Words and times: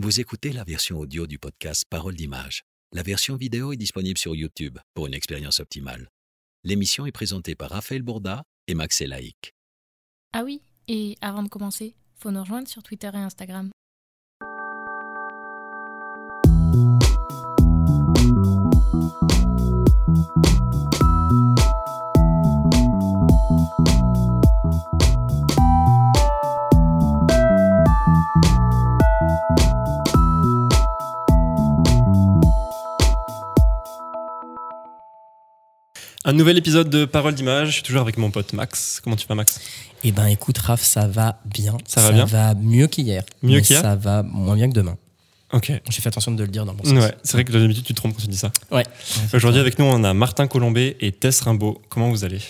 Vous 0.00 0.20
écoutez 0.20 0.52
la 0.52 0.62
version 0.62 1.00
audio 1.00 1.26
du 1.26 1.40
podcast 1.40 1.82
Parole 1.90 2.14
d'image. 2.14 2.62
La 2.92 3.02
version 3.02 3.34
vidéo 3.34 3.72
est 3.72 3.76
disponible 3.76 4.16
sur 4.16 4.36
YouTube 4.36 4.78
pour 4.94 5.08
une 5.08 5.12
expérience 5.12 5.58
optimale. 5.58 6.08
L'émission 6.62 7.04
est 7.04 7.10
présentée 7.10 7.56
par 7.56 7.70
Raphaël 7.70 8.02
Bourda 8.02 8.44
et 8.68 8.74
Max 8.74 9.00
Elaïc. 9.00 9.54
Ah 10.32 10.44
oui, 10.44 10.60
et 10.86 11.16
avant 11.20 11.42
de 11.42 11.48
commencer, 11.48 11.96
faut 12.14 12.30
nous 12.30 12.42
rejoindre 12.42 12.68
sur 12.68 12.84
Twitter 12.84 13.10
et 13.12 13.16
Instagram. 13.16 13.72
Un 36.28 36.34
nouvel 36.34 36.58
épisode 36.58 36.90
de 36.90 37.06
Parole 37.06 37.34
d'image. 37.34 37.68
Je 37.68 37.72
suis 37.72 37.82
toujours 37.82 38.02
avec 38.02 38.18
mon 38.18 38.30
pote 38.30 38.52
Max. 38.52 39.00
Comment 39.02 39.16
tu 39.16 39.26
vas, 39.26 39.34
Max? 39.34 39.62
Eh 40.04 40.12
ben, 40.12 40.26
écoute, 40.26 40.58
Raph, 40.58 40.82
ça 40.82 41.06
va 41.08 41.40
bien. 41.46 41.78
Ça 41.86 42.02
va 42.02 42.12
bien? 42.12 42.26
Ça 42.26 42.36
va 42.50 42.54
mieux 42.54 42.86
qu'hier. 42.86 43.22
Mieux 43.42 43.62
qu'hier? 43.62 43.80
Ça 43.80 43.96
va 43.96 44.22
moins 44.22 44.54
bien 44.54 44.68
que 44.68 44.74
demain. 44.74 44.98
Ok. 45.54 45.72
J'ai 45.88 46.02
fait 46.02 46.08
attention 46.08 46.30
de 46.30 46.42
le 46.42 46.50
dire 46.50 46.66
dans 46.66 46.74
bon 46.74 46.84
sens. 46.84 46.92
Ouais, 46.92 47.14
c'est 47.22 47.32
vrai 47.32 47.46
que 47.46 47.52
d'habitude 47.52 47.82
tu 47.82 47.94
te 47.94 47.96
trompes 47.96 48.12
quand 48.12 48.20
tu 48.20 48.28
dis 48.28 48.36
ça. 48.36 48.52
Ouais. 48.70 48.84
Aujourd'hui 49.32 49.58
avec 49.58 49.78
nous 49.78 49.86
on 49.86 50.04
a 50.04 50.12
Martin 50.12 50.46
Colombet 50.48 50.98
et 51.00 51.12
Tess 51.12 51.40
Rimbaud. 51.40 51.80
Comment 51.88 52.10
vous 52.10 52.24
allez? 52.24 52.42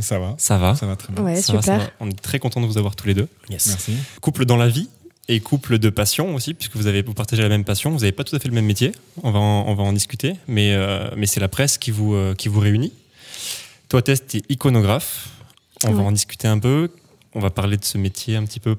Ça 0.00 0.18
va. 0.18 0.34
Ça 0.36 0.58
va? 0.58 0.74
Ça 0.74 0.86
va 0.86 0.96
très 0.96 1.12
bien. 1.12 1.22
Ouais, 1.22 1.40
Ça 1.40 1.52
va, 1.52 1.62
ça 1.62 1.74
super. 1.74 1.86
va. 1.86 1.92
On 2.00 2.10
est 2.10 2.20
très 2.20 2.40
content 2.40 2.60
de 2.60 2.66
vous 2.66 2.78
avoir 2.78 2.96
tous 2.96 3.06
les 3.06 3.14
deux. 3.14 3.28
Yes. 3.48 3.68
Merci. 3.68 3.94
Couple 4.20 4.44
dans 4.44 4.56
la 4.56 4.68
vie 4.68 4.88
et 5.28 5.40
couple 5.40 5.78
de 5.78 5.90
passion 5.90 6.34
aussi, 6.34 6.54
puisque 6.54 6.76
vous 6.76 6.86
avez 6.86 7.02
vous 7.02 7.14
partagez 7.14 7.42
la 7.42 7.48
même 7.48 7.64
passion. 7.64 7.90
Vous 7.90 7.98
n'avez 8.00 8.12
pas 8.12 8.24
tout 8.24 8.36
à 8.36 8.38
fait 8.38 8.48
le 8.48 8.54
même 8.54 8.66
métier. 8.66 8.92
On 9.22 9.30
va 9.30 9.38
en, 9.40 9.64
on 9.66 9.74
va 9.74 9.82
en 9.82 9.92
discuter, 9.92 10.34
mais 10.48 10.72
euh, 10.74 11.08
mais 11.16 11.26
c'est 11.26 11.40
la 11.40 11.48
presse 11.48 11.78
qui 11.78 11.90
vous 11.90 12.14
euh, 12.14 12.34
qui 12.34 12.48
vous 12.48 12.60
réunit. 12.60 12.92
Toi, 13.88 14.02
Tess, 14.02 14.26
tu 14.26 14.38
es 14.38 14.42
iconographe. 14.48 15.28
On 15.84 15.92
va 15.92 16.02
en 16.02 16.12
discuter 16.12 16.48
un 16.48 16.58
peu. 16.58 16.90
On 17.34 17.40
va 17.40 17.50
parler 17.50 17.76
de 17.76 17.84
ce 17.84 17.98
métier 17.98 18.36
un 18.36 18.44
petit 18.44 18.60
peu 18.60 18.76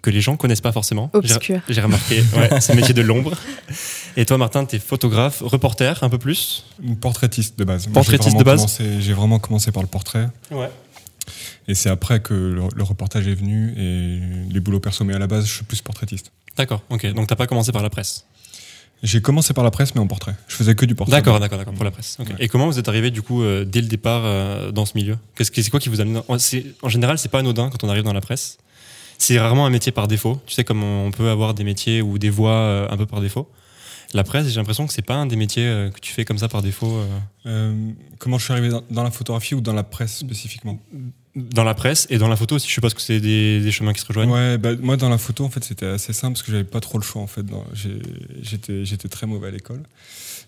que 0.00 0.10
les 0.10 0.20
gens 0.20 0.36
connaissent 0.36 0.60
pas 0.60 0.70
forcément. 0.72 1.10
J'ai- 1.24 1.34
Obscur. 1.34 1.60
J'ai 1.68 1.80
remarqué, 1.80 2.22
ouais, 2.36 2.48
c'est 2.60 2.72
le 2.72 2.76
métier 2.80 2.94
de 2.94 3.02
l'ombre. 3.02 3.32
Et 4.16 4.24
toi, 4.24 4.38
Martin, 4.38 4.64
tu 4.64 4.76
es 4.76 4.78
photographe, 4.78 5.42
reporter 5.44 6.02
un 6.04 6.08
peu 6.08 6.18
plus. 6.18 6.64
Portraitiste 7.00 7.58
de 7.58 7.64
base. 7.64 7.88
Portraitiste 7.88 8.36
de 8.38 8.44
base. 8.44 8.78
J'ai 9.00 9.12
vraiment 9.12 9.38
commencé 9.40 9.72
par 9.72 9.82
le 9.82 9.88
portrait. 9.88 10.28
Ouais. 10.52 10.70
Et 11.68 11.74
c'est 11.74 11.90
après 11.90 12.20
que 12.20 12.34
le, 12.34 12.62
le 12.74 12.82
reportage 12.82 13.26
est 13.28 13.34
venu 13.34 13.72
et 13.76 14.20
les 14.52 14.60
boulots 14.60 14.80
perso. 14.80 15.04
Mais 15.04 15.14
à 15.14 15.18
la 15.18 15.26
base, 15.26 15.46
je 15.46 15.54
suis 15.54 15.64
plus 15.64 15.80
portraitiste. 15.82 16.32
D'accord, 16.56 16.82
ok. 16.90 17.06
Donc 17.12 17.26
t'as 17.28 17.36
pas 17.36 17.46
commencé 17.46 17.72
par 17.72 17.82
la 17.82 17.90
presse? 17.90 18.24
J'ai 19.02 19.20
commencé 19.22 19.54
par 19.54 19.62
la 19.62 19.70
presse, 19.70 19.94
mais 19.94 20.00
en 20.00 20.08
portrait. 20.08 20.34
Je 20.48 20.56
faisais 20.56 20.74
que 20.74 20.84
du 20.84 20.96
portrait. 20.96 21.16
D'accord, 21.16 21.38
d'accord, 21.38 21.58
d'accord, 21.58 21.74
pour 21.74 21.84
la 21.84 21.92
presse. 21.92 22.16
Ouais. 22.18 22.26
Et 22.40 22.48
comment 22.48 22.66
vous 22.66 22.80
êtes 22.80 22.88
arrivé 22.88 23.12
du 23.12 23.22
coup 23.22 23.42
euh, 23.44 23.64
dès 23.64 23.80
le 23.80 23.86
départ 23.86 24.22
euh, 24.24 24.72
dans 24.72 24.86
ce 24.86 24.96
milieu? 24.96 25.16
Qu'est-ce 25.36 25.52
que 25.52 25.62
c'est 25.62 25.70
quoi 25.70 25.78
qui 25.78 25.88
vous 25.88 26.00
a 26.00 26.38
c'est- 26.38 26.66
En 26.82 26.88
général, 26.88 27.16
c'est 27.16 27.28
pas 27.28 27.38
anodin 27.38 27.70
quand 27.70 27.84
on 27.84 27.88
arrive 27.88 28.02
dans 28.02 28.12
la 28.12 28.20
presse. 28.20 28.58
C'est 29.16 29.38
rarement 29.38 29.66
un 29.66 29.70
métier 29.70 29.92
par 29.92 30.08
défaut. 30.08 30.40
Tu 30.46 30.54
sais 30.54 30.64
comme 30.64 30.82
on 30.82 31.12
peut 31.12 31.28
avoir 31.28 31.54
des 31.54 31.62
métiers 31.62 32.02
ou 32.02 32.18
des 32.18 32.30
voies 32.30 32.50
euh, 32.50 32.88
un 32.90 32.96
peu 32.96 33.06
par 33.06 33.20
défaut. 33.20 33.48
La 34.14 34.24
presse, 34.24 34.48
j'ai 34.48 34.56
l'impression 34.56 34.86
que 34.86 34.92
c'est 34.92 35.02
pas 35.02 35.14
un 35.14 35.26
des 35.26 35.36
métiers 35.36 35.90
que 35.94 36.00
tu 36.00 36.12
fais 36.12 36.24
comme 36.24 36.38
ça 36.38 36.48
par 36.48 36.62
défaut. 36.62 37.00
comment 38.18 38.38
je 38.38 38.44
suis 38.44 38.52
arrivé 38.52 38.70
dans, 38.70 38.82
dans 38.90 39.02
la 39.04 39.10
photographie 39.10 39.54
ou 39.54 39.60
dans 39.60 39.74
la 39.74 39.84
presse 39.84 40.16
spécifiquement? 40.16 40.80
Dans 41.36 41.64
la 41.64 41.74
presse 41.74 42.06
et 42.10 42.18
dans 42.18 42.28
la 42.28 42.36
photo 42.36 42.56
aussi. 42.56 42.68
Je 42.68 42.72
suppose 42.72 42.94
que 42.94 43.00
c'est 43.00 43.20
des, 43.20 43.60
des 43.60 43.70
chemins 43.70 43.92
qui 43.92 44.00
se 44.00 44.06
rejoignent. 44.06 44.30
Ouais, 44.30 44.58
bah, 44.58 44.74
moi 44.80 44.96
dans 44.96 45.08
la 45.08 45.18
photo 45.18 45.44
en 45.44 45.50
fait 45.50 45.62
c'était 45.64 45.86
assez 45.86 46.12
simple 46.12 46.34
parce 46.34 46.42
que 46.44 46.50
j'avais 46.52 46.64
pas 46.64 46.80
trop 46.80 46.98
le 46.98 47.04
choix 47.04 47.22
en 47.22 47.26
fait. 47.26 47.44
J'étais 48.42 48.84
j'étais 48.84 49.08
très 49.08 49.26
mauvais 49.26 49.48
à 49.48 49.50
l'école, 49.50 49.82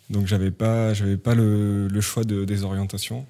donc 0.09 0.27
j'avais 0.27 0.51
pas 0.51 0.95
j'avais 0.95 1.17
pas 1.17 1.35
le, 1.35 1.89
le 1.89 2.01
choix 2.01 2.25
de, 2.25 2.45
des 2.45 2.65
orientations. 2.65 3.27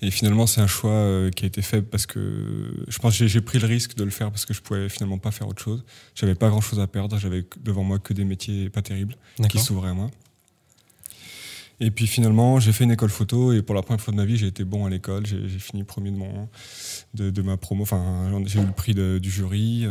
Et 0.00 0.10
finalement 0.10 0.48
c'est 0.48 0.60
un 0.60 0.66
choix 0.66 0.90
euh, 0.90 1.30
qui 1.30 1.44
a 1.44 1.46
été 1.46 1.62
fait 1.62 1.82
parce 1.82 2.06
que 2.06 2.74
je 2.88 2.98
pense 2.98 3.16
que 3.16 3.28
j'ai- 3.28 3.40
pris 3.40 3.60
le 3.60 3.68
risque 3.68 3.94
de 3.94 4.02
le 4.02 4.10
faire 4.10 4.30
parce 4.32 4.44
que 4.44 4.52
je 4.52 4.60
pouvais 4.60 4.88
finalement 4.88 5.18
pas 5.18 5.30
faire 5.30 5.46
autre 5.46 5.62
chose. 5.62 5.84
J'avais 6.16 6.34
pas 6.34 6.48
grand 6.48 6.60
chose 6.60 6.80
à 6.80 6.88
perdre, 6.88 7.16
j'avais 7.18 7.44
devant 7.62 7.84
moi 7.84 8.00
que 8.00 8.12
des 8.12 8.24
métiers 8.24 8.68
pas 8.70 8.82
terribles 8.82 9.14
qui 9.48 9.58
s'ouvraient 9.60 9.90
à 9.90 9.94
moi. 9.94 10.10
Et 11.84 11.90
puis 11.90 12.06
finalement, 12.06 12.60
j'ai 12.60 12.70
fait 12.70 12.84
une 12.84 12.92
école 12.92 13.10
photo 13.10 13.52
et 13.52 13.60
pour 13.60 13.74
la 13.74 13.82
première 13.82 14.00
fois 14.00 14.12
de 14.12 14.16
ma 14.16 14.24
vie, 14.24 14.36
j'ai 14.36 14.46
été 14.46 14.62
bon 14.62 14.86
à 14.86 14.90
l'école. 14.90 15.26
J'ai 15.26 15.58
fini 15.58 15.82
premier 15.82 16.12
de, 17.12 17.42
ma 17.42 17.56
promo. 17.56 17.82
Enfin, 17.82 18.30
j'ai 18.46 18.60
eu 18.60 18.64
le 18.64 18.72
prix 18.72 18.94
du 18.94 19.28
jury. 19.28 19.84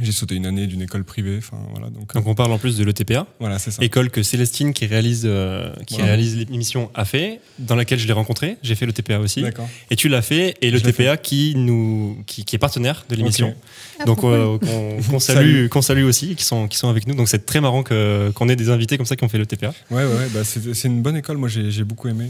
J'ai 0.00 0.12
sauté 0.12 0.34
une 0.34 0.46
année 0.46 0.66
d'une 0.66 0.82
école 0.82 1.04
privée. 1.04 1.36
Enfin, 1.38 1.58
voilà. 1.72 1.90
Donc, 1.90 2.14
Donc 2.14 2.26
on 2.26 2.34
parle 2.34 2.52
en 2.52 2.58
plus 2.58 2.76
de 2.76 2.84
l'ETPA. 2.84 3.26
voilà, 3.40 3.58
c'est 3.58 3.70
ça. 3.70 3.82
école 3.82 4.10
que 4.10 4.22
Célestine 4.22 4.72
qui 4.72 4.86
réalise 4.86 5.22
euh, 5.24 5.72
qui 5.86 5.94
Voilà. 5.94 6.06
réalise 6.12 6.36
l'émission 6.36 6.90
a 6.94 7.04
fait, 7.04 7.40
dans 7.58 7.74
laquelle 7.74 7.98
je 7.98 8.06
l'ai 8.06 8.12
rencontré. 8.12 8.56
J'ai 8.62 8.74
fait 8.74 8.86
le 8.86 8.92
TPA 8.92 9.18
aussi. 9.20 9.42
D'accord. 9.42 9.68
Et 9.90 9.96
tu 9.96 10.08
l'as 10.08 10.22
fait, 10.22 10.56
et 10.62 10.70
le 10.70 10.78
Je 10.78 10.84
l'ai 10.84 10.92
TPA 10.92 11.16
qui 11.16 11.54
nous 11.56 12.18
qui, 12.26 12.44
qui 12.44 12.56
est 12.56 12.58
partenaire 12.58 13.04
de 13.08 13.16
l'émission. 13.16 13.48
Ok. 13.48 13.54
Ah, 14.00 14.04
Donc 14.04 14.24
euh, 14.24 14.58
qu'on 15.10 15.18
salue, 15.18 15.36
Salut. 15.38 15.68
qu'on 15.68 15.82
salue 15.82 16.04
aussi, 16.04 16.34
qui 16.36 16.44
sont 16.44 16.68
qui 16.68 16.78
sont 16.78 16.88
avec 16.88 17.06
nous. 17.06 17.14
Donc 17.14 17.28
c'est 17.28 17.44
très 17.46 17.60
marrant 17.60 17.82
qu'on 17.82 18.48
ait 18.48 18.56
des 18.56 18.70
invités 18.70 18.96
comme 18.96 19.06
ça 19.06 19.16
qui 19.16 19.24
ont 19.24 19.28
fait 19.28 19.38
le 19.38 19.46
TPA. 19.46 19.74
Ouais, 19.90 20.04
ouais, 20.04 20.04
ouais, 20.04 20.28
bah, 20.32 20.40
c'est 20.44 20.88
une 20.88 21.02
bonne 21.02 21.16
école. 21.16 21.36
Moi, 21.38 21.48
j'ai 21.48 21.70
j'ai 21.70 21.84
beaucoup 21.84 22.08
aimé. 22.08 22.26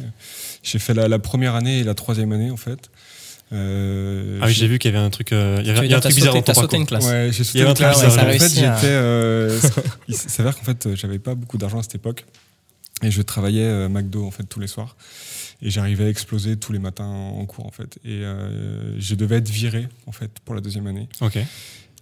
J'ai 0.63 0.79
fait 0.79 0.95
la, 0.95 1.09
la 1.09 1.19
première 1.19 1.55
année 1.55 1.81
et 1.81 1.85
la 1.85 1.95
troisième 1.95 2.33
année, 2.33 2.51
en 2.51 2.57
fait. 2.57 2.91
Euh, 3.53 4.39
Ah 4.43 4.47
oui, 4.47 4.53
j'ai 4.53 4.67
vu 4.69 4.79
qu'il 4.79 4.93
y 4.93 4.97
avait 4.97 5.05
un 5.05 5.11
truc, 5.11 5.33
euh, 5.33 5.57
il 5.61 5.67
y 5.67 5.71
avait 5.71 5.93
un 5.95 6.01
truc 6.01 6.15
bizarre 6.15 6.35
sauté, 6.35 6.39
dans 6.41 6.43
ton 6.45 6.53
t'as 6.53 6.55
sauté 6.55 6.61
parcours. 6.77 6.81
une 6.81 6.87
classe. 6.87 7.05
Ouais, 7.07 7.29
j'ai 7.33 7.45
sauté 7.45 7.59
Il 7.59 7.61
y 7.61 7.63
avait 7.63 7.71
un 7.71 7.73
une 7.73 7.77
truc 7.77 7.89
classe. 7.89 8.05
bizarre, 8.05 8.25
En 8.27 8.39
fait, 8.39 8.45
à- 8.45 8.75
j'étais. 8.77 8.93
euh, 8.93 9.61
il 10.09 10.15
s'avère 10.17 10.57
qu'en 10.57 10.65
fait, 10.65 10.95
j'avais 10.95 11.19
pas 11.19 11.35
beaucoup 11.35 11.57
d'argent 11.59 11.79
à 11.79 11.83
cette 11.83 11.95
époque. 11.95 12.25
Et 13.03 13.11
je 13.11 13.23
travaillais 13.23 13.63
euh, 13.65 13.89
McDo, 13.89 14.27
en 14.27 14.31
fait, 14.31 14.43
tous 14.45 14.61
les 14.61 14.67
soirs. 14.67 14.97
Et 15.63 15.71
j'arrivais 15.71 16.05
à 16.05 16.09
exploser 16.09 16.57
tous 16.57 16.73
les 16.73 16.79
matins 16.79 17.05
en 17.07 17.45
cours, 17.47 17.67
en 17.67 17.71
fait. 17.71 17.99
Et 18.05 18.23
euh, 18.23 18.99
je 19.01 19.15
devais 19.15 19.37
être 19.37 19.49
viré, 19.49 19.89
en 20.07 20.13
fait, 20.13 20.31
pour 20.45 20.55
la 20.55 20.61
deuxième 20.61 20.87
année. 20.87 21.09
Ok. 21.21 21.37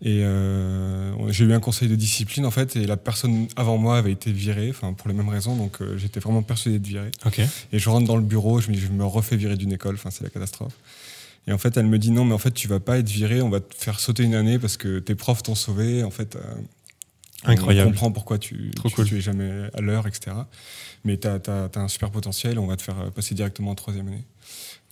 Et 0.03 0.23
euh, 0.25 1.13
j'ai 1.33 1.45
eu 1.45 1.53
un 1.55 1.61
conseil 1.61 1.89
de 1.89 1.95
discipline, 1.97 2.45
en 2.45 2.51
fait. 2.51 2.77
Et 2.77 2.87
la 2.87 2.97
personne 2.97 3.47
avant 3.57 3.79
moi 3.79 3.97
avait 3.99 4.13
été 4.13 4.31
virée, 4.33 4.69
enfin, 4.71 4.93
pour 4.95 5.09
les 5.09 5.15
mêmes 5.15 5.29
raisons. 5.29 5.55
Donc, 5.57 5.81
euh, 5.81 5.97
j'étais 5.97 6.21
vraiment 6.21 6.43
persuadé 6.43 6.79
de 6.79 6.87
virer. 6.87 7.11
Ok. 7.25 7.41
Et 7.73 7.79
je 7.79 7.89
rentre 7.89 8.07
dans 8.07 8.17
le 8.17 8.23
bureau, 8.23 8.61
je 8.61 8.69
me 8.69 8.75
dis, 8.75 8.81
je 8.81 8.89
me 8.89 9.05
refais 9.05 9.37
virer 9.37 9.57
d'une 9.57 9.73
école, 9.73 9.95
enfin, 9.95 10.11
c'est 10.11 10.25
la 10.25 10.31
catastrophe. 10.31 10.75
Et 11.47 11.53
en 11.53 11.59
fait, 11.59 11.77
elle 11.77 11.87
me 11.87 11.99
dit, 11.99 12.11
non, 12.11 12.25
mais 12.25 12.35
en 12.35 12.39
fait, 12.39 12.51
tu 12.51 12.67
vas 12.67 12.81
pas 12.81 12.99
être 12.99 13.09
viré, 13.09 13.41
on 13.41 13.49
va 13.51 13.61
te 13.61 13.75
faire 13.75 14.01
sauter 14.01 14.25
une 14.25 14.35
année 14.35 14.59
parce 14.59 14.77
que 14.77 14.99
tes 14.99 15.15
profs 15.15 15.45
t'ont 15.45 15.55
sauvé. 15.55 16.03
En 16.03 16.11
fait, 16.11 16.37
euh, 16.37 16.41
Incroyable. 17.45 17.89
On 17.89 17.93
comprend 17.93 18.13
pourquoi 18.13 18.39
tu, 18.39 18.71
Trop 18.75 18.89
tu, 18.89 18.95
cool. 18.95 19.07
tu 19.07 19.19
es 19.19 19.21
jamais 19.21 19.69
à 19.75 19.81
l'heure, 19.81 20.07
etc. 20.07 20.37
Mais 21.05 21.19
tu 21.19 21.29
as, 21.29 21.71
un 21.75 21.89
super 21.89 22.11
potentiel, 22.11 22.59
on 22.59 22.67
va 22.67 22.77
te 22.77 22.83
faire 22.83 23.01
euh, 23.01 23.11
passer 23.11 23.35
directement 23.35 23.71
en 23.71 23.75
troisième 23.75 24.09
année. 24.09 24.25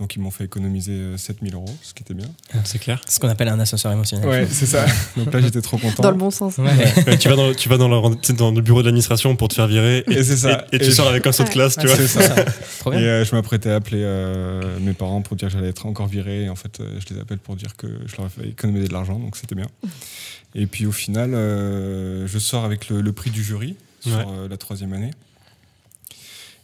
Donc, 0.00 0.16
ils 0.16 0.19
m'ont 0.19 0.32
fait 0.32 0.43
économiser 0.44 0.91
euh, 0.93 1.16
7000 1.16 1.55
euros, 1.55 1.65
ce 1.82 1.94
qui 1.94 2.03
était 2.03 2.15
bien. 2.15 2.27
C'est 2.65 2.81
clair. 2.81 3.00
Ce 3.09 3.21
qu'on 3.21 3.28
appelle 3.28 3.47
un 3.49 3.60
ascenseur 3.60 3.93
émotionnel. 3.93 4.28
Ouais, 4.28 4.47
c'est 4.50 4.66
ça. 4.66 4.84
Donc 5.16 5.32
là, 5.32 5.41
j'étais 5.41 5.60
trop 5.62 5.78
content. 5.78 6.03
Dans 6.03 6.10
le 6.10 6.16
bon 6.16 6.32
sens. 6.32 6.59
Ouais. 6.59 6.65
Ouais, 7.06 7.16
tu 7.16 7.28
vas 7.28 7.37
dans 7.37 7.55
tu 7.55 7.69
vas 7.69 7.77
dans, 7.78 7.88
le, 7.88 8.32
dans 8.34 8.53
bureau 8.53 8.81
de 8.82 8.87
l'administration 8.87 9.37
pour 9.37 9.47
te 9.49 9.55
faire 9.55 9.69
virer 9.69 9.99
et, 10.09 10.15
Et 10.15 10.25
c'est 10.25 10.37
ça. 10.37 10.66
et, 10.72 10.77
et 10.77 10.78
tu 10.81 10.87
Et 10.87 10.91
sors 10.91 11.05
je- 11.06 11.10
avec 11.10 11.27
un 11.28 11.32
saut 11.32 11.44
de 11.44 11.49
Ouais. 11.49 11.55
classe, 11.55 11.77
tu 11.78 11.87
vois. 11.87 11.94
C'est 11.97 12.09
ça. 12.09 12.34
Trop 12.81 12.93
Et 12.93 12.97
bien. 12.97 13.06
euh, 13.06 13.25
je 13.25 13.34
m'apprêtais 13.37 13.71
à 13.71 13.77
appeler 13.77 14.03
euh, 14.03 14.78
mes 14.81 14.94
parents 14.94 15.22
pour 15.22 15.37
dire 15.37 15.47
que 15.49 15.55
j'allais 15.55 15.69
être 15.69 15.87
encore 15.87 16.09
viré. 16.09 16.44
Et 16.44 16.49
en 16.49 16.56
fait, 16.56 16.81
euh, 16.81 16.99
je 16.99 17.15
les 17.15 17.21
appelle 17.21 17.38
pour 17.38 17.55
dire 17.55 17.76
que 17.76 17.87
je 18.06 18.16
leur 18.16 18.26
ai 18.26 18.31
fait 18.31 18.49
économiser 18.49 18.88
de 18.88 18.93
l'argent, 18.93 19.19
donc 19.21 19.37
c'était 19.37 19.55
bien. 19.55 19.66
Et 20.56 20.66
puis 20.66 20.87
au 20.87 20.93
final, 20.93 21.34
euh, 21.34 22.26
je 22.26 22.38
sors 22.41 22.65
avec 22.65 22.88
le, 22.88 23.00
le 23.00 23.12
prix 23.12 23.31
du 23.31 23.44
jury 23.44 23.76
sur 24.00 24.16
Ouais. 24.16 24.25
euh, 24.28 24.49
la 24.49 24.56
troisième 24.56 24.93
année. 24.93 25.12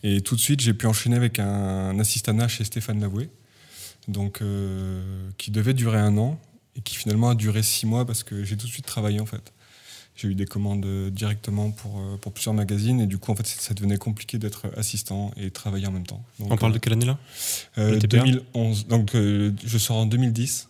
Et 0.03 0.21
tout 0.23 0.35
de 0.35 0.41
suite, 0.41 0.61
j'ai 0.61 0.75
pu 0.75 0.87
enchaîner 0.87 1.17
avec 1.17 1.39
un, 1.39 1.47
un 1.91 1.99
assistanat 1.99 2.49
chez 2.49 2.65
Stéphane 2.65 3.01
Lavoué, 3.01 3.29
donc 4.09 4.41
euh, 4.41 5.29
qui 5.37 5.51
devait 5.51 5.75
durer 5.75 5.99
un 5.99 6.17
an 6.19 6.41
et 6.77 6.81
qui 6.81 6.97
finalement 6.97 7.31
a 7.31 7.35
duré 7.35 7.63
six 7.63 7.87
mois 7.87 8.07
parce 8.07 8.23
que 8.23 8.45
j'ai 8.45 8.57
tout 8.57 8.67
de 8.67 8.73
suite 8.73 8.87
travaillé 8.87 9.21
en 9.21 9.27
fait. 9.27 9.53
J'ai 10.17 10.29
eu 10.29 10.35
des 10.35 10.45
commandes 10.47 10.85
euh, 10.85 11.11
directement 11.11 11.71
pour, 11.71 11.99
euh, 11.99 12.17
pour 12.17 12.33
plusieurs 12.33 12.55
magazines 12.55 13.01
et 13.01 13.07
du 13.07 13.19
coup 13.19 13.31
en 13.33 13.37
fait 13.37 13.47
ça 13.47 13.75
devenait 13.75 13.97
compliqué 13.99 14.39
d'être 14.39 14.67
assistant 14.77 15.33
et 15.37 15.51
travailler 15.51 15.87
en 15.87 15.93
même 15.93 16.07
temps. 16.07 16.23
Donc, 16.39 16.53
On 16.53 16.57
parle 16.57 16.73
euh, 16.73 16.75
de 16.75 16.79
quelle 16.81 16.93
année 16.95 17.07
là? 17.07 17.19
euh, 17.79 17.93
le 17.93 17.99
TPA 17.99 18.23
2011. 18.23 18.87
Donc, 18.87 19.13
je 19.15 19.79
sors 19.79 19.97
en 19.97 20.07
2010. 20.07 20.69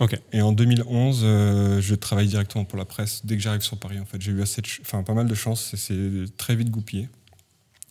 Ok. 0.00 0.18
Et 0.32 0.42
en 0.42 0.52
2011, 0.52 1.20
euh, 1.24 1.80
je 1.80 1.94
travaille 1.94 2.28
directement 2.28 2.64
pour 2.64 2.78
la 2.78 2.84
presse 2.84 3.22
dès 3.24 3.36
que 3.36 3.42
j'arrive 3.42 3.62
sur 3.62 3.76
Paris. 3.76 3.98
En 3.98 4.04
fait, 4.04 4.20
j'ai 4.22 4.30
eu 4.30 4.42
assez 4.42 4.62
enfin, 4.82 5.02
pas 5.02 5.14
mal 5.14 5.26
de 5.26 5.34
chance. 5.34 5.74
et 5.74 5.76
C'est 5.76 6.36
très 6.36 6.54
vite 6.54 6.70
goupillé. 6.70 7.08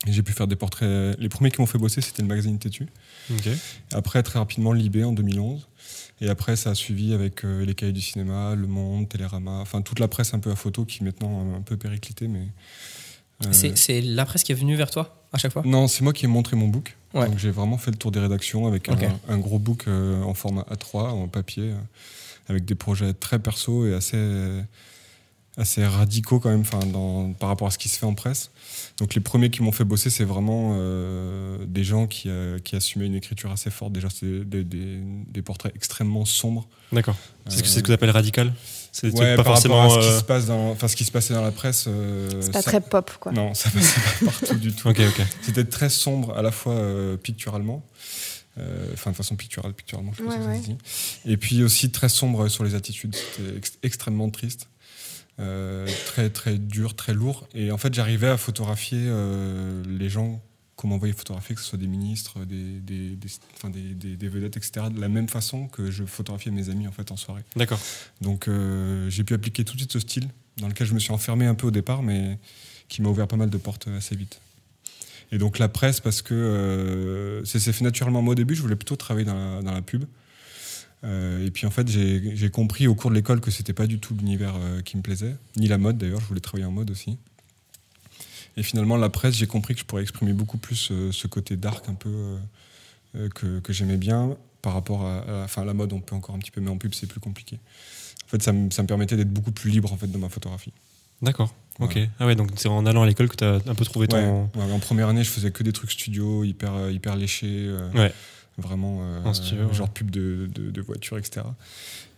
Et 0.06 0.14
j'ai 0.14 0.22
pu 0.22 0.32
faire 0.32 0.48
des 0.48 0.56
portraits. 0.56 1.18
Les 1.20 1.30
premiers 1.30 1.50
qui 1.50 1.60
m'ont 1.60 1.68
fait 1.68 1.80
bosser, 1.80 2.02
c'était 2.02 2.22
le 2.22 2.28
magazine 2.28 2.60
Tétu. 2.60 2.88
Ok. 3.32 3.50
Après, 3.94 4.22
très 4.22 4.38
rapidement, 4.38 4.72
Libé 4.72 5.04
en 5.04 5.12
2011. 5.12 5.68
Et 6.22 6.30
après, 6.30 6.56
ça 6.56 6.72
a 6.72 6.76
suivi 6.76 7.14
avec 7.14 7.44
euh, 7.44 7.66
les 7.66 7.76
cahiers 7.76 7.94
du 7.94 8.02
cinéma, 8.02 8.56
Le 8.56 8.68
Monde, 8.68 9.10
Télérama, 9.10 9.60
enfin 9.60 9.82
toute 9.82 10.00
la 10.00 10.08
presse 10.08 10.34
un 10.34 10.40
peu 10.40 10.52
à 10.52 10.56
photo 10.56 10.86
qui 10.86 11.04
maintenant 11.04 11.54
a 11.54 11.58
un 11.58 11.62
peu 11.62 11.78
périclité. 11.78 12.28
Mais, 12.28 12.48
euh, 13.46 13.50
C'est 13.52 13.78
c'est 13.78 14.02
la 14.02 14.26
presse 14.26 14.44
qui 14.44 14.52
est 14.52 14.56
venue 14.56 14.76
vers 14.76 14.90
toi 14.90 15.18
à 15.32 15.38
chaque 15.38 15.52
fois? 15.52 15.64
Non, 15.66 15.88
c'est 15.88 16.04
moi 16.04 16.14
qui 16.14 16.26
ai 16.26 16.28
montré 16.28 16.56
mon 16.56 16.68
book. 16.68 16.96
Ouais. 17.14 17.28
Donc 17.28 17.38
j'ai 17.38 17.52
vraiment 17.52 17.78
fait 17.78 17.92
le 17.92 17.98
tour 17.98 18.12
des 18.12 18.20
rédactions 18.20 18.68
avec 18.68 18.90
un 18.90 19.38
gros 19.38 19.60
book 19.60 19.86
euh, 19.88 20.22
en 20.24 20.34
format 20.34 20.66
A3, 20.72 21.10
en 21.10 21.28
papier, 21.28 21.72
euh, 21.72 21.78
avec 22.48 22.66
des 22.66 22.76
projets 22.76 23.14
très 23.14 23.40
perso 23.40 23.86
et 23.86 23.94
assez, 23.94 24.18
assez 25.58 25.84
radicaux 25.86 26.40
quand 26.40 26.50
même, 26.50 26.62
enfin, 26.62 26.80
dans, 26.86 27.34
par 27.34 27.50
rapport 27.50 27.68
à 27.68 27.72
ce 27.72 27.78
qui 27.78 27.90
se 27.90 27.98
fait 27.98 28.06
en 28.06 28.14
presse. 28.14 28.52
Donc 29.00 29.16
les 29.16 29.22
premiers 29.22 29.50
qui 29.50 29.64
m'ont 29.64 29.72
fait 29.72 29.84
bosser, 29.84 30.10
c'est 30.12 30.24
vraiment 30.24 30.74
euh, 30.76 31.58
des 31.68 31.84
gens 31.84 32.06
qui, 32.08 32.30
euh, 32.30 32.60
qui 32.60 32.76
assumaient 32.76 33.08
une 33.08 33.16
écriture 33.16 33.52
assez 33.52 33.70
forte. 33.72 33.92
Déjà, 33.92 34.10
c'est 34.10 34.48
des, 34.48 34.64
des- 34.64 35.00
des 35.28 35.42
portraits 35.42 35.72
extrêmement 35.76 36.26
sombres. 36.26 36.68
D'accord. 36.92 37.16
C'est 37.48 37.58
ce 37.58 37.64
que 37.64 37.68
Euh, 37.68 37.70
c'est 37.72 37.78
ce 37.80 37.84
que 37.84 37.88
tu 37.88 37.94
appelles 37.94 38.10
radical? 38.12 38.54
C'est 38.92 39.08
des 39.12 39.14
Ouais, 39.20 39.26
trucs 39.26 39.38
pas 39.38 39.44
par 39.44 39.54
forcément. 39.54 39.82
rapport 39.82 39.98
à 39.98 40.02
ce 40.02 40.08
qui 40.08 40.14
euh, 40.14 40.20
se 40.20 40.24
passe 40.24 40.46
dans, 40.48 40.72
enfin, 40.72 40.88
ce 40.88 40.96
qui 40.96 41.06
se 41.06 41.12
passait 41.12 41.34
dans 41.34 41.42
la 41.44 41.52
presse. 41.52 41.86
euh, 41.88 42.30
C'est 42.42 42.52
pas 42.52 42.62
ça- 42.62 42.70
très 42.72 42.82
pop, 42.82 43.12
quoi. 43.20 43.32
Non, 43.32 43.54
ça 43.54 43.70
passait 43.70 44.00
pas 44.26 44.26
partout 44.32 44.56
du 44.60 44.74
tout. 44.74 44.88
Ok, 44.90 45.00
ok. 45.00 45.26
C'était 45.42 45.66
très 45.66 45.90
sombre 45.90 46.36
à 46.38 46.42
la 46.42 46.52
fois 46.52 46.74
euh, 46.74 47.18
picturalement, 47.18 47.84
euh, 48.60 48.90
enfin 48.94 49.12
de 49.12 49.16
façon 49.16 49.36
picturale, 49.36 49.74
picturalement, 49.74 50.12
je 50.14 50.18
sais 50.18 50.24
pas 50.24 50.30
Ouais, 50.30 50.38
si 50.38 50.44
ça 50.44 50.50
ouais. 50.50 50.58
se 50.62 50.68
dit. 50.68 50.78
Et 51.32 51.38
puis 51.38 51.64
aussi 51.64 51.92
très 51.92 52.10
sombre 52.10 52.48
sur 52.48 52.64
les 52.64 52.74
attitudes. 52.76 53.16
C'était 53.16 53.58
ex- 53.58 53.78
extrêmement 53.84 54.30
triste, 54.30 54.68
très 55.38 56.30
très 56.30 56.58
dur, 56.58 56.96
très 56.96 57.14
lourd. 57.14 57.48
Et 57.54 57.72
en 57.72 57.78
fait, 57.78 57.94
j'arrivais 57.94 58.28
à 58.28 58.38
photographier 58.38 59.00
euh, 59.02 59.84
les 59.88 60.10
gens 60.10 60.42
qu'on 60.76 60.88
m'envoyait 60.88 61.14
photographier, 61.14 61.56
que 61.56 61.62
ce 61.62 61.68
soit 61.68 61.80
des 61.80 61.88
ministres, 61.88 62.46
des, 62.46 62.80
des, 62.80 63.16
des, 63.16 63.28
enfin, 63.56 63.72
des, 63.72 64.30
vedettes, 64.30 64.58
etc., 64.58 64.88
de 64.94 65.02
la 65.02 65.10
même 65.10 65.28
façon 65.28 65.68
que 65.68 65.90
je 65.90 66.06
photographiais 66.06 66.52
mes 66.52 66.70
amis 66.70 66.88
en 66.88 66.92
fait 66.92 67.12
en 67.12 67.18
soirée. 67.18 67.42
D'accord. 67.56 67.80
Donc 68.22 68.48
euh, 68.48 69.10
j'ai 69.10 69.24
pu 69.24 69.34
appliquer 69.34 69.66
tout 69.66 69.74
de 69.74 69.80
suite 69.80 69.92
ce 69.92 70.00
style, 70.00 70.30
dans 70.58 70.68
lequel 70.68 70.86
je 70.86 70.94
me 70.94 71.00
suis 71.00 71.12
enfermé 71.12 71.48
un 71.48 71.56
peu 71.56 71.68
au 71.68 71.72
départ, 71.72 72.04
mais 72.04 72.38
qui 72.90 73.02
m'a 73.02 73.10
ouvert 73.10 73.28
pas 73.28 73.38
mal 73.38 73.50
de 73.50 73.58
portes 73.58 73.88
assez 73.88 74.16
vite. 74.16 74.40
Et 75.32 75.40
donc 75.40 75.58
la 75.58 75.68
presse, 75.68 76.00
parce 76.00 76.22
que 76.22 76.36
euh, 76.36 77.44
ça 77.44 77.60
s'est 77.60 77.74
fait 77.74 77.84
naturellement. 77.84 78.22
Moi 78.22 78.34
au 78.34 78.36
début, 78.36 78.56
je 78.56 78.62
voulais 78.62 78.76
plutôt 78.76 78.96
travailler 78.96 79.26
dans 79.26 79.34
la, 79.34 79.62
dans 79.64 79.74
la 79.74 79.82
pub. 79.82 80.06
Euh, 81.04 81.46
et 81.46 81.52
puis 81.52 81.66
en 81.68 81.72
fait, 81.72 81.88
j'ai 81.88 82.50
compris 82.50 82.88
au 82.88 82.96
cours 82.96 83.12
de 83.12 83.16
l'école 83.16 83.40
que 83.40 83.52
c'était 83.52 83.74
pas 83.74 83.86
du 83.88 84.00
tout 84.00 84.16
l'univers 84.16 84.56
euh, 84.58 84.82
qui 84.82 84.98
me 84.98 85.02
plaisait, 85.04 85.36
ni 85.56 85.68
la 85.68 85.78
mode 85.78 85.98
d'ailleurs, 85.98 86.22
je 86.22 86.26
voulais 86.26 86.40
travailler 86.42 86.66
en 86.66 86.72
mode 86.72 86.90
aussi. 86.92 87.18
Et 88.58 88.64
finalement, 88.64 88.98
la 88.98 89.10
presse, 89.10 89.36
j'ai 89.36 89.46
compris 89.48 89.76
que 89.76 89.80
je 89.82 89.86
pourrais 89.86 90.02
exprimer 90.02 90.34
beaucoup 90.34 90.58
plus 90.58 90.90
euh, 90.92 91.12
ce 91.12 91.28
côté 91.28 91.56
dark 91.58 91.88
un 91.90 91.94
peu 91.94 92.38
que, 93.36 93.60
que 93.60 93.74
j'aimais 93.74 93.98
bien 93.98 94.36
par 94.62 94.74
rapport 94.74 95.06
à, 95.06 95.20
à- 95.20 95.44
enfin, 95.44 95.62
à 95.62 95.66
la 95.66 95.74
mode, 95.74 95.94
on 95.94 96.00
peut 96.02 96.16
encore 96.16 96.36
un 96.36 96.40
petit 96.40 96.52
peu, 96.52 96.62
mais 96.62 96.70
en 96.70 96.78
pub, 96.78 96.94
c'est 96.94 97.08
plus 97.08 97.20
compliqué. 97.20 97.60
En 98.26 98.28
fait, 98.30 98.42
ça 98.44 98.52
me, 98.52 98.70
ça 98.72 98.82
me 98.82 98.88
permettait 98.88 99.16
d'être 99.16 99.32
beaucoup 99.32 99.52
plus 99.52 99.70
libre 99.72 99.94
en 99.94 99.98
fait 99.98 100.08
dans 100.08 100.20
ma 100.20 100.30
photographie. 100.30 100.74
D'accord. 101.22 101.54
Ok. 101.80 101.98
Ah 102.20 102.26
ouais, 102.26 102.36
donc 102.36 102.50
c'est 102.58 102.68
en 102.68 102.86
allant 102.86 103.04
à 103.04 103.08
l'école 103.08 103.30
que 103.30 103.36
tu 103.36 103.44
as 103.44 103.56
un 103.66 103.76
peu 103.76 103.86
trouvé 103.86 104.08
ton. 104.08 104.18
Ouais, 104.18 104.50
ouais, 104.66 104.72
en 104.72 104.80
première 104.80 105.08
année, 105.10 105.24
je 105.24 105.30
faisais 105.30 105.52
que 105.52 105.64
des 105.64 105.72
trucs 105.72 105.92
studio, 105.92 106.44
hyper, 106.44 106.90
hyper 106.90 107.16
léchés. 107.16 107.66
euh, 107.70 107.92
Ouais. 107.94 108.14
Vraiment, 108.58 109.00
euh, 109.02 109.24
En 109.24 109.34
studio, 109.36 109.66
ouais. 109.66 109.74
genre 109.74 109.90
pub 109.90 110.10
de, 110.10 110.50
de, 110.54 110.72
de 110.72 110.82
voiture, 110.82 111.18
etc. 111.18 111.46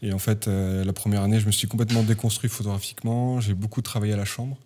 Et 0.02 0.14
en 0.14 0.20
fait, 0.20 0.48
euh, 0.48 0.86
la 0.86 0.94
première 0.94 1.22
année, 1.24 1.40
je 1.40 1.46
me 1.46 1.52
suis 1.52 1.68
complètement 1.68 2.02
déconstruit 2.04 2.50
photographiquement. 2.50 3.42
J'ai 3.42 3.54
beaucoup 3.54 3.82
travaillé 3.82 4.14
à 4.14 4.18
la 4.18 4.24
chambre. 4.26 4.58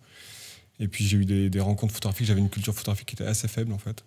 Et 0.78 0.86
puis, 0.86 1.04
j'ai 1.04 1.16
eu 1.16 1.24
des, 1.24 1.50
des 1.50 1.60
rencontres 1.60 1.92
photographiques. 1.94 2.26
J'avais 2.28 2.40
une 2.40 2.48
culture 2.50 2.74
photographique 2.74 3.08
qui 3.08 3.14
était 3.16 3.26
assez 3.26 3.48
faible, 3.48 3.72
en 3.72 3.78
fait. 3.78 4.04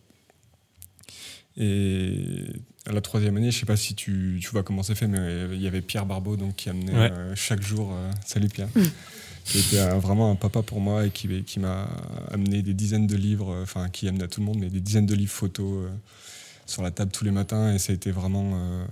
Et 1.57 2.45
à 2.85 2.91
la 2.91 3.01
troisième 3.01 3.35
année, 3.37 3.51
je 3.51 3.59
sais 3.59 3.65
pas 3.65 3.77
si 3.77 3.95
tu, 3.95 4.37
tu 4.41 4.49
vois 4.49 4.63
comment 4.63 4.83
c'est 4.83 4.95
fait, 4.95 5.07
mais 5.07 5.17
euh, 5.19 5.49
il 5.53 5.61
y 5.61 5.67
avait 5.67 5.81
Pierre 5.81 6.05
Barbeau 6.05 6.37
donc, 6.37 6.55
qui 6.55 6.69
amenait 6.69 6.93
Ouais. 6.93 7.11
euh, 7.11 7.33
chaque 7.35 7.61
jour. 7.61 7.91
euh, 7.93 8.11
salut 8.25 8.47
Pierre. 8.49 8.69
Qui 9.43 9.59
était 9.59 9.79
euh, 9.79 9.95
vraiment 9.95 10.29
un 10.31 10.35
papa 10.35 10.61
pour 10.61 10.79
moi 10.81 11.05
et 11.05 11.09
qui, 11.09 11.43
qui 11.43 11.59
m'a 11.59 11.85
amené 12.31 12.61
des 12.61 12.73
dizaines 12.73 13.07
de 13.07 13.15
livres, 13.15 13.51
euh, 13.53 13.63
enfin 13.63 13.89
qui 13.89 14.07
amenait 14.07 14.25
à 14.25 14.27
tout 14.27 14.39
le 14.41 14.45
monde, 14.45 14.57
mais 14.59 14.69
des 14.69 14.81
dizaines 14.81 15.05
de 15.05 15.15
livres 15.15 15.31
photos 15.31 15.85
euh, 15.85 15.89
sur 16.67 16.83
la 16.83 16.91
table 16.91 17.11
tous 17.11 17.23
les 17.25 17.31
matins. 17.31 17.73
Et 17.73 17.79
ça 17.79 17.91
a 17.91 17.95
été 17.95 18.11
vraiment 18.11 18.51
euh, 18.55 18.85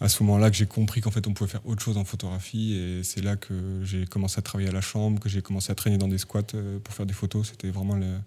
à 0.00 0.08
ce 0.08 0.22
moment-là 0.22 0.50
que 0.50 0.56
j'ai 0.56 0.66
compris 0.66 1.00
qu'en 1.02 1.10
fait 1.10 1.26
on 1.26 1.34
pouvait 1.34 1.50
faire 1.50 1.66
autre 1.66 1.82
chose 1.82 1.98
en 1.98 2.04
photographie. 2.04 2.72
Et 2.74 3.02
c'est 3.04 3.20
là 3.20 3.36
que 3.36 3.82
j'ai 3.84 4.06
commencé 4.06 4.38
à 4.38 4.42
travailler 4.42 4.70
à 4.70 4.72
la 4.72 4.80
chambre, 4.80 5.20
que 5.20 5.28
j'ai 5.28 5.42
commencé 5.42 5.70
à 5.70 5.74
traîner 5.74 5.98
dans 5.98 6.08
des 6.08 6.18
squats 6.18 6.42
euh, 6.54 6.78
pour 6.78 6.94
faire 6.94 7.04
des 7.06 7.12
photos. 7.14 7.48
C'était 7.50 7.70
vraiment 7.70 7.96
le- 7.96 8.18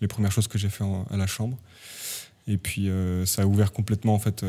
les 0.00 0.06
premières 0.08 0.32
choses 0.32 0.46
que 0.48 0.58
j'ai 0.58 0.68
fait 0.70 0.84
en- 0.84 1.04
à 1.10 1.16
la 1.16 1.26
chambre. 1.26 1.56
Et 2.46 2.58
puis 2.58 2.88
euh, 2.90 3.24
ça 3.26 3.42
a 3.42 3.46
ouvert 3.46 3.72
complètement 3.72 4.14
en 4.14 4.18
fait 4.18 4.44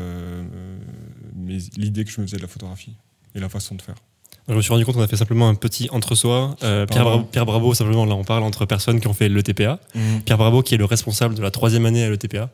l'idée 1.76 2.04
que 2.04 2.10
je 2.10 2.20
me 2.20 2.26
faisais 2.26 2.36
de 2.36 2.42
la 2.42 2.48
photographie 2.48 2.94
et 3.34 3.40
la 3.40 3.48
façon 3.48 3.74
de 3.74 3.82
faire. 3.82 3.96
Je 4.48 4.54
me 4.54 4.60
suis 4.62 4.72
rendu 4.72 4.84
compte 4.84 4.94
qu'on 4.94 5.02
a 5.02 5.08
fait 5.08 5.16
simplement 5.16 5.48
un 5.48 5.56
petit 5.56 5.88
entre-soi. 5.90 6.54
Euh, 6.62 6.86
Pierre, 6.86 7.02
Pardon. 7.04 7.18
Bra- 7.22 7.28
Pierre 7.32 7.46
Bravo, 7.46 7.74
simplement, 7.74 8.04
là, 8.06 8.14
on 8.14 8.22
parle 8.22 8.44
entre 8.44 8.64
personnes 8.64 9.00
qui 9.00 9.08
ont 9.08 9.12
fait 9.12 9.28
l'ETPA. 9.28 9.80
Pierre 10.24 10.38
Bravo, 10.38 10.62
qui 10.62 10.74
est 10.74 10.78
le 10.78 10.84
responsable 10.84 11.34
de 11.34 11.42
la 11.42 11.50
troisième 11.50 11.84
année 11.84 12.04
à 12.04 12.10
l'ETPA. 12.10 12.48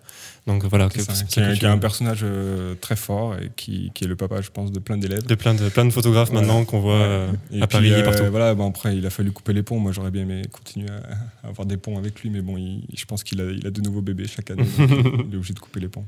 Donc 0.46 0.64
voilà, 0.64 0.88
qui, 0.88 0.98
est, 0.98 1.64
un 1.64 1.78
personnage 1.78 2.20
euh, 2.24 2.74
très 2.80 2.96
fort 2.96 3.36
et 3.36 3.50
qui, 3.54 3.92
qui 3.94 4.04
est 4.04 4.06
le 4.08 4.16
papa, 4.16 4.40
je 4.40 4.50
pense, 4.50 4.72
de 4.72 4.80
plein 4.80 4.96
d'élèves. 4.96 5.24
de 5.24 5.34
plein 5.36 5.54
de, 5.54 5.68
plein 5.68 5.84
de 5.84 5.90
photographes 5.90 6.30
Voilà. 6.32 6.46
maintenant 6.46 6.64
qu'on 6.64 6.80
voit 6.80 6.96
Ouais. 6.96 7.04
euh, 7.04 7.32
Et 7.52 7.62
à 7.62 7.66
Paris 7.68 7.92
et 7.92 8.02
partout. 8.02 8.24
Voilà, 8.30 8.48
après, 8.48 8.96
il 8.96 9.06
a 9.06 9.10
fallu 9.10 9.30
couper 9.30 9.52
les 9.52 9.62
ponts. 9.62 9.78
Moi, 9.78 9.92
j'aurais 9.92 10.10
bien 10.10 10.22
aimé 10.22 10.42
continuer 10.50 10.88
à, 10.90 11.46
à 11.46 11.50
avoir 11.50 11.66
des 11.66 11.76
ponts 11.76 11.96
avec 11.96 12.20
lui, 12.22 12.30
mais 12.30 12.40
bon, 12.40 12.56
il- 12.56 12.82
je 12.96 13.04
pense 13.04 13.22
qu'il 13.22 13.40
a, 13.40 13.44
il 13.52 13.64
a 13.66 13.70
de 13.70 13.80
nouveaux 13.82 14.00
bébés 14.02 14.26
chaque 14.26 14.50
année. 14.50 14.64
donc 14.78 14.90
il 15.28 15.34
est 15.34 15.36
obligé 15.36 15.54
de 15.54 15.60
couper 15.60 15.78
les 15.78 15.88
ponts. 15.88 16.04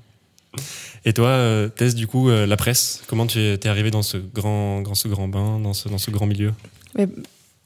Et 1.05 1.13
toi, 1.13 1.29
euh, 1.29 1.69
Tess, 1.69 1.95
du 1.95 2.07
coup, 2.07 2.29
euh, 2.29 2.47
la 2.47 2.57
presse, 2.57 3.03
comment 3.07 3.27
tu 3.27 3.39
es, 3.39 3.67
arrivé 3.67 3.91
dans 3.91 4.03
ce 4.03 4.17
grand, 4.17 4.81
grand, 4.83 4.95
ce 4.95 5.09
grand 5.09 5.29
bain, 5.29 5.59
dans 5.59 5.75
ce, 5.75 5.89
dans 5.89 5.99
ce 5.99 6.11
grand 6.11 6.27
milieu? 6.27 6.53
Mais, 6.97 7.09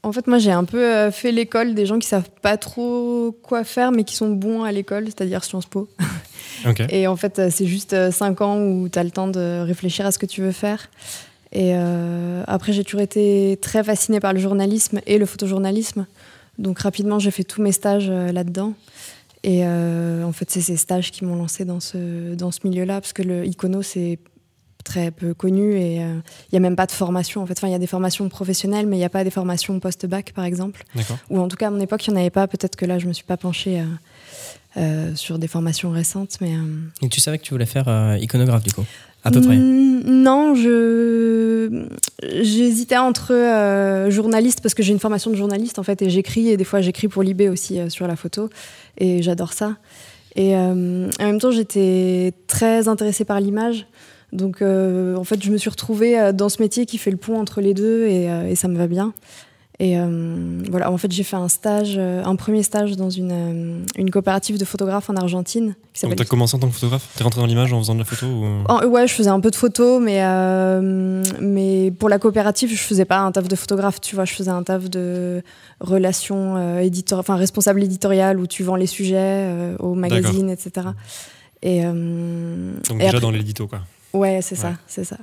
en 0.02 0.12
fait, 0.12 0.26
moi, 0.26 0.38
j'ai 0.38 0.52
un 0.52 0.64
peu 0.64 0.82
euh, 0.82 1.10
fait 1.10 1.32
l'école 1.32 1.74
des 1.74 1.86
gens 1.86 1.98
qui 1.98 2.08
savent 2.08 2.30
pas 2.42 2.56
trop 2.56 3.36
quoi 3.42 3.64
faire, 3.64 3.92
mais 3.92 4.04
qui 4.04 4.16
sont 4.16 4.30
bons 4.30 4.64
à 4.64 4.72
l'école, 4.72 5.06
c'est-à-dire 5.06 5.44
Sciences 5.44 5.66
Po. 5.66 5.88
Et 6.88 7.06
en 7.06 7.16
fait, 7.16 7.50
c'est 7.50 7.66
juste 7.66 8.10
5 8.10 8.40
ans 8.40 8.60
où 8.60 8.88
tu 8.88 8.98
as 8.98 9.04
le 9.04 9.10
temps 9.10 9.28
de 9.28 9.62
réfléchir 9.64 10.04
à 10.06 10.10
ce 10.10 10.18
que 10.18 10.26
tu 10.26 10.40
veux 10.40 10.52
faire. 10.52 10.88
Et 11.52 11.72
euh, 11.74 12.42
après, 12.46 12.72
j'ai 12.72 12.84
toujours 12.84 13.00
été 13.00 13.58
très 13.62 13.82
fascinée 13.82 14.20
par 14.20 14.32
le 14.32 14.38
journalisme 14.38 15.00
et 15.06 15.18
le 15.18 15.26
photojournalisme. 15.26 16.06
Donc 16.58 16.80
rapidement, 16.80 17.18
j'ai 17.18 17.30
fait 17.30 17.44
tous 17.44 17.62
mes 17.62 17.72
stages 17.72 18.08
euh, 18.10 18.32
là-dedans. 18.32 18.74
Et 19.48 19.60
euh, 19.64 20.24
en 20.24 20.32
fait, 20.32 20.50
c'est 20.50 20.60
ces 20.60 20.76
stages 20.76 21.10
qui 21.10 21.24
m'ont 21.24 21.36
lancé 21.36 21.64
dans 21.64 21.80
ce, 21.80 22.34
dans 22.34 22.50
ce 22.50 22.60
milieu-là, 22.64 23.00
parce 23.00 23.14
que 23.14 23.22
le 23.22 23.46
icono, 23.46 23.80
c'est 23.80 24.18
très 24.84 25.10
peu 25.10 25.32
connu 25.32 25.72
et 25.72 26.02
euh, 26.02 26.14
il 26.46 26.52
n'y 26.52 26.58
a 26.58 26.60
même 26.60 26.76
pas 26.76 26.86
de 26.86 26.92
formation. 26.92 27.40
En 27.42 27.46
fait, 27.46 27.54
enfin, 27.56 27.68
il 27.68 27.72
y 27.72 27.74
a 27.74 27.78
des 27.78 27.86
formations 27.86 28.28
professionnelles, 28.28 28.86
mais 28.86 28.96
il 28.96 29.00
n'y 29.00 29.06
a 29.06 29.10
pas 29.10 29.24
des 29.24 29.30
formations 29.30 29.80
post-bac, 29.80 30.32
par 30.34 30.44
exemple. 30.44 30.84
Ou 31.30 31.38
en 31.38 31.48
tout 31.48 31.56
cas, 31.56 31.68
à 31.68 31.70
mon 31.70 31.80
époque, 31.80 32.06
il 32.06 32.10
n'y 32.10 32.18
en 32.18 32.20
avait 32.20 32.30
pas. 32.30 32.46
Peut-être 32.46 32.76
que 32.76 32.84
là, 32.84 32.98
je 32.98 33.04
ne 33.04 33.08
me 33.08 33.14
suis 33.14 33.24
pas 33.24 33.38
penchée 33.38 33.80
euh, 33.80 33.84
euh, 34.76 35.14
sur 35.14 35.38
des 35.38 35.48
formations 35.48 35.90
récentes, 35.90 36.36
mais... 36.42 36.52
euh, 36.54 37.06
Et 37.06 37.08
tu 37.08 37.20
savais 37.20 37.38
que 37.38 37.44
tu 37.44 37.54
voulais 37.54 37.66
faire 37.66 37.88
euh, 37.88 38.18
iconographe, 38.20 38.64
du 38.64 38.72
coup 38.72 38.84
À 39.24 39.30
peu 39.30 39.40
près? 39.40 39.56
Non, 39.56 40.54
je 40.54 41.86
j'hésitais 42.22 42.96
entre 42.96 43.34
euh, 43.34 44.10
journaliste 44.10 44.60
parce 44.62 44.74
que 44.74 44.82
j'ai 44.82 44.92
une 44.92 44.98
formation 44.98 45.30
de 45.30 45.36
journaliste 45.36 45.78
en 45.78 45.82
fait 45.82 46.00
et 46.02 46.10
j'écris 46.10 46.48
et 46.48 46.56
des 46.56 46.64
fois 46.64 46.80
j'écris 46.80 47.08
pour 47.08 47.22
Libé 47.22 47.48
aussi 47.48 47.78
euh, 47.78 47.88
sur 47.88 48.06
la 48.06 48.16
photo 48.16 48.48
et 48.98 49.22
j'adore 49.22 49.52
ça. 49.52 49.76
Et 50.36 50.56
euh, 50.56 51.10
en 51.20 51.24
même 51.24 51.40
temps, 51.40 51.50
j'étais 51.50 52.32
très 52.46 52.88
intéressée 52.88 53.24
par 53.24 53.40
l'image. 53.40 53.86
Donc 54.32 54.60
euh, 54.60 55.16
en 55.16 55.24
fait, 55.24 55.42
je 55.42 55.50
me 55.50 55.56
suis 55.56 55.70
retrouvée 55.70 56.18
euh, 56.18 56.32
dans 56.32 56.48
ce 56.48 56.62
métier 56.62 56.86
qui 56.86 56.98
fait 56.98 57.10
le 57.10 57.16
pont 57.16 57.40
entre 57.40 57.60
les 57.60 57.74
deux 57.74 58.06
et, 58.06 58.24
et 58.24 58.54
ça 58.54 58.68
me 58.68 58.76
va 58.76 58.86
bien. 58.86 59.14
Et 59.80 59.96
euh, 59.96 60.60
voilà, 60.70 60.90
en 60.90 60.98
fait, 60.98 61.12
j'ai 61.12 61.22
fait 61.22 61.36
un 61.36 61.46
stage, 61.48 61.94
euh, 61.98 62.24
un 62.24 62.34
premier 62.34 62.64
stage 62.64 62.96
dans 62.96 63.10
une, 63.10 63.30
euh, 63.32 63.84
une 63.96 64.10
coopérative 64.10 64.58
de 64.58 64.64
photographes 64.64 65.08
en 65.08 65.14
Argentine 65.14 65.76
qui 65.94 66.04
Donc 66.04 66.16
t'as 66.16 66.24
commencé 66.24 66.56
en 66.56 66.58
tant 66.58 66.66
que 66.66 66.74
photographe? 66.74 67.06
T'es 67.16 67.22
rentré 67.22 67.40
dans 67.40 67.46
l'image 67.46 67.72
en 67.72 67.78
faisant 67.78 67.94
de 67.94 68.00
la 68.00 68.04
photo 68.04 68.26
ou... 68.26 68.86
Ouais, 68.88 69.06
je 69.06 69.12
faisais 69.14 69.30
un 69.30 69.38
peu 69.38 69.52
de 69.52 69.56
photos, 69.56 70.02
mais, 70.02 70.20
mais 71.40 71.92
pour 71.92 72.08
la 72.08 72.18
coopérative, 72.18 72.70
je 72.70 72.76
faisais 72.82 73.04
pas 73.04 73.18
un 73.18 73.30
taf 73.30 73.46
de 73.46 73.54
photographe, 73.54 74.00
tu 74.00 74.16
vois, 74.16 74.24
je 74.24 74.32
faisais 74.32 74.50
un 74.50 74.64
taf 74.64 74.90
de 74.90 75.42
relations 75.80 76.56
euh, 76.56 76.80
éditor- 76.80 77.20
enfin 77.20 77.36
responsable 77.36 77.80
éditorial 77.82 78.40
où 78.40 78.48
tu 78.48 78.64
vends 78.64 78.76
les 78.76 78.86
sujets 78.88 79.76
aux 79.78 79.94
magazines, 79.94 80.50
etc. 80.50 80.88
Et, 81.62 81.82
euh, 81.84 82.72
Donc 82.88 82.96
et 82.96 83.04
déjà 83.04 83.08
après- 83.10 83.20
dans 83.20 83.30
l'édito, 83.30 83.68
quoi. 83.68 83.80
Ouais, 84.12 84.40
c'est 84.42 84.56
Ouais. 84.56 84.62
ça, 84.62 84.72
c'est 84.88 85.04
ça. 85.04 85.18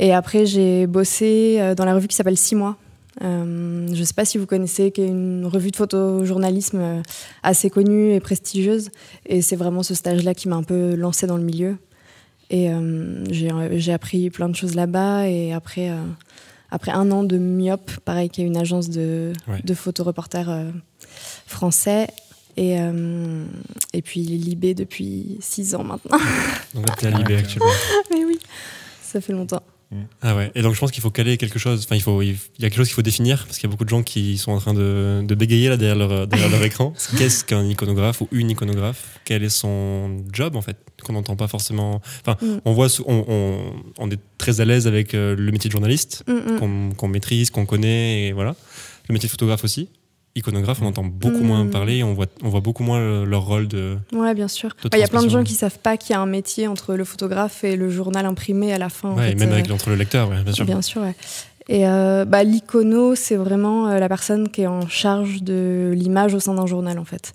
Et 0.00 0.12
après, 0.12 0.46
j'ai 0.46 0.86
bossé 0.88 1.60
dans 1.76 1.84
la 1.84 1.94
revue 1.94 2.08
qui 2.08 2.16
s'appelle 2.16 2.36
Six 2.36 2.56
mois. 2.56 2.76
Euh, 3.22 3.86
je 3.92 4.02
sais 4.02 4.14
pas 4.14 4.24
si 4.24 4.38
vous 4.38 4.46
connaissez, 4.46 4.90
qui 4.90 5.02
est 5.02 5.06
une 5.08 5.46
revue 5.46 5.70
de 5.70 5.76
photojournalisme 5.76 6.80
euh, 6.80 7.02
assez 7.42 7.70
connue 7.70 8.12
et 8.12 8.20
prestigieuse. 8.20 8.90
Et 9.26 9.40
c'est 9.42 9.56
vraiment 9.56 9.82
ce 9.82 9.94
stage-là 9.94 10.34
qui 10.34 10.48
m'a 10.48 10.56
un 10.56 10.62
peu 10.64 10.94
lancé 10.96 11.26
dans 11.26 11.36
le 11.36 11.44
milieu. 11.44 11.76
Et 12.50 12.70
euh, 12.72 13.24
j'ai 13.30 13.92
appris 13.92 14.30
plein 14.30 14.48
de 14.48 14.56
choses 14.56 14.74
là-bas. 14.74 15.28
Et 15.28 15.52
après, 15.52 15.90
euh, 15.90 16.02
après 16.70 16.90
un 16.92 17.10
an 17.12 17.22
de 17.24 17.38
Myop, 17.38 17.90
pareil, 18.04 18.28
qui 18.30 18.42
est 18.42 18.46
une 18.46 18.56
agence 18.56 18.90
de, 18.90 19.32
Ouais. 19.48 19.60
de 19.62 19.74
photoreporters 19.74 20.50
euh, 20.50 20.70
français. 21.46 22.08
Et, 22.56 22.80
euh, 22.80 23.44
et 23.92 24.02
puis 24.02 24.20
Libé 24.20 24.74
depuis 24.74 25.38
six 25.40 25.74
ans 25.74 25.82
maintenant. 25.82 26.18
Donc 26.74 26.88
là, 26.88 26.94
t'es 26.96 27.06
à 27.08 27.10
Libé 27.10 27.34
Ouais, 27.34 27.40
actuellement. 27.40 27.72
Mais 28.12 28.24
oui, 28.24 28.38
ça 29.02 29.20
fait 29.20 29.32
longtemps. 29.32 29.62
Ah 30.22 30.34
ouais. 30.34 30.50
Et 30.54 30.62
donc 30.62 30.74
je 30.74 30.80
pense 30.80 30.90
qu'il 30.90 31.02
faut 31.02 31.10
caler 31.10 31.36
quelque 31.36 31.58
chose. 31.58 31.82
Enfin, 31.84 31.94
il 31.94 32.02
faut, 32.02 32.20
il 32.22 32.32
y 32.58 32.64
a 32.64 32.68
quelque 32.68 32.76
chose 32.76 32.88
qu'il 32.88 32.94
faut 32.96 33.02
définir 33.02 33.44
parce 33.46 33.58
qu'il 33.58 33.68
y 33.68 33.70
a 33.70 33.72
beaucoup 33.72 33.84
de 33.84 33.88
gens 33.90 34.02
qui 34.02 34.38
sont 34.38 34.50
en 34.52 34.58
train 34.58 34.74
de, 34.74 35.22
de 35.24 35.34
bégayer 35.34 35.68
là 35.68 35.76
derrière 35.76 35.96
leur, 35.96 36.26
derrière 36.26 36.48
leur 36.50 36.62
écran. 36.70 36.92
Qu'est-ce 37.16 37.44
qu'un 37.44 37.64
iconographe 37.64 38.20
ou 38.20 38.28
une 38.32 38.50
iconographe? 38.50 39.20
Quel 39.24 39.44
est 39.44 39.48
son 39.48 40.24
job 40.32 40.56
en 40.56 40.62
fait 40.62 40.76
Qu'on 41.04 41.12
n'entend 41.12 41.36
pas 41.36 41.48
forcément? 41.48 42.00
Enfin, 42.26 42.36
Mm. 42.44 42.58
on 42.64 42.72
voit, 42.72 42.88
on, 43.06 43.24
on, 43.28 43.72
on 43.98 44.10
est 44.10 44.18
très 44.38 44.60
à 44.60 44.64
l'aise 44.64 44.86
avec 44.86 45.14
euh, 45.14 45.36
le 45.36 45.52
métier 45.52 45.68
de 45.68 45.72
journaliste 45.72 46.24
Mm, 46.26 46.32
mm. 46.54 46.58
qu'on 46.58 46.90
qu'on 46.96 47.08
maîtrise, 47.08 47.50
qu'on 47.50 47.66
connaît 47.66 48.28
et 48.28 48.32
voilà. 48.32 48.56
le 49.08 49.12
métier 49.12 49.26
de 49.28 49.30
photographe 49.30 49.62
aussi. 49.64 49.88
Iconographe, 50.36 50.82
on 50.82 50.86
entend 50.86 51.04
beaucoup 51.04 51.44
moins 51.44 51.64
parler, 51.66 52.02
on 52.02 52.12
voit, 52.12 52.26
on 52.42 52.48
voit 52.48 52.60
beaucoup 52.60 52.82
moins 52.82 52.98
le- 52.98 53.24
leur 53.24 53.44
rôle 53.46 53.68
de. 53.68 53.96
Ouais, 54.12 54.34
bien 54.34 54.48
sûr. 54.48 54.70
Bah, 54.82 54.90
Il 54.94 54.98
y 54.98 55.04
a 55.04 55.08
plein 55.08 55.22
de 55.22 55.28
gens 55.28 55.44
qui 55.44 55.54
savent 55.54 55.78
pas 55.78 55.96
qu'il 55.96 56.12
y 56.12 56.16
a 56.16 56.20
un 56.20 56.26
métier 56.26 56.66
entre 56.66 56.94
le 56.94 57.04
photographe 57.04 57.62
et 57.62 57.76
le 57.76 57.88
journal 57.88 58.26
imprimé 58.26 58.72
à 58.72 58.78
la 58.78 58.88
fin. 58.88 59.10
en 59.10 59.16
ouais, 59.16 59.30
et 59.32 59.34
même 59.36 59.50
euh, 59.50 59.54
avec 59.54 59.70
entre 59.70 59.90
le 59.90 59.96
lecteur, 59.96 60.28
ouais, 60.30 60.42
bien 60.42 60.52
sûr. 60.52 60.64
Bien 60.64 60.82
sûr, 60.82 61.02
ouais. 61.02 61.14
Et 61.68 61.86
euh, 61.88 62.24
bah, 62.26 62.42
l'icono, 62.44 63.14
c'est 63.14 63.36
vraiment 63.36 63.88
euh, 63.88 63.98
la 63.98 64.08
personne 64.08 64.48
qui 64.50 64.62
est 64.62 64.66
en 64.66 64.86
charge 64.88 65.42
de 65.42 65.92
l'image 65.96 66.34
au 66.34 66.40
sein 66.40 66.52
d'un 66.54 66.66
journal, 66.66 66.98
en 66.98 67.04
fait. 67.06 67.32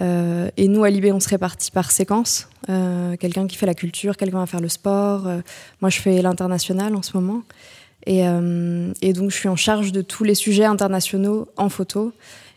Euh, 0.00 0.48
et 0.56 0.68
nous, 0.68 0.82
à 0.84 0.90
Libé, 0.90 1.12
on 1.12 1.20
se 1.20 1.28
répartit 1.28 1.70
par 1.70 1.90
séquence. 1.90 2.48
Quelqu'un 2.66 3.46
qui 3.46 3.56
fait 3.56 3.66
la 3.66 3.74
culture, 3.74 4.16
quelqu'un 4.16 4.38
va 4.40 4.46
faire 4.46 4.60
le 4.60 4.68
sport. 4.68 5.26
Moi, 5.80 5.90
je 5.90 5.98
fais 6.00 6.20
l'international 6.22 6.94
en 6.96 7.02
ce 7.02 7.16
moment. 7.16 7.42
Et, 8.08 8.26
euh, 8.26 8.90
et 9.02 9.12
donc, 9.12 9.30
je 9.30 9.36
suis 9.36 9.50
en 9.50 9.56
charge 9.56 9.92
de 9.92 10.00
tous 10.00 10.24
les 10.24 10.34
sujets 10.34 10.64
internationaux 10.64 11.46
en 11.58 11.68
photo. 11.68 12.12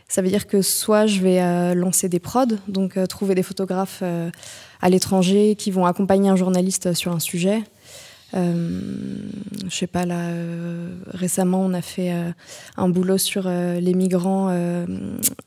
Ça 0.07 0.21
veut 0.21 0.29
dire 0.29 0.47
que 0.47 0.61
soit 0.61 1.07
je 1.07 1.19
vais 1.19 1.41
euh, 1.41 1.73
lancer 1.73 2.07
des 2.07 2.19
prods, 2.19 2.45
donc 2.69 2.95
euh, 2.95 3.05
trouver 3.05 3.35
des 3.35 3.43
photographes 3.43 4.01
à 4.81 4.89
l'étranger 4.89 5.55
qui 5.55 5.69
vont 5.69 5.85
accompagner 5.85 6.29
un 6.29 6.37
journaliste 6.37 6.93
sur 6.93 7.11
un 7.11 7.19
sujet. 7.19 7.63
Euh, 8.33 8.79
je 9.69 9.75
sais 9.75 9.87
pas, 9.87 10.05
là, 10.05 10.29
euh, 10.29 10.89
récemment, 11.07 11.61
on 11.61 11.73
a 11.73 11.81
fait 11.81 12.13
euh, 12.13 12.31
un 12.77 12.87
boulot 12.89 13.17
sur 13.17 13.43
euh, 13.45 13.79
les 13.79 13.93
migrants 13.93 14.47
euh, 14.49 14.85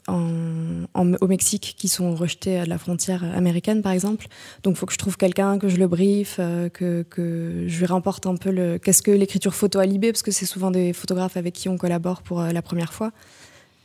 en, 0.07 0.85
en- 0.95 1.13
au 1.21 1.27
Mexique 1.27 1.75
qui 1.79 1.89
sont 1.89 2.15
rejetés 2.15 2.59
à 2.59 2.67
la 2.67 2.77
frontière 2.79 3.25
américaine, 3.35 3.81
par 3.83 3.93
exemple. 3.93 4.27
Donc, 4.63 4.75
il 4.75 4.79
faut 4.79 4.87
que 4.87 4.93
je 4.93 4.99
trouve 4.99 5.17
quelqu'un, 5.17 5.59
que 5.59 5.69
je 5.69 5.77
le 5.77 5.89
brief, 5.89 6.37
euh, 6.39 6.69
que, 6.69 7.07
que 7.09 7.65
je 7.67 7.79
lui 7.79 7.87
rapporte 7.87 8.27
un 8.27 8.37
peu 8.37 8.51
le. 8.51 8.79
Qu'est-ce 8.79 9.03
que 9.03 9.11
l'écriture 9.11 9.55
photo 9.55 9.79
à 9.79 9.87
Libé 9.87 10.13
Parce 10.13 10.23
que 10.23 10.31
c'est 10.31 10.47
souvent 10.47 10.71
des 10.71 10.93
photographes 10.93 11.37
avec 11.39 11.55
qui 11.55 11.69
on 11.69 11.79
collabore 11.79 12.21
pour 12.23 12.41
euh, 12.41 12.51
la 12.53 12.63
première 12.63 12.93
fois. 12.93 13.13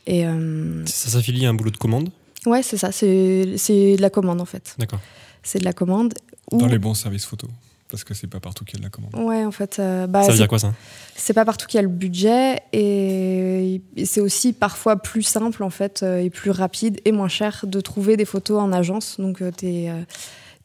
Et 0.06 0.26
euh, 0.26 0.84
Ça 0.86 1.08
s'affilie 1.10 1.46
à 1.46 1.50
un 1.50 1.54
boulot 1.54 1.70
de 1.70 1.76
commande? 1.78 2.10
Ouais, 2.46 2.62
c'est 2.62 2.76
ça, 2.78 2.90
c'est 2.92 3.54
c'est 3.56 3.96
de 3.96 4.02
la 4.02 4.08
commande 4.10 4.40
en 4.40 4.46
fait. 4.46 4.74
D'accord. 4.78 5.00
C'est 5.42 5.58
de 5.58 5.64
la 5.64 5.72
commande. 5.74 6.14
Dans 6.52 6.66
Ou- 6.66 6.68
les 6.68 6.78
bons 6.78 6.94
services 6.94 7.24
photo. 7.26 7.48
Parce 7.90 8.04
que 8.04 8.14
c'est 8.14 8.26
pas 8.26 8.40
partout 8.40 8.64
qu'il 8.64 8.74
y 8.74 8.76
a 8.76 8.80
de 8.80 8.84
la 8.84 8.90
commande. 8.90 9.14
Ouais, 9.16 9.44
en 9.44 9.50
fait, 9.50 9.78
euh, 9.78 10.06
bah, 10.06 10.22
ça 10.22 10.30
veut 10.30 10.36
dire 10.36 10.48
quoi 10.48 10.58
ça? 10.58 10.72
c'est 11.20 11.34
pas 11.34 11.44
partout 11.44 11.66
qu'il 11.66 11.76
y 11.76 11.80
a 11.80 11.82
le 11.82 11.88
budget 11.88 12.62
et, 12.72 13.82
et 13.96 14.04
c'est 14.06 14.20
aussi 14.20 14.52
parfois 14.52 14.96
plus 14.96 15.22
simple 15.22 15.62
en 15.62 15.70
fait 15.70 16.02
euh, 16.02 16.18
et 16.18 16.30
plus 16.30 16.50
rapide 16.50 17.00
et 17.04 17.12
moins 17.12 17.28
cher 17.28 17.64
de 17.66 17.80
trouver 17.80 18.16
des 18.16 18.24
photos 18.24 18.60
en 18.60 18.72
agence. 18.72 19.20
Donc 19.20 19.42
euh, 19.42 19.50
t'es 19.50 19.90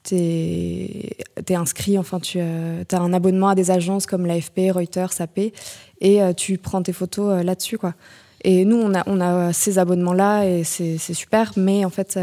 t'es 0.04 1.18
t'es 1.46 1.56
inscrit, 1.56 1.98
enfin 1.98 2.20
tu 2.20 2.40
as 2.40 2.86
un 2.92 3.14
abonnement 3.14 3.50
à 3.50 3.56
des 3.56 3.72
agences 3.72 4.06
comme 4.06 4.26
l'AFP, 4.26 4.72
Reuters, 4.72 5.20
AP 5.20 5.40
et 6.02 6.24
euh, 6.24 6.34
tu 6.34 6.58
prends 6.58 6.82
tes 6.82 6.94
photos 6.94 7.40
euh, 7.40 7.44
là-dessus 7.44 7.78
quoi. 7.78 7.94
Et 8.44 8.64
nous 8.64 8.78
on 8.78 8.94
a 8.94 9.04
on 9.08 9.20
a 9.20 9.52
ces 9.54 9.80
abonnements 9.80 10.14
là 10.14 10.44
et 10.46 10.64
c'est 10.64 10.98
c'est 10.98 11.16
super, 11.16 11.52
mais 11.58 11.84
en 11.84 11.90
fait 11.90 12.20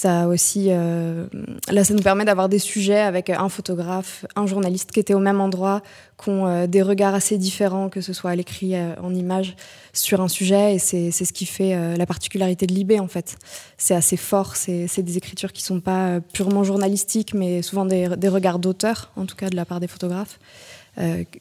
T'as 0.00 0.26
aussi, 0.26 0.66
euh, 0.68 1.26
là, 1.72 1.82
ça 1.82 1.92
nous 1.92 2.04
permet 2.04 2.24
d'avoir 2.24 2.48
des 2.48 2.60
sujets 2.60 3.00
avec 3.00 3.30
un 3.30 3.48
photographe, 3.48 4.26
un 4.36 4.46
journaliste 4.46 4.92
qui 4.92 5.00
étaient 5.00 5.14
au 5.14 5.18
même 5.18 5.40
endroit, 5.40 5.82
qui 6.22 6.28
ont 6.28 6.46
euh, 6.46 6.68
des 6.68 6.82
regards 6.82 7.14
assez 7.14 7.36
différents, 7.36 7.88
que 7.88 8.00
ce 8.00 8.12
soit 8.12 8.30
à 8.30 8.36
l'écrit, 8.36 8.76
euh, 8.76 8.94
en 9.02 9.12
image, 9.12 9.56
sur 9.92 10.20
un 10.20 10.28
sujet. 10.28 10.76
Et 10.76 10.78
c'est 10.78 11.10
ce 11.10 11.32
qui 11.32 11.46
fait 11.46 11.96
la 11.96 12.06
particularité 12.06 12.68
de 12.68 12.74
Libé, 12.74 13.00
en 13.00 13.08
fait. 13.08 13.38
C'est 13.76 13.96
assez 13.96 14.16
fort. 14.16 14.54
C'est 14.54 15.02
des 15.02 15.16
écritures 15.16 15.52
qui 15.52 15.64
sont 15.64 15.80
pas 15.80 16.20
purement 16.32 16.62
journalistiques, 16.62 17.34
mais 17.34 17.62
souvent 17.62 17.84
des, 17.84 18.08
des 18.16 18.28
regards 18.28 18.60
d'auteur, 18.60 19.10
en 19.16 19.26
tout 19.26 19.34
cas 19.34 19.50
de 19.50 19.56
la 19.56 19.64
part 19.64 19.80
des 19.80 19.88
photographes. 19.88 20.38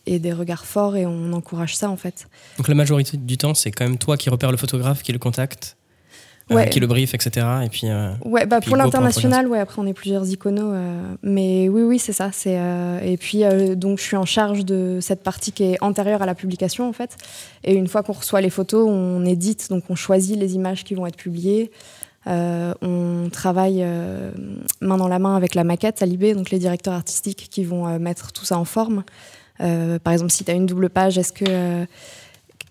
et 0.07 0.19
des 0.19 0.33
regards 0.33 0.65
forts, 0.65 0.95
et 0.95 1.05
on 1.05 1.31
encourage 1.33 1.75
ça, 1.75 1.91
en 1.91 1.97
fait. 1.97 2.27
Donc 2.57 2.67
la 2.67 2.75
majorité 2.75 3.17
du 3.17 3.37
temps, 3.37 3.53
c'est 3.53 3.69
quand 3.69 3.85
même 3.85 3.99
toi 3.99 4.17
qui 4.17 4.31
repère 4.31 4.49
le 4.49 4.57
photographe, 4.57 5.03
qui 5.03 5.11
le 5.11 5.19
contacte, 5.19 5.76
Ouais. 6.49 6.69
qui 6.69 6.79
le 6.79 6.87
brief, 6.87 7.13
etc. 7.13 7.45
Et 7.65 7.69
puis, 7.69 7.83
euh, 7.85 8.11
Ouais, 8.23 8.45
bah 8.45 8.59
Puis 8.61 8.69
pour 8.69 8.77
l'international, 8.77 9.47
ouais, 9.47 9.59
après 9.59 9.81
on 9.81 9.85
est 9.85 9.93
plusieurs 9.93 10.27
iconos. 10.29 10.71
euh, 10.73 11.01
mais 11.21 11.67
oui, 11.67 11.81
oui, 11.81 11.99
c'est 11.99 12.13
ça. 12.13 12.29
C'est, 12.31 12.57
euh, 12.57 12.99
et 13.01 13.17
puis, 13.17 13.43
donc, 13.75 13.99
je 13.99 14.03
suis 14.03 14.15
en 14.15 14.25
charge 14.25 14.63
de 14.65 14.99
cette 15.01 15.23
partie 15.23 15.51
qui 15.51 15.63
est 15.63 15.77
antérieure 15.81 16.21
à 16.21 16.25
la 16.25 16.35
publication, 16.35 16.87
en 16.87 16.93
fait. 16.93 17.17
Et 17.63 17.73
une 17.73 17.87
fois 17.87 18.01
qu'on 18.03 18.13
reçoit 18.13 18.41
les 18.41 18.49
photos, 18.49 18.87
on 18.89 19.25
édite, 19.25 19.69
donc 19.69 19.83
on 19.89 19.95
choisit 19.95 20.37
les 20.37 20.55
images 20.55 20.83
qui 20.83 20.95
vont 20.95 21.05
être 21.05 21.17
publiées. 21.17 21.71
Euh, 22.27 22.73
on 22.81 23.29
travaille 23.29 23.81
euh, 23.83 24.31
main 24.81 24.97
dans 24.97 25.07
la 25.07 25.19
main 25.19 25.35
avec 25.35 25.55
la 25.55 25.63
maquette 25.63 26.01
à 26.01 26.05
Libé, 26.05 26.33
donc 26.33 26.49
les 26.49 26.59
directeurs 26.59 26.93
artistiques 26.93 27.47
qui 27.49 27.63
vont 27.63 27.87
euh, 27.87 27.99
mettre 27.99 28.33
tout 28.33 28.45
ça 28.45 28.57
en 28.57 28.65
forme. 28.65 29.03
Par 29.59 30.13
exemple, 30.13 30.31
si 30.31 30.43
tu 30.45 30.51
as 30.51 30.53
une 30.53 30.67
double 30.67 30.87
page, 30.87 31.17
est-ce 31.17 31.33
que 31.33 31.87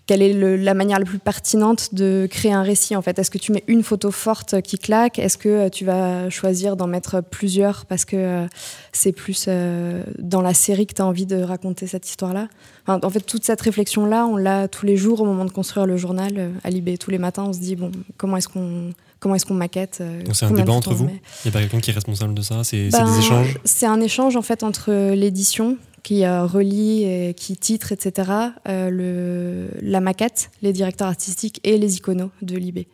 quelle 0.07 0.21
est 0.21 0.33
le- 0.33 0.55
la 0.55 0.73
manière 0.73 0.97
la 0.99 1.05
plus 1.05 1.19
pertinente 1.19 1.93
de 1.93 2.27
créer 2.31 2.53
un 2.53 2.63
récit 2.63 2.95
en 2.95 3.01
fait? 3.01 3.19
Est-ce 3.19 3.29
que 3.29 3.37
tu 3.37 3.51
mets 3.51 3.63
une 3.67 3.83
photo 3.83 4.09
forte 4.09 4.61
qui 4.61 4.77
claque? 4.79 5.19
Est-ce 5.19 5.37
que 5.37 5.49
euh, 5.49 5.69
tu 5.69 5.85
vas 5.85 6.29
choisir 6.29 6.77
d'en 6.77 6.87
mettre 6.87 7.21
plusieurs 7.21 7.85
parce 7.85 8.05
que 8.05 8.15
euh, 8.15 8.47
c'est 8.93 9.11
plus 9.11 9.45
euh, 9.47 10.01
dans 10.17 10.41
la 10.41 10.53
série 10.53 10.87
que 10.87 10.93
tu 10.93 11.01
as 11.01 11.05
envie 11.05 11.25
de 11.25 11.35
raconter 11.41 11.87
cette 11.87 12.07
histoire-là? 12.09 12.47
Enfin, 12.87 12.99
En 13.05 13.09
fait, 13.09 13.19
toute 13.19 13.43
cette 13.43 13.59
réflexion-là, 13.61 14.25
on 14.25 14.37
l'a 14.37 14.67
tous 14.69 14.85
les 14.85 14.95
jours 14.97 15.19
au 15.21 15.25
moment 15.25 15.43
de 15.45 15.51
construire 15.51 15.85
le 15.85 15.97
journal 15.97 16.51
à 16.63 16.69
Libé. 16.69 16.97
Tous 16.97 17.11
les 17.11 17.17
matins, 17.17 17.43
on 17.45 17.53
se 17.53 17.59
dit 17.59 17.75
bon, 17.75 17.91
comment 18.17 18.37
est-ce 18.37 18.47
qu'on 18.47 18.91
comment 19.19 19.35
est-ce 19.35 19.45
qu'on 19.45 19.55
maquette 19.55 20.01
c'est 20.33 20.45
un 20.45 20.51
débat 20.51 20.71
entre 20.73 20.93
vous? 20.93 21.09
Il 21.09 21.11
n'y 21.45 21.49
a 21.49 21.51
pas 21.51 21.59
quelqu'un 21.59 21.79
qui 21.79 21.89
est 21.91 21.93
responsable 21.93 22.33
de 22.33 22.41
ça? 22.41 22.63
C'est 22.63 22.91
c'est 22.91 22.97
Ben, 22.99 23.11
des 23.11 23.19
échanges? 23.19 23.57
C'est 23.65 23.87
un 23.87 23.99
échange 23.99 24.35
en 24.37 24.41
fait 24.41 24.63
entre 24.63 25.13
l'édition 25.13 25.75
qui 26.07 26.23
euh, 26.23 26.45
relie, 26.45 27.03
et 27.03 27.33
qui 27.33 27.57
titre, 27.57 27.91
etc., 27.91 28.31
euh, 28.69 28.89
le, 28.89 29.67
la 29.81 29.99
maquette, 29.99 30.51
les 30.61 30.71
directeurs 30.71 31.09
artistiques 31.09 31.59
et 31.65 31.77
les 31.77 31.97
iconos 31.97 32.29
de 32.41 32.55
Libé. 32.55 32.87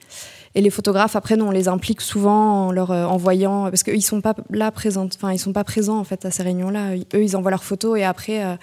Et 0.55 0.61
les 0.61 0.71
photographes, 0.71 1.15
après, 1.15 1.35
nous, 1.37 1.45
on 1.45 1.51
les 1.51 1.67
implique 1.67 2.01
souvent 2.01 2.67
en 2.67 2.71
leur 2.71 2.89
euh, 2.91 3.05
envoyant, 3.05 3.65
parce 3.69 3.83
qu'ils 3.83 4.01
sont 4.03 4.21
pas 4.21 4.33
là 4.49 4.71
présents, 4.71 5.07
enfin, 5.15 5.31
ils 5.31 5.37
sont 5.37 5.53
pas 5.53 5.63
présents 5.63 5.99
en 5.99 6.03
fait 6.03 6.25
à 6.25 6.31
ces 6.31 6.41
réunions-là. 6.43 6.95
Eux, 7.13 7.23
ils 7.23 7.35
envoient 7.37 7.51
leurs 7.51 7.63
photos 7.63 7.99
et 7.99 8.03
après. 8.03 8.43
euh, 8.43 8.55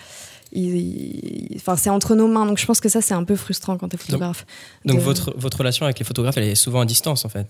ils- 0.53 0.77
ils- 0.77 1.57
Enfin, 1.57 1.77
c'est 1.77 1.91
entre 1.91 2.15
nos 2.17 2.27
mains, 2.27 2.47
donc 2.47 2.59
je 2.59 2.67
pense 2.67 2.81
que 2.81 2.89
ça 2.89 3.01
c'est 3.03 3.15
un 3.15 3.23
peu 3.23 3.37
frustrant 3.37 3.77
quand 3.77 3.89
t'es 3.89 3.97
photographe. 3.99 4.47
donc 4.85 4.97
De- 4.99 5.03
votre, 5.03 5.33
votre 5.37 5.59
relation 5.59 5.85
avec 5.85 5.99
les 6.01 6.05
photographes, 6.05 6.37
elle 6.39 6.45
est 6.49 6.55
souvent 6.57 6.81
à 6.81 6.87
distance, 6.87 7.25
en 7.25 7.29
fait. 7.29 7.47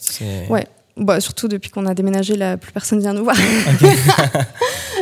Ouais. 0.50 0.66
Bah, 0.96 1.20
surtout 1.20 1.48
depuis 1.48 1.70
qu'on 1.70 1.86
a 1.86 1.94
déménagé, 1.94 2.36
là, 2.36 2.56
plus 2.56 2.72
personne 2.72 3.00
vient 3.00 3.14
nous 3.14 3.24
voir. 3.24 3.36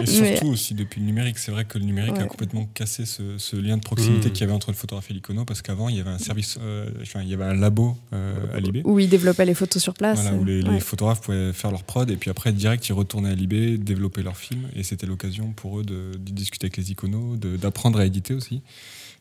Et 0.01 0.21
Mais- 0.21 0.37
surtout 0.37 0.53
aussi 0.53 0.75
depuis 0.75 1.01
le 1.01 1.07
numérique, 1.07 1.39
c'est 1.39 1.51
vrai 1.51 1.65
que 1.65 1.77
le 1.79 1.85
numérique 1.85 2.19
a 2.19 2.25
complètement 2.25 2.67
cassé 2.73 3.05
ce, 3.05 3.37
ce 3.39 3.57
lien 3.57 3.77
de 3.77 3.83
proximité 3.83 4.29
Mmh. 4.29 4.33
qu'il 4.33 4.41
y 4.43 4.45
avait 4.45 4.53
entre 4.53 4.71
le 4.71 4.77
photographe 4.77 5.11
et 5.11 5.15
l'icono, 5.15 5.45
parce 5.45 5.61
qu'avant 5.63 5.89
il 5.89 5.97
y 5.97 6.01
avait 6.01 6.11
un 6.11 6.19
service, 6.19 6.57
euh, 6.61 6.89
enfin 7.03 7.21
il 7.23 7.29
y 7.29 7.35
avait 7.35 7.45
un 7.45 7.55
labo 7.55 7.97
euh, 8.13 8.35
à 8.55 8.61
Libé. 8.61 8.83
Où 8.85 8.99
ils 9.01 9.09
développaient 9.09 9.45
les 9.45 9.55
photos 9.55 9.83
sur 9.83 9.95
place. 9.95 10.21
Voilà, 10.23 10.37
où 10.37 10.45
les, 10.45 10.81
photographes 10.81 11.21
pouvaient 11.21 11.53
faire 11.53 11.71
leur 11.73 11.83
prod 11.83 12.09
et 12.11 12.17
puis 12.17 12.31
après 12.31 12.53
direct 12.53 12.89
ils 12.89 12.93
retournaient 12.93 13.31
à 13.31 13.35
Libé, 13.35 13.77
développer 13.77 14.23
leur 14.23 14.37
film 14.37 14.69
et 14.77 14.83
c'était 14.85 15.07
l'occasion 15.07 15.53
pour 15.57 15.81
eux 15.81 15.85
de, 15.85 16.13
de 16.13 16.33
discuter 16.33 16.67
avec 16.67 16.77
les 16.77 16.93
iconos, 16.93 17.37
d'apprendre 17.37 17.99
à 17.99 18.07
éditer 18.07 18.35
aussi 18.35 18.63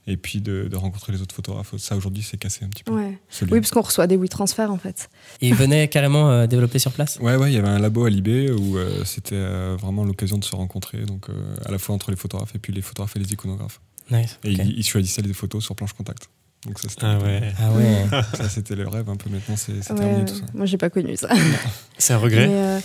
et 0.08 0.18
puis 0.18 0.42
de, 0.42 0.68
de 0.70 0.76
rencontrer 0.78 1.12
les 1.14 1.22
autres 1.22 1.36
photographes. 1.36 1.76
Ça 1.78 1.96
aujourd'hui 1.96 2.24
c'est 2.24 2.38
cassé 2.38 2.64
un 2.66 2.70
petit 2.70 2.84
peu. 2.84 2.94
Ouais. 2.94 3.18
Oui, 3.52 3.60
parce 3.60 3.72
qu'on 3.72 3.82
reçoit 3.82 4.08
des 4.08 4.16
WeTransfer 4.18 4.70
en 4.72 4.78
fait. 4.78 5.10
Et 5.42 5.50
ils 5.50 5.56
venaient 5.56 5.88
carrément 5.90 6.30
euh, 6.32 6.48
développer 6.48 6.80
sur 6.80 6.92
place? 6.92 7.18
Ouais, 7.22 7.36
ouais, 7.36 7.52
il 7.52 7.56
y 7.56 7.58
avait 7.60 7.68
un 7.68 7.80
labo 7.80 8.06
à 8.06 8.10
Libé 8.10 8.50
où 8.52 8.78
euh, 8.78 9.04
c'était 9.06 9.36
euh, 9.36 9.76
vraiment 9.80 10.04
l'occasion 10.06 10.38
de 10.38 10.44
se 10.46 10.56
rencontrer, 10.56 11.00
donc 11.06 11.30
euh, 11.30 11.34
à 11.66 11.72
la 11.72 11.78
fois 11.78 11.94
entre 11.94 12.10
les 12.12 12.18
photographes 12.18 12.56
et 12.56 12.60
puis 12.60 12.74
les 12.74 12.82
photographes 12.82 13.16
et 13.16 13.20
les 13.20 13.32
iconographes. 13.34 13.80
Nice. 14.10 14.40
Et 14.46 14.52
ils, 14.52 14.80
ils 14.80 14.84
choisissaient 14.86 15.22
les 15.22 15.34
photos 15.34 15.64
sur 15.64 15.76
planche 15.76 15.94
contact. 15.94 16.30
Donc 16.66 16.80
ça, 16.80 16.90
c'était 16.90 17.06
Ah 17.06 17.20
ouais. 17.20 17.54
Ah 17.60 17.72
ouais. 17.72 18.06
ça, 18.34 18.50
c'était 18.50 18.76
le 18.76 18.88
rêve 18.88 19.08
un 19.10 19.16
peu. 19.16 19.30
Maintenant, 19.30 19.56
c'est 19.56 19.74
Ouais, 19.74 19.96
terminé 19.98 20.26
tout 20.26 20.34
ça. 20.34 20.46
Moi, 20.54 20.66
j'ai 20.66 20.78
pas 20.78 20.90
connu 20.90 21.16
ça. 21.16 21.30
C'est 22.00 22.14
un 22.14 22.18
regret 22.18 22.48
Mais, 22.48 22.80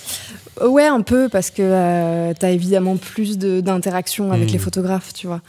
euh, 0.63 0.69
ouais, 0.69 0.87
un 0.87 1.01
peu, 1.01 1.29
parce 1.31 1.51
que 1.51 1.63
euh, 1.63 2.33
t'as 2.39 2.51
évidemment 2.51 2.97
plus 2.99 3.39
de- 3.39 3.61
d'interaction 3.61 4.31
avec 4.33 4.49
Mm. 4.51 4.53
les 4.53 4.59
photographes, 4.59 5.13
tu 5.15 5.27
vois. 5.27 5.41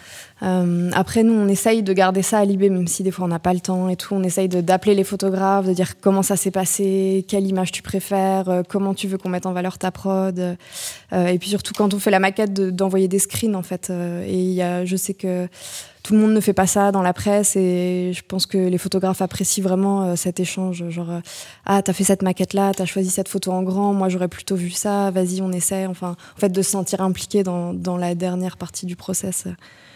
Euh, 0.43 0.89
après, 0.93 1.23
nous, 1.23 1.33
on 1.33 1.47
essaye 1.47 1.83
de 1.83 1.93
garder 1.93 2.21
ça 2.21 2.39
à 2.39 2.45
Libé, 2.45 2.69
même 2.69 2.88
si 2.88 3.01
des 3.01 3.12
fois 3.12 3.25
on 3.25 3.29
n'a 3.29 3.39
pas 3.39 3.53
le 3.53 3.62
temps 3.62 3.88
et 3.88 3.95
tout. 3.95 4.13
On 4.13 4.23
essaye 4.23 4.50
d'appeler 4.50 4.93
les 4.93 5.05
photographes, 5.05 5.65
de 5.65 5.73
dire 5.73 5.97
comment 6.01 6.21
ça 6.21 6.35
s'est 6.35 6.51
passé, 6.51 7.25
quelle 7.29 7.47
image 7.47 7.71
tu 7.71 7.81
préfères, 7.81 8.50
euh, 8.50 8.62
comment 8.67 8.93
tu 8.93 9.07
veux 9.07 9.17
qu'on 9.17 9.29
mette 9.29 9.45
en 9.45 9.53
valeur 9.53 9.77
ta 9.77 9.91
prod. 9.91 10.38
Euh, 10.39 11.27
et 11.27 11.39
puis 11.39 11.50
surtout, 11.50 11.73
quand 11.73 11.93
on 11.93 12.00
fait 12.00 12.12
la 12.12 12.19
maquette, 12.19 12.53
de- 12.53 12.71
d'envoyer 12.71 13.07
des 13.07 13.19
screens, 13.19 13.55
en 13.55 13.63
fait. 13.63 13.89
Euh, 13.89 14.25
et 14.27 14.41
y 14.41 14.62
a, 14.62 14.83
je 14.83 14.95
sais 14.97 15.13
que 15.13 15.47
tout 16.03 16.13
le 16.13 16.19
monde 16.19 16.33
ne 16.33 16.41
fait 16.41 16.51
pas 16.51 16.67
ça 16.67 16.91
dans 16.91 17.01
la 17.01 17.13
presse 17.13 17.55
et 17.55 18.12
je 18.13 18.21
pense 18.27 18.45
que 18.45 18.57
les 18.57 18.77
photographes 18.77 19.21
apprécient 19.21 19.63
vraiment 19.63 20.03
euh, 20.03 20.15
cet 20.17 20.41
échange. 20.41 20.89
Genre, 20.89 21.21
ah, 21.65 21.81
t'as 21.81 21.93
fait 21.93 22.03
cette 22.03 22.21
maquette-là, 22.21 22.73
t'as 22.75 22.83
choisi 22.85 23.09
cette 23.09 23.29
photo 23.29 23.53
en 23.53 23.63
grand, 23.63 23.93
moi 23.93 24.09
j'aurais 24.09 24.27
plutôt 24.27 24.57
vu 24.57 24.71
ça, 24.71 25.09
vas-y, 25.12 25.41
on 25.41 25.53
essaie. 25.53 25.85
Enfin, 25.85 26.17
en 26.35 26.39
fait, 26.39 26.50
de 26.50 26.62
se 26.62 26.71
sentir 26.71 27.00
impliqué 27.00 27.43
dans, 27.43 27.73
dans 27.73 27.95
la 27.95 28.15
dernière 28.15 28.57
partie 28.57 28.85
du 28.85 28.97
process, 28.97 29.45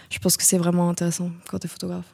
je 0.09 0.19
pense 0.19 0.37
que 0.37 0.43
c'est 0.43 0.57
vraiment 0.57 0.89
intéressant 0.89 1.31
quand 1.49 1.59
t'es 1.59 1.67
photographe. 1.67 2.05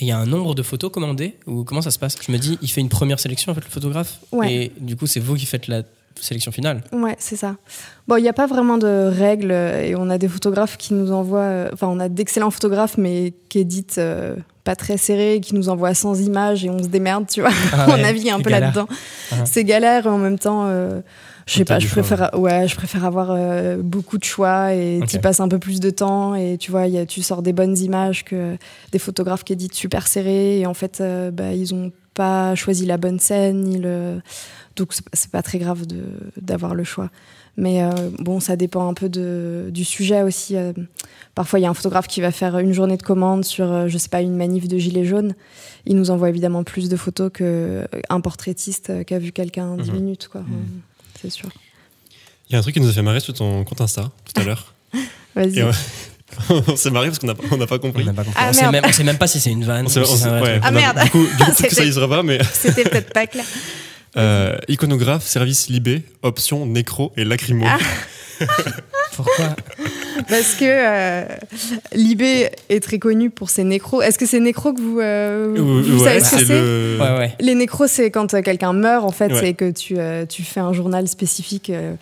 Et 0.00 0.04
il 0.04 0.08
y 0.08 0.12
a 0.12 0.18
un 0.18 0.26
nombre 0.26 0.54
de 0.54 0.62
photos 0.62 0.92
commandées 0.92 1.36
ou 1.46 1.64
comment 1.64 1.82
ça 1.82 1.90
se 1.90 1.98
passe? 1.98 2.16
Je 2.24 2.30
me 2.30 2.38
dis, 2.38 2.56
il 2.62 2.68
fait 2.70 2.80
une 2.80 2.88
première 2.88 3.18
sélection, 3.18 3.50
en 3.50 3.54
fait, 3.56 3.64
le 3.64 3.70
photographe. 3.70 4.20
Ouais. 4.30 4.52
Et 4.54 4.72
du 4.80 4.94
coup, 4.96 5.06
c'est 5.06 5.18
vous 5.18 5.34
qui 5.34 5.44
faites 5.44 5.66
la 5.66 5.82
sélection 6.20 6.52
finale. 6.52 6.84
Ouais, 6.92 7.16
c'est 7.18 7.36
ça. 7.36 7.56
Bon, 8.06 8.16
il 8.16 8.22
n'y 8.22 8.28
a 8.28 8.32
pas 8.32 8.46
vraiment 8.46 8.78
de 8.78 9.10
règles 9.12 9.50
euh, 9.50 9.82
et 9.82 9.96
on 9.96 10.08
a 10.10 10.18
des 10.18 10.28
photographes 10.28 10.76
qui 10.76 10.94
nous 10.94 11.10
envoient. 11.12 11.40
euh, 11.40 11.70
Enfin, 11.72 11.88
on 11.88 11.98
a 12.00 12.08
d'excellents 12.08 12.50
photographes, 12.50 12.96
mais 12.96 13.34
qui 13.48 13.58
éditent 13.58 13.98
euh, 13.98 14.36
pas 14.68 14.76
très 14.76 14.98
serré, 14.98 15.40
qui 15.40 15.54
nous 15.54 15.70
envoie 15.70 15.94
100 15.94 16.16
images 16.16 16.62
et 16.62 16.68
on 16.68 16.82
se 16.82 16.88
démerde, 16.88 17.24
tu 17.26 17.40
vois. 17.40 17.48
Ah 17.72 17.86
on 17.88 17.92
ouais, 17.92 18.02
navigue 18.02 18.28
un 18.28 18.38
peu 18.40 18.50
là-dedans. 18.50 18.86
Ah. 19.32 19.36
C'est 19.46 19.64
galère 19.64 20.04
et 20.04 20.10
en 20.10 20.18
même 20.18 20.38
temps, 20.38 20.64
euh, 20.66 21.00
je 21.46 21.54
sais 21.54 21.64
pas, 21.64 21.78
je 21.78 21.86
choix, 21.88 22.02
préfère, 22.02 22.38
ouais, 22.38 22.68
je 22.68 22.76
préfère 22.76 23.06
avoir 23.06 23.28
euh, 23.30 23.78
beaucoup 23.82 24.18
de 24.18 24.24
choix 24.24 24.74
et 24.74 24.98
Ok. 25.00 25.08
tu 25.08 25.18
passes 25.20 25.40
un 25.40 25.48
peu 25.48 25.58
plus 25.58 25.80
de 25.80 25.88
temps 25.88 26.34
et 26.34 26.58
tu 26.58 26.70
vois, 26.70 26.86
il 26.86 26.92
y 26.92 26.98
a- 26.98 27.06
tu 27.06 27.22
sors 27.22 27.40
des 27.40 27.54
bonnes 27.54 27.78
images 27.78 28.26
que 28.26 28.58
des 28.92 28.98
photographes 28.98 29.42
qui 29.44 29.54
éditent 29.54 29.72
super 29.74 30.06
serrés 30.06 30.60
et 30.60 30.66
en 30.66 30.74
fait, 30.74 31.00
euh, 31.00 31.30
bah, 31.30 31.52
ils 31.54 31.72
ont 31.74 31.90
pas 32.12 32.54
choisi 32.54 32.84
la 32.84 32.98
bonne 32.98 33.18
scène, 33.20 33.62
ni 33.62 33.78
le... 33.78 34.20
donc 34.76 34.92
c'est- 34.92 35.02
c'est 35.14 35.30
pas 35.30 35.40
très 35.42 35.58
grave 35.58 35.86
de- 35.86 36.04
d'avoir 36.42 36.74
le 36.74 36.84
choix. 36.84 37.08
Mais 37.60 37.82
euh, 37.82 37.90
bon, 38.20 38.38
ça 38.38 38.54
dépend 38.54 38.88
un 38.88 38.94
peu 38.94 39.08
de, 39.08 39.68
du 39.72 39.84
sujet 39.84 40.22
aussi. 40.22 40.56
euh. 40.56 40.72
Parfois, 41.34 41.58
il 41.58 41.62
y 41.62 41.66
a 41.66 41.68
un 41.70 41.74
photographe 41.74 42.06
qui 42.06 42.20
va 42.20 42.30
faire 42.30 42.56
une 42.60 42.72
journée 42.72 42.96
de 42.96 43.02
commande 43.02 43.44
sur, 43.44 43.64
euh, 43.70 43.88
je 43.88 43.98
sais 43.98 44.08
pas, 44.08 44.22
une 44.22 44.36
manif 44.36 44.68
de 44.68 44.78
gilets 44.78 45.04
jaunes. 45.04 45.34
Il 45.84 45.96
nous 45.96 46.10
envoie 46.10 46.28
évidemment 46.28 46.62
plus 46.62 46.88
de 46.88 46.96
photos 46.96 47.32
qu'un 47.32 48.20
portraitiste 48.20 49.04
qui 49.04 49.12
a 49.14 49.18
vu 49.18 49.32
quelqu'un 49.32 49.76
10 49.76 49.90
Mhm. 49.90 49.96
minutes, 49.96 50.28
quoi. 50.28 50.42
C'est 51.20 51.30
sûr. 51.30 51.48
Il 52.48 52.52
y 52.52 52.56
a 52.56 52.60
un 52.60 52.62
truc 52.62 52.74
qui 52.74 52.80
nous 52.80 52.88
a 52.88 52.92
fait 52.92 53.02
marrer 53.02 53.18
sur 53.20 53.34
ton 53.34 53.64
compte 53.64 53.80
Insta 53.80 54.08
tout 54.32 54.40
à 54.40 54.44
l'heure. 54.44 54.72
Vas-y. 55.34 55.62
Ouais. 55.64 55.70
on 56.68 56.76
s'est 56.76 56.90
marré 56.90 57.06
parce 57.08 57.18
qu'on 57.18 57.26
n'a 57.26 57.34
pas, 57.34 57.42
on 57.50 57.60
On 57.60 57.78
compris. 57.78 58.04
n'a 58.04 58.12
pas 58.12 58.22
compris. 58.22 58.38
Ah, 58.40 58.48
on, 58.50 58.52
sait 58.52 58.70
même, 58.70 58.84
on 58.86 58.92
sait 58.92 59.02
même 59.04 59.18
pas 59.18 59.26
si 59.26 59.40
c'est 59.40 59.50
une 59.50 59.64
vanne. 59.64 59.86
On 59.86 59.88
sait- 59.88 60.00
on 60.00 60.42
ouais. 60.42 60.60
Ah, 60.62 60.66
on 60.66 60.68
a- 60.68 60.70
merde. 60.70 60.98
Du 61.04 61.10
coup, 61.10 61.24
du 61.24 61.26
coup 61.28 61.36
peut-être 61.38 61.48
que 61.56 61.56
ça 61.56 61.68
C'était- 61.68 61.88
y 61.88 61.92
sera 61.92 62.08
pas, 62.08 62.22
mais 62.22 62.38
C'était 62.52 62.84
peut-être 62.84 63.12
pas 63.12 63.26
clair. 63.26 63.44
Euh, 64.16 64.56
iconographe, 64.68 65.26
service 65.26 65.68
Libé, 65.68 66.02
option 66.22 66.66
nécro 66.66 67.12
et 67.16 67.24
lacrymo. 67.24 67.66
Ah. 67.66 67.78
Pourquoi 69.24 69.56
Parce 70.28 70.54
que 70.54 70.64
euh, 70.64 71.24
Libé 71.92 72.50
est 72.68 72.80
très 72.80 72.98
connu 72.98 73.30
pour 73.30 73.50
ses 73.50 73.64
nécros. 73.64 74.02
Est-ce 74.02 74.18
que 74.18 74.26
c'est 74.26 74.40
nécro 74.40 74.72
que 74.72 74.80
vous, 74.80 75.00
euh, 75.00 75.54
Euh, 75.56 75.82
vous 75.82 75.98
ouais, 76.04 76.04
savez 76.04 76.20
ce 76.24 76.30
que 76.32 76.38
c'est 76.38 76.46
c'est 76.46 76.60
le. 76.60 76.98
Ouais, 77.00 77.18
ouais. 77.18 77.32
Les 77.40 77.54
nécros, 77.54 77.86
c'est 77.86 78.10
quand 78.10 78.32
euh, 78.34 78.40
quelqu'un 78.42 78.72
meurt, 78.72 79.04
en 79.04 79.10
fait, 79.12 79.32
Ouais. 79.32 79.40
c'est 79.40 79.54
que 79.54 79.70
tu, 79.70 79.96
euh, 79.98 80.24
tu 80.26 80.42
fais 80.42 80.60
un 80.60 80.72
journal 80.72 81.06
spécifique. 81.08 81.70
euh, 81.70 81.94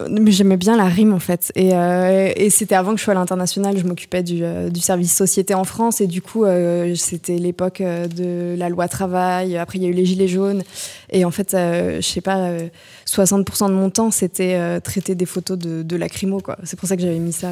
euh, 0.00 0.06
mais 0.10 0.30
j'aimais 0.32 0.56
bien 0.56 0.76
la 0.76 0.84
rime, 0.84 1.12
en 1.12 1.18
fait. 1.18 1.52
Et, 1.54 1.70
euh, 1.72 2.30
et 2.36 2.50
c'était 2.50 2.74
avant 2.74 2.92
que 2.92 2.98
je 2.98 3.04
sois 3.04 3.12
à 3.12 3.16
l'international, 3.16 3.76
je 3.78 3.84
m'occupais 3.84 4.22
du, 4.22 4.40
euh, 4.42 4.68
du 4.70 4.80
service 4.80 5.14
société 5.14 5.54
en 5.54 5.64
France. 5.64 6.00
Et 6.00 6.06
du 6.06 6.22
coup, 6.22 6.44
euh, 6.44 6.94
c'était 6.94 7.36
l'époque 7.38 7.80
de 7.82 8.54
la 8.56 8.68
loi 8.68 8.88
travail. 8.88 9.56
Après, 9.58 9.78
il 9.78 9.82
y 9.82 9.86
a 9.86 9.88
eu 9.88 9.94
les 9.94 10.04
gilets 10.06 10.28
jaunes. 10.28 10.62
Et 11.10 11.24
en 11.24 11.30
fait, 11.30 11.54
euh, 11.54 11.96
je 11.96 12.06
sais 12.06 12.20
pas, 12.20 12.38
euh, 12.38 12.68
60% 13.06 13.68
de 13.68 13.74
mon 13.74 13.90
temps, 13.90 14.10
c'était 14.10 14.54
euh, 14.54 14.78
traiter 14.80 15.14
des 15.14 15.26
photos 15.26 15.58
de, 15.58 15.82
de 15.82 15.96
lacrymo, 15.96 16.40
quoi. 16.40 16.49
C'est 16.64 16.78
pour 16.78 16.88
ça 16.88 16.96
que 16.96 17.02
j'avais 17.02 17.18
mis 17.18 17.32
ça. 17.32 17.50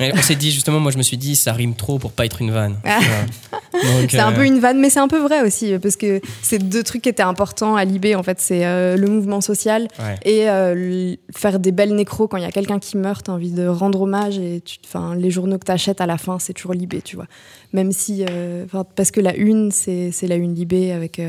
On 0.00 0.22
s'est 0.22 0.34
dit, 0.34 0.50
justement, 0.50 0.80
moi 0.80 0.92
je 0.92 0.98
me 0.98 1.02
suis 1.02 1.16
dit, 1.16 1.36
ça 1.36 1.52
rime 1.52 1.74
trop 1.74 1.98
pour 1.98 2.12
pas 2.12 2.26
être 2.26 2.40
une 2.40 2.50
vanne. 2.50 2.76
Ah. 2.84 3.00
C'est 4.08 4.18
un 4.18 4.32
euh, 4.32 4.36
peu 4.36 4.44
une 4.44 4.58
vanne, 4.58 4.78
mais 4.78 4.90
c'est 4.90 5.00
un 5.00 5.08
peu 5.08 5.18
vrai 5.18 5.42
aussi, 5.42 5.78
parce 5.80 5.96
que 5.96 6.20
c'est 6.42 6.58
deux 6.58 6.82
trucs 6.82 7.02
qui 7.02 7.08
étaient 7.08 7.22
importants 7.22 7.76
à 7.76 7.84
Libé, 7.84 8.14
en 8.14 8.22
fait. 8.22 8.40
C'est 8.40 8.66
euh, 8.66 8.96
le 8.96 9.08
mouvement 9.08 9.40
social 9.40 9.88
ouais. 9.98 10.16
et 10.24 10.48
euh, 10.48 11.14
faire 11.34 11.58
des 11.58 11.72
belles 11.72 11.94
nécros 11.94 12.28
quand 12.28 12.36
il 12.36 12.42
y 12.42 12.46
a 12.46 12.52
quelqu'un 12.52 12.78
qui 12.78 12.96
meurt, 12.96 13.26
t'as 13.26 13.32
envie 13.32 13.52
de 13.52 13.66
rendre 13.66 14.02
hommage 14.02 14.38
et 14.38 14.60
tu, 14.60 14.78
les 15.16 15.30
journaux 15.30 15.58
que 15.58 15.64
t'achètes 15.64 16.00
à 16.00 16.06
la 16.06 16.18
fin, 16.18 16.38
c'est 16.38 16.52
toujours 16.52 16.74
Libé, 16.74 17.02
tu 17.02 17.16
vois. 17.16 17.26
Même 17.72 17.92
si, 17.92 18.24
parce 18.96 19.10
que 19.10 19.20
la 19.20 19.34
une, 19.34 19.70
c'est 19.70 20.12
la 20.22 20.36
une 20.36 20.54
Libé 20.54 20.92
avec 20.92 21.20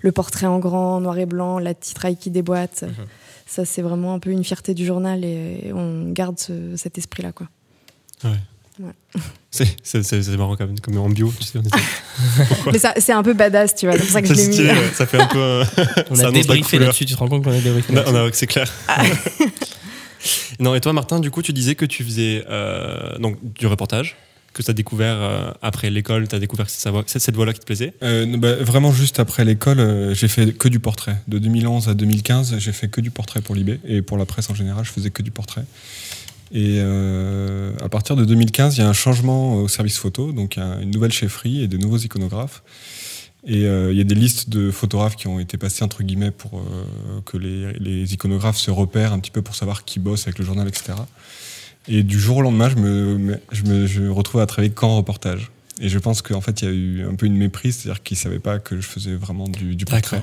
le 0.00 0.12
portrait 0.12 0.46
en 0.46 0.58
grand, 0.58 1.00
noir 1.00 1.18
et 1.18 1.26
blanc, 1.26 1.58
la 1.58 1.74
titraille 1.74 2.16
qui 2.16 2.30
déboîte. 2.30 2.82
Mhm. 2.82 3.06
Ça, 3.46 3.64
c'est 3.64 3.82
vraiment 3.82 4.14
un 4.14 4.18
peu 4.18 4.30
une 4.30 4.42
fierté 4.44 4.74
du 4.74 4.84
journal 4.86 5.24
et, 5.24 5.66
et 5.66 5.72
on 5.72 6.10
garde 6.12 6.38
ce- 6.38 6.76
cet 6.76 6.98
esprit-là, 6.98 7.32
quoi. 7.32 7.48
C'est, 9.52 9.68
c'est, 9.84 10.02
c'est, 10.02 10.20
c'est 10.20 10.36
marrant 10.36 10.56
quand 10.56 10.66
même, 10.66 10.80
comme 10.80 10.98
en 10.98 11.08
bio, 11.08 11.32
tu 11.38 11.44
sais. 11.44 11.60
Mais 12.72 12.78
ça- 12.80 12.94
c'est 12.98 13.12
un 13.12 13.22
peu 13.22 13.32
badass, 13.32 13.76
tu 13.76 13.86
vois. 13.86 13.94
C'est 13.96 14.02
pour 14.02 14.10
ça 14.10 14.20
que 14.20 14.26
je 14.26 14.32
l'ai 14.34 14.48
mis. 14.48 14.52
stylé, 14.54 14.70
ouais, 14.70 14.90
ça 14.92 15.06
fait 15.06 15.20
un 15.20 15.26
peu. 15.28 15.38
euh, 15.38 15.64
On 16.10 16.18
a 16.18 16.32
débriefé 16.32 16.80
là-dessus, 16.80 17.04
tu 17.04 17.14
te 17.14 17.18
rends 17.20 17.28
compte 17.28 17.44
qu'on 17.44 17.52
a 17.52 17.60
débriefé 17.60 17.92
On 17.92 17.96
a- 17.98 18.10
là-dessus. 18.10 18.32
c'est 18.38 18.46
clair. 18.48 18.68
non, 20.58 20.74
et 20.74 20.80
toi, 20.80 20.92
Martin, 20.92 21.20
du 21.20 21.30
coup, 21.30 21.40
tu 21.42 21.52
disais 21.52 21.76
que 21.76 21.84
tu 21.84 22.02
faisais 22.02 22.44
euh, 22.48 23.16
donc, 23.18 23.36
du 23.42 23.68
reportage, 23.68 24.16
que 24.54 24.62
tu 24.62 24.70
as 24.70 24.74
découvert 24.74 25.16
euh, 25.16 25.50
après 25.60 25.90
l'école, 25.90 26.26
tu 26.28 26.34
as 26.34 26.38
découvert 26.38 26.70
c'est 26.70 27.18
cette 27.18 27.34
voie-là 27.34 27.52
qui 27.52 27.60
te 27.60 27.66
plaisait? 27.66 27.92
Euh, 28.02 28.38
bah, 28.38 28.54
vraiment 28.56 28.92
juste 28.92 29.20
après 29.20 29.44
l'école, 29.44 29.80
euh, 29.80 30.14
j'ai 30.14 30.28
fait 30.28 30.56
que 30.56 30.68
du 30.68 30.78
portrait. 30.78 31.16
De 31.28 31.38
2011 31.38 31.88
à 31.88 31.94
2015, 31.94 32.56
j'ai 32.58 32.72
fait 32.72 32.88
que 32.88 33.00
du 33.00 33.10
portrait 33.10 33.42
pour 33.42 33.54
Libé 33.54 33.80
et 33.84 34.00
pour 34.00 34.16
la 34.16 34.24
presse 34.24 34.48
en 34.48 34.54
général, 34.54 34.84
je 34.84 34.90
faisais 34.90 35.10
que 35.10 35.22
du 35.22 35.30
portrait. 35.30 35.64
Et 36.52 36.78
euh, 36.78 37.72
à 37.82 37.88
partir 37.88 38.16
de 38.16 38.24
2015, 38.24 38.76
il 38.76 38.80
y 38.80 38.84
a 38.84 38.88
un 38.88 38.92
changement 38.92 39.56
au 39.56 39.68
service 39.68 39.98
photo, 39.98 40.32
donc 40.32 40.56
il 40.56 40.60
y 40.60 40.62
a 40.62 40.80
une 40.80 40.90
nouvelle 40.90 41.12
chefferie 41.12 41.62
et 41.62 41.68
des 41.68 41.78
nouveaux 41.78 41.98
iconographes. 41.98 42.62
Et 43.46 43.64
il 43.64 43.96
y 43.96 44.00
a 44.00 44.04
des 44.04 44.14
listes 44.14 44.48
de 44.48 44.70
photographes 44.70 45.16
qui 45.16 45.26
ont 45.26 45.38
été 45.38 45.58
passées 45.58 45.84
entre 45.84 46.02
guillemets 46.02 46.30
pour 46.30 46.64
que 47.26 47.36
les 47.36 48.14
iconographes 48.14 48.56
se 48.56 48.70
repèrent 48.70 49.12
un 49.12 49.18
petit 49.18 49.30
peu 49.30 49.42
pour 49.42 49.54
savoir 49.54 49.84
qui 49.84 49.98
bosse 49.98 50.22
avec 50.22 50.38
le 50.38 50.46
journal, 50.46 50.66
etc. 50.66 50.94
Et 51.86 52.02
du 52.02 52.18
jour 52.18 52.38
au 52.38 52.42
lendemain, 52.42 52.68
je 52.68 52.76
me, 52.76 53.40
je 53.52 53.62
me 53.64 53.86
je 53.86 54.02
retrouve 54.06 54.40
à 54.40 54.46
travailler 54.46 54.72
qu'en 54.72 54.96
reportage. 54.96 55.50
Et 55.80 55.88
je 55.88 55.98
pense 55.98 56.22
qu'en 56.22 56.40
fait, 56.40 56.62
il 56.62 56.64
y 56.64 56.68
a 56.68 56.74
eu 56.74 57.06
un 57.06 57.14
peu 57.14 57.26
une 57.26 57.36
méprise, 57.36 57.76
c'est-à-dire 57.76 58.02
qu'ils 58.02 58.16
ne 58.16 58.20
savaient 58.20 58.38
pas 58.38 58.58
que 58.58 58.80
je 58.80 58.86
faisais 58.86 59.14
vraiment 59.14 59.48
du, 59.48 59.74
du 59.74 59.84
portrait. 59.84 60.22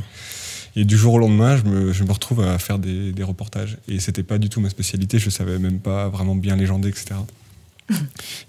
Et 0.75 0.85
du 0.85 0.97
jour 0.97 1.15
au 1.15 1.19
lendemain, 1.19 1.57
je 1.57 1.63
me, 1.63 1.91
je 1.91 2.03
me 2.03 2.11
retrouve 2.11 2.41
à 2.41 2.57
faire 2.57 2.79
des, 2.79 3.11
des 3.11 3.23
reportages. 3.23 3.77
Et 3.87 3.99
c'était 3.99 4.23
pas 4.23 4.37
du 4.37 4.49
tout 4.49 4.61
ma 4.61 4.69
spécialité, 4.69 5.19
je 5.19 5.29
savais 5.29 5.59
même 5.59 5.79
pas 5.79 6.07
vraiment 6.07 6.35
bien 6.35 6.55
légender, 6.55 6.89
etc. 6.89 7.15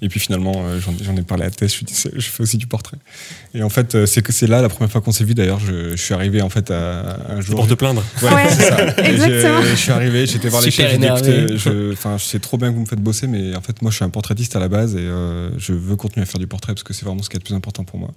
Et 0.03 0.09
puis 0.09 0.21
finalement, 0.21 0.53
euh, 0.57 0.79
j'en 1.03 1.17
ai 1.17 1.23
parlé 1.23 1.45
à 1.45 1.51
Tess, 1.51 1.73
je 1.73 1.79
lui 1.79 1.85
ai 1.85 1.87
dit, 1.87 1.95
C'est- 1.95 2.13
je 2.15 2.29
fais 2.29 2.43
aussi 2.43 2.57
du 2.59 2.67
portrait. 2.67 2.97
Et 3.55 3.63
en 3.63 3.69
fait, 3.69 3.95
euh, 3.95 4.07
c'est 4.07 4.23
que 4.23 4.33
c'est 4.33 4.47
là 4.47 4.61
la 4.63 4.69
première 4.69 4.91
fois 4.91 5.01
qu'on 5.01 5.13
s'est 5.13 5.25
vu. 5.25 5.35
D'ailleurs, 5.35 5.61
je, 5.61 5.91
je 5.91 5.97
suis 6.03 6.15
arrivé 6.15 6.43
en 6.43 6.49
fait 6.51 6.71
à 6.71 7.19
un 7.31 7.37
C'est 7.37 7.43
jour. 7.49 7.57
pour 7.57 7.67
te 7.69 7.75
plaindre. 7.75 8.03
Ouais, 8.23 8.33
Ouais, 8.33 8.49
c'est 8.51 8.69
ça. 8.69 8.97
Exactement. 8.99 9.63
Je 9.63 9.75
suis 9.77 9.91
arrivé, 9.93 10.27
j'étais 10.27 10.49
voir 10.49 10.63
les 10.63 10.71
Super 10.71 10.87
chefs, 10.91 10.93
j'ai 10.93 10.99
dit 10.99 11.05
énervé. 11.05 11.39
écoutez, 11.43 11.59
je, 11.59 11.93
enfin, 11.93 12.17
je 12.19 12.25
sais 12.25 12.39
trop 12.39 12.57
bien 12.59 12.71
que 12.71 12.75
vous 12.75 12.81
me 12.83 12.87
faites 12.87 13.01
bosser, 13.01 13.27
mais 13.27 13.55
en 13.57 13.61
fait, 13.61 13.81
moi, 13.83 13.91
je 13.91 13.97
suis 13.97 14.05
un 14.05 14.11
portraitiste 14.11 14.57
à 14.57 14.61
la 14.61 14.69
base 14.69 14.95
et 14.97 14.99
euh, 15.01 15.51
je 15.59 15.73
veux 15.73 15.97
continuer 15.97 16.23
à 16.23 16.27
faire 16.27 16.41
du 16.41 16.47
portrait 16.47 16.73
parce 16.75 16.83
que 16.85 16.93
c'est 16.95 17.05
vraiment 17.05 17.23
ce 17.23 17.29
qui 17.31 17.37
est 17.37 17.41
le 17.41 17.45
plus 17.45 17.55
important 17.55 17.85
pour 17.85 17.99
moi. 17.99 18.11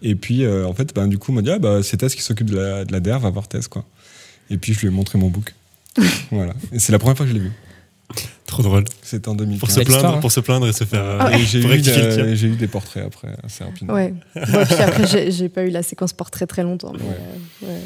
Et 0.00 0.14
puis, 0.14 0.44
euh, 0.44 0.64
en 0.66 0.74
fait, 0.74 0.94
ben, 0.94 1.08
du 1.08 1.18
coup, 1.18 1.32
on 1.32 1.34
m'a 1.34 1.42
dit 1.42 1.50
ah, 1.50 1.58
bah, 1.58 1.80
c'est 1.82 1.96
Tess 1.96 2.14
qui 2.14 2.22
s'occupe 2.22 2.48
de 2.50 2.56
la, 2.56 2.84
de 2.84 2.92
la 2.92 3.00
DER, 3.00 3.18
va 3.18 3.30
voir 3.30 3.48
Tess, 3.48 3.66
quoi. 3.66 3.84
Et 4.48 4.58
puis, 4.58 4.72
je 4.74 4.80
lui 4.80 4.86
ai 4.86 4.90
montré 4.90 5.18
mon 5.18 5.28
book. 5.28 5.54
voilà. 6.30 6.52
Et 6.72 6.78
c'est 6.78 6.92
la 6.92 7.00
première 7.00 7.16
fois 7.16 7.26
que 7.26 7.30
je 7.32 7.36
l'ai 7.36 7.42
vu. 7.42 7.52
Trop 8.46 8.62
drôle. 8.62 8.84
C'était 9.02 9.28
en 9.28 9.32
Pour 9.36 9.44
2015. 9.46 9.70
se, 9.70 9.74
Belle 9.76 9.84
plaindre, 9.86 9.98
histoire, 9.98 10.14
hein. 10.16 10.20
pour 10.20 10.32
se 10.32 10.40
plaindre 10.40 10.68
et 10.68 10.72
se 10.72 10.84
faire. 10.84 11.02
euh, 11.04 11.30
Et 11.30 11.38
j'ai 11.44 11.60
pour 11.60 11.70
eu, 11.70 11.72
rectifier 11.74 12.02
le 12.02 12.14
tir. 12.14 12.26
de- 12.26 12.34
j'ai 12.34 12.46
eu 12.46 12.56
des 12.56 12.68
portraits 12.68 13.04
après, 13.04 13.28
assez 13.44 13.64
rapidement. 13.64 13.94
Ouais. 13.94 14.14
Bon, 14.34 14.64
puis 14.64 14.74
après, 14.76 15.06
j'ai- 15.30 15.48
pas 15.48 15.64
eu 15.64 15.70
la 15.70 15.82
séquence 15.82 16.12
portrait 16.12 16.46
très 16.46 16.62
longtemps. 16.62 16.92
mais, 16.94 17.00
Ouais. 17.02 17.16
euh, 17.64 17.66
ouais. 17.74 17.80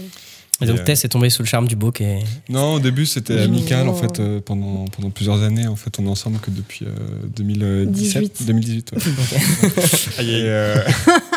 Et 0.62 0.66
donc 0.66 0.80
euh, 0.80 0.84
Tess 0.84 1.06
est 1.06 1.08
tombée 1.08 1.30
sous 1.30 1.42
le 1.42 1.48
charme 1.48 1.66
du 1.66 1.74
book 1.74 2.02
et 2.02 2.18
Non, 2.50 2.74
au 2.74 2.80
début, 2.80 3.06
c'était 3.06 3.38
amical, 3.40 3.88
en 3.88 3.94
fait, 3.94 4.20
euh, 4.20 4.42
pendant, 4.44 4.84
pendant 4.94 5.08
plusieurs 5.08 5.42
années. 5.42 5.66
En 5.66 5.74
fait, 5.76 5.98
on 5.98 6.04
est 6.04 6.10
ensemble 6.10 6.38
que 6.38 6.50
depuis 6.50 6.84
euh, 6.84 6.90
2017. 7.34 8.22
18. 8.24 8.46
2018, 8.46 8.92
ouais. 8.92 8.98
Et, 10.18 10.42
euh, 10.44 10.76
et, 10.76 10.90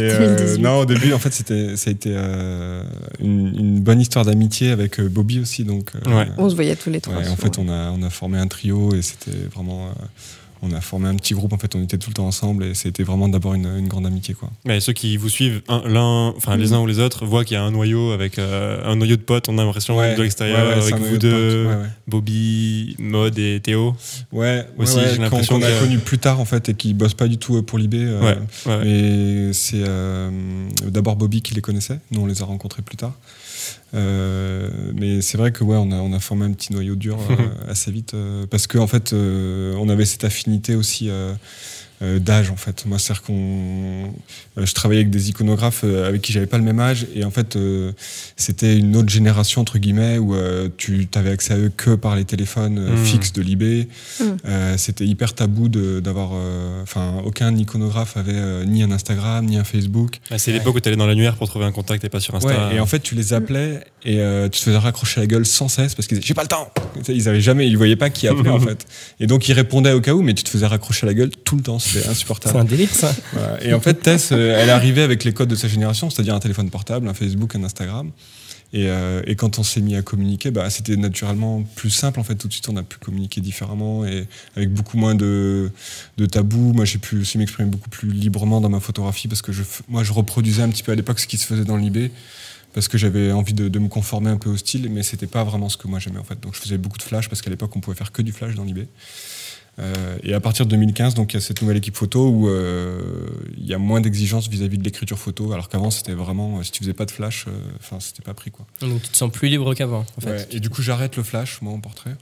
euh, 0.00 0.36
2018. 0.36 0.62
non, 0.62 0.78
au 0.80 0.84
début, 0.86 1.12
en 1.12 1.18
fait, 1.18 1.32
c'était, 1.32 1.76
ça 1.76 1.90
a 1.90 1.92
été 1.92 2.10
euh, 2.14 2.82
une, 3.20 3.54
une 3.56 3.80
bonne 3.80 4.00
histoire 4.00 4.24
d'amitié 4.24 4.70
avec 4.70 5.00
euh, 5.00 5.08
Bobby 5.08 5.40
aussi. 5.40 5.64
Donc, 5.64 5.90
euh, 6.06 6.10
Ouais. 6.18 6.26
On 6.38 6.48
se 6.48 6.54
voyait 6.54 6.76
tous 6.76 6.90
les 6.90 7.00
trois. 7.00 7.16
ouais, 7.16 7.28
en 7.28 7.36
fait, 7.36 7.58
on 7.58 7.68
a, 7.68 7.90
on 7.90 8.02
a 8.02 8.10
formé 8.10 8.38
un 8.38 8.46
trio 8.46 8.94
et 8.94 9.02
c'était 9.02 9.30
vraiment. 9.54 9.90
On 10.62 10.72
a 10.72 10.80
formé 10.80 11.08
un 11.08 11.14
petit 11.16 11.34
groupe. 11.34 11.52
En 11.52 11.58
fait, 11.58 11.74
on 11.74 11.82
était 11.82 11.96
tout 11.98 12.10
le 12.10 12.14
temps 12.14 12.26
ensemble 12.26 12.64
et 12.64 12.74
c'était 12.74 13.02
vraiment 13.02 13.28
d'abord 13.28 13.54
une, 13.54 13.66
une 13.66 13.88
grande 13.88 14.06
amitié, 14.06 14.34
quoi. 14.34 14.50
Mais 14.64 14.80
ceux 14.80 14.92
qui 14.92 15.16
vous 15.16 15.28
suivent, 15.28 15.62
un- 15.68 15.82
l'un, 15.86 16.28
enfin 16.36 16.56
les 16.56 16.68
Mm. 16.70 16.74
uns 16.74 16.80
ou 16.80 16.86
les 16.86 16.98
autres, 16.98 17.24
voient 17.26 17.44
qu'il 17.44 17.54
y 17.54 17.58
a 17.58 17.62
un 17.62 17.70
noyau 17.70 18.12
avec 18.12 18.38
euh, 18.38 18.82
un 18.84 18.96
noyau 18.96 19.16
de 19.16 19.22
potes. 19.22 19.48
On 19.48 19.56
a 19.58 19.64
l'impression 19.64 19.96
Ouais, 19.96 20.14
de 20.16 20.22
l'extérieur 20.22 20.68
ouais, 20.68 20.74
ouais, 20.76 20.80
c'est 20.82 20.92
avec 20.94 21.04
vous 21.06 21.16
de 21.16 21.18
deux. 21.18 21.68
Bobby, 22.06 22.96
Maud 22.98 23.38
et 23.38 23.60
Théo. 23.60 23.94
Ouais, 24.32 24.66
Aussi, 24.78 24.98
j'ai 25.12 25.18
l'impression 25.18 25.58
qu'on 25.58 25.64
a 25.66 25.70
que- 25.70 25.80
connu 25.80 25.98
plus 25.98 26.18
tard 26.18 26.40
en 26.40 26.44
fait 26.44 26.68
et 26.68 26.74
qui 26.74 26.92
bossent 26.94 27.14
pas 27.14 27.28
du 27.28 27.38
tout 27.38 27.56
euh, 27.56 27.62
pour 27.62 27.78
Libé. 27.78 27.98
euh. 28.02 28.34
Mais 28.66 29.52
c'est 29.52 29.82
euh, 29.86 30.30
d'abord 30.86 31.16
Bobby 31.16 31.42
qui 31.42 31.54
les 31.54 31.60
connaissait. 31.60 32.00
Nous 32.10 32.20
on 32.20 32.26
les 32.26 32.42
a 32.42 32.44
rencontrés 32.44 32.82
plus 32.82 32.96
tard. 32.96 33.14
Euh, 33.94 34.68
mais 34.94 35.20
c'est 35.20 35.38
vrai 35.38 35.52
que 35.52 35.64
ouais, 35.64 35.76
on 35.76 35.90
a 35.90 35.96
on 35.96 36.12
a 36.12 36.20
formé 36.20 36.44
un 36.44 36.52
petit 36.52 36.72
noyau 36.72 36.94
dur 36.94 37.18
euh, 37.30 37.70
assez 37.70 37.90
vite 37.90 38.14
euh, 38.14 38.46
parce 38.46 38.66
que 38.66 38.78
en 38.78 38.86
fait 38.86 39.12
on 39.12 39.88
avait 39.88 40.04
cette 40.04 40.24
affinité 40.24 40.74
aussi. 40.74 41.10
Euh, 42.02 42.18
d'âge 42.18 42.50
en 42.50 42.56
fait 42.56 42.86
moi 42.86 42.98
c'est 42.98 43.18
qu'on 43.20 43.34
euh, 44.58 44.64
je 44.66 44.72
travaillais 44.74 45.00
avec 45.02 45.10
des 45.10 45.28
iconographes 45.30 45.82
euh, 45.84 46.08
avec 46.08 46.22
qui 46.22 46.32
j'avais 46.32 46.46
pas 46.46 46.58
le 46.58 46.64
même 46.64 46.80
âge 46.80 47.06
et 47.14 47.24
en 47.24 47.30
fait 47.30 47.56
c'était 48.36 48.76
une 48.76 48.96
autre 48.96 49.08
génération 49.10 49.60
entre 49.60 49.78
guillemets 49.78 50.18
où 50.18 50.34
tu 50.76 51.08
avais 51.14 51.30
accès 51.30 51.54
à 51.54 51.56
eux 51.58 51.70
que 51.76 51.94
par 51.94 52.16
les 52.16 52.24
téléphones 52.24 52.78
euh, 52.78 52.90
Mm. 52.96 53.04
fixes 53.04 53.32
de 53.32 53.42
Libé 53.42 53.88
Mm. 54.20 54.24
euh, 54.46 54.76
c'était 54.76 55.06
hyper 55.06 55.34
tabou 55.34 55.68
de- 55.68 56.00
d'avoir. 56.00 56.30
Enfin, 56.82 57.20
aucun 57.24 57.54
iconographe 57.56 58.16
avait 58.16 58.64
ni 58.66 58.82
un 58.82 58.90
Instagram, 58.90 59.44
ni 59.44 59.56
un 59.56 59.64
Facebook. 59.64 60.18
Ah, 60.30 60.38
c'est 60.38 60.52
l'époque 60.52 60.76
où 60.76 60.80
tu 60.80 60.88
allais 60.88 60.96
dans 60.96 61.06
l'annuaire 61.06 61.36
pour 61.36 61.48
trouver 61.48 61.64
un 61.64 61.72
contact 61.72 62.04
et 62.04 62.08
pas 62.08 62.20
sur 62.20 62.34
Insta. 62.34 62.68
Ouais, 62.68 62.76
et 62.76 62.80
en 62.80 62.86
fait, 62.86 63.00
tu 63.00 63.14
les 63.14 63.32
appelais 63.32 63.80
et 64.04 64.20
euh, 64.20 64.48
tu 64.48 64.58
te 64.60 64.64
faisais 64.64 64.78
raccrocher 64.78 65.20
la 65.20 65.26
gueule 65.26 65.44
sans 65.44 65.68
cesse 65.68 65.94
parce 65.94 66.06
qu'ils 66.08 66.18
disaient 66.18 66.28
j'ai 66.28 66.34
pas 66.34 66.42
le 66.42 66.48
temps. 66.48 66.70
Ils 67.08 67.28
avaient 67.28 67.40
jamais, 67.40 67.66
ils 67.68 67.76
voyaient 67.76 67.96
pas 67.96 68.10
qui 68.10 68.28
appelait 68.28 68.50
en 68.50 68.60
fait. 68.68 68.86
Et 69.20 69.26
donc 69.26 69.48
ils 69.48 69.52
répondaient 69.52 69.92
au 69.92 70.00
cas 70.00 70.14
où, 70.14 70.22
mais 70.22 70.34
tu 70.34 70.42
te 70.44 70.48
faisais 70.48 70.66
raccrocher 70.66 71.06
la 71.06 71.14
gueule 71.14 71.30
tout 71.30 71.56
le 71.56 71.62
temps. 71.62 71.78
C'était 71.78 72.04
C'est 72.04 72.08
insupportable. 72.10 72.58
un 72.58 72.64
délire, 72.64 72.90
ça. 72.90 73.14
Voilà. 73.32 73.62
Et 73.64 73.74
en 73.74 73.80
fait, 73.80 73.94
Tess, 73.94 74.30
euh, 74.32 74.58
elle 74.58 74.70
arrivait 74.70 75.02
avec 75.02 75.24
les 75.24 75.32
codes 75.32 75.48
de 75.48 75.54
sa 75.56 75.68
génération, 75.68 76.08
c'est-à-dire 76.10 76.34
un 76.34 76.40
téléphone 76.40 76.70
portable, 76.70 77.08
un 77.08 77.14
Facebook, 77.14 77.54
un 77.54 77.64
Instagram. 77.64 78.10
Et, 78.72 78.84
euh, 78.86 79.20
et 79.26 79.34
quand 79.34 79.58
on 79.58 79.64
s'est 79.64 79.80
mis 79.80 79.96
à 79.96 80.02
communiquer, 80.02 80.52
bah, 80.52 80.70
c'était 80.70 80.96
naturellement 80.96 81.64
plus 81.74 81.90
simple. 81.90 82.20
En 82.20 82.22
fait, 82.22 82.36
tout 82.36 82.46
de 82.46 82.52
suite, 82.52 82.68
on 82.68 82.76
a 82.76 82.84
pu 82.84 82.98
communiquer 82.98 83.40
différemment 83.40 84.06
et 84.06 84.28
avec 84.56 84.72
beaucoup 84.72 84.96
moins 84.96 85.16
de, 85.16 85.72
de 86.18 86.26
tabous. 86.26 86.72
Moi, 86.72 86.84
j'ai 86.84 86.98
pu 86.98 87.20
aussi 87.20 87.36
m'exprimer 87.36 87.68
beaucoup 87.68 87.90
plus 87.90 88.10
librement 88.12 88.60
dans 88.60 88.68
ma 88.68 88.78
photographie 88.78 89.26
parce 89.26 89.42
que 89.42 89.50
je, 89.50 89.62
moi, 89.88 90.04
je 90.04 90.12
reproduisais 90.12 90.62
un 90.62 90.68
petit 90.68 90.84
peu 90.84 90.92
à 90.92 90.94
l'époque 90.94 91.18
ce 91.18 91.26
qui 91.26 91.36
se 91.36 91.46
faisait 91.46 91.64
dans 91.64 91.76
l'IB 91.76 92.12
parce 92.72 92.88
que 92.88 92.98
j'avais 92.98 93.32
envie 93.32 93.54
de, 93.54 93.68
de 93.68 93.78
me 93.78 93.88
conformer 93.88 94.30
un 94.30 94.36
peu 94.36 94.50
au 94.50 94.56
style, 94.56 94.88
mais 94.90 95.02
c'était 95.02 95.26
pas 95.26 95.44
vraiment 95.44 95.68
ce 95.68 95.76
que 95.76 95.88
moi 95.88 95.98
j'aimais 95.98 96.18
en 96.18 96.24
fait. 96.24 96.40
Donc, 96.40 96.54
je 96.54 96.60
faisais 96.60 96.78
beaucoup 96.78 96.98
de 96.98 97.02
flash 97.02 97.28
parce 97.28 97.42
qu'à 97.42 97.50
l'époque, 97.50 97.74
on 97.76 97.80
pouvait 97.80 97.96
faire 97.96 98.12
que 98.12 98.22
du 98.22 98.32
flash 98.32 98.54
dans 98.54 98.64
l'IB. 98.64 98.86
Euh, 99.78 100.18
et 100.22 100.34
à 100.34 100.40
partir 100.40 100.66
de 100.66 100.70
2015, 100.70 101.14
donc 101.14 101.32
il 101.32 101.36
y 101.36 101.38
a 101.38 101.40
cette 101.40 101.62
nouvelle 101.62 101.76
équipe 101.78 101.96
photo 101.96 102.28
où 102.28 102.48
euh, 102.48 103.00
il 103.56 103.66
y 103.66 103.72
a 103.72 103.78
moins 103.78 104.00
d'exigences 104.00 104.48
vis-à-vis 104.48 104.78
de 104.78 104.84
l'écriture 104.84 105.18
photo, 105.18 105.52
alors 105.52 105.68
qu'avant 105.68 105.90
c'était 105.90 106.12
vraiment 106.12 106.58
euh, 106.58 106.62
si 106.62 106.72
tu 106.72 106.80
faisais 106.80 106.92
pas 106.92 107.06
de 107.06 107.10
flash, 107.10 107.46
euh, 107.46 107.52
enfin 107.78 107.98
c'était 108.00 108.22
pas 108.22 108.34
pris 108.34 108.50
quoi. 108.50 108.66
Donc 108.80 109.02
tu 109.02 109.08
te 109.08 109.16
sens 109.16 109.30
plus 109.30 109.48
libre 109.48 109.72
qu'avant, 109.74 110.04
en 110.16 110.20
fait. 110.20 110.30
Ouais, 110.30 110.48
et 110.50 110.60
du 110.60 110.68
coup 110.68 110.82
j'arrête 110.82 111.16
le 111.16 111.22
flash 111.22 111.62
moi 111.62 111.72
en 111.72 111.80
portrait. 111.80 112.14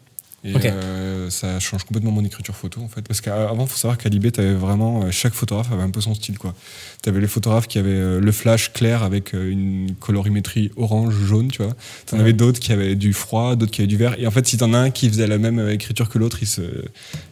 Et 0.44 0.54
euh, 0.66 1.30
ça 1.30 1.58
change 1.58 1.82
complètement 1.82 2.12
mon 2.12 2.24
écriture 2.24 2.54
photo 2.54 2.80
en 2.80 2.88
fait. 2.88 3.02
Parce 3.02 3.20
qu'avant, 3.20 3.66
faut 3.66 3.76
savoir 3.76 3.98
qu'à 3.98 4.08
Libé, 4.08 4.30
t'avais 4.30 4.54
vraiment. 4.54 5.02
euh, 5.02 5.10
chaque 5.10 5.34
photographe 5.34 5.72
avait 5.72 5.82
un 5.82 5.90
peu 5.90 6.00
son 6.00 6.14
style 6.14 6.38
quoi. 6.38 6.54
T'avais 7.02 7.20
les 7.20 7.26
photographes 7.26 7.66
qui 7.66 7.78
avaient 7.78 7.90
euh, 7.90 8.20
le 8.20 8.32
flash 8.32 8.72
clair 8.72 9.02
avec 9.02 9.32
une 9.32 9.94
colorimétrie 9.98 10.70
orange, 10.76 11.14
jaune, 11.24 11.48
tu 11.48 11.62
vois. 11.62 11.72
T'en 12.06 12.16
Ouais. 12.16 12.22
avais 12.22 12.32
d'autres 12.34 12.60
qui 12.60 12.72
avaient 12.72 12.94
du 12.94 13.12
froid, 13.12 13.56
d'autres 13.56 13.72
qui 13.72 13.80
avaient 13.80 13.88
du 13.88 13.96
vert. 13.96 14.14
Et 14.18 14.26
en 14.28 14.30
fait, 14.30 14.46
si 14.46 14.56
t'en 14.56 14.72
as 14.74 14.78
un 14.78 14.90
qui 14.90 15.08
faisait 15.08 15.26
la 15.26 15.38
même 15.38 15.68
écriture 15.70 16.08
que 16.08 16.18
l'autre, 16.18 16.38
il 16.40 16.46
se, 16.46 16.62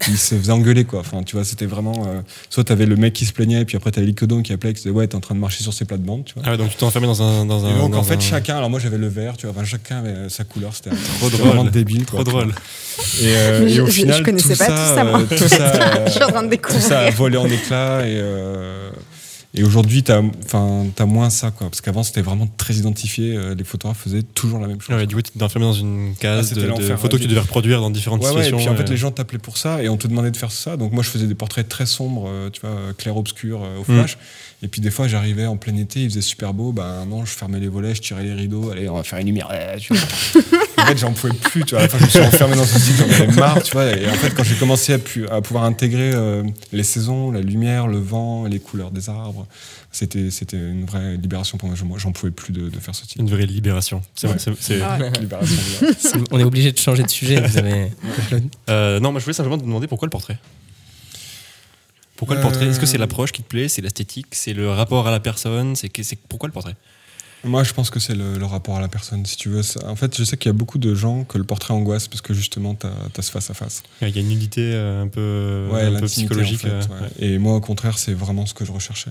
il 0.08 0.18
se 0.18 0.34
faisait 0.34 0.52
engueuler 0.52 0.84
quoi. 0.84 0.98
Enfin, 1.00 1.22
tu 1.22 1.36
vois, 1.36 1.44
c'était 1.44 1.66
vraiment. 1.66 2.06
euh, 2.08 2.20
soit 2.50 2.64
t'avais 2.64 2.86
le 2.86 2.96
mec 2.96 3.12
qui 3.12 3.24
se 3.24 3.32
plaignait, 3.32 3.60
et 3.60 3.64
puis 3.64 3.76
après 3.76 3.92
t'avais 3.92 4.06
l'icodon 4.08 4.42
qui 4.42 4.52
appelait, 4.52 4.72
qui 4.74 4.82
disait 4.82 4.90
ouais, 4.90 5.06
t'es 5.06 5.14
en 5.14 5.20
train 5.20 5.34
de 5.36 5.40
marcher 5.40 5.62
sur 5.62 5.72
ses 5.72 5.84
plates-bandes, 5.84 6.24
tu 6.24 6.34
vois. 6.34 6.42
Ah 6.44 6.50
ouais, 6.50 6.56
donc 6.56 6.70
tu 6.70 6.76
t'es 6.76 6.84
enfermé 6.84 7.06
dans 7.06 7.22
un. 7.22 7.46
Dans 7.46 7.64
un 7.64 7.70
Et 7.70 7.78
donc 7.78 7.92
dans 7.92 7.98
en 7.98 8.02
fait 8.02 8.14
un- 8.16 8.20
chacun, 8.20 8.56
alors 8.56 8.68
moi 8.68 8.80
j'avais 8.80 8.98
le 8.98 9.06
vert, 9.08 9.36
tu 9.36 9.46
vois, 9.46 9.54
enfin, 9.54 9.64
chacun 9.64 9.98
avait 9.98 10.28
sa 10.28 10.42
couleur, 10.42 10.74
c'était 10.74 10.90
trop 11.18 11.30
drôle. 11.30 11.46
vraiment 11.46 11.64
débile, 11.64 12.04
Trop 12.04 12.24
quoi. 12.24 12.46
Et, 13.20 13.26
euh, 13.26 13.66
et 13.66 13.68
je- 13.68 13.82
au 13.82 13.86
je- 13.86 13.90
final, 13.92 14.18
je 14.18 14.22
connaissais 14.24 14.52
tout 14.54 14.58
pas 14.58 14.66
ça, 14.66 14.72
tout 14.72 14.94
ça, 14.94 15.04
moi. 15.04 15.22
tout 15.28 15.48
ça, 15.48 16.04
Je 16.06 16.10
suis 16.12 16.22
en 16.22 16.28
train 16.28 16.42
de 16.42 16.46
tout 16.46 16.50
découvrir. 16.50 16.82
ça 16.82 17.00
a 17.00 17.10
volé 17.10 17.36
en 17.36 17.46
éclats 17.46 18.00
et, 18.06 18.16
euh, 18.16 18.90
et 19.54 19.62
aujourd'hui, 19.64 20.02
t'as, 20.02 20.20
enfin, 20.44 20.84
t'as 20.94 21.06
moins 21.06 21.30
ça, 21.30 21.50
quoi. 21.50 21.68
Parce 21.68 21.80
qu'avant, 21.80 22.02
c'était 22.02 22.20
vraiment 22.22 22.46
très 22.58 22.74
identifié. 22.74 23.34
euh, 23.36 23.54
Les 23.54 23.64
photographes 23.64 24.00
faisaient 24.04 24.22
toujours 24.22 24.58
la 24.60 24.66
même 24.68 24.80
chose. 24.80 24.94
Ouais, 24.96 25.06
du 25.06 25.14
coup, 25.14 25.22
tu 25.22 25.42
enfermé 25.42 25.66
dans 25.66 25.72
une 25.72 26.12
Ah, 26.16 26.20
case 26.20 26.48
c'était 26.48 26.62
de, 26.62 26.66
de 26.66 26.96
photos 26.96 27.18
que 27.18 27.24
tu 27.24 27.28
devais 27.28 27.40
reproduire 27.40 27.80
dans 27.80 27.90
différentes 27.90 28.22
Ouais, 28.22 28.30
ouais, 28.30 28.40
et 28.40 28.44
situations. 28.44 28.72
puis 28.74 28.82
en 28.82 28.84
fait, 28.84 28.90
les 28.90 28.96
gens 28.98 29.10
t'appelaient 29.10 29.38
pour 29.38 29.56
ça 29.56 29.82
et 29.82 29.88
on 29.88 29.96
te 29.96 30.06
demandait 30.08 30.30
de 30.30 30.36
faire 30.36 30.52
ça. 30.52 30.76
Donc 30.76 30.92
moi, 30.92 31.02
je 31.02 31.08
faisais 31.10 31.26
des 31.26 31.34
portraits 31.34 31.68
très 31.68 31.86
sombres, 31.86 32.30
tu 32.52 32.60
vois, 32.60 32.76
clair-obscur 32.98 33.60
au 33.60 33.90
Mm. 33.92 33.96
flash. 33.96 34.18
Et 34.66 34.68
puis 34.68 34.80
des 34.80 34.90
fois, 34.90 35.06
j'arrivais 35.06 35.46
en 35.46 35.56
plein 35.56 35.76
été, 35.76 36.00
il 36.02 36.10
faisait 36.10 36.20
super 36.20 36.52
beau. 36.52 36.72
Bah 36.72 37.04
non, 37.08 37.24
je 37.24 37.30
fermais 37.30 37.60
les 37.60 37.68
volets, 37.68 37.94
je 37.94 38.02
tirais 38.02 38.24
les 38.24 38.32
rideaux. 38.34 38.72
Allez, 38.72 38.88
on 38.88 38.96
va 38.96 39.04
faire 39.04 39.20
une 39.20 39.28
lumière. 39.28 39.48
Tu 39.78 39.94
vois. 39.94 40.42
en 40.78 40.86
fait, 40.86 40.98
j'en 40.98 41.12
pouvais 41.12 41.32
plus. 41.34 41.62
Tu 41.64 41.76
vois, 41.76 41.78
à 41.78 41.82
la 41.82 41.88
fin, 41.88 41.98
je 41.98 42.04
me 42.04 42.08
suis 42.10 42.18
enfermé 42.18 42.56
dans 42.56 42.64
ce 42.64 42.80
style, 42.80 42.96
j'en 42.96 43.04
avais 43.04 43.26
marre. 43.28 43.62
Tu 43.62 43.70
vois. 43.70 43.84
Et 43.96 44.08
en 44.10 44.14
fait, 44.14 44.30
quand 44.34 44.42
j'ai 44.42 44.56
commencé 44.56 44.92
à, 44.92 44.98
pu- 44.98 45.28
à 45.28 45.40
pouvoir 45.40 45.62
intégrer 45.62 46.10
euh, 46.14 46.42
les 46.72 46.82
saisons, 46.82 47.30
la 47.30 47.42
lumière, 47.42 47.86
le 47.86 47.98
vent, 47.98 48.46
les 48.46 48.58
couleurs 48.58 48.90
des 48.90 49.08
arbres, 49.08 49.46
c'était 49.92 50.32
c'était 50.32 50.56
une 50.56 50.84
vraie 50.84 51.16
libération 51.16 51.58
pour 51.58 51.68
moi. 51.68 51.76
Je- 51.78 51.84
moi. 51.84 51.98
J'en 52.00 52.10
pouvais 52.10 52.32
plus 52.32 52.52
de, 52.52 52.68
de 52.68 52.78
faire 52.80 52.94
ce 52.96 53.04
style. 53.04 53.22
Une 53.22 53.30
vraie 53.30 53.46
libération. 53.46 54.02
C'est 54.16 54.26
vrai. 54.26 54.34
Ouais. 54.36 54.42
c'est- 54.42 54.74
c'est- 54.78 54.80
Ah 54.82 54.98
ouais. 54.98 55.12
Libération. 55.20 55.56
On 56.32 56.40
est 56.40 56.44
obligé 56.44 56.72
de 56.72 56.78
changer 56.78 57.04
de 57.04 57.08
sujet. 57.10 57.40
Vous 57.40 57.56
avez. 57.56 57.92
Euh, 58.68 58.98
non, 58.98 59.12
moi 59.12 59.20
je 59.20 59.24
voulais 59.26 59.34
simplement 59.34 59.58
te 59.58 59.62
demander 59.64 59.86
pourquoi 59.86 60.06
le 60.06 60.10
portrait? 60.10 60.38
Pourquoi 62.16 62.36
le 62.36 62.40
Euh, 62.40 62.44
portrait? 62.44 62.66
Est-ce 62.66 62.80
que 62.80 62.86
c'est 62.86 62.98
l'approche 62.98 63.32
qui 63.32 63.42
te 63.42 63.48
plaît? 63.48 63.68
C'est 63.68 63.82
l'esthétique? 63.82 64.26
C'est 64.32 64.52
le 64.54 64.70
rapport 64.70 65.06
à 65.06 65.10
la 65.10 65.20
personne? 65.20 65.76
C'est 65.76 65.90
Pourquoi 66.28 66.48
le 66.48 66.52
portrait? 66.52 66.74
Moi, 67.44 67.62
je 67.62 67.72
pense 67.72 67.90
que 67.90 68.00
c'est 68.00 68.14
le, 68.14 68.38
le 68.38 68.44
rapport 68.46 68.76
à 68.76 68.80
la 68.80 68.88
personne, 68.88 69.24
si 69.24 69.36
tu 69.36 69.48
veux. 69.50 69.60
En 69.86 69.94
fait, 69.94 70.16
je 70.16 70.24
sais 70.24 70.36
qu'il 70.36 70.48
y 70.48 70.50
a 70.50 70.52
beaucoup 70.54 70.78
de 70.78 70.94
gens 70.96 71.22
que 71.24 71.38
le 71.38 71.44
portrait 71.44 71.74
angoisse 71.74 72.08
parce 72.08 72.20
que 72.20 72.34
justement, 72.34 72.74
t'as 72.74 72.88
as 73.16 73.22
ce 73.22 73.30
face 73.30 73.50
à 73.50 73.54
face. 73.54 73.82
Il 74.02 74.08
y 74.08 74.18
a 74.18 74.20
une 74.20 74.32
unité 74.32 74.72
euh, 74.74 75.02
un 75.04 75.08
peu, 75.08 75.68
Ouais, 75.72 75.82
un 75.82 76.00
peu 76.00 76.06
psychologique. 76.06 76.64
en 76.64 76.68
fait, 76.68 76.70
euh, 76.70 76.80
ouais. 76.80 77.00
ouais. 77.20 77.26
Et 77.34 77.38
moi, 77.38 77.54
au 77.54 77.60
contraire, 77.60 77.98
c'est 77.98 78.14
vraiment 78.14 78.46
ce 78.46 78.54
que 78.54 78.64
je 78.64 78.72
recherchais. 78.72 79.10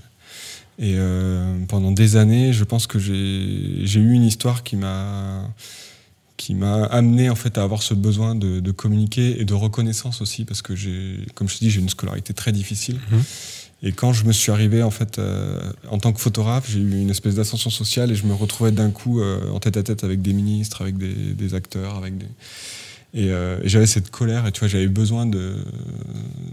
Et 0.78 0.96
euh, 0.96 1.56
pendant 1.68 1.92
des 1.92 2.16
années, 2.16 2.52
je 2.52 2.64
pense 2.64 2.86
que 2.86 2.98
j'ai 2.98 3.14
eu 4.00 4.12
une 4.12 4.24
histoire 4.24 4.62
qui 4.64 4.76
m'a 4.76 5.48
qui 6.36 6.54
m'a 6.54 6.84
amené 6.84 7.30
en 7.30 7.34
fait 7.34 7.58
à 7.58 7.62
avoir 7.62 7.82
ce 7.82 7.94
besoin 7.94 8.34
de, 8.34 8.60
de 8.60 8.70
communiquer 8.70 9.40
et 9.40 9.44
de 9.44 9.54
reconnaissance 9.54 10.20
aussi 10.20 10.44
parce 10.44 10.62
que 10.62 10.76
j'ai 10.76 11.26
comme 11.34 11.48
je 11.48 11.54
te 11.56 11.60
dis 11.60 11.70
j'ai 11.70 11.80
une 11.80 11.88
scolarité 11.88 12.34
très 12.34 12.52
difficile. 12.52 12.98
Mhm. 13.10 13.22
et 13.82 13.92
quand 13.92 14.12
je 14.12 14.24
me 14.24 14.32
suis 14.32 14.52
arrivé 14.52 14.82
en 14.82 14.90
fait 14.90 15.18
euh, 15.18 15.60
en 15.90 15.98
tant 15.98 16.12
que 16.12 16.20
photographe 16.20 16.68
j'ai 16.68 16.78
eu 16.78 17.00
une 17.00 17.10
espèce 17.10 17.34
d'ascension 17.36 17.70
sociale 17.70 18.10
et 18.12 18.14
je 18.14 18.26
me 18.26 18.34
retrouvais 18.34 18.72
d'un 18.72 18.90
coup 18.90 19.20
euh, 19.20 19.50
en 19.50 19.60
tête 19.60 19.76
à 19.76 19.82
tête 19.82 20.04
avec 20.04 20.22
des 20.22 20.32
ministres 20.32 20.82
avec 20.82 20.98
des, 20.98 21.14
des 21.14 21.54
acteurs 21.54 21.96
avec 21.96 22.18
des 22.18 22.26
et, 23.14 23.30
euh, 23.30 23.58
et 23.62 23.68
j'avais 23.68 23.86
cette 23.86 24.10
colère 24.10 24.46
et 24.46 24.52
tu 24.52 24.60
vois 24.60 24.68
j'avais 24.68 24.88
besoin 24.88 25.24
de 25.24 25.56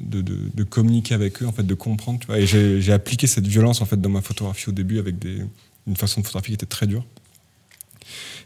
de, 0.02 0.22
de 0.22 0.38
de 0.54 0.63
communiquer 0.63 1.13
avec 1.13 1.41
eux 1.41 1.48
en 1.48 1.52
fait 1.52 1.63
de 1.63 1.74
comprendre 1.74 2.19
tu 2.19 2.28
vois. 2.28 2.39
Et 2.39 2.46
j'ai 2.46 2.80
j'ai 2.82 2.93
appliqué 2.93 3.28
cette 3.28 3.48
violence 3.48 3.82
en 3.82 3.86
fait 3.86 4.00
dans 4.00 4.10
ma 4.10 4.22
photographie 4.22 4.69
au 4.69 4.72
début 4.72 5.00
avec 5.00 5.19
des 5.19 5.41
une 5.88 5.98
façon 5.98 6.22
de 6.22 6.26
photographier 6.26 6.56
qui 6.56 6.63
était 6.63 6.65
très 6.65 6.88
dure 6.88 7.04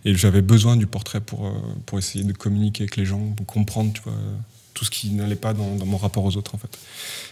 et 0.06 0.15
j'avais 0.15 0.41
besoin 0.41 0.75
du 0.75 0.88
portrait 0.88 1.21
pour, 1.21 1.47
euh, 1.47 1.51
pour 1.86 1.97
essayer 1.99 2.23
de 2.23 2.34
communiquer 2.34 2.84
avec 2.84 2.97
les 2.97 3.06
gens, 3.06 3.19
pour 3.36 3.45
comprendre 3.45 3.91
tout 4.77 4.86
ce 4.86 4.91
qui 4.91 5.10
n'allait 5.10 5.36
pas 5.36 5.53
dans, 5.53 5.86
mon 5.86 5.97
rapport 5.97 6.23
aux 6.23 6.38
autres 6.38 6.53
en 6.53 6.58
fait. 6.60 6.77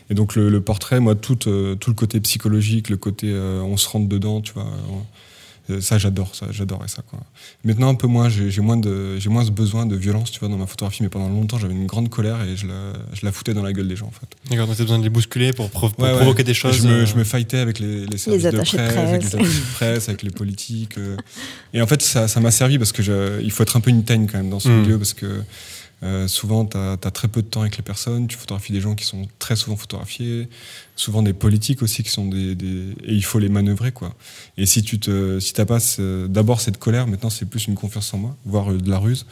Et 0.09 0.15
donc 0.15 0.35
le, 0.35 0.61
portrait, 0.61 0.99
moi, 0.99 1.15
tout, 1.15 1.47
euh, 1.47 1.75
tout 1.75 1.91
le 1.91 1.95
côté 1.95 2.19
psychologique, 2.19 2.89
le 2.89 2.97
côté 2.97 3.27
euh, 3.31 3.61
on 3.61 3.77
se 3.77 3.87
rentre 3.87 4.09
dedans, 4.09 4.41
tu 4.41 4.53
vois, 4.53 4.67
ça 5.81 5.97
j'adore, 5.97 6.35
ça 6.35 6.47
j'adorais 6.51 6.87
ça. 6.87 7.01
Quoi. 7.01 7.19
Maintenant 7.63 7.89
un 7.89 7.95
peu 7.95 8.07
moins, 8.07 8.29
j'ai 8.29 8.61
moins, 8.61 8.77
de- 8.77 9.17
j'ai 9.17 9.29
moins 9.29 9.43
ce 9.45 9.51
besoin 9.51 9.85
de 9.85 9.95
violence 9.95 10.31
tu 10.31 10.39
vois, 10.39 10.49
dans 10.49 10.57
ma 10.57 10.67
photographie, 10.67 11.01
mais 11.03 11.09
pendant 11.09 11.29
longtemps 11.29 11.57
j'avais 11.57 11.73
une 11.73 11.87
grande 11.87 12.09
colère 12.09 12.41
et 12.43 12.55
je 12.55 12.67
la, 12.67 12.93
je 13.13 13.25
la 13.25 13.31
foutais 13.31 13.53
dans 13.53 13.63
la 13.63 13.73
gueule 13.73 13.87
des 13.87 13.95
gens 13.95 14.07
en 14.07 14.11
fait. 14.11 14.27
D'accord, 14.49 14.67
donc 14.67 14.77
t'as 14.77 14.83
besoin 14.83 14.99
de 14.99 15.03
les 15.03 15.09
bousculer 15.09 15.53
pour, 15.53 15.69
pro- 15.69 15.89
pour 15.89 16.03
Ouais, 16.03 16.11
ouais. 16.11 16.15
provoquer 16.17 16.43
des 16.43 16.53
choses. 16.53 16.77
Je 16.77 16.87
me, 16.87 16.93
euh, 16.93 17.05
je 17.05 17.15
me 17.15 17.23
fightais 17.23 17.57
avec 17.57 17.79
les, 17.79 18.05
les 18.05 18.17
services 18.17 18.43
de 18.43 18.51
presse, 18.51 18.73
avec 18.75 19.23
les 19.23 19.29
presse. 19.29 19.33
attachés 19.33 19.59
de 19.59 19.73
presse, 19.75 20.09
avec 20.09 20.23
les 20.23 20.29
politiques. 20.31 20.97
euh. 20.97 21.17
Et 21.73 21.81
en 21.81 21.87
fait, 21.87 22.01
ça 22.01 22.27
ça 22.27 22.39
m'a 22.39 22.51
servi 22.51 22.77
parce 22.77 22.91
que 22.91 23.01
je- 23.03 23.41
il 23.41 23.51
faut 23.51 23.63
être 23.63 23.75
un 23.77 23.81
peu 23.81 23.89
une 23.89 24.03
teigne 24.03 24.27
quand 24.31 24.37
même 24.37 24.49
dans 24.49 24.59
ce 24.59 24.69
Mm. 24.69 24.81
milieu 24.81 24.97
parce 24.97 25.13
que 25.13 25.41
euh, 26.05 26.27
souvent, 26.27 26.65
tu 26.65 26.77
as, 26.77 26.97
très 27.11 27.27
peu 27.27 27.41
de 27.41 27.47
temps 27.47 27.61
avec 27.61 27.75
les 27.77 27.83
personnes. 27.83 28.27
Tu 28.27 28.37
photographies 28.37 28.71
des 28.73 28.79
gens 28.81 28.95
qui 28.95 29.03
sont 29.05 29.27
très 29.39 29.55
souvent 29.55 29.75
photographiés, 29.75 30.47
souvent 30.95 31.21
des 31.23 31.33
politiques 31.33 31.81
aussi 31.81 32.03
qui 32.03 32.09
sont 32.11 32.27
des, 32.27 32.53
des- 32.55 32.91
et 33.03 33.13
il 33.13 33.23
faut 33.23 33.39
les 33.39 33.49
manœuvrer 33.49 33.91
quoi. 33.91 34.13
Et 34.57 34.65
si 34.65 34.83
tu 34.83 34.99
te, 34.99 35.39
si 35.39 35.53
t'as 35.53 35.65
pas 35.65 35.79
d'abord 36.29 36.61
cette 36.61 36.77
colère, 36.77 37.07
maintenant 37.07 37.29
c'est 37.31 37.45
plus 37.45 37.67
une 37.67 37.75
confiance 37.75 38.13
en 38.13 38.19
moi, 38.19 38.37
voire 38.45 38.71
euh, 38.71 38.77
de 38.77 38.89
la 38.89 38.99
ruse. 38.99 39.25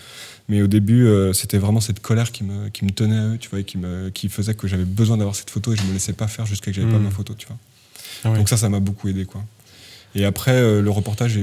Mais 0.49 0.62
au 0.62 0.67
début, 0.67 1.05
euh, 1.05 1.31
c'était 1.31 1.57
vraiment 1.57 1.79
cette 1.79 2.01
colère 2.01 2.31
qui 2.31 2.43
me, 2.43 2.67
qui 2.69 2.83
me 2.83 2.91
tenait 2.91 3.17
à 3.17 3.27
eux, 3.27 3.38
tu 3.38 3.49
vois, 3.49 3.59
et 3.59 3.63
qui 3.63 3.77
me, 3.77 4.09
qui 4.09 4.27
faisait 4.27 4.55
que 4.55 4.67
j'avais 4.67 4.83
besoin 4.83 5.15
d'avoir 5.17 5.36
cette 5.36 5.49
photo 5.49 5.71
et 5.73 5.77
je 5.77 5.83
me 5.83 5.93
laissais 5.93 6.12
pas 6.13 6.27
faire 6.27 6.45
jusqu'à 6.45 6.71
que 6.71 6.75
j'avais 6.75 6.91
pas 6.91 6.99
Mm. 6.99 7.03
ma 7.03 7.12
photo, 7.12 7.33
tu 7.33 7.47
vois. 7.47 7.57
ah. 8.25 8.36
Donc 8.36 8.49
ça, 8.49 8.57
ça 8.57 8.67
m'a 8.67 8.79
beaucoup 8.81 9.07
aidé, 9.07 9.25
quoi. 9.25 9.43
Et 10.15 10.25
après, 10.25 10.51
euh, 10.53 10.81
le 10.81 10.89
reportage, 10.91 11.39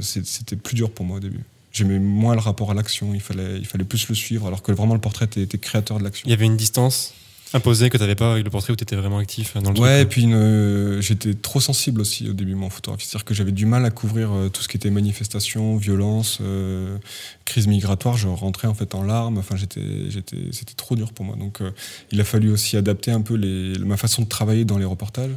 c'était 0.00 0.56
plus 0.56 0.74
dur 0.74 0.90
pour 0.90 1.04
moi 1.04 1.18
au 1.18 1.20
début. 1.20 1.44
J'aimais 1.74 1.98
moins 1.98 2.34
le 2.34 2.40
rapport 2.40 2.70
à 2.70 2.74
l'action, 2.74 3.12
il 3.14 3.20
fallait, 3.20 3.58
il 3.58 3.66
fallait 3.66 3.84
plus 3.84 4.08
le 4.08 4.14
suivre, 4.14 4.46
alors 4.46 4.62
que 4.62 4.72
vraiment 4.72 4.94
le 4.94 5.00
portrait, 5.00 5.26
t'es 5.26 5.46
créateur 5.58 5.98
de 5.98 6.04
l'action. 6.04 6.22
Il 6.26 6.30
y 6.30 6.32
avait 6.32 6.46
une 6.46 6.56
distance 6.56 7.12
imposée 7.52 7.88
que 7.88 7.96
t'avais 7.96 8.14
pas 8.16 8.32
avec 8.32 8.44
le 8.44 8.50
portrait 8.50 8.72
où 8.72 8.76
t'étais 8.76 8.96
vraiment 8.96 9.18
actif 9.18 9.56
dans 9.56 9.70
le 9.70 9.78
Ouais, 9.78 9.98
et 9.98 10.00
truc. 10.00 10.08
puis 10.10 10.22
une, 10.22 10.34
euh, 10.34 11.00
j'étais 11.00 11.34
trop 11.34 11.60
sensible 11.60 12.00
aussi 12.00 12.28
au 12.28 12.32
début, 12.32 12.54
mon 12.56 12.68
photographie. 12.70 13.06
C'est-à-dire 13.06 13.24
que 13.24 13.34
j'avais 13.34 13.52
du 13.52 13.64
mal 13.66 13.84
à 13.84 13.90
couvrir 13.90 14.32
euh, 14.32 14.48
tout 14.48 14.60
ce 14.62 14.66
qui 14.66 14.76
était 14.76 14.90
manifestation, 14.90 15.76
violence, 15.76 16.38
euh, 16.40 16.96
crise 17.44 17.68
migratoire. 17.68 18.16
Je 18.16 18.26
rentrais 18.26 18.66
en 18.66 18.74
fait 18.74 18.94
en 18.96 19.04
larmes. 19.04 19.38
Enfin, 19.38 19.54
j'étais, 19.54 19.82
j'étais, 20.10 20.36
c'était 20.50 20.74
trop 20.74 20.96
dur 20.96 21.12
pour 21.12 21.24
moi. 21.24 21.36
Donc, 21.36 21.60
euh, 21.60 21.70
il 22.10 22.20
a 22.20 22.24
fallu 22.24 22.50
aussi 22.50 22.76
adapter 22.76 23.12
un 23.12 23.20
peu 23.20 23.34
les, 23.34 23.78
ma 23.78 23.96
façon 23.96 24.22
de 24.22 24.28
travailler 24.28 24.64
dans 24.64 24.78
les 24.78 24.84
reportages. 24.84 25.30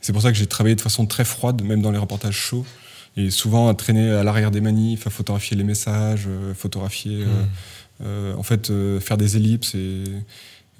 C'est 0.00 0.14
pour 0.14 0.22
ça 0.22 0.32
que 0.32 0.38
j'ai 0.38 0.46
travaillé 0.46 0.74
de 0.76 0.80
façon 0.80 1.04
très 1.04 1.24
froide, 1.26 1.62
même 1.62 1.82
dans 1.82 1.90
les 1.90 1.98
reportages 1.98 2.36
chauds. 2.36 2.64
Et 3.16 3.30
souvent 3.30 3.68
à 3.68 3.74
traîner 3.74 4.10
à 4.10 4.22
l'arrière 4.22 4.50
des 4.50 4.60
manifs, 4.60 5.06
à 5.06 5.10
photographier 5.10 5.56
les 5.56 5.64
messages, 5.64 6.26
euh, 6.28 6.54
photographier, 6.54 7.22
euh, 7.22 7.42
Mm. 7.42 7.46
euh, 8.04 8.34
en 8.36 8.42
fait, 8.44 8.70
euh, 8.70 9.00
faire 9.00 9.16
des 9.16 9.36
ellipses 9.36 9.74
et, 9.74 10.04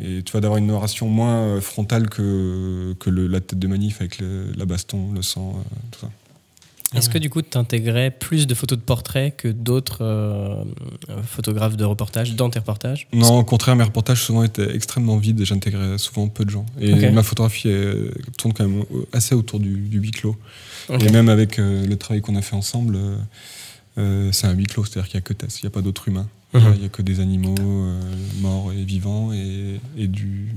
et 0.00 0.22
tu 0.22 0.32
vas 0.32 0.40
d'avoir 0.40 0.58
une 0.58 0.68
narration 0.68 1.08
moins 1.08 1.60
frontale 1.60 2.08
que, 2.08 2.94
que 3.00 3.10
le- 3.10 3.26
la 3.26 3.40
tête 3.40 3.58
de 3.58 3.66
manif 3.66 4.00
avec 4.00 4.18
le- 4.18 4.52
la 4.56 4.66
baston, 4.66 5.12
le 5.12 5.22
sang, 5.22 5.56
euh, 5.58 5.74
tout 5.90 6.00
ça. 6.00 6.10
Est-ce 6.96 7.10
que 7.10 7.18
du 7.18 7.28
coup, 7.28 7.42
tu 7.42 7.58
intégrais 7.58 8.10
plus 8.10 8.46
de 8.46 8.54
photos 8.54 8.78
de 8.78 8.82
portraits 8.82 9.36
que 9.36 9.48
d'autres 9.48 9.98
euh, 10.00 10.64
photographes 11.22 11.76
de 11.76 11.84
reportage 11.84 12.34
dans 12.34 12.48
tes 12.48 12.60
reportages? 12.60 13.08
Non, 13.12 13.40
au 13.40 13.44
contraire, 13.44 13.76
mes 13.76 13.84
reportages 13.84 14.22
souvent 14.22 14.42
étaient 14.42 14.74
extrêmement 14.74 15.18
vides 15.18 15.38
et 15.40 15.44
j'intégrais 15.44 15.98
souvent 15.98 16.28
peu 16.28 16.46
de 16.46 16.50
gens. 16.50 16.64
Et 16.80 17.10
ma 17.10 17.22
photographie 17.22 17.68
tourne 18.38 18.54
quand 18.54 18.66
même 18.66 18.84
assez 19.12 19.34
autour 19.34 19.60
du, 19.60 19.76
du 19.76 19.98
huis 19.98 20.12
clos. 20.12 20.36
Et 21.00 21.10
même 21.10 21.28
avec 21.28 21.58
euh, 21.58 21.86
le 21.86 21.96
travail 21.96 22.20
qu'on 22.22 22.36
a 22.36 22.42
fait 22.42 22.56
ensemble, 22.56 22.96
euh, 22.96 23.16
euh, 23.98 24.30
c'est 24.32 24.46
un 24.46 24.52
huis 24.52 24.66
clos, 24.66 24.84
c'est-à-dire 24.84 25.08
qu'il 25.10 25.18
n'y 25.18 25.22
a 25.24 25.26
que 25.26 25.32
Tess, 25.34 25.60
il 25.60 25.64
n'y 25.64 25.68
a 25.68 25.70
pas 25.70 25.82
d'autres 25.82 26.08
humains. 26.08 26.28
Il 26.54 26.60
Mhm. 26.60 26.78
n'y 26.78 26.86
a 26.86 26.88
que 26.88 27.02
des 27.02 27.20
animaux 27.20 27.54
euh, 27.60 28.00
morts 28.40 28.72
et 28.72 28.82
vivants 28.82 29.32
et, 29.34 29.78
et 29.98 30.06
du. 30.06 30.48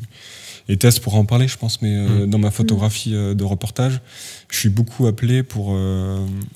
Et 0.69 0.77
Tess 0.77 0.99
pourra 0.99 1.17
en 1.17 1.25
parler, 1.25 1.49
je 1.49 1.57
pense, 1.57 1.81
mais 1.81 1.93
Mhm. 1.97 2.29
dans 2.29 2.37
ma 2.37 2.49
photographie 2.51 3.11
de 3.11 3.43
reportage, 3.43 3.99
je 4.49 4.57
suis 4.57 4.69
beaucoup 4.69 5.05
appelé 5.07 5.43
pour, 5.43 5.77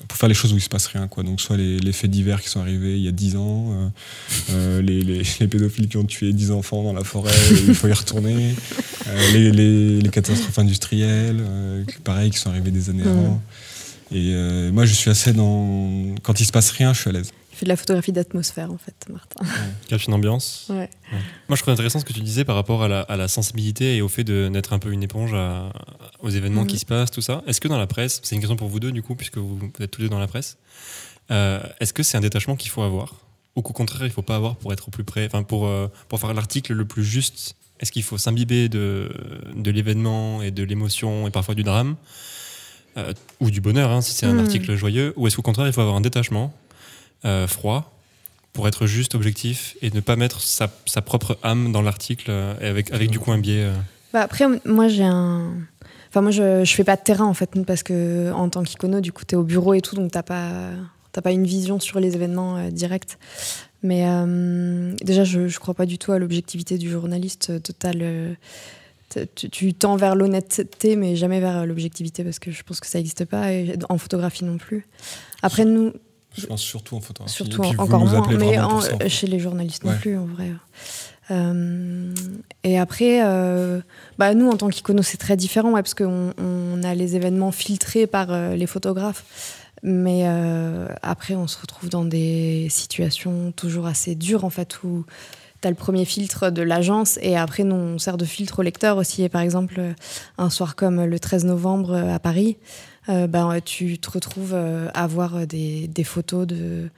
pour 0.08 0.16
faire 0.18 0.28
les 0.30 0.34
choses 0.34 0.54
où 0.54 0.56
il 0.56 0.62
se 0.62 0.70
passe 0.70 0.86
rien. 0.86 1.06
Quoi. 1.06 1.22
Donc, 1.22 1.42
soit 1.42 1.58
les, 1.58 1.78
les 1.78 1.92
faits 1.92 2.10
divers 2.10 2.40
qui 2.40 2.48
sont 2.48 2.60
arrivés 2.60 2.96
il 2.96 3.02
y 3.04 3.08
a 3.08 3.12
10 3.12 3.36
ans, 3.36 3.90
les, 4.48 5.02
les, 5.02 5.22
les 5.40 5.48
pédophiles 5.48 5.88
qui 5.88 5.98
ont 5.98 6.04
tué 6.04 6.32
10 6.32 6.50
enfants 6.52 6.82
dans 6.82 6.94
la 6.94 7.04
forêt, 7.04 7.32
il 7.68 7.74
faut 7.74 7.88
y 7.88 7.92
retourner, 7.92 8.54
les, 9.34 10.00
catastrophes 10.10 10.58
industrielles, 10.58 11.42
pareil, 12.04 12.30
qui 12.30 12.38
sont 12.38 12.48
arrivées 12.50 12.70
des 12.70 12.88
années 12.88 13.02
Mhm. 13.04 13.10
avant. 13.18 13.42
Et 14.12 14.32
euh, 14.34 14.70
moi, 14.72 14.84
je 14.84 14.94
suis 14.94 15.10
assez 15.10 15.32
dans. 15.32 16.14
Quand 16.22 16.40
il 16.40 16.44
se 16.46 16.52
passe 16.52 16.70
rien, 16.70 16.92
je 16.94 17.00
suis 17.00 17.10
à 17.10 17.12
l'aise. 17.12 17.32
Je 17.52 17.58
fais 17.60 17.64
de 17.64 17.70
la 17.70 17.76
photographie 17.76 18.12
d'atmosphère, 18.12 18.70
en 18.70 18.76
fait, 18.76 18.94
Martin. 19.10 19.44
Cache 19.88 20.06
une 20.08 20.14
ambiance. 20.14 20.66
Ouais. 20.68 20.90
Moi, 21.48 21.56
je 21.56 21.62
trouve 21.62 21.72
intéressant 21.72 21.98
ce 22.00 22.04
que 22.04 22.12
tu 22.12 22.20
disais 22.20 22.44
par 22.44 22.54
rapport 22.54 22.82
à 22.82 22.88
la, 22.88 23.00
à 23.00 23.16
la 23.16 23.28
sensibilité 23.28 23.96
et 23.96 24.02
au 24.02 24.08
fait 24.08 24.24
de 24.24 24.48
n'être 24.48 24.72
un 24.74 24.78
peu 24.78 24.92
une 24.92 25.02
éponge 25.02 25.32
à- 25.34 25.72
aux 26.20 26.28
événements 26.28 26.62
Mhm. 26.62 26.66
qui 26.68 26.78
se 26.78 26.84
passent, 26.86 27.10
tout 27.10 27.22
ça. 27.22 27.42
Est-ce 27.46 27.60
que 27.60 27.68
dans 27.68 27.78
la 27.78 27.86
presse, 27.86 28.20
c'est 28.22 28.34
une 28.34 28.40
question 28.42 28.56
pour 28.56 28.68
vous 28.68 28.78
deux 28.78 28.92
du 28.92 29.02
coup, 29.02 29.14
puisque 29.16 29.38
vous, 29.38 29.56
vous 29.58 29.70
êtes 29.80 29.90
tous 29.90 30.02
deux 30.02 30.08
dans 30.10 30.18
la 30.18 30.26
presse, 30.28 30.58
euh, 31.30 31.60
est-ce 31.80 31.92
que 31.94 32.02
c'est 32.02 32.16
un 32.16 32.20
détachement 32.20 32.56
qu'il 32.56 32.70
faut 32.70 32.82
avoir 32.82 33.14
ou 33.56 33.62
qu'au 33.62 33.72
contraire 33.72 34.04
il 34.04 34.10
faut 34.12 34.20
pas 34.22 34.36
avoir 34.36 34.56
pour 34.56 34.72
être 34.74 34.88
au 34.88 34.90
plus 34.90 35.02
près, 35.02 35.24
enfin 35.26 35.42
pour 35.42 35.66
euh, 35.66 35.88
pour 36.08 36.20
faire 36.20 36.32
l'article 36.34 36.74
le 36.74 36.84
plus 36.84 37.04
juste? 37.04 37.56
Est-ce 37.80 37.90
qu'il 37.90 38.02
faut 38.02 38.18
s'imbiber 38.18 38.68
de 38.68 39.10
de 39.56 39.70
l'événement 39.70 40.42
et 40.42 40.50
de 40.50 40.62
l'émotion 40.62 41.26
et 41.26 41.30
parfois 41.30 41.54
du 41.54 41.62
drame 41.64 41.96
euh, 42.96 43.12
ou 43.40 43.50
du 43.50 43.60
bonheur 43.60 43.90
hein, 43.90 44.00
si 44.00 44.12
c'est 44.12 44.26
un 44.26 44.34
Mhm. 44.34 44.40
article 44.40 44.74
joyeux, 44.76 45.12
ou 45.16 45.26
est-ce 45.26 45.36
qu'au 45.36 45.42
contraire 45.42 45.66
il 45.66 45.72
faut 45.72 45.80
avoir 45.80 45.96
un 45.96 46.00
détachement 46.00 46.52
euh, 47.24 47.46
froid 47.46 47.92
pour 48.52 48.66
être 48.68 48.86
juste, 48.86 49.14
objectif 49.14 49.76
et 49.82 49.90
ne 49.90 50.00
pas 50.00 50.16
mettre 50.16 50.40
sa, 50.40 50.70
sa 50.86 51.02
propre 51.02 51.38
âme 51.42 51.72
dans 51.72 51.82
l'article 51.82 52.26
euh, 52.30 52.54
et 52.60 52.66
avec, 52.66 52.90
avec 52.92 53.10
du 53.10 53.18
coup 53.18 53.30
un 53.32 53.38
biais. 53.38 53.64
euh. 53.64 53.74
Bah 54.12 54.22
après, 54.22 54.46
moi 54.64 54.88
j'ai 54.88 55.04
un. 55.04 55.50
Enfin, 56.08 56.22
moi 56.22 56.30
je, 56.30 56.64
je 56.64 56.72
fais 56.74 56.84
pas 56.84 56.96
de 56.96 57.02
terrain 57.02 57.26
en 57.26 57.34
fait, 57.34 57.50
parce 57.66 57.82
que 57.82 58.32
en 58.32 58.48
tant 58.48 58.62
qu'icono, 58.62 59.00
du 59.00 59.12
coup, 59.12 59.24
t'es 59.26 59.36
au 59.36 59.42
bureau 59.42 59.74
et 59.74 59.82
tout, 59.82 59.94
donc 59.96 60.10
t'as 60.12 60.22
pas, 60.22 60.70
t'as 61.12 61.20
pas 61.20 61.32
une 61.32 61.44
vision 61.44 61.78
sur 61.80 62.00
les 62.00 62.14
événements 62.14 62.56
euh, 62.56 62.70
directs. 62.70 63.18
Mais 63.82 64.04
euh, 64.08 64.94
déjà, 65.02 65.24
je, 65.24 65.48
je 65.48 65.58
crois 65.58 65.74
pas 65.74 65.84
du 65.84 65.98
tout 65.98 66.12
à 66.12 66.18
l'objectivité 66.18 66.78
du 66.78 66.88
journaliste 66.90 67.50
euh, 67.50 67.58
total. 67.58 68.36
Tu, 69.34 69.74
tends 69.74 69.96
vers 69.96 70.14
l'honnêteté, 70.14 70.96
mais 70.96 71.16
jamais 71.16 71.40
vers 71.40 71.64
l'objectivité, 71.66 72.24
parce 72.24 72.38
que 72.38 72.50
je 72.50 72.62
pense 72.62 72.80
que 72.80 72.86
ça 72.86 72.98
n'existe 72.98 73.24
pas, 73.24 73.52
et 73.52 73.74
en 73.88 73.98
photographie 73.98 74.44
non 74.44 74.58
plus. 74.58 74.86
Après, 75.42 75.64
nous, 75.64 75.92
Je 76.36 76.46
pense 76.46 76.60
surtout 76.60 76.96
en 76.96 77.00
photographie. 77.00 77.34
Surtout 77.34 77.62
en- 77.62 77.74
encore 77.78 78.04
moins, 78.04 78.26
mais 78.28 78.34
vraiment 78.34 78.66
en- 78.66 78.70
pour 78.70 78.82
ça, 78.82 78.94
en 78.94 78.98
fait. 78.98 79.08
chez 79.08 79.26
les 79.26 79.38
journalistes 79.38 79.84
non 79.84 79.96
plus, 79.96 80.18
en 80.18 80.26
vrai. 80.26 80.50
Euh, 81.30 82.12
et 82.62 82.78
après, 82.78 83.20
euh, 83.24 83.80
bah, 84.18 84.34
nous, 84.34 84.48
en 84.48 84.56
tant 84.56 84.68
qu'iconos, 84.68 85.02
c'est 85.06 85.16
très 85.16 85.36
différent, 85.36 85.72
ouais, 85.72 85.82
parce 85.82 85.94
qu'on 85.94 86.32
on 86.38 86.82
a 86.82 86.94
les 86.94 87.16
événements 87.16 87.52
filtrés 87.52 88.06
par 88.06 88.30
euh, 88.32 88.54
les 88.54 88.66
photographes. 88.66 89.24
Mais 89.82 90.26
après, 91.02 91.34
on 91.34 91.46
se 91.46 91.60
retrouve 91.60 91.90
dans 91.90 92.04
des 92.04 92.66
situations 92.70 93.52
toujours 93.52 93.86
assez 93.86 94.14
dures, 94.16 94.44
en 94.44 94.50
fait, 94.50 94.82
où 94.82 95.04
le 95.68 95.76
premier 95.76 96.04
filtre 96.04 96.50
de 96.50 96.62
l'agence, 96.62 97.18
et 97.22 97.36
après, 97.36 97.64
nous, 97.64 97.74
on 97.74 97.98
sert 97.98 98.16
de 98.16 98.24
filtre 98.24 98.60
au 98.60 98.62
lecteur 98.62 98.96
aussi. 98.96 99.22
Et 99.22 99.28
par 99.28 99.40
exemple, 99.40 99.80
un 100.38 100.50
soir 100.50 100.76
comme 100.76 101.04
le 101.04 101.18
13 101.18 101.44
novembre 101.44 101.92
euh, 101.92 102.14
à 102.14 102.18
Paris, 102.18 102.56
euh, 103.08 103.26
ben, 103.26 103.60
tu 103.64 103.98
te 103.98 104.10
retrouves 104.10 104.52
euh, 104.54 104.88
à 104.94 105.06
voir 105.06 105.46
des 105.46 106.04
photos 106.04 106.46
de 106.46 106.90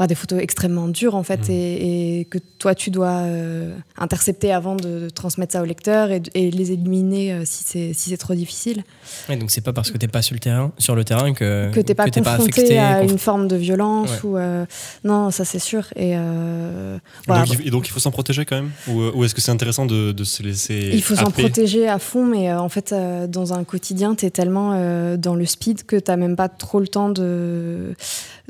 enfin, 0.00 0.06
des 0.06 0.14
photos 0.14 0.40
extrêmement 0.40 0.88
dures 0.88 1.14
en 1.14 1.22
fait 1.22 1.40
Mhm. 1.48 1.50
et, 1.54 2.20
et 2.20 2.24
que 2.24 2.38
toi 2.58 2.74
tu 2.74 2.90
dois 2.90 3.18
euh, 3.26 3.76
intercepter 3.98 4.50
avant 4.50 4.74
de, 4.74 5.00
de 5.00 5.10
transmettre 5.10 5.52
ça 5.52 5.60
au 5.62 5.66
lecteur 5.66 6.10
et, 6.10 6.22
et 6.34 6.50
les 6.50 6.72
éliminer 6.72 7.34
euh, 7.34 7.42
si 7.44 7.64
c'est 7.66 7.92
si 7.92 8.08
c'est 8.10 8.16
trop 8.16 8.34
difficile 8.34 8.82
Ouais, 9.28 9.36
donc 9.36 9.50
c'est 9.50 9.60
pas 9.60 9.72
parce 9.74 9.90
que 9.90 9.98
t'es 9.98 10.08
pas 10.08 10.22
sur 10.22 10.32
le 10.34 10.40
terrain, 10.40 10.72
sur 10.78 10.94
le 10.94 11.04
terrain 11.04 11.34
que 11.34 11.70
que 11.72 11.80
t'es 11.80 11.94
pas 11.94 12.06
confronté 12.06 12.42
affecté, 12.42 12.78
à 12.78 13.02
conf- 13.04 13.10
une 13.10 13.18
forme 13.18 13.46
de 13.48 13.56
violence 13.56 14.10
Ouais. 14.10 14.18
ou 14.24 14.36
euh, 14.38 14.64
non 15.04 15.30
ça 15.30 15.44
c'est 15.44 15.58
sûr 15.58 15.84
et 15.96 16.12
euh, 16.16 16.98
voilà. 17.26 17.44
donc, 17.44 17.56
il- 17.60 17.66
et 17.66 17.70
donc 17.70 17.86
il 17.86 17.90
faut 17.90 18.00
s'en 18.00 18.10
protéger 18.10 18.44
quand 18.46 18.56
même? 18.56 18.70
Ou, 18.88 19.02
ou 19.14 19.24
est-ce 19.24 19.34
que 19.34 19.40
c'est 19.42 19.50
intéressant 19.52 19.84
de, 19.86 20.12
de 20.12 20.24
se 20.24 20.42
laisser. 20.42 20.90
Il 20.92 21.02
faut 21.02 21.14
s'en 21.16 21.30
protéger 21.30 21.88
à 21.88 21.98
fond, 21.98 22.24
mais 22.24 22.50
euh, 22.50 22.58
en 22.60 22.68
fait, 22.68 22.92
euh, 22.92 23.26
dans 23.26 23.52
un 23.52 23.64
quotidien, 23.64 24.14
tu 24.14 24.24
es 24.26 24.30
tellement 24.30 24.72
euh, 24.74 25.16
dans 25.16 25.34
le 25.34 25.44
speed 25.44 25.84
que 25.84 25.96
tu 25.96 26.10
même 26.16 26.36
pas 26.36 26.48
trop 26.48 26.80
le 26.80 26.88
temps 26.88 27.08
de, 27.08 27.94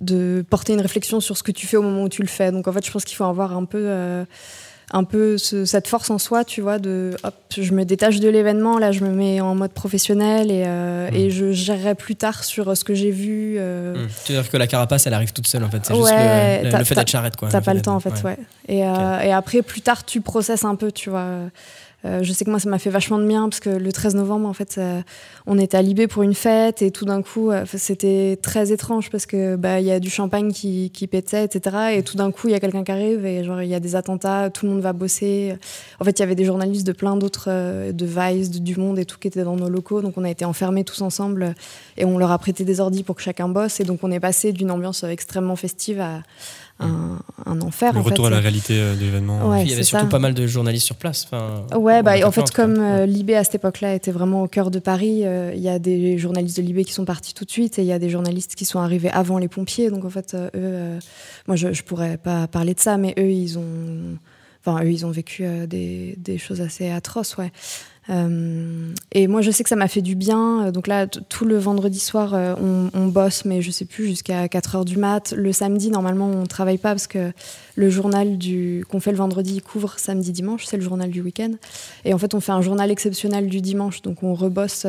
de 0.01 0.45
porter 0.49 0.73
une 0.75 0.81
réflexion 0.81 1.21
sur 1.21 1.37
ce 1.41 1.43
que 1.43 1.53
tu 1.53 1.67
fais 1.67 1.77
au 1.77 1.83
moment 1.83 2.05
où 2.05 2.09
tu 2.09 2.23
le 2.23 2.29
fais. 2.29 2.53
Donc 2.53 2.69
en 2.69 2.73
fait, 2.73 2.85
je 2.87 2.91
pense 2.93 3.05
qu'il 3.05 3.17
faut 3.17 3.25
avoir 3.25 3.57
un 3.57 3.65
peu, 3.65 3.83
euh, 3.83 4.25
un 4.93 5.05
peu 5.05 5.39
ce- 5.39 5.65
cette 5.65 5.87
force 5.87 6.11
en 6.11 6.19
soi, 6.19 6.45
tu 6.45 6.61
vois, 6.61 6.79
de 6.81 7.17
hop, 7.23 7.35
je 7.57 7.73
me 7.73 7.85
détache 7.85 8.19
de 8.19 8.29
l'événement, 8.29 8.77
là, 8.79 8.91
je 8.91 9.05
me 9.05 9.11
mets 9.11 9.41
en 9.41 9.55
mode 9.55 9.71
professionnel 9.71 10.51
et, 10.51 10.65
euh, 10.67 11.09
Mm. 11.11 11.15
et 11.15 11.31
je 11.31 11.53
gérerai 11.53 11.95
plus 11.95 12.17
tard 12.17 12.43
sur 12.45 12.77
ce 12.77 12.83
que 12.85 12.93
j'ai 12.95 13.13
vu. 13.13 13.55
euh, 13.59 13.95
Hum. 13.95 14.09
Tu 14.25 14.33
veux 14.33 14.41
dire 14.43 14.51
que 14.51 14.57
la 14.57 14.67
carapace, 14.67 15.07
elle 15.07 15.15
arrive 15.15 15.33
toute 15.33 15.47
seule 15.47 15.63
en 15.65 15.71
fait. 15.71 15.79
C'est 15.85 15.95
juste 15.95 16.07
Ouais, 16.09 16.63
le, 16.65 16.71
le- 16.73 16.79
le 16.79 16.85
fait 16.85 16.95
d'être 16.97 17.09
charrette 17.09 17.37
quoi. 17.37 17.49
T'as 17.51 17.61
pas 17.61 17.73
le 17.75 17.83
temps 17.83 17.95
en 17.95 18.01
fait, 18.01 18.21
ouais. 18.25 18.37
Et, 18.69 18.85
euh, 18.85 19.21
et 19.21 19.33
après, 19.33 19.63
plus 19.63 19.81
tard, 19.81 20.05
tu 20.05 20.21
processes 20.21 20.65
un 20.65 20.75
peu, 20.75 20.91
tu 20.93 21.09
vois. 21.09 21.27
Euh, 22.07 22.21
je 22.23 22.33
sais 22.33 22.45
que 22.47 22.51
moi, 22.51 22.59
ça 22.59 22.71
m'a 22.71 22.79
fait 22.79 22.89
vachement 22.91 23.19
de 23.19 23.27
bien 23.27 23.49
parce 23.49 23.61
que 23.61 23.69
le 23.69 23.93
13 23.93 24.15
novembre, 24.15 24.49
en 24.49 24.55
fait, 24.55 24.77
euh, 24.79 25.03
on 25.47 25.59
était 25.59 25.77
à 25.77 25.83
Libé 25.83 26.07
pour 26.07 26.23
une 26.23 26.33
fête 26.35 26.81
et 26.81 26.91
tout 26.91 27.05
d'un 27.05 27.21
coup, 27.23 27.51
euh, 27.51 27.65
c'était 27.77 28.39
très 28.41 28.73
étrange 28.73 29.11
parce 29.11 29.27
que 29.27 29.57
bah 29.57 29.81
il 29.81 29.87
y 29.87 29.91
a 29.93 30.01
du 30.01 30.09
champagne 30.09 30.51
qui, 30.53 30.91
qui 30.91 31.07
pétait, 31.07 31.45
etc. 31.45 31.77
Et 31.97 32.03
tout 32.03 32.17
d'un 32.17 32.31
coup, 32.33 32.49
il 32.49 32.53
y 32.53 32.55
a 32.55 32.61
quelqu'un 32.61 32.85
qui 32.85 32.93
arrive 32.93 33.27
et 33.27 33.45
genre 33.45 33.61
il 33.61 33.69
y 33.69 33.75
a 33.75 33.81
des 33.81 33.97
attentats, 33.97 34.49
tout 34.49 34.65
le 34.65 34.73
monde 34.73 34.81
va 34.81 34.93
bosser. 34.95 35.57
En 36.01 36.05
fait, 36.05 36.19
il 36.19 36.21
y 36.21 36.23
avait 36.23 36.35
des 36.35 36.45
journalistes 36.47 36.87
de 36.87 36.93
plein 36.93 37.17
d'autres, 37.17 37.49
euh, 37.49 37.93
de 37.93 38.07
Vice, 38.07 38.51
de- 38.51 38.59
du 38.61 38.77
Monde 38.77 38.99
et 38.99 39.05
tout 39.05 39.19
qui 39.19 39.29
étaient 39.29 39.45
dans 39.45 39.57
nos 39.57 39.69
locaux. 39.69 40.01
Donc 40.01 40.15
on 40.17 40.25
a 40.25 40.31
été 40.31 40.45
enfermés 40.47 40.85
tous 40.85 41.03
ensemble 41.03 41.55
et 41.99 42.05
on 42.07 42.17
leur 42.17 42.31
a 42.31 42.39
prêté 42.39 42.65
des 42.65 42.81
ordis 42.81 43.03
pour 43.03 43.15
que 43.17 43.23
chacun 43.23 43.49
bosse. 43.49 43.79
Et 43.81 43.85
donc 43.85 44.01
on 44.03 44.11
est 44.11 44.21
passé 44.21 44.53
d'une 44.53 44.71
ambiance 44.71 45.05
extrêmement 45.05 45.57
festive 45.57 46.01
à 46.01 46.23
un, 46.81 47.19
un 47.47 47.61
enfer. 47.61 47.93
Le 47.93 48.01
en 48.01 48.03
retour 48.03 48.27
fait. 48.27 48.33
à 48.33 48.35
la 48.37 48.41
réalité 48.41 48.79
euh, 48.81 48.95
de 48.95 49.01
l'événement. 49.01 49.49
Ouais. 49.49 49.63
Il 49.63 49.71
y 49.71 49.73
avait 49.73 49.83
surtout 49.83 50.07
ça. 50.07 50.11
pas 50.11 50.19
mal 50.19 50.35
de 50.35 50.47
journalistes 50.47 50.87
sur 50.87 50.97
place. 50.97 51.27
Enfin, 51.27 51.65
Ouais, 51.77 52.03
bah, 52.03 52.15
en 52.25 52.31
fait, 52.31 52.51
comme 52.51 52.79
euh, 52.79 53.07
Libé 53.07 53.37
à 53.37 53.45
cette 53.45 53.57
époque-là 53.57 53.95
était 53.95 54.11
vraiment 54.11 54.43
au 54.43 54.49
cœur 54.49 54.71
de 54.71 54.79
Paris, 54.79 55.27
euh, 55.27 55.53
il 55.55 55.61
y 55.63 55.69
a 55.69 55.79
des 55.79 56.19
journalistes 56.19 56.57
de 56.57 56.63
Libé 56.63 56.85
qui 56.85 56.93
sont 56.93 57.05
partis 57.05 57.35
tout 57.35 57.45
de 57.45 57.51
suite 57.51 57.79
et 57.79 57.83
il 57.83 57.89
y 57.89 57.93
a 57.93 57.99
des 57.99 58.11
journalistes 58.11 58.55
qui 58.55 58.65
sont 58.65 58.79
arrivés 58.81 59.11
avant 59.11 59.39
les 59.39 59.49
pompiers. 59.49 59.91
Donc 59.91 60.05
en 60.05 60.11
fait, 60.11 60.35
euh, 60.35 60.47
eux, 60.49 60.51
euh, 60.57 60.99
moi 61.47 61.57
je, 61.57 61.73
je 61.73 61.83
pourrais 61.83 62.17
pas 62.17 62.47
parler 62.47 62.75
de 62.75 62.81
ça, 62.81 62.97
mais 62.97 63.15
eux, 63.19 63.31
ils 63.31 63.59
ont, 63.59 64.19
enfin, 64.65 64.85
eux, 64.85 64.91
ils 64.91 65.05
ont 65.07 65.11
vécu 65.11 65.45
euh, 65.45 65.67
des, 65.67 66.15
des 66.19 66.39
choses 66.39 66.61
assez 66.61 66.91
atroces, 66.91 67.37
ouais. 67.37 67.53
Euh, 68.09 68.93
et 69.13 69.27
moi, 69.27 69.43
je 69.43 69.51
sais 69.51 69.63
que 69.63 69.69
ça 69.69 69.77
m'a 69.77 69.89
fait 69.89 70.01
du 70.01 70.15
bien. 70.15 70.67
Euh, 70.67 70.71
Donc 70.71 70.87
là, 70.87 71.07
tout 71.07 71.45
le 71.45 71.59
vendredi 71.59 71.99
soir, 71.99 72.35
euh, 72.35 72.55
on, 72.95 73.07
bosse, 73.09 73.45
mais 73.45 73.61
je 73.63 73.71
sais 73.71 73.85
plus, 73.85 74.07
jusqu'à 74.07 74.49
4 74.49 74.77
heures 74.77 74.85
du 74.85 74.97
mat. 74.97 75.33
Le 75.37 75.53
samedi, 75.53 75.91
normalement, 75.91 76.31
on 76.31 76.47
travaille 76.47 76.79
pas 76.79 76.91
parce 76.91 77.07
que 77.07 77.33
le 77.75 77.91
journal 77.91 78.39
qu'on 78.89 79.01
fait 79.01 79.11
le 79.11 79.19
vendredi 79.19 79.61
couvre 79.61 79.99
samedi 79.99 80.33
dimanche, 80.33 80.65
c'est 80.67 80.77
le 80.77 80.83
journal 80.83 81.11
du 81.11 81.21
week-end. 81.21 81.53
Et 82.05 82.15
en 82.15 82.19
fait, 82.19 82.35
on 82.35 82.41
fait 82.41 82.53
un 82.53 82.63
journal 82.63 82.91
exceptionnel 82.91 83.49
du 83.49 83.61
dimanche, 83.61 84.03
donc 84.03 84.23
on 84.23 84.35
rebosse. 84.35 84.87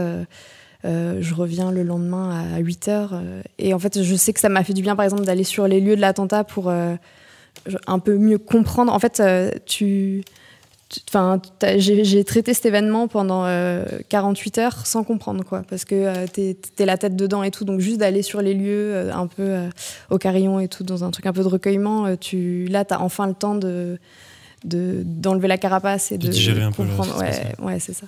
je 0.84 1.34
reviens 1.34 1.72
le 1.72 1.84
lendemain 1.84 2.46
à 2.56 2.60
8 2.60 2.88
heures. 2.88 3.22
et 3.58 3.74
en 3.74 3.80
fait, 3.80 4.04
je 4.04 4.16
sais 4.16 4.34
que 4.34 4.40
ça 4.40 4.50
m'a 4.50 4.64
fait 4.64 4.74
du 4.74 4.82
bien, 4.82 4.96
par 4.96 5.04
exemple, 5.04 5.24
d'aller 5.24 5.44
sur 5.44 5.68
les 5.68 5.80
lieux 5.80 5.96
de 5.96 6.02
l'attentat 6.02 6.44
pour 6.44 6.72
un 6.72 8.00
peu 8.00 8.18
mieux 8.18 8.38
comprendre. 8.38 8.94
En 8.94 9.00
fait, 9.00 9.22
tu. 9.66 10.24
Tu- 10.92 11.00
Enfin, 11.08 11.42
j'ai 11.78 12.24
traité 12.24 12.54
cet 12.54 12.66
événement 12.66 13.08
pendant 13.08 13.46
euh, 13.46 13.86
48 14.10 14.58
heures 14.58 14.86
sans 14.86 15.04
comprendre, 15.04 15.44
quoi, 15.46 15.64
parce 15.70 15.86
que 15.86 15.96
euh, 15.96 16.28
t'es 16.32 16.58
t'es 16.76 16.86
la 16.86 16.98
tête 16.98 17.16
dedans 17.16 17.44
et 17.44 17.52
tout. 17.52 17.64
Donc, 17.66 17.80
juste 17.80 17.98
d'aller 18.00 18.22
sur 18.24 18.42
les 18.42 18.54
lieux, 18.54 18.94
euh, 18.94 19.14
un 19.14 19.28
peu 19.28 19.44
euh, 19.44 19.70
au 20.10 20.18
carillon 20.18 20.60
et 20.60 20.68
tout, 20.68 20.84
dans 20.84 21.04
un 21.04 21.12
truc 21.12 21.26
un 21.26 21.34
peu 21.34 21.42
de 21.44 21.48
recueillement, 21.48 22.06
euh, 22.08 22.16
tu, 22.20 22.66
là, 22.70 22.84
t'as 22.86 23.00
enfin 23.00 23.26
le 23.28 23.34
temps 23.34 23.56
de 23.56 23.98
de- 24.64 25.02
d'enlever 25.04 25.48
la 25.48 25.58
carapace 25.58 26.12
et 26.12 26.18
De 26.20 26.28
de, 26.28 26.32
digérer 26.32 26.62
un 26.62 26.72
peu, 26.72 26.84
comprendre. 26.86 27.16
se 27.16 27.20
ouais, 27.20 27.56
ouais, 27.60 27.80
c'est 27.80 27.94
ça. 27.94 28.06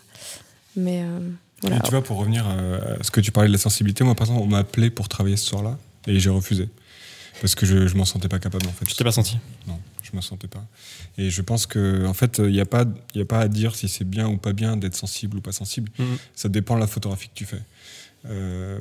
Mais 0.76 1.02
euh, 1.02 1.19
voilà. 1.62 1.78
Et 1.78 1.80
tu 1.82 1.89
vois, 1.91 2.04
pour 2.04 2.17
revenir 2.17 2.46
à 2.48 3.02
ce 3.04 3.10
que 3.10 3.22
tu 3.22 3.32
parlais 3.32 3.48
de 3.48 3.54
la 3.54 3.60
sensibilité, 3.60 4.04
moi, 4.04 4.13
par 4.13 4.28
exemple, 4.28 4.43
on 4.43 4.48
m'a 4.50 4.60
appelé 4.60 4.89
pour 4.91 5.08
travailler 5.10 5.38
ce 5.38 5.48
soir-là 5.48 5.78
et 6.08 6.19
j'ai 6.19 6.30
refusé. 6.30 6.69
Parce 7.41 7.56
que 7.56 7.65
je, 7.65 7.88
je 7.88 7.96
m'en 7.96 8.06
sentais 8.06 8.28
pas 8.28 8.38
capable, 8.39 8.67
en 8.67 8.72
fait. 8.72 8.88
Je 8.88 8.96
t'ai 8.96 9.04
pas 9.04 9.12
senti? 9.12 9.38
Non, 9.67 9.80
je 10.13 10.17
me 10.17 10.21
sentais 10.21 10.47
pas. 10.47 10.63
Et 11.17 11.30
je 11.30 11.41
pense 11.41 11.65
que, 11.65 12.06
en 12.06 12.13
fait, 12.13 12.38
il 12.39 12.52
n'y 12.52 12.62
a, 12.62 12.65
pas- 12.65 12.86
y 13.15 13.21
a 13.21 13.26
pas 13.26 13.39
à 13.39 13.47
dire 13.47 13.76
si 13.76 13.88
c'est 13.89 14.06
bien 14.06 14.28
ou 14.30 14.38
pas 14.38 14.54
bien 14.54 14.78
d'être 14.78 14.95
sensible 14.95 15.38
ou 15.38 15.41
pas 15.41 15.52
sensible. 15.52 15.91
Mhm. 15.99 16.17
Ça 16.36 16.49
dépend 16.49 16.76
de 16.76 16.80
la 16.80 16.88
photographie 16.88 17.28
que 17.30 17.34
tu 17.36 17.45
fais. 17.45 17.62
Euh, 18.26 18.80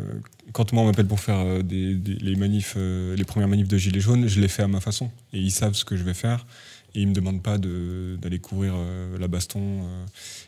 quand 0.53 0.73
moi 0.73 0.85
on 0.85 0.87
m'appelle 0.87 1.07
pour 1.09 1.19
faire 1.19 1.39
euh, 1.41 1.63
des, 1.63 1.95
des- 1.95 2.15
les 2.15 2.37
manifs, 2.37 2.75
euh, 2.77 3.17
les 3.17 3.25
premières 3.25 3.49
manifs 3.49 3.67
de 3.67 3.77
Gilets 3.77 3.99
jaunes, 4.01 4.29
je 4.29 4.41
les 4.41 4.47
fais 4.49 4.63
à 4.63 4.69
ma 4.69 4.81
façon. 4.81 5.11
Et 5.33 5.41
ils 5.41 5.51
savent 5.51 5.75
ce 5.75 5.85
que 5.85 5.97
je 5.97 6.05
vais 6.05 6.15
faire. 6.15 6.47
Et 6.95 7.01
ils 7.01 7.09
me 7.09 7.15
demandent 7.15 7.43
pas 7.43 7.57
de- 7.59 8.19
d'aller 8.21 8.39
couvrir 8.39 8.75
euh, 8.77 9.19
la 9.19 9.27
baston. 9.27 9.81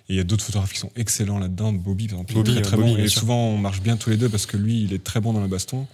Et 0.08 0.12
il 0.12 0.16
y 0.16 0.20
a 0.20 0.24
d'autres 0.24 0.44
photographes 0.44 0.72
qui 0.74 0.78
sont 0.78 0.92
excellents 0.94 1.38
là-dedans. 1.38 1.72
Bobby, 1.72 2.06
par 2.06 2.18
exemple, 2.18 2.32
il 2.32 2.36
est 2.38 2.42
Bobby, 2.42 2.52
très, 2.52 2.62
très 2.62 2.76
Bobby, 2.76 2.90
bon. 2.92 2.98
Et 2.98 3.08
souvent, 3.08 3.48
on 3.48 3.58
marche 3.58 3.80
bien 3.80 3.96
tous 3.96 4.10
les 4.10 4.16
deux 4.18 4.28
parce 4.28 4.44
que 4.46 4.56
lui, 4.58 4.82
il 4.84 4.92
est 4.92 5.02
très 5.02 5.20
bon 5.20 5.32
dans 5.32 5.40
la 5.40 5.48
baston. 5.48 5.86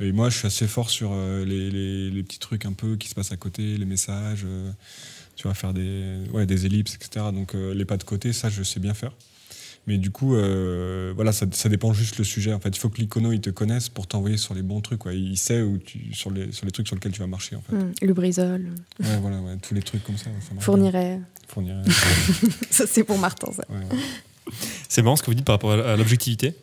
Et 0.00 0.12
moi, 0.12 0.30
je 0.30 0.38
suis 0.38 0.46
assez 0.46 0.66
fort 0.66 0.88
sur 0.90 1.10
euh, 1.12 1.44
les, 1.44 1.70
les- 1.70 2.10
les 2.10 2.22
petits 2.22 2.38
trucs 2.38 2.64
un 2.64 2.72
peu 2.72 2.96
qui 2.96 3.08
se 3.08 3.14
passent 3.14 3.32
à 3.32 3.36
côté, 3.36 3.76
les 3.76 3.84
messages, 3.84 4.44
euh, 4.46 4.70
tu 5.36 5.46
vas 5.46 5.54
faire 5.54 5.72
des, 5.74 6.16
ouais, 6.32 6.46
des 6.46 6.66
ellipses, 6.66 6.94
etc. 6.94 7.26
Donc 7.32 7.54
euh, 7.54 7.74
les 7.74 7.84
pas 7.84 7.96
de 7.96 8.04
côté, 8.04 8.32
ça, 8.32 8.48
je 8.48 8.62
sais 8.62 8.80
bien 8.80 8.94
faire. 8.94 9.12
Mais 9.86 9.96
du 9.98 10.10
coup, 10.10 10.34
euh, 10.36 11.12
voilà, 11.16 11.32
ça, 11.32 11.46
ça 11.52 11.68
dépend 11.70 11.92
juste 11.94 12.18
le 12.18 12.24
sujet. 12.24 12.52
En 12.52 12.60
fait, 12.60 12.68
il 12.68 12.78
faut 12.78 12.90
que 12.90 12.98
l'icono 13.00 13.32
il 13.32 13.40
te 13.40 13.48
connaisse 13.50 13.88
pour 13.88 14.06
t'envoyer 14.06 14.36
sur 14.36 14.54
les 14.54 14.60
bons 14.62 14.80
trucs. 14.82 14.98
Quoi. 15.00 15.14
Il 15.14 15.36
sait 15.38 15.62
où 15.62 15.78
tu, 15.78 16.12
sur, 16.14 16.30
les, 16.30 16.52
sur 16.52 16.66
les 16.66 16.70
trucs 16.72 16.86
sur 16.86 16.96
lesquels 16.96 17.12
tu 17.12 17.20
vas 17.20 17.26
marcher. 17.26 17.56
En 17.56 17.62
fait. 17.62 17.74
Mm. 17.74 17.92
Lubrizol, 18.02 18.66
Ouais, 19.00 19.16
voilà, 19.20 19.40
ouais, 19.40 19.56
tous 19.66 19.74
les 19.74 19.82
trucs 19.82 20.04
comme 20.04 20.18
ça. 20.18 20.26
ça 20.40 20.54
fournirait. 20.60 21.20
Fournirait. 21.48 21.82
Ça, 22.70 22.86
c'est 22.86 23.02
pour 23.04 23.18
Martin, 23.18 23.50
ça. 23.52 23.64
ouais, 23.70 23.78
ouais. 23.78 24.52
C'est 24.88 25.02
marrant 25.02 25.16
ce 25.16 25.22
que 25.22 25.26
vous 25.26 25.34
dites 25.34 25.44
par 25.46 25.54
rapport 25.54 25.72
à 25.72 25.92
à 25.92 25.96
l'objectivité. 25.96 26.54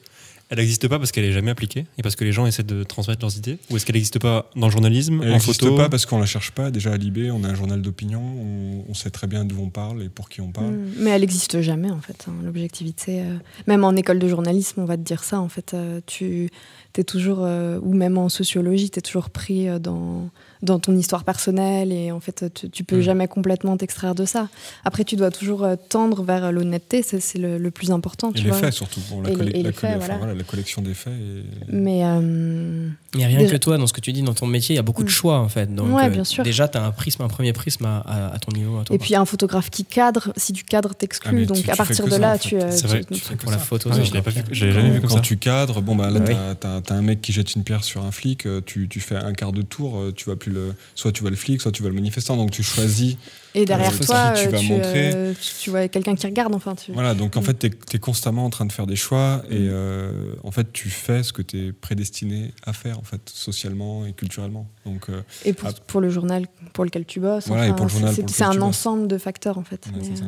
Elle 0.49 0.60
n'existe 0.60 0.88
pas 0.88 0.97
parce 0.97 1.12
qu'elle 1.12 1.25
est 1.25 1.33
jamais 1.33 1.51
appliquée 1.51 1.86
et 1.97 2.01
parce 2.01 2.15
que 2.15 2.23
les 2.23 2.31
gens 2.31 2.45
essaient 2.45 2.63
de 2.63 2.83
transmettre 2.83 3.21
leurs 3.21 3.36
idées 3.38 3.57
Ou 3.69 3.75
est-ce 3.75 3.86
qu'elle 3.86 3.95
n'existe 3.95 4.19
pas 4.19 4.49
dans 4.55 4.67
le 4.67 4.71
journalisme, 4.71 5.19
Elle 5.23 5.31
n'existe 5.31 5.62
photo 5.62 5.75
pas 5.75 5.89
parce 5.89 6.05
qu'on 6.05 6.19
la 6.19 6.25
cherche 6.25 6.51
pas. 6.51 6.71
Déjà 6.71 6.93
à 6.93 6.97
Libé, 6.97 7.31
on 7.31 7.43
a 7.43 7.47
un 7.49 7.55
journal 7.55 7.81
d'opinion, 7.81 8.21
on, 8.21 8.86
on 8.89 8.93
sait 8.93 9.10
très 9.10 9.27
bien 9.27 9.43
d'où 9.43 9.60
on 9.62 9.69
parle 9.69 10.03
et 10.03 10.10
pour 10.10 10.29
qui 10.29 10.39
on 10.41 10.51
parle. 10.51 10.71
Mm. 10.71 10.91
Mais 10.99 11.10
elle 11.10 11.21
n'existe 11.21 11.62
jamais, 11.62 11.91
en 11.91 11.99
fait, 11.99 12.25
hein, 12.29 12.33
l'objectivité. 12.43 13.21
euh. 13.21 13.38
Même 13.67 13.83
en 13.83 13.95
école 13.95 14.19
de 14.19 14.27
journalisme, 14.27 14.81
on 14.81 14.86
va 14.86 14.95
te 14.95 15.01
dire 15.03 15.23
ça, 15.23 15.39
en 15.39 15.49
fait. 15.49 15.73
euh, 15.73 15.99
tu 16.05 16.49
es 16.97 17.03
toujours, 17.03 17.39
euh, 17.43 17.79
ou 17.81 17.93
même 17.93 18.17
en 18.17 18.29
sociologie, 18.29 18.89
tu 18.89 18.99
es 18.99 19.01
toujours 19.01 19.29
pris 19.29 19.67
euh, 19.67 19.79
dans, 19.79 20.29
dans 20.63 20.80
ton 20.80 20.96
histoire 20.96 21.24
personnelle 21.24 21.91
et 21.91 22.12
en 22.12 22.20
fait, 22.20 22.46
tu, 22.54 22.70
tu 22.70 22.84
peux 22.84 22.98
Mm. 22.98 23.02
jamais 23.02 23.28
complètement 23.28 23.78
t'extraire 23.78 24.15
de 24.15 24.26
ça. 24.26 24.48
Après, 24.86 25.04
tu 25.04 25.15
dois 25.15 25.32
toujours 25.32 25.63
euh, 25.63 25.76
tendre 25.89 26.24
vers 26.24 26.52
l'honnêteté, 26.52 27.04
c'est 27.04 27.20
c'est 27.20 27.38
le, 27.38 27.58
le 27.58 27.72
plus 27.72 27.91
important, 27.91 28.32
Et 28.32 28.36
tu 28.36 28.43
les 28.43 28.50
vois. 28.50 28.58
faits 28.60 28.74
surtout. 28.74 29.02
Bon, 29.10 29.22
la, 29.22 29.30
Et 29.32 29.36
les- 29.36 29.60
et 29.60 29.63
la 29.63 29.72
faits, 29.72 29.98
voilà. 29.98 30.17
voilà, 30.17 30.34
la 30.34 30.43
collection 30.43 30.82
des 30.82 30.93
faits. 30.93 31.13
Et... 31.13 31.43
Mais 31.72 32.02
euh, 32.04 32.89
Il 33.13 33.17
n'y 33.17 33.24
a 33.24 33.28
rien 33.28 33.38
Déjà- 33.39 33.52
que 33.54 33.58
toi 33.58 33.78
dans 33.78 33.88
ce 33.88 33.93
que 33.93 34.02
tu 34.02 34.12
dis 34.13 34.22
dans 34.22 34.34
ton 34.34 34.48
métier, 34.48 34.74
il 34.74 34.78
y 34.78 34.80
a 34.80 34.84
beaucoup 34.84 35.04
de 35.04 35.08
Mm. 35.10 35.12
choix 35.12 35.39
en 35.39 35.50
fait. 35.50 35.74
Donc, 35.74 35.96
Ouais, 35.96 36.06
euh, 36.06 36.10
bien 36.10 36.24
sûr. 36.24 36.43
Déjà, 36.43 36.67
tu 36.67 36.78
as 36.78 36.84
un 36.86 36.91
prisme, 36.91 37.22
un 37.24 37.28
premier 37.28 37.54
prisme 37.54 37.86
à, 37.86 37.98
à- 38.00 38.34
à 38.36 38.39
ton 38.39 38.52
niveau. 38.52 38.80
à 38.80 38.84
toi, 38.84 38.96
et 38.96 39.00
puis 39.00 39.15
un 39.15 39.26
photographe 39.26 39.70
qui 39.70 39.86
cadre, 39.86 40.34
si 40.38 40.54
tu 40.54 40.63
cadres, 40.63 40.89
Ah, 40.91 40.96
t'exclus. 40.96 41.32
mais 41.36 41.46
donc 41.46 41.58
tu- 41.58 41.70
à 41.70 41.74
tu 41.74 41.78
partir 41.78 42.06
de 42.06 42.12
ça, 42.12 42.17
là, 42.20 42.34
en 42.34 42.38
fait. 42.38 42.50
tu, 42.50 42.56
euh, 42.58 42.72
C'est 42.72 42.88
vrai, 42.88 43.04
tu- 43.04 43.13
tu 43.15 43.22
fais 43.22 43.36
que 43.36 43.41
pour 43.41 43.52
la 43.52 43.58
photo, 43.58 43.89
Ah, 43.91 43.98
l'avais 43.98 44.22
pas 44.22 44.32
encore 44.32 44.43
vu, 44.50 44.56
jamais 44.56 45.00
comme 45.00 45.10
quand 45.10 45.15
ça. 45.15 45.20
tu 45.22 45.38
cadres, 45.38 45.82
bon 45.82 45.96
bah 45.96 46.10
là 46.10 46.20
Ouais. 46.20 46.36
t'as- 46.60 46.82
un 46.96 47.02
mec 47.02 47.22
qui 47.22 47.32
jette 47.32 47.56
une 47.56 47.63
pierre 47.63 47.84
sur 47.84 48.04
un 48.04 48.12
flic, 48.12 48.48
tu, 48.65 48.88
fais 49.00 49.15
un 49.15 49.34
quart 49.34 49.52
de 49.52 49.62
tour, 49.62 50.02
tu 50.15 50.26
vois 50.26 50.38
plus 50.38 50.46
le, 50.49 50.73
soit 50.95 51.12
tu 51.12 51.21
vois 51.21 51.29
le 51.29 51.36
flic, 51.36 51.62
soit 51.62 51.71
tu 51.71 51.81
vois 51.81 51.89
le 51.89 51.95
manifestant, 51.95 52.36
donc 52.38 52.51
tu 52.51 52.63
choisis. 52.63 53.17
Et 53.55 53.65
derrière 53.65 53.91
Euh, 53.93 54.05
toi, 54.05 54.33
tu 54.36 54.47
euh, 54.47 54.49
vas 54.49 54.60
tu, 54.60 54.67
montrer- 54.67 55.12
euh, 55.15 55.33
tu- 55.39 55.53
tu 55.63 55.69
vois 55.71 55.88
quelqu'un 55.88 56.15
qui 56.15 56.25
regarde. 56.27 56.53
Enfin, 56.53 56.75
tu... 56.75 56.91
Voilà, 56.91 57.13
donc 57.15 57.36
en 57.38 57.41
Mm. 57.41 57.43
fait 57.43 57.53
t'es 57.55 57.71
es 57.93 57.99
constamment 57.99 58.45
en 58.45 58.49
train 58.49 58.65
de 58.65 58.71
faire 58.71 58.86
des 58.88 58.95
choix 58.95 59.43
et 59.49 59.57
Mm. 59.60 59.69
euh, 59.71 60.33
en 60.43 60.51
fait 60.51 60.71
tu 60.73 60.89
fais 60.89 61.23
ce 61.23 61.33
que 61.33 61.41
t'es 61.41 61.71
prédestiné 61.71 62.53
à 62.65 62.73
faire 62.73 62.99
en 62.99 63.03
fait 63.03 63.21
socialement 63.33 64.05
et 64.05 64.13
culturellement. 64.13 64.67
Donc 64.86 65.07
Et 65.45 65.53
pour, 65.53 65.73
pour 65.73 66.01
le 66.01 66.10
journal 66.10 66.45
pour 66.73 66.83
lequel 66.86 67.05
tu 67.05 67.19
bosses. 67.19 67.47
Voilà, 67.47 67.67
le 67.69 67.73
c'est- 68.13 68.25
tu 68.25 68.43
un 68.43 68.62
ensemble 68.62 69.07
de 69.07 69.17
facteurs 69.17 69.57
en 69.57 69.63
fait. 69.63 69.86
Ouais, 69.88 69.93
Mais, 70.01 70.27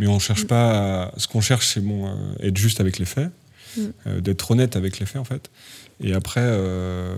Mais 0.00 0.06
on 0.08 0.18
cherche 0.18 0.46
pas. 0.46 1.04
à- 1.04 1.12
Ce 1.18 1.28
qu'on 1.28 1.40
cherche, 1.40 1.68
c'est 1.68 1.80
bon, 1.80 2.12
être 2.40 2.56
juste 2.58 2.80
avec 2.80 2.98
les 2.98 3.04
faits, 3.04 3.30
Mm. 3.76 4.20
d'être 4.20 4.50
honnête 4.50 4.74
avec 4.76 4.98
les 4.98 5.06
faits, 5.06 5.20
en 5.20 5.24
fait. 5.24 5.50
Et 6.00 6.12
après, 6.12 6.40
euh, 6.42 7.14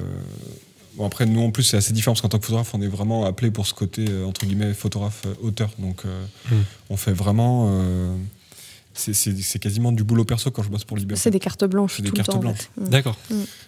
bon, 0.96 1.06
après, 1.06 1.26
nous 1.26 1.40
en 1.42 1.50
plus, 1.50 1.62
c'est 1.62 1.76
assez 1.76 1.92
différent 1.92 2.12
parce 2.14 2.22
qu'en 2.22 2.28
tant 2.28 2.38
que 2.38 2.44
photographe, 2.46 2.74
on 2.74 2.82
est 2.82 2.88
vraiment 2.88 3.24
appelé 3.24 3.50
pour 3.50 3.66
ce 3.66 3.74
côté 3.74 4.04
euh, 4.08 4.24
entre 4.26 4.46
guillemets 4.46 4.74
photographe 4.74 5.22
euh, 5.26 5.34
auteur. 5.42 5.70
Donc, 5.78 6.02
euh, 6.04 6.24
Mm. 6.50 6.54
on 6.90 6.96
fait 6.96 7.12
vraiment. 7.12 7.66
euh, 7.70 8.14
c'est- 8.98 9.12
c'est 9.12 9.36
c'est 9.42 9.58
quasiment 9.58 9.92
du 9.92 10.04
boulot 10.04 10.24
perso 10.24 10.50
quand 10.50 10.62
je 10.62 10.70
bosse 10.70 10.84
pour 10.84 10.96
Libé. 10.96 11.16
c'est 11.16 11.30
des 11.30 11.38
cartes 11.38 11.66
blanches 11.66 11.96
C'est 11.96 12.02
des 12.02 12.08
tout 12.08 12.14
cartes 12.14 12.28
le 12.28 12.32
temps. 12.32 12.38
en 12.38 12.40
blanches. 12.40 12.70
fait. 12.74 12.80
Mm. 12.80 12.88
D'accord. 12.88 13.18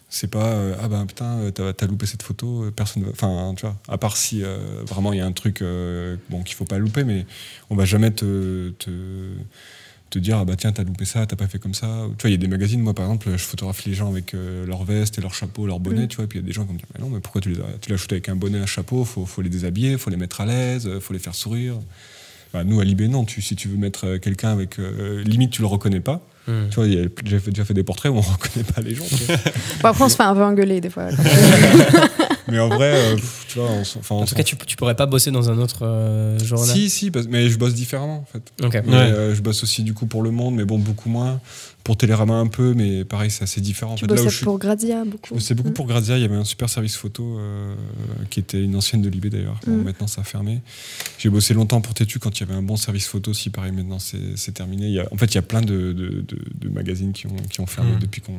C'est 0.09 0.29
pas 0.31 0.47
euh, 0.55 0.75
ah 0.83 0.89
ben 0.89 1.05
putain 1.05 1.51
t'as 1.55 1.73
as 1.79 1.87
loupé 1.87 2.07
cette 2.07 2.23
photo 2.23 2.65
personne 2.75 3.03
va- 3.05 3.11
enfin 3.11 3.53
tu 3.55 3.67
vois 3.67 3.77
à 3.89 3.99
part 3.99 4.17
si 4.17 4.43
euh, 4.43 4.57
vraiment 4.87 5.13
il 5.13 5.19
y 5.19 5.21
a 5.21 5.27
un 5.27 5.33
truc 5.33 5.61
euh, 5.61 6.17
bon 6.31 6.43
qu'il 6.43 6.55
faut 6.57 6.65
pas 6.65 6.79
louper 6.79 7.05
mais 7.05 7.27
on 7.69 7.77
va 7.77 7.85
jamais 7.85 8.11
te 8.11 8.71
te, 8.79 8.89
te 10.11 10.19
dire 10.19 10.39
ah 10.39 10.45
bah 10.45 10.57
tiens 10.57 10.73
t'as 10.73 10.85
loupé 10.85 11.05
ça 11.05 11.27
t'as 11.27 11.37
pas 11.37 11.47
fait 11.47 11.59
comme 11.59 11.75
ça. 11.75 11.87
Tu 12.19 12.23
vois 12.23 12.31
il 12.31 12.33
y 12.33 12.35
a 12.35 12.39
des 12.39 12.49
magazines 12.49 12.81
moi 12.81 12.95
par 12.95 13.05
exemple 13.05 13.31
je 13.33 13.45
photographie 13.45 13.91
les 13.91 13.95
gens 13.95 14.09
avec 14.09 14.35
euh, 14.35 14.67
leur 14.67 14.85
veste 14.85 15.19
et 15.19 15.21
leur 15.21 15.35
chapeau 15.35 15.67
leur 15.67 15.81
bonnet 15.81 16.05
Mm. 16.05 16.09
tu 16.09 16.17
vois 16.17 16.25
et 16.25 16.29
puis 16.29 16.39
il 16.39 16.43
y 16.43 16.45
a 16.45 16.47
des 16.47 16.53
gens 16.53 16.65
qui 16.65 16.73
me 16.73 16.79
dire 16.79 16.87
mais 16.95 17.01
non 17.05 17.11
mais 17.11 17.21
pourquoi 17.21 17.41
tu 17.41 17.51
les 17.51 17.61
as 17.61 17.65
tu 17.81 17.91
l'as 17.91 17.97
shooté 17.97 18.15
avec 18.15 18.29
un 18.29 18.37
bonnet 18.37 18.59
un 18.59 18.67
chapeau 18.67 19.05
faut 19.05 19.27
faut 19.27 19.43
les 19.43 19.51
déshabiller 19.51 19.99
faut 19.99 20.11
les 20.11 20.17
mettre 20.17 20.41
à 20.41 20.47
l'aise 20.47 20.87
euh, 20.87 21.01
faut 21.01 21.13
les 21.13 21.19
faire 21.19 21.35
sourire. 21.35 21.75
Bah, 22.55 22.65
nous 22.65 22.81
à 22.81 22.85
Libé 22.85 23.09
non 23.09 23.25
tu 23.25 23.43
si 23.43 23.57
tu 23.57 23.69
veux 23.69 23.77
mettre 23.77 24.07
euh, 24.07 24.19
quelqu'un 24.19 24.51
avec 24.51 24.79
euh, 24.79 25.23
limite 25.25 25.51
tu 25.51 25.61
le 25.61 25.67
reconnais 25.69 26.01
pas 26.01 26.23
Mm. 26.49 26.69
tu 26.71 26.75
vois 26.77 26.87
il 26.87 26.95
y 26.95 26.99
a- 27.05 27.09
j'ai 27.27 27.39
fait- 27.39 27.51
déjà 27.51 27.65
fait 27.65 27.75
des 27.75 27.85
portraits 27.85 28.11
où 28.11 28.17
on 28.17 28.21
reconnaît 28.23 28.65
pas 28.65 28.81
les 28.81 28.95
gens. 28.95 29.05
Bon, 29.83 29.89
après, 29.91 30.05
on 30.05 30.09
se 30.09 30.17
fait 30.17 30.23
un 30.23 30.35
peu 30.35 30.43
engueuler 30.43 30.81
des 30.81 30.91
fois. 30.91 31.09
Mais 32.51 32.59
en 32.59 32.69
vrai, 32.71 32.93
euh, 32.95 33.17
tu 33.49 33.59
vois, 33.59 33.69
on, 33.71 33.81
enfin, 33.83 34.15
En 34.15 34.25
tout 34.25 34.35
cas, 34.35 34.43
tu, 34.43 34.57
tu 34.57 34.77
pourrais 34.77 34.95
pas 34.95 35.05
bosser 35.05 35.31
dans 35.31 35.51
un 35.51 35.59
autre 35.59 35.81
euh, 35.85 36.39
journal. 36.39 36.67
Si, 36.75 36.89
si, 36.89 37.13
mais 37.29 37.51
je 37.51 37.59
bosse 37.59 37.75
différemment 37.75 38.21
en 38.21 38.25
fait. 38.33 38.65
Ok. 38.65 38.83
Mais, 38.87 38.95
euh, 38.95 39.35
je 39.35 39.43
bosse 39.43 39.63
aussi 39.63 39.83
du 39.83 39.93
coup 39.93 40.07
pour 40.07 40.23
Le 40.23 40.31
Monde, 40.31 40.55
mais 40.55 40.65
bon, 40.65 40.79
beaucoup 40.79 41.11
moins. 41.11 41.41
Pour 41.89 41.97
Télérama 41.97 42.35
un 42.35 42.49
peu, 42.49 42.75
mais 42.75 43.03
pareil, 43.07 43.31
c'est 43.31 43.45
assez 43.45 43.63
différent. 43.63 43.93
En 43.93 43.95
tu 43.95 44.05
fait, 44.05 44.09
là 44.09 44.13
où 44.13 44.17
bossais 44.17 44.29
je 44.29 44.37
suis- 44.37 44.45
pour 44.45 44.59
Grazia 44.59 45.07
beaucoup. 45.07 45.29
je 45.31 45.35
bossais 45.35 45.55
beaucoup 45.55 45.71
Mm. 45.71 45.73
pour 45.73 45.87
Grazia, 45.87 46.19
il 46.19 46.21
y 46.21 46.25
avait 46.27 46.37
un 46.37 46.45
super 46.45 46.69
service 46.69 46.97
photo 46.97 47.39
euh, 47.39 47.75
qui 48.29 48.41
était 48.41 48.63
une 48.63 48.77
ancienne 48.77 49.01
de 49.01 49.09
Libé 49.09 49.31
d'ailleurs. 49.31 49.59
Bon, 49.67 49.73
Mm. 49.75 49.83
maintenant 49.85 50.07
ça 50.07 50.21
a 50.21 50.25
fermé. 50.25 50.61
J'ai 51.19 51.31
bossé 51.31 51.55
longtemps 51.55 51.81
pour 51.81 51.95
Tétu 51.95 52.19
quand 52.19 52.39
il 52.39 52.41
y 52.41 52.43
avait 52.47 52.53
un 52.53 52.61
bon 52.63 52.77
service 52.77 53.07
photo 53.07 53.31
aussi, 53.31 53.49
pareil, 53.49 53.73
maintenant 53.73 53.99
c'est 53.99 54.37
c'est 54.37 54.53
terminé. 54.53 54.85
Il 54.89 54.93
y 54.93 55.01
a, 55.01 55.09
en 55.11 55.17
fait, 55.17 55.33
il 55.33 55.37
y 55.37 55.39
a 55.39 55.43
plein 55.43 55.63
de, 55.63 55.95
de, 55.95 56.09
de- 56.29 56.45
de 56.61 56.69
magazines 56.69 57.15
qui 57.15 57.27
ont, 57.27 57.37
qui 57.51 57.61
ont 57.63 57.67
fermé 57.67 57.93
Mm. 57.93 57.99
depuis 58.01 58.21
qu'on. 58.21 58.37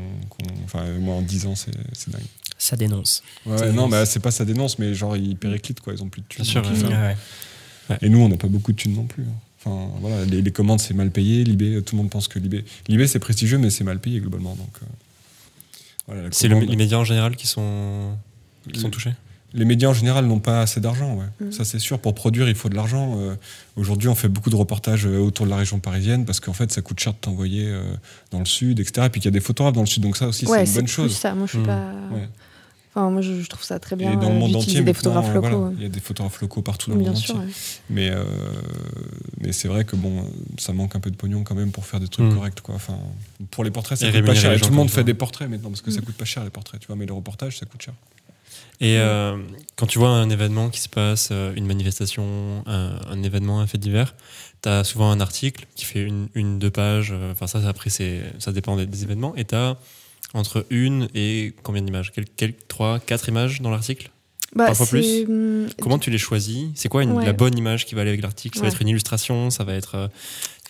enfin, 0.66 0.84
moi 1.00 1.16
en 1.16 1.24
10 1.24 1.48
ans, 1.48 1.56
c'est 1.56 1.72
c'est 1.94 2.12
dingue. 2.12 2.22
Ça 2.60 2.76
dénonce. 2.76 3.24
Ouais, 3.48 3.58
Ça 3.58 3.64
ouais, 3.64 3.70
non, 3.72 3.88
dénonce. 3.88 3.90
bah, 3.92 4.06
c'est 4.06 4.20
pas 4.20 4.30
ça 4.30 4.46
dénonce, 4.46 4.78
mais 4.78 4.94
genre 4.94 5.18
ils 5.18 5.36
périclitent 5.36 5.80
quoi, 5.80 5.94
ils 5.94 6.04
ont 6.04 6.10
plus 6.10 6.22
de 6.22 6.28
thunes. 6.28 6.44
Bien 6.44 6.52
sûr, 6.52 6.62
ouais. 6.62 6.88
Ouais, 6.88 7.16
ouais. 7.90 7.98
Et 8.04 8.10
nous, 8.10 8.20
on 8.20 8.30
n'a 8.30 8.38
pas 8.38 8.48
beaucoup 8.48 8.74
de 8.74 8.78
thunes 8.78 8.94
non 8.94 9.06
plus. 9.06 9.24
hein. 9.24 9.34
Enfin, 9.64 9.90
voilà, 10.00 10.24
les, 10.26 10.42
les 10.42 10.52
commandes, 10.52 10.80
c'est 10.80 10.94
mal 10.94 11.12
payé. 11.12 11.44
Libé, 11.44 11.82
tout 11.84 11.96
le 11.96 12.02
monde 12.02 12.10
pense 12.10 12.28
que 12.28 12.40
Libé. 12.40 12.64
Libé, 12.88 13.08
c'est 13.08 13.20
prestigieux, 13.20 13.58
mais 13.58 13.70
c'est 13.70 13.84
mal 13.84 14.00
payé 14.00 14.20
globalement. 14.20 14.56
Donc, 14.56 14.70
euh, 14.82 14.86
voilà, 16.08 16.22
la 16.24 16.30
C'est 16.32 16.48
le- 16.48 16.60
les 16.60 16.76
médias 16.76 16.98
en 16.98 17.04
général 17.04 17.36
qui 17.36 17.46
sont, 17.48 18.12
qui 18.72 18.80
sont 18.80 18.90
touchés? 18.90 19.14
Les 19.56 19.66
médias 19.66 19.90
en 19.90 19.94
général 19.94 20.28
n'ont 20.28 20.40
pas 20.40 20.62
assez 20.62 20.80
d'argent, 20.80 21.16
ouais. 21.16 21.48
Mm. 21.48 21.52
ça 21.52 21.66
c'est 21.66 21.80
sûr. 21.80 21.98
Pour 22.00 22.14
produire, 22.14 22.48
il 22.48 22.54
faut 22.56 22.70
de 22.70 22.76
l'argent. 22.76 23.16
Euh, 23.20 23.36
Aujourd'hui, 23.78 24.08
on 24.08 24.14
fait 24.16 24.28
beaucoup 24.28 24.52
de 24.52 24.56
reportages 24.56 25.08
euh, 25.08 25.18
autour 25.18 25.46
de 25.46 25.50
la 25.50 25.58
région 25.58 25.80
parisienne 25.80 26.24
parce 26.26 26.40
qu'en 26.40 26.54
fait, 26.54 26.72
ça 26.72 26.82
coûte 26.84 27.00
cher 27.00 27.14
de 27.14 27.18
t'envoyer 27.18 27.66
euh, 27.68 27.82
dans 28.32 28.40
le 28.40 28.46
sud, 28.46 28.80
etc. 28.80 29.08
Et 29.08 29.10
puis 29.10 29.20
qu'il 29.22 29.28
y 29.30 29.34
a 29.34 29.38
des 29.38 29.40
photographes 29.40 29.74
dans 29.74 29.82
le 29.82 29.88
sud, 29.88 30.04
donc 30.04 30.18
ça 30.18 30.28
aussi, 30.28 30.46
Ouais, 30.46 30.58
c'est 30.58 30.62
une 30.62 30.68
c'est 30.68 30.74
bonne 30.76 30.88
chose. 30.88 31.16
ça. 31.18 31.34
Moi, 31.34 31.48
je 31.48 31.52
suis 31.54 31.60
Mm. 31.60 31.66
pas. 31.66 31.92
Ouais. 32.14 32.30
Enfin, 32.96 33.10
moi, 33.12 33.22
je, 33.22 33.40
je 33.42 33.48
trouve 33.48 33.64
ça 33.64 33.78
très 33.80 33.96
bien 33.96 34.14
Et 34.14 34.16
dans 34.16 34.30
le 34.30 34.36
euh, 34.36 34.40
monde 34.40 34.56
entier, 34.56 34.82
des 34.82 34.94
photographes 34.96 35.32
locaux. 35.34 35.48
voilà, 35.48 35.58
ouais. 35.58 35.74
il 35.78 35.84
y 35.84 35.86
a 35.86 35.90
des 35.90 36.00
photographes 36.00 36.42
locaux 36.42 36.62
partout 36.64 36.90
dans 36.90 36.96
le 36.98 37.04
Bien 37.04 37.12
monde 37.12 37.22
sûr. 37.22 37.36
entier. 37.36 37.48
ouais. 37.48 37.54
Mais, 37.92 38.10
euh, 38.10 38.24
mais 39.40 39.52
c'est 39.52 39.68
vrai 39.68 39.86
que 39.86 39.96
bon, 39.96 40.26
ça 40.58 40.74
manque 40.74 40.96
un 40.96 41.00
peu 41.00 41.12
de 41.12 41.16
pognon 41.16 41.44
quand 41.44 41.54
même 41.56 41.72
pour 41.72 41.86
faire 41.86 42.00
des 42.00 42.08
trucs 42.08 42.26
Mm. 42.26 42.36
corrects. 42.36 42.62
Quoi. 42.62 42.76
Enfin, 42.76 42.98
pour 43.52 43.64
les 43.64 43.70
portraits, 43.72 43.98
ça 44.00 44.08
Et 44.08 44.12
coûte 44.12 44.26
pas 44.26 44.34
cher. 44.36 44.60
tout 44.60 44.70
le 44.70 44.76
monde 44.76 44.90
fait 44.90 45.04
des 45.04 45.14
portraits 45.14 45.48
maintenant 45.50 45.70
parce 45.70 45.82
que 45.82 45.92
ça 45.92 46.02
Mm. 46.02 46.06
coûte 46.06 46.16
pas 46.18 46.26
cher 46.26 46.44
les 46.44 46.50
portraits, 46.50 46.80
tu 46.82 46.88
vois. 46.88 46.96
Mais 46.96 47.06
les 47.06 47.12
reportages, 47.14 47.60
ça 47.60 47.66
coûte 47.68 47.82
cher. 47.84 47.94
Et 48.82 48.98
euh, 48.98 49.38
quand 49.76 49.86
tu 49.88 50.00
vois 50.00 50.10
un 50.10 50.30
événement 50.30 50.70
qui 50.70 50.80
se 50.80 50.90
passe, 50.90 51.32
une 51.32 51.66
manifestation, 51.68 52.64
un, 52.66 52.98
un 53.12 53.24
événement, 53.24 53.60
un 53.60 53.68
fait 53.68 53.78
divers, 53.78 54.16
tu 54.64 54.70
as 54.70 54.84
souvent 54.84 55.12
un 55.12 55.20
article 55.20 55.68
qui 55.76 55.86
fait 55.86 56.02
une, 56.02 56.30
une 56.34 56.58
deux 56.60 56.72
pages. 56.72 57.14
Enfin, 57.32 57.46
ça, 57.46 57.60
après, 57.68 57.90
ça 57.92 58.52
dépend 58.52 58.78
des, 58.78 58.86
des 58.86 59.04
événements. 59.04 59.36
Et 59.36 59.46
tu 59.46 59.54
as 59.54 59.78
entre 60.34 60.66
une 60.70 61.08
et 61.16 61.54
combien 61.64 61.82
d'images 61.82 62.12
Quel- 62.14 62.26
quel- 62.36 62.54
Trois, 62.68 63.00
quatre 63.00 63.28
images 63.30 63.62
dans 63.62 63.72
l'article 63.72 64.10
Bah, 64.56 64.66
Parfois 64.68 64.86
c'est, 64.86 64.92
plus. 65.24 65.26
hum, 65.32 65.68
Comment 65.82 66.00
tu 66.00 66.10
les 66.12 66.18
choisis 66.18 66.68
C'est 66.76 66.90
quoi 66.90 67.04
une- 67.04 67.12
Ouais. 67.14 67.26
la 67.26 67.34
bonne 67.34 67.58
image 67.58 67.86
qui 67.86 67.94
va 67.96 68.02
aller 68.02 68.10
avec 68.12 68.22
l'article 68.22 68.58
Ça 68.58 68.64
va 68.64 68.70
être 68.70 68.82
une 68.82 68.88
illustration 68.90 69.50
Ça 69.52 69.64
va 69.64 69.74
être 69.74 69.96
euh, 69.96 70.08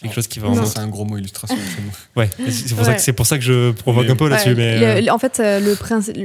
quelque 0.02 0.13
chose 0.15 0.28
qui 0.28 0.39
va 0.39 0.48
en 0.50 0.65
c'est 0.65 0.80
un 0.80 0.88
gros 0.88 1.04
mot 1.06 1.17
illustration. 1.17 1.58
Ouais, 2.15 2.30
c'est 2.50 2.74
pour, 2.76 2.84
ça 2.86 2.91
Ouais. 2.91 2.95
que- 2.98 3.02
c'est 3.02 3.13
pour 3.13 3.26
ça 3.26 3.38
que 3.38 3.43
je 3.43 3.72
provoque 3.72 4.06
Mais- 4.06 4.12
un 4.12 4.15
peu 4.15 4.28
là-dessus. 4.30 4.50
Ouais, 4.50 4.56
mais 4.56 4.80
le- 4.80 4.86
euh, 4.86 5.02
le- 5.02 5.12
en 5.12 5.17
fait, 5.19 5.39
euh, 5.39 5.60
le 5.62 5.76
principe, 5.76 6.17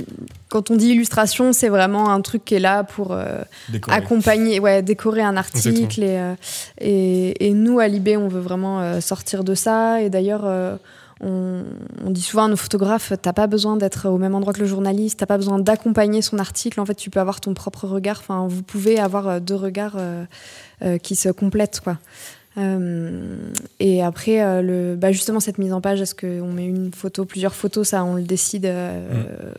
quand 0.49 0.71
on 0.71 0.77
dit 0.77 0.89
illustration, 0.91 1.53
c'est 1.53 1.69
vraiment 1.69 2.11
un 2.11 2.21
truc 2.23 2.45
qui 2.45 2.55
est 2.55 2.61
là 2.61 2.83
pour 2.85 3.13
euh, 3.13 3.43
accompagner, 3.89 4.59
ouais, 4.61 4.83
décorer 4.83 5.23
un 5.23 5.37
article. 5.37 6.03
Et, 6.03 6.19
euh, 6.19 6.35
et, 6.81 7.47
et 7.49 7.53
nous, 7.53 7.79
à 7.79 7.89
Libé, 7.89 8.17
on 8.17 8.29
veut 8.29 8.41
vraiment 8.41 8.81
euh, 8.81 9.01
sortir 9.01 9.45
de 9.45 9.55
ça. 9.55 10.03
Et 10.03 10.11
d'ailleurs, 10.11 10.43
euh, 10.45 10.77
on, 11.21 11.65
on 12.05 12.11
dit 12.11 12.23
souvent 12.23 12.45
à 12.45 12.49
nos 12.49 12.57
photographes, 12.57 13.13
t'as 13.23 13.33
pas 13.33 13.47
besoin 13.47 13.77
d'être 13.77 14.09
au 14.09 14.19
même 14.19 14.35
endroit 14.35 14.53
que 14.53 14.61
le 14.61 14.67
journaliste, 14.67 15.21
t'as 15.21 15.27
pas 15.27 15.37
besoin 15.37 15.59
d'accompagner 15.59 16.23
son 16.23 16.39
article. 16.39 16.81
En 16.81 16.87
fait, 16.87 16.95
tu 16.95 17.11
peux 17.11 17.21
avoir 17.21 17.41
ton 17.41 17.55
propre 17.55 17.87
regard. 17.87 18.19
Enfin, 18.21 18.47
vous 18.49 18.63
pouvez 18.63 18.99
avoir 18.99 19.29
euh, 19.29 19.41
deux 19.41 19.55
regards 19.55 19.97
euh, 19.97 20.25
euh, 20.83 20.99
qui 20.99 21.15
se 21.17 21.29
complètent, 21.29 21.81
quoi. 21.81 21.99
Euh, 22.57 23.37
et 23.81 24.03
après, 24.03 24.63
le, 24.63 24.95
bah 24.95 25.11
justement, 25.11 25.41
cette 25.41 25.59
mise 25.59 25.73
en 25.73 25.81
page, 25.81 26.01
est-ce 26.01 26.15
qu'on 26.15 26.53
met 26.53 26.67
une 26.67 26.93
photo, 26.93 27.25
plusieurs 27.25 27.55
photos, 27.55 27.89
ça, 27.89 28.05
on 28.05 28.15
le 28.15 28.23
décide 28.23 28.67
euh, 28.67 29.53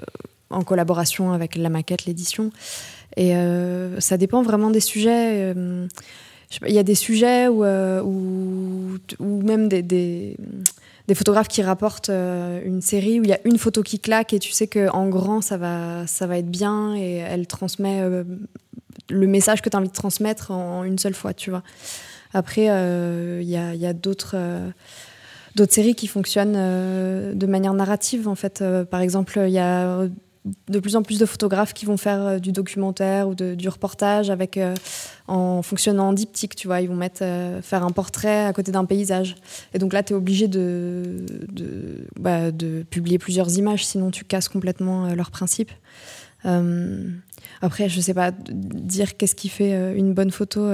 en 0.50 0.64
collaboration 0.64 1.34
avec 1.34 1.56
la 1.58 1.70
maquette, 1.70 2.06
l'édition. 2.06 2.52
Et 3.18 3.34
ça 4.00 4.18
dépend 4.18 4.44
vraiment 4.44 4.72
des 4.72 4.82
sujets. 4.82 5.54
Euh, 6.62 6.68
il 6.68 6.74
y 6.74 6.80
a 6.80 6.84
des 6.84 6.96
sujets 6.96 7.48
ou 7.48 7.64
euh, 7.64 8.02
ou 8.02 8.98
ou 9.20 9.42
même 9.42 9.68
des, 9.68 9.82
des, 9.84 10.38
photographes 11.14 11.48
qui 11.48 11.62
rapportent 11.62 12.10
euh, 12.10 12.62
une 12.66 12.82
série 12.82 13.20
où 13.20 13.24
il 13.24 13.30
y 13.30 13.34
a 13.34 13.40
une 13.46 13.58
photo 13.58 13.84
qui 13.84 14.00
claque 14.00 14.34
et 14.34 14.40
tu 14.40 14.52
sais 14.52 14.68
que 14.68 14.90
en 14.90 15.08
grand 15.08 15.42
ça 15.42 15.58
va 15.58 16.08
ça 16.08 16.28
va 16.28 16.38
être 16.38 16.50
bien 16.50 16.96
et 16.96 17.16
elle 17.18 17.48
transmet 17.48 18.02
euh, 18.02 18.24
le 19.10 19.28
message 19.28 19.62
que 19.62 19.70
tu 19.70 19.76
as 19.76 19.80
envie 19.80 19.90
de 19.90 19.94
transmettre 19.94 20.52
en 20.52 20.84
une 20.84 20.98
seule 20.98 21.14
fois, 21.14 21.34
tu 21.34 21.50
vois. 21.50 21.64
Après, 22.34 22.70
euh, 22.70 23.40
il 23.42 23.48
y 23.48 23.56
a, 23.58 23.90
a 23.90 23.94
d'autres 23.94 24.36
euh, 24.36 24.70
d'autres 25.56 25.74
séries 25.74 25.96
qui 25.96 26.08
fonctionnent 26.08 26.56
euh, 26.58 27.34
de 27.34 27.46
manière 27.46 27.74
narrative, 27.74 28.28
en 28.28 28.36
fait. 28.36 28.62
Euh, 28.62 28.84
par 28.84 29.02
exemple, 29.02 29.42
il 29.46 29.54
y 29.54 29.60
a 29.60 30.08
de 30.68 30.80
plus 30.80 30.96
en 30.96 31.04
plus 31.04 31.20
de 31.20 31.26
photographes 31.26 31.74
qui 31.74 31.86
vont 31.86 31.98
faire 31.98 32.22
euh, 32.22 32.40
du 32.40 32.52
documentaire 32.52 33.28
ou 33.28 33.36
du 33.36 33.70
reportage 33.70 34.30
avec, 34.30 34.58
euh, 34.58 34.76
en 35.28 35.62
fonctionnant 35.62 36.10
en 36.10 36.14
diptyque, 36.14 36.56
tu 36.56 36.68
vois. 36.68 36.82
Ils 36.82 36.88
vont 36.88 36.96
mettre, 36.96 37.24
euh, 37.24 37.62
faire 37.62 37.84
un 37.84 37.92
portrait 37.92 38.46
à 38.46 38.54
côté 38.54 38.72
d'un 38.72 38.86
paysage. 38.86 39.36
Et 39.74 39.80
donc 39.80 39.94
là, 39.94 40.04
tu 40.04 40.14
es 40.14 40.16
obligé 40.16 40.48
bah, 40.48 42.52
de 42.52 42.84
publier 42.90 43.18
plusieurs 43.18 43.58
images, 43.58 43.86
sinon 43.86 44.12
tu 44.12 44.24
casses 44.24 44.50
complètement 44.50 45.14
leur 45.16 45.32
principe. 45.32 45.72
Après, 47.62 47.90
je 47.90 48.00
sais 48.00 48.14
pas 48.14 48.32
dire 48.32 49.18
qu'est-ce 49.18 49.34
qui 49.34 49.50
fait 49.50 49.98
une 49.98 50.14
bonne 50.14 50.30
photo. 50.30 50.70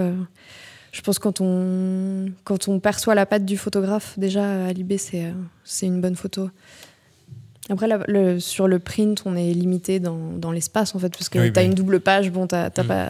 je 0.92 1.02
pense 1.02 1.20
quand 1.20 1.40
on, 1.40 2.32
quand 2.44 2.68
on 2.68 2.80
perçoit 2.80 3.16
la 3.16 3.26
patte 3.26 3.46
du 3.46 3.58
photographe, 3.58 4.20
déjà 4.20 4.44
à 4.44 4.72
euh, 4.72 5.32
c'est 5.64 5.86
une 5.86 6.02
bonne 6.02 6.16
photo. 6.16 6.50
Après, 7.72 7.88
la- 7.88 8.04
le- 8.08 8.40
sur 8.40 8.68
le 8.68 8.80
print, 8.80 9.24
on 9.26 9.36
est 9.36 9.54
limité 9.54 10.00
dans, 10.00 10.18
dans 10.38 10.52
l'espace, 10.52 10.94
en 10.94 11.00
fait, 11.00 11.10
parce 11.10 11.30
que 11.30 11.40
Oui, 11.40 11.54
tu 11.54 11.60
as 11.60 11.64
une 11.64 11.74
double 11.74 12.02
page, 12.02 12.30
bon, 12.30 12.46
tu 12.46 12.54
n'as 12.54 12.70
Mm. 12.70 12.84
pas, 12.86 13.10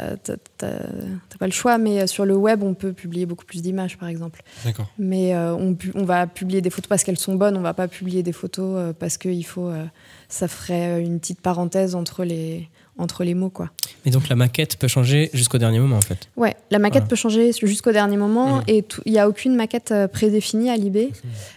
pas 1.40 1.46
le 1.48 1.52
choix, 1.52 1.78
mais 1.78 2.02
euh, 2.02 2.08
sur 2.08 2.26
le 2.26 2.36
web, 2.36 2.62
on 2.64 2.74
peut 2.74 2.94
publier 2.94 3.26
beaucoup 3.26 3.46
plus 3.46 3.62
d'images, 3.62 3.98
par 3.98 4.08
exemple. 4.10 4.44
D'accord. 4.64 4.88
Mais 5.00 5.34
euh, 5.36 5.54
on, 5.56 5.76
on 5.96 6.04
va 6.06 6.28
publier 6.28 6.62
des 6.62 6.70
photos 6.70 6.88
parce 6.88 7.04
qu'elles 7.04 7.18
sont 7.18 7.36
bonnes, 7.36 7.58
on 7.58 7.62
va 7.62 7.74
pas 7.74 7.88
publier 7.88 8.22
des 8.24 8.32
photos 8.32 8.76
euh, 8.78 8.94
parce 8.98 9.18
que 9.18 9.30
il 9.30 9.44
faut, 9.44 9.68
euh, 9.68 9.84
ça 10.30 10.48
ferait 10.48 11.02
une 11.02 11.20
petite 11.20 11.42
parenthèse 11.42 11.96
entre 11.96 12.24
les, 12.24 12.70
entre 12.98 13.24
les 13.24 13.34
mots, 13.34 13.50
quoi. 13.50 13.70
Mais 14.06 14.12
donc 14.12 14.30
la 14.30 14.36
maquette 14.36 14.78
peut 14.78 14.88
changer 14.88 15.30
jusqu'au 15.34 15.58
dernier 15.58 15.80
moment 15.80 15.98
en 15.98 16.02
fait. 16.02 16.30
Ouais, 16.38 16.56
la 16.70 16.78
maquette 16.80 17.02
Voilà. 17.04 17.10
peut 17.10 17.16
changer 17.16 17.52
jusqu'au 17.54 17.92
dernier 17.92 18.18
moment 18.18 18.58
Mhm. 18.58 18.64
et 18.68 18.86
il 19.06 19.12
n'y 19.14 19.20
a 19.20 19.28
aucune 19.28 19.56
maquette 19.56 19.94
prédéfinie 20.12 20.70
à 20.70 20.76
Libé. 20.78 21.12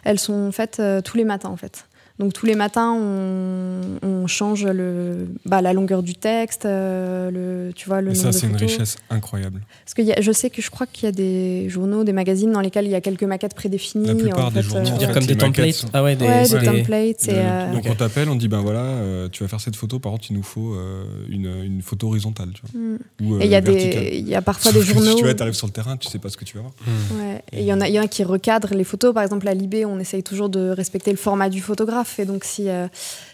Elles 0.04 0.18
sont 0.18 0.50
faites 0.52 0.78
euh, 0.80 1.00
tous 1.02 1.16
les 1.18 1.24
matins 1.24 1.48
en 1.50 1.56
fait. 1.56 1.86
Donc 2.20 2.32
tous 2.32 2.46
les 2.46 2.54
matins, 2.54 2.92
on, 2.92 3.80
on 4.06 4.26
change 4.28 4.64
le, 4.64 5.26
bah, 5.46 5.60
la 5.62 5.72
longueur 5.72 6.02
du 6.04 6.14
texte, 6.14 6.64
euh, 6.64 7.30
le, 7.68 7.72
tu 7.72 7.88
vois, 7.88 8.00
le 8.00 8.10
Et 8.10 8.14
nombre 8.14 8.22
ça, 8.22 8.28
de 8.30 8.34
c'est 8.34 8.46
une 8.46 8.54
richesse 8.56 8.96
incroyable. 9.10 9.60
Parce 9.84 9.94
que 9.94 10.02
y 10.02 10.12
a- 10.12 10.20
je 10.20 10.30
sais 10.30 10.48
que 10.48 10.62
je 10.62 10.70
crois 10.70 10.86
qu'il 10.86 11.06
y 11.06 11.08
a 11.08 11.12
des 11.12 11.68
journaux, 11.68 12.04
des 12.04 12.12
magazines 12.12 12.52
dans 12.52 12.60
lesquels 12.60 12.84
il 12.84 12.92
y 12.92 12.94
a 12.94 13.00
quelques 13.00 13.24
maquettes 13.24 13.54
prédéfinies. 13.54 14.06
La 14.06 14.14
plupart 14.14 14.46
en 14.46 14.50
des 14.50 14.62
fait, 14.62 14.68
journaux, 14.68 14.90
euh, 14.90 14.94
en 14.94 14.98
fait, 15.00 15.12
comme 15.12 15.26
des 15.26 15.36
templates 15.36 15.72
sont- 15.72 15.88
Ah 15.92 16.04
ouais, 16.04 16.14
des, 16.14 16.24
ouais, 16.24 16.48
des 16.48 16.58
des- 16.60 16.64
templates. 16.66 17.28
et, 17.28 17.32
euh, 17.32 17.72
donc 17.72 17.84
on 17.90 17.94
t'appelle, 17.96 18.28
on 18.28 18.36
dit 18.36 18.46
ben 18.46 18.60
voilà, 18.60 18.82
euh, 18.84 19.28
tu 19.28 19.42
vas 19.42 19.48
faire 19.48 19.60
cette 19.60 19.74
photo, 19.74 19.98
par 19.98 20.12
contre 20.12 20.26
il 20.30 20.36
nous 20.36 20.42
faut 20.44 20.74
euh, 20.74 21.04
une, 21.28 21.46
une 21.64 21.82
photo 21.82 22.06
horizontale, 22.06 22.50
tu 22.54 22.62
vois. 22.62 22.80
mm. 22.80 22.98
Ou, 23.22 23.34
euh, 23.34 23.40
Et 23.40 23.46
il 23.46 23.50
y 23.50 23.56
a 23.56 23.60
verticale. 23.60 24.04
des, 24.04 24.16
il 24.18 24.28
y 24.28 24.36
a 24.36 24.42
parfois 24.42 24.70
des 24.70 24.82
journaux. 24.82 25.16
Si 25.16 25.16
tu 25.16 25.28
arrives 25.42 25.54
sur 25.54 25.66
le 25.66 25.72
terrain, 25.72 25.96
tu 25.96 26.08
sais 26.08 26.20
pas 26.20 26.28
ce 26.28 26.36
que 26.36 26.44
tu 26.44 26.58
vas 26.58 26.62
voir. 26.62 26.74
Ouais, 27.18 27.42
et 27.52 27.60
il 27.62 27.66
y 27.66 27.72
en 27.72 27.80
a, 27.80 27.88
il 27.88 27.94
y 27.94 27.98
en 27.98 28.04
a 28.04 28.08
qui 28.08 28.22
recadrent 28.22 28.72
les 28.74 28.84
photos. 28.84 29.12
Par 29.12 29.24
exemple, 29.24 29.48
à 29.48 29.54
Libé, 29.54 29.84
on 29.84 29.98
essaye 29.98 30.22
toujours 30.22 30.48
de 30.48 30.68
respecter 30.70 31.10
le 31.10 31.16
format 31.16 31.48
du 31.48 31.60
photographe. 31.60 32.03
Et 32.18 32.24
donc, 32.24 32.44
si, 32.44 32.68
euh, 32.68 32.86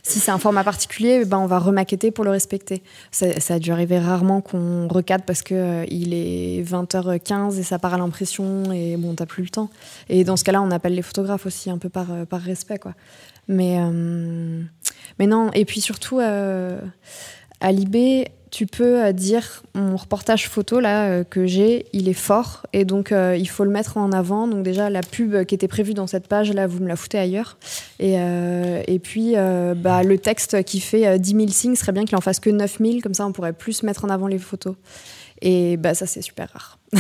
si 0.03 0.19
c'est 0.19 0.31
un 0.31 0.39
format 0.39 0.65
particulier, 0.65 1.25
ben, 1.25 1.39
on 1.39 1.47
va 1.47 1.59
remaqueter 1.59 2.11
pour 2.11 2.25
le 2.25 2.31
respecter. 2.31 2.83
Ça, 3.11 3.27
a 3.49 3.59
dû 3.59 3.73
arriver 3.73 3.99
rarement 3.99 4.41
qu'on 4.41 4.89
recadre 4.89 5.25
parce 5.25 5.43
que 5.43 5.55
euh, 5.55 5.85
il 5.89 6.15
est 6.15 6.63
20h15 6.63 7.59
et 7.59 7.63
ça 7.63 7.79
part 7.79 7.95
à 7.95 7.99
l'impression 7.99 8.73
et 8.73 8.97
bon, 8.97 9.15
t'as 9.15 9.27
plus 9.27 9.43
le 9.43 9.49
temps. 9.51 9.71
Et 10.09 10.25
dans 10.25 10.37
ce 10.37 10.45
cas-là, 10.45 10.63
on 10.63 10.71
appelle 10.71 10.95
les 10.95 11.03
photographes 11.03 11.47
aussi 11.47 11.71
un 11.71 11.79
peu 11.79 11.89
par, 11.89 12.11
euh, 12.11 12.25
par 12.25 12.41
respect, 12.41 12.79
quoi. 12.79 12.95
Mais, 13.49 13.79
euh, 13.79 14.63
mais 15.19 15.27
non, 15.27 15.51
et 15.53 15.65
puis 15.65 15.81
surtout, 15.81 16.21
à 16.21 17.73
Libé, 17.73 18.29
tu 18.51 18.67
peux 18.67 19.03
euh, 19.03 19.13
dire 19.13 19.63
mon 19.75 19.97
reportage 19.97 20.49
photo 20.49 20.81
là 20.81 21.07
euh, 21.07 21.25
que 21.25 21.47
j'ai, 21.47 21.87
il 21.93 22.09
est 22.09 22.15
fort 22.15 22.67
et 22.73 22.85
donc 22.85 23.13
euh, 23.13 23.37
il 23.39 23.49
faut 23.49 23.65
le 23.65 23.71
mettre 23.71 23.97
en 23.97 24.13
avant. 24.13 24.49
Donc 24.49 24.63
déjà 24.63 24.91
la 24.91 25.03
pub 25.03 25.45
qui 25.45 25.55
était 25.55 25.69
prévue 25.69 25.95
dans 25.95 26.07
cette 26.07 26.27
page 26.27 26.53
là, 26.53 26.67
vous 26.67 26.81
me 26.81 26.89
la 26.89 26.97
foutez 26.97 27.19
ailleurs. 27.19 27.57
Et, 28.01 28.99
puis 29.03 29.35
bah, 29.35 30.03
le 30.03 30.19
texte 30.19 30.63
qui 30.65 30.81
fait 30.81 31.07
euh, 31.07 31.19
10 31.19 31.31
000 31.31 31.49
signes 31.49 31.77
serait 31.77 31.93
bien 31.93 32.05
qu'il 32.05 32.17
en 32.17 32.21
fasse 32.21 32.41
que 32.41 32.51
9 32.51 32.79
000, 32.81 33.01
comme 33.03 33.15
ça 33.15 33.27
on 33.27 33.33
pourrait 33.33 33.53
plus 33.53 33.83
mettre 33.83 34.05
en 34.05 34.09
avant 34.09 34.27
les 34.27 34.39
photos. 34.39 34.75
Et 35.43 35.77
bah 35.79 35.95
ça 35.95 36.07
c'est 36.07 36.21
super 36.23 36.49
rare. 36.53 36.79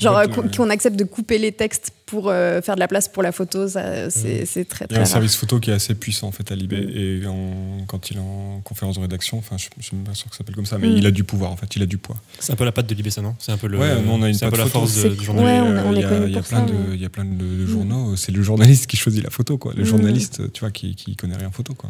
Genre 0.00 0.18
euh, 0.18 0.26
qu'on 0.26 0.68
accepte 0.68 0.96
de 0.96 1.04
couper 1.04 1.38
les 1.38 1.52
textes 1.52 1.92
pour 2.04 2.28
euh, 2.28 2.60
faire 2.60 2.74
de 2.74 2.80
la 2.80 2.88
place 2.88 3.08
pour 3.08 3.22
la 3.22 3.32
photo, 3.32 3.66
ça, 3.68 4.10
c'est 4.10 4.44
c'est 4.44 4.66
très 4.66 4.84
Il 4.84 4.86
y 4.86 4.88
très 4.88 4.96
a 4.96 5.00
un 5.00 5.04
rare. 5.04 5.06
service 5.12 5.36
photo 5.36 5.58
qui 5.60 5.70
est 5.70 5.74
assez 5.74 5.94
puissant 5.94 6.26
en 6.28 6.32
fait 6.32 6.50
à 6.52 6.54
Libé 6.56 6.76
et 6.76 7.26
en- 7.26 7.84
quand 7.86 8.10
il 8.10 8.16
est 8.18 8.20
en 8.20 8.60
conférence 8.64 8.96
de 8.96 9.00
rédaction, 9.00 9.38
enfin 9.38 9.56
je, 9.56 9.68
je 9.78 9.84
suis 9.84 9.96
même 9.96 10.04
pas 10.04 10.14
sûr 10.14 10.26
que 10.28 10.32
ça 10.34 10.38
s'appelle 10.38 10.54
comme 10.56 10.66
ça, 10.66 10.76
mais 10.76 10.88
Mm. 10.88 10.96
il 10.98 11.06
a 11.06 11.10
du 11.10 11.24
pouvoir 11.24 11.50
en 11.50 11.56
fait, 11.56 11.76
il 11.76 11.82
a 11.82 11.86
du 11.86 11.96
poids. 11.98 12.16
C'est 12.40 12.52
un 12.52 12.56
peu 12.56 12.64
la 12.64 12.72
patte 12.72 12.86
de 12.88 12.94
Libé, 12.94 13.10
ça, 13.10 13.22
non? 13.22 13.34
C'est 13.38 13.52
un 13.52 13.56
peu 13.56 13.68
le. 13.68 13.78
Ouais, 13.78 13.92
on 14.06 14.22
a 14.22 14.28
une 14.28 14.34
c'est 14.34 14.44
un 14.44 14.50
peu 14.50 14.56
patte 14.56 14.66
la 14.66 14.70
photo. 14.70 14.86
force 14.86 15.16
du 15.16 15.24
journal. 15.24 15.44
Ouais, 15.44 15.56
Et, 15.56 15.60
on- 15.60 15.88
on 15.88 15.92
il 15.92 15.98
est 15.98 16.00
y 16.02 16.04
a- 16.04 16.42
plein 16.42 16.62
de, 16.66 16.72
ouais. 16.72 16.78
il 16.94 17.00
y 17.00 17.04
a 17.06 17.08
plein 17.08 17.24
de, 17.24 17.30
de 17.42 17.66
journaux. 17.66 18.16
C'est 18.16 18.32
le 18.32 18.42
journaliste 18.42 18.86
qui 18.86 18.96
choisit 18.98 19.22
la 19.24 19.30
photo 19.30 19.56
quoi, 19.56 19.72
le 19.74 19.82
Mm. 19.84 19.86
journaliste, 19.86 20.52
tu 20.52 20.60
vois, 20.60 20.70
qui, 20.70 20.94
qui 20.94 21.16
connaît 21.16 21.36
rien 21.36 21.50
photo 21.50 21.72
quoi. 21.74 21.88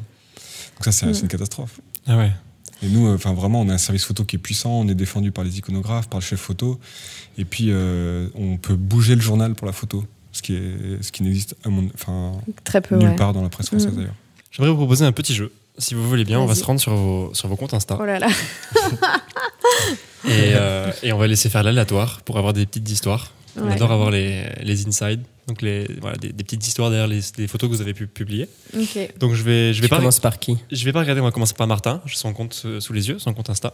Donc 0.76 0.84
ça 0.84 0.92
c'est 0.92 1.06
Mm. 1.06 1.14
c'est 1.14 1.22
une 1.22 1.28
catastrophe. 1.28 1.80
Ah 2.06 2.16
ouais. 2.18 2.30
Et 2.82 2.88
nous, 2.88 3.08
euh, 3.08 3.14
enfin 3.14 3.32
vraiment, 3.34 3.60
on 3.60 3.68
a 3.68 3.74
un 3.74 3.78
service 3.78 4.04
photo 4.04 4.24
qui 4.24 4.36
est 4.36 4.38
puissant, 4.38 4.70
on 4.70 4.88
est 4.88 4.94
défendu 4.94 5.32
par 5.32 5.42
les 5.44 5.58
iconographes, 5.58 6.08
par 6.08 6.20
le 6.20 6.24
chef 6.24 6.38
photo, 6.40 6.78
et 7.36 7.44
puis 7.44 7.66
euh, 7.70 8.28
on 8.34 8.56
peut 8.56 8.76
bouger 8.76 9.14
le 9.16 9.20
journal 9.20 9.54
pour 9.54 9.66
la 9.66 9.72
photo, 9.72 10.04
ce 10.32 10.42
qui 10.42 10.54
est, 10.54 11.02
ce 11.02 11.10
qui 11.10 11.22
n'existe 11.24 11.56
à 11.64 11.68
mon, 11.70 11.88
enfin 11.94 12.32
Très 12.64 12.80
peu, 12.80 12.96
nulle 12.96 13.08
ouais. 13.08 13.16
part 13.16 13.32
dans 13.32 13.42
la 13.42 13.48
presse 13.48 13.66
française 13.68 13.92
Mm. 13.92 13.96
d'ailleurs. 13.96 14.14
J'aimerais 14.52 14.70
vous 14.70 14.76
proposer 14.76 15.04
un 15.04 15.12
petit 15.12 15.34
jeu. 15.34 15.52
Si 15.76 15.94
vous 15.94 16.08
voulez 16.08 16.24
bien, 16.24 16.40
on 16.40 16.46
va 16.46 16.54
se 16.56 16.64
rendre 16.64 16.80
sur 16.80 16.94
vos, 16.94 17.30
sur 17.34 17.48
vos 17.48 17.56
comptes 17.56 17.74
Insta 17.74 17.96
Oh 18.00 18.04
là 18.04 18.18
là. 18.18 18.28
et, 20.24 20.30
euh, 20.54 20.90
et 21.02 21.12
on 21.12 21.18
va 21.18 21.26
laisser 21.26 21.48
faire 21.48 21.62
l'aléatoire 21.62 22.20
pour 22.22 22.38
avoir 22.38 22.52
des 22.52 22.66
petites 22.66 22.88
histoires. 22.90 23.32
On 23.60 23.68
adore 23.70 23.92
avoir 23.92 24.10
les, 24.10 24.44
les 24.62 24.86
insides, 24.86 25.22
donc 25.48 25.62
les, 25.62 25.86
voilà, 26.00 26.16
des, 26.18 26.32
des 26.32 26.44
petites 26.44 26.66
histoires 26.68 26.90
derrière 26.90 27.08
les, 27.08 27.20
les 27.38 27.48
photos 27.48 27.68
que 27.70 27.74
vous 27.74 27.80
avez 27.80 27.94
pu 27.94 28.06
publier. 28.06 28.48
Ok. 28.78 29.14
Donc 29.18 29.34
je 29.34 29.42
vais, 29.42 29.72
je 29.74 29.80
vais 29.80 29.88
Tu 29.88 29.94
pas, 29.96 30.20
par 30.22 30.38
qui 30.38 30.58
je 30.70 30.84
vais 30.84 30.92
pas 30.92 31.00
regarder. 31.00 31.20
On 31.20 31.24
va 31.24 31.30
commencer 31.32 31.54
par 31.54 31.66
Martin. 31.66 32.00
J'ai 32.06 32.16
son 32.16 32.32
compte 32.34 32.62
euh, 32.66 32.80
sous 32.80 32.92
les 32.92 33.08
yeux, 33.08 33.18
son 33.18 33.32
compte 33.34 33.50
Insta, 33.50 33.72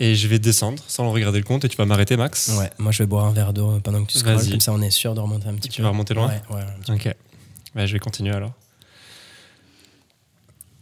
et 0.00 0.14
je 0.16 0.26
vais 0.26 0.38
descendre 0.38 0.82
sans 0.88 1.08
regarder 1.12 1.38
le 1.38 1.44
compte. 1.44 1.64
Et 1.64 1.68
tu 1.68 1.76
vas 1.76 1.84
m'arrêter, 1.84 2.16
Max. 2.16 2.48
Ouais, 2.58 2.70
moi 2.78 2.90
je 2.90 3.02
vais 3.02 3.06
boire 3.06 3.26
un 3.26 3.32
verre 3.32 3.52
d'eau 3.52 3.78
pendant 3.80 4.02
que 4.04 4.10
tu 4.10 4.18
scrolles, 4.18 4.48
comme 4.50 4.60
ça 4.60 4.72
on 4.72 4.80
est 4.82 4.90
sûr 4.90 5.14
de 5.14 5.20
remonter 5.20 5.46
un 5.48 5.54
petit 5.54 5.68
Tu 5.68 5.76
peu. 5.76 5.82
vas 5.84 5.90
remonter 5.90 6.14
loin 6.14 6.28
Ouais, 6.28 6.56
ouais, 6.56 6.62
un 6.62 6.80
petit 6.80 7.08
Ok. 7.08 7.14
Ouais, 7.76 7.86
je 7.86 7.92
vais 7.92 7.98
continuer 8.00 8.32
alors. 8.34 8.52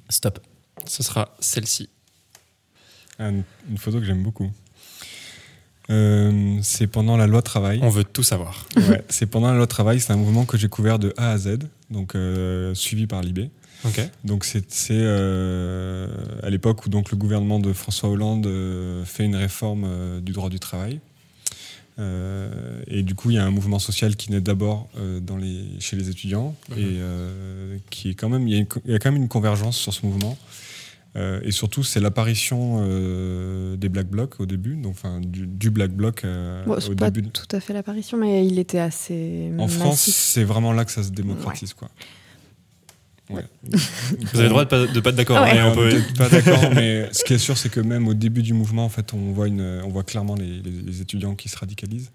Stop. 0.09 0.39
Ce 0.87 1.03
sera 1.03 1.35
celle-ci. 1.41 1.89
Une, 3.19 3.43
une 3.71 3.79
photo 3.79 3.99
que 3.99 4.05
j'aime 4.05 4.23
beaucoup. 4.23 4.51
Euh, 5.91 6.59
c'est 6.63 6.87
pendant 6.87 7.17
la 7.17 7.27
loi 7.27 7.43
travail. 7.43 7.81
On 7.83 7.89
veut 7.89 8.05
tout 8.05 8.23
savoir. 8.23 8.67
Ouais, 8.77 9.03
c'est 9.09 9.27
pendant 9.27 9.51
la 9.51 9.57
loi 9.57 9.67
travail, 9.67 10.01
c'est 10.01 10.13
un 10.13 10.17
mouvement 10.17 10.45
que 10.45 10.57
j'ai 10.57 10.69
couvert 10.69 10.99
de 10.99 11.13
A 11.17 11.31
à 11.33 11.39
Z, 11.39 11.59
donc 11.91 12.15
euh, 12.15 12.75
suivi 12.75 13.07
par 13.07 13.21
l'IB. 13.23 13.49
Donc 14.25 14.45
c'est 14.45 14.65
euh, 14.93 16.07
à 16.43 16.51
l'époque 16.51 16.87
où 16.87 16.89
donc 16.89 17.11
le 17.11 17.17
gouvernement 17.17 17.59
de 17.59 17.73
François 17.73 18.09
Hollande 18.11 18.49
fait 19.05 19.25
une 19.25 19.35
réforme 19.35 20.21
du 20.21 20.31
droit 20.33 20.49
du 20.51 20.61
travail. 20.61 21.01
Et 21.99 23.03
du 23.03 23.15
coup, 23.15 23.31
il 23.31 23.37
y 23.37 23.39
a 23.39 23.45
un 23.45 23.51
mouvement 23.51 23.79
social 23.79 24.17
qui 24.17 24.31
naît 24.33 24.41
d'abord 24.41 24.89
dans 25.21 25.37
les, 25.37 25.65
chez 25.81 25.97
les 25.97 26.09
étudiants 26.09 26.55
Mhm. 26.71 26.79
et 26.79 27.81
qui 27.91 28.11
est 28.11 28.15
quand 28.15 28.29
même, 28.29 28.47
il 28.49 28.55
y, 28.57 28.67
y 28.91 28.95
a 28.95 28.99
quand 28.99 29.11
même 29.13 29.23
une 29.23 29.29
convergence 29.29 29.77
sur 29.77 29.93
ce 29.93 30.07
mouvement. 30.07 30.37
Euh, 31.15 31.41
et 31.45 31.51
surtout, 31.51 31.83
c'est 31.83 32.01
l'apparition 32.01 32.79
euh, 32.81 33.77
des 33.77 33.91
Black 33.91 34.07
Blocs 34.07 34.41
au 34.41 34.47
début, 34.47 34.77
donc 34.77 34.93
enfin 34.93 35.21
du, 35.21 35.47
du 35.47 35.71
Black 35.71 35.91
Bloc 35.93 36.25
euh, 36.25 36.65
Bon, 36.65 36.75
au 36.79 36.95
pas 36.95 37.11
début. 37.11 37.29
tout 37.29 37.45
à 37.55 37.61
fait 37.61 37.75
l'apparition, 37.75 38.17
mais 38.17 38.47
il 38.47 38.59
était 38.59 38.79
assez. 38.79 39.51
En 39.59 39.63
massif. 39.65 39.79
France, 39.79 40.01
c'est 40.11 40.45
vraiment 40.45 40.73
là 40.73 40.87
que 40.87 40.91
ça 40.91 41.03
se 41.03 41.11
démocratise, 41.11 41.75
quoi. 41.75 41.91
Ouais. 43.31 43.45
Vous 43.65 44.39
avez 44.39 44.43
le 44.45 44.49
droit 44.49 44.65
de 44.65 44.69
pas, 44.71 44.87
de 44.87 45.01
pas 45.01 45.11
être 45.11 45.17
d'accord. 45.17 45.37
Ah 45.39 45.45
ouais. 45.45 45.59
hein, 45.59 46.03
pas 46.17 46.29
d'accord, 46.31 46.71
mais 46.75 47.09
ce 47.13 47.25
qui 47.25 47.35
est 47.35 47.39
sûr, 47.39 47.57
c'est 47.59 47.69
que 47.71 47.81
même 47.81 48.09
au 48.09 48.15
début 48.15 48.43
du 48.43 48.53
mouvement, 48.55 48.85
en 48.85 48.89
fait, 48.91 49.13
on 49.15 49.33
voit, 49.33 49.49
une, 49.49 49.81
on 49.85 49.89
voit 49.89 50.03
clairement 50.05 50.35
les, 50.35 50.47
les- 50.61 50.83
les 50.83 51.01
étudiants 51.03 51.35
qui 51.35 51.49
se 51.49 51.57
radicalisent. 51.59 52.11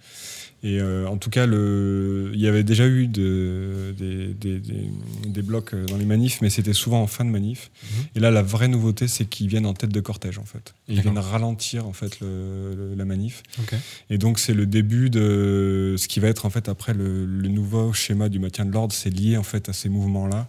Et 0.63 0.81
euh, 0.81 1.07
en 1.07 1.17
tout 1.17 1.29
cas, 1.29 1.45
le, 1.45 2.31
il 2.33 2.39
y 2.39 2.47
avait 2.47 2.63
déjà 2.63 2.87
eu 2.87 3.07
de- 3.07 3.93
des, 3.97 4.33
des- 4.33 4.59
des- 4.59 4.89
des 5.27 5.41
blocs 5.43 5.75
dans 5.87 5.97
les 5.97 6.05
manifs, 6.05 6.39
mais 6.41 6.49
c'était 6.49 6.73
souvent 6.73 7.01
en 7.01 7.07
fin 7.07 7.23
de 7.25 7.29
manif. 7.29 7.69
Mhm. 7.83 7.89
Et 8.15 8.19
là, 8.19 8.31
la 8.31 8.41
vraie 8.41 8.67
nouveauté, 8.67 9.07
c'est 9.07 9.25
qu'ils 9.25 9.47
viennent 9.49 9.67
en 9.67 9.75
tête 9.75 9.91
de 9.91 9.99
cortège, 9.99 10.39
en 10.39 10.45
fait. 10.45 10.73
Et 10.89 10.93
ils 10.93 11.01
viennent 11.01 11.19
ralentir, 11.19 11.85
en 11.87 11.93
fait, 11.93 12.19
le- 12.21 12.73
le- 12.75 12.95
la 12.95 13.05
manif. 13.05 13.43
Et 14.09 14.17
donc, 14.17 14.39
c'est 14.39 14.53
le 14.55 14.65
début 14.65 15.09
de 15.11 15.93
ce 15.97 16.07
qui 16.07 16.19
va 16.19 16.27
être, 16.27 16.45
en 16.45 16.49
fait, 16.49 16.69
après 16.69 16.93
le, 16.95 17.25
le 17.25 17.47
nouveau 17.49 17.93
schéma 17.93 18.27
du 18.27 18.39
maintien 18.39 18.65
de 18.65 18.71
l'ordre. 18.71 18.93
C'est 18.93 19.11
lié, 19.11 19.37
en 19.37 19.43
fait, 19.43 19.69
à 19.69 19.73
ces 19.73 19.89
mouvements-là 19.89 20.47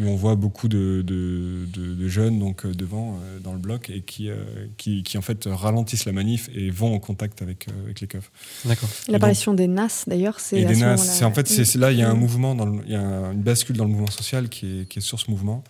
où 0.00 0.06
on 0.08 0.14
voit 0.16 0.36
beaucoup 0.36 0.68
de, 0.68 1.02
de, 1.04 1.66
de- 1.72 1.94
de 1.94 2.08
jeunes 2.08 2.38
donc 2.38 2.64
euh, 2.64 2.72
devant 2.72 3.14
euh, 3.22 3.38
dans 3.40 3.52
le 3.52 3.58
bloc 3.58 3.90
et 3.90 4.00
qui, 4.02 4.30
euh, 4.30 4.36
qui, 4.76 5.02
qui 5.02 5.18
en 5.18 5.22
fait 5.22 5.44
ralentissent 5.50 6.04
la 6.04 6.12
manif 6.12 6.48
et 6.54 6.70
vont 6.70 6.94
en 6.94 6.98
contact 7.00 7.42
avec, 7.42 7.68
euh, 7.68 7.84
avec 7.84 8.00
les 8.00 8.06
keufs. 8.06 8.30
D'accord. 8.64 8.88
L'apparition 9.08 9.54
des 9.54 9.66
NAS, 9.66 10.04
d'ailleurs, 10.06 10.38
c'est 10.40 10.60
Et 10.60 10.64
des 10.64 10.76
NAS, 10.76 10.96
c'est 10.98 11.24
en 11.24 11.32
fait 11.32 11.48
c'est 11.48 11.74
là 11.76 11.90
il 11.92 11.98
y 11.98 12.02
a 12.02 12.10
un 12.10 12.14
Mm. 12.14 12.18
mouvement, 12.20 12.80
il 12.86 12.92
y 12.92 12.94
a 12.94 13.00
un- 13.00 13.32
une 13.32 13.42
bascule 13.42 13.76
dans 13.76 13.84
le 13.84 13.90
mouvement 13.90 14.10
social 14.10 14.48
qui 14.48 14.80
est, 14.80 14.88
qui 14.88 14.98
est 15.00 15.02
sur 15.02 15.18
ce 15.18 15.30
mouvement. 15.30 15.64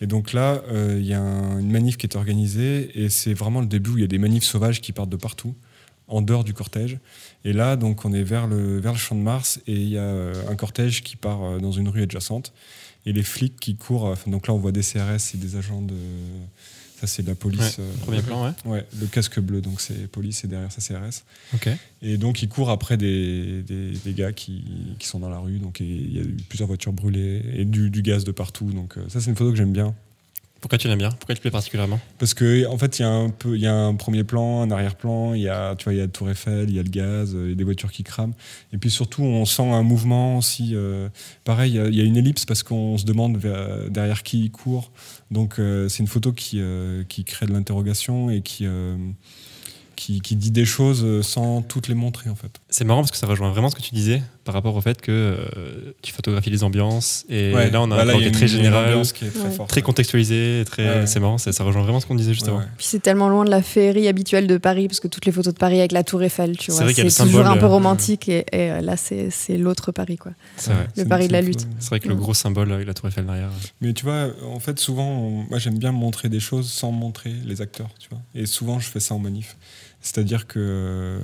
Et 0.00 0.06
donc 0.06 0.32
là, 0.32 0.62
euh, 0.68 0.96
il 1.00 1.06
y 1.06 1.14
a 1.14 1.20
un- 1.20 1.58
une 1.58 1.70
manif 1.70 1.96
qui 1.96 2.06
est 2.06 2.16
organisée 2.16 2.90
et 3.02 3.08
c'est 3.10 3.34
vraiment 3.34 3.60
le 3.60 3.66
début 3.66 3.90
où 3.90 3.98
il 3.98 4.02
y 4.02 4.04
a 4.04 4.08
des 4.08 4.18
manifs 4.18 4.44
sauvages 4.44 4.80
qui 4.80 4.92
partent 4.92 5.08
de 5.10 5.16
partout, 5.16 5.54
en 6.08 6.22
dehors 6.22 6.44
du 6.44 6.52
cortège. 6.54 6.98
Et 7.44 7.52
là, 7.52 7.76
donc 7.76 8.04
on 8.04 8.12
est 8.12 8.22
vers 8.22 8.46
le 8.46 8.78
vers 8.78 8.92
le 8.92 8.98
champ 8.98 9.14
de 9.16 9.20
Mars 9.20 9.60
et 9.66 9.72
il 9.74 9.88
y 9.88 9.98
a 9.98 10.04
un 10.48 10.54
cortège 10.56 11.02
qui 11.02 11.16
part 11.16 11.58
dans 11.60 11.72
une 11.72 11.88
rue 11.88 12.02
adjacente 12.02 12.52
et 13.06 13.12
les 13.12 13.22
flics 13.22 13.58
qui 13.58 13.76
courent. 13.76 14.14
donc 14.26 14.48
là, 14.48 14.54
on 14.54 14.58
voit 14.58 14.72
des 14.72 14.82
CRS 14.82 15.34
et 15.34 15.38
des 15.38 15.56
agents 15.56 15.82
de 15.82 15.94
ça 17.00 17.06
c'est 17.06 17.22
de 17.22 17.28
la 17.28 17.34
police. 17.34 17.78
Ouais, 17.78 17.84
euh, 17.84 17.96
Premier 18.02 18.22
plan, 18.22 18.46
ouais. 18.46 18.52
Ouais, 18.64 18.86
le 18.98 19.06
casque 19.06 19.38
bleu, 19.38 19.60
donc 19.60 19.80
c'est 19.80 20.10
police 20.10 20.44
et 20.44 20.48
derrière 20.48 20.72
ça 20.72 20.80
CRS. 20.80 21.24
Ok. 21.54 21.68
Et 22.00 22.16
donc, 22.16 22.42
ils 22.42 22.48
courent 22.48 22.70
après 22.70 22.96
des, 22.96 23.62
des, 23.62 23.90
des 23.90 24.12
gars 24.14 24.32
qui, 24.32 24.64
qui 24.98 25.06
sont 25.06 25.18
dans 25.18 25.28
la 25.28 25.38
rue. 25.38 25.58
Donc, 25.58 25.80
il 25.80 26.12
y 26.12 26.18
a 26.18 26.22
eu 26.22 26.36
plusieurs 26.48 26.68
voitures 26.68 26.94
brûlées 26.94 27.42
et 27.54 27.64
du, 27.66 27.90
du 27.90 28.00
gaz 28.00 28.24
de 28.24 28.32
partout. 28.32 28.72
Donc, 28.72 28.96
euh, 28.96 29.04
ça, 29.08 29.20
c'est 29.20 29.28
une 29.28 29.36
photo 29.36 29.50
que 29.50 29.56
j'aime 29.56 29.72
bien. 29.72 29.94
Pourquoi 30.66 30.78
tu 30.78 30.88
l'aimes 30.88 30.98
bien? 30.98 31.10
Pourquoi 31.10 31.36
tu 31.36 31.40
plaît 31.40 31.52
particulièrement? 31.52 32.00
Parce 32.18 32.34
que, 32.34 32.66
en 32.66 32.76
fait, 32.76 32.98
il 32.98 33.02
y 33.02 33.04
a 33.04 33.08
un 33.08 33.28
peu, 33.30 33.54
il 33.54 33.62
y 33.62 33.68
a 33.68 33.72
un 33.72 33.94
premier 33.94 34.24
plan, 34.24 34.62
un 34.62 34.70
arrière-plan. 34.72 35.32
Il 35.34 35.42
y 35.42 35.48
a, 35.48 35.76
tu 35.76 35.84
vois, 35.84 35.92
il 35.92 35.98
y 35.98 36.00
a 36.00 36.06
la 36.06 36.08
Tour 36.08 36.28
Eiffel, 36.28 36.68
il 36.68 36.74
y 36.74 36.80
a 36.80 36.82
le 36.82 36.88
gaz, 36.88 37.36
euh, 37.36 37.44
il 37.44 37.50
y 37.50 37.52
a 37.52 37.54
des 37.54 37.62
voitures 37.62 37.92
qui 37.92 38.02
crament. 38.02 38.32
Et 38.72 38.76
puis 38.78 38.90
surtout, 38.90 39.22
on 39.22 39.44
sent 39.44 39.62
un 39.62 39.84
mouvement 39.84 40.38
aussi. 40.38 40.72
euh, 40.74 41.08
pareil, 41.44 41.70
il 41.70 41.76
y 41.76 41.78
a- 41.78 41.86
il 41.86 41.94
y, 41.94 42.00
a 42.00 42.02
une 42.02 42.16
ellipse 42.16 42.46
parce 42.46 42.64
qu'on 42.64 42.98
se 42.98 43.04
demande 43.04 43.36
vers- 43.36 43.88
derrière 43.90 44.24
qui 44.24 44.46
il 44.46 44.50
court. 44.50 44.90
Donc, 45.30 45.60
euh, 45.60 45.88
c'est 45.88 46.00
une 46.00 46.08
photo 46.08 46.32
qui, 46.32 46.56
euh, 46.60 47.04
qui 47.04 47.22
crée 47.22 47.46
de 47.46 47.52
l'interrogation 47.52 48.28
et 48.28 48.40
qui, 48.40 48.66
qui, 49.94 50.20
qui 50.20 50.34
dit 50.34 50.50
des 50.50 50.64
choses 50.64 51.24
sans 51.24 51.62
toutes 51.62 51.86
les 51.86 51.94
montrer, 51.94 52.28
en 52.28 52.34
fait. 52.34 52.60
C'est 52.70 52.84
marrant 52.84 53.02
parce 53.02 53.12
que 53.12 53.18
ça 53.18 53.28
rejoint 53.28 53.52
vraiment 53.52 53.70
ce 53.70 53.76
que 53.76 53.82
tu 53.82 53.94
disais 53.94 54.20
par 54.46 54.54
rapport 54.54 54.74
au 54.74 54.80
fait 54.80 55.02
que 55.02 55.10
euh, 55.12 55.92
tu 56.00 56.12
photographies 56.12 56.48
les 56.50 56.62
ambiances 56.64 57.26
et 57.28 57.52
Ouais, 57.52 57.70
là 57.70 57.82
on 57.82 57.90
a 57.90 57.96
bah 57.96 58.02
un 58.02 58.04
là, 58.06 58.12
plan 58.12 58.20
il 58.20 58.20
y 58.20 58.22
qui 58.22 58.28
est 58.28 58.32
très 58.32 58.48
général, 58.48 58.86
ambiance 58.86 59.12
qui 59.12 59.26
est 59.26 59.30
très 59.68 59.80
Ouais. 59.80 59.82
contextualisé, 59.82 60.62
très 60.64 60.86
Ouais. 61.00 61.06
c'est 61.06 61.20
marrant, 61.20 61.36
ça, 61.36 61.52
ça 61.52 61.64
rejoint 61.64 61.82
vraiment 61.82 62.00
ce 62.00 62.06
qu'on 62.06 62.14
disait 62.14 62.32
juste 62.32 62.48
avant. 62.48 62.62
Puis 62.78 62.86
c'est 62.88 63.00
tellement 63.00 63.28
loin 63.28 63.44
de 63.44 63.50
la 63.50 63.60
féerie 63.60 64.08
habituelle 64.08 64.46
de 64.46 64.56
Paris, 64.56 64.86
parce 64.88 65.00
que 65.00 65.08
toutes 65.08 65.26
les 65.26 65.32
photos 65.32 65.52
de 65.52 65.58
Paris 65.58 65.78
avec 65.80 65.92
la 65.92 66.04
Tour 66.04 66.22
Eiffel, 66.22 66.56
tu 66.56 66.70
C'est 66.70 66.82
vois, 66.82 66.88
c'est 66.94 67.02
toujours 67.02 67.10
symbole, 67.10 67.46
un 67.46 67.56
peu 67.56 67.64
euh, 67.66 67.68
romantique, 67.68 68.28
et, 68.28 68.46
et, 68.52 68.70
euh, 68.70 68.80
là 68.80 68.96
c'est 68.96 69.56
l'autre 69.58 69.90
Paris, 69.92 70.16
quoi. 70.16 70.32
C'est 70.56 70.72
vrai. 70.72 70.84
Le 70.96 71.02
C'est- 71.02 71.08
pari 71.08 71.26
de 71.28 71.32
la 71.32 71.42
lutte. 71.42 71.66
C'est 71.80 71.88
vrai 71.90 72.00
que 72.00 72.08
le 72.08 72.14
gros 72.14 72.32
symbole 72.32 72.70
avec 72.72 72.86
la 72.86 72.94
tour 72.94 73.08
Eiffel 73.08 73.26
derrière. 73.26 73.50
Mais 73.80 73.92
tu 73.92 74.04
vois, 74.04 74.28
en 74.48 74.60
fait, 74.60 74.78
souvent, 74.78 75.08
on- 75.08 75.44
moi 75.50 75.58
j'aime 75.58 75.78
bien 75.78 75.92
montrer 75.92 76.28
des 76.28 76.40
choses 76.40 76.70
sans 76.70 76.92
montrer 76.92 77.32
les 77.44 77.60
acteurs, 77.60 77.88
tu 77.98 78.08
vois. 78.10 78.20
Et 78.34 78.46
souvent, 78.46 78.78
je 78.78 78.88
fais 78.88 79.00
ça 79.00 79.14
en 79.14 79.18
manif. 79.18 79.56
C'est-à-dire 80.00 80.46
que 80.46 81.18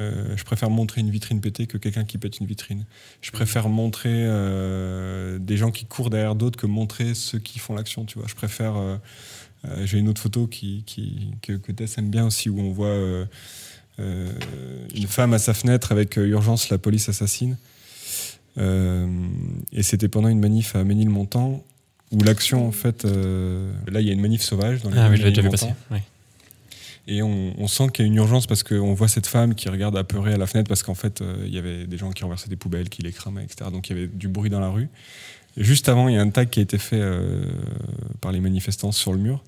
euh, 0.00 0.36
je 0.36 0.44
préfère 0.44 0.70
montrer 0.70 1.00
une 1.02 1.10
vitrine 1.10 1.40
pétée 1.40 1.66
que 1.66 1.76
quelqu'un 1.78 2.04
qui 2.04 2.16
pète 2.18 2.38
une 2.40 2.46
vitrine. 2.46 2.84
Je 3.20 3.30
préfère 3.30 3.68
montrer 3.68 4.08
euh, 4.12 5.38
des 5.38 5.56
gens 5.56 5.70
qui 5.70 5.84
courent 5.84 6.10
derrière 6.10 6.34
d'autres 6.34 6.58
que 6.58 6.66
montrer 6.66 7.14
ceux 7.14 7.38
qui 7.38 7.58
font 7.58 7.74
l'action, 7.74 8.04
tu 8.06 8.18
vois. 8.18 8.26
Je 8.28 8.34
préfère. 8.34 8.76
euh, 8.76 8.96
J'ai 9.84 9.98
une 9.98 10.08
autre 10.08 10.22
photo 10.22 10.46
qui, 10.46 10.82
qui, 10.86 11.32
que, 11.42 11.52
que 11.52 11.70
Tess 11.72 11.98
aime 11.98 12.08
bien 12.10 12.24
aussi, 12.26 12.48
où 12.48 12.58
on 12.60 12.72
voit 12.72 12.96
une 13.98 15.06
femme 15.06 15.34
à 15.34 15.38
sa 15.38 15.52
fenêtre 15.52 15.92
avec 15.92 16.16
urgence, 16.16 16.70
la 16.70 16.78
police 16.78 17.10
assassine. 17.10 17.58
Et 18.56 19.82
c'était 19.82 20.08
pendant 20.08 20.28
une 20.28 20.40
manif 20.40 20.74
à 20.76 20.84
Ménilmontant 20.84 21.62
où 22.10 22.22
l'action, 22.24 22.66
en 22.66 22.72
fait, 22.72 23.04
là, 23.04 24.00
il 24.00 24.06
y 24.06 24.10
a 24.10 24.12
une 24.14 24.20
manif 24.22 24.40
sauvage 24.42 24.82
dans 24.82 24.90
les 24.90 24.98
Ah 24.98 25.08
oui, 25.10 25.16
je 25.18 25.24
l'ai 25.24 25.28
déjà 25.30 25.42
vu 25.42 25.50
passer. 25.50 25.74
Ouais. 25.90 26.02
Et 27.12 27.22
on, 27.22 27.52
on 27.58 27.66
sent 27.66 27.88
qu'il 27.92 28.04
y 28.04 28.08
a 28.08 28.10
une 28.10 28.16
urgence 28.16 28.46
parce 28.46 28.62
qu'on 28.62 28.94
voit 28.94 29.08
cette 29.08 29.26
femme 29.26 29.54
qui 29.56 29.68
regarde 29.68 29.96
apeurée 29.96 30.32
à 30.32 30.36
la 30.38 30.46
fenêtre 30.46 30.68
parce 30.68 30.82
qu'en 30.84 30.94
fait, 30.94 31.20
euh, 31.22 31.42
il 31.44 31.52
y 31.52 31.58
avait 31.58 31.86
des 31.86 31.98
gens 31.98 32.10
qui 32.12 32.22
renversaient 32.22 32.48
des 32.48 32.56
poubelles, 32.56 32.88
qui 32.88 33.02
les 33.02 33.10
cramaient, 33.12 33.42
etc. 33.42 33.70
Donc 33.72 33.90
il 33.90 33.96
y 33.96 33.98
avait 33.98 34.08
du 34.08 34.28
bruit 34.28 34.48
dans 34.50 34.60
la 34.60 34.68
rue. 34.68 34.88
Et 35.56 35.64
juste 35.64 35.88
avant, 35.88 36.08
il 36.08 36.14
y 36.14 36.18
a 36.18 36.22
un 36.22 36.30
tag 36.30 36.48
qui 36.50 36.60
a 36.60 36.62
été 36.62 36.78
fait 36.78 37.00
euh, 37.00 37.42
par 38.20 38.30
les 38.30 38.38
manifestants 38.40 38.92
sur 38.92 39.12
le 39.12 39.18
mur. 39.18 39.42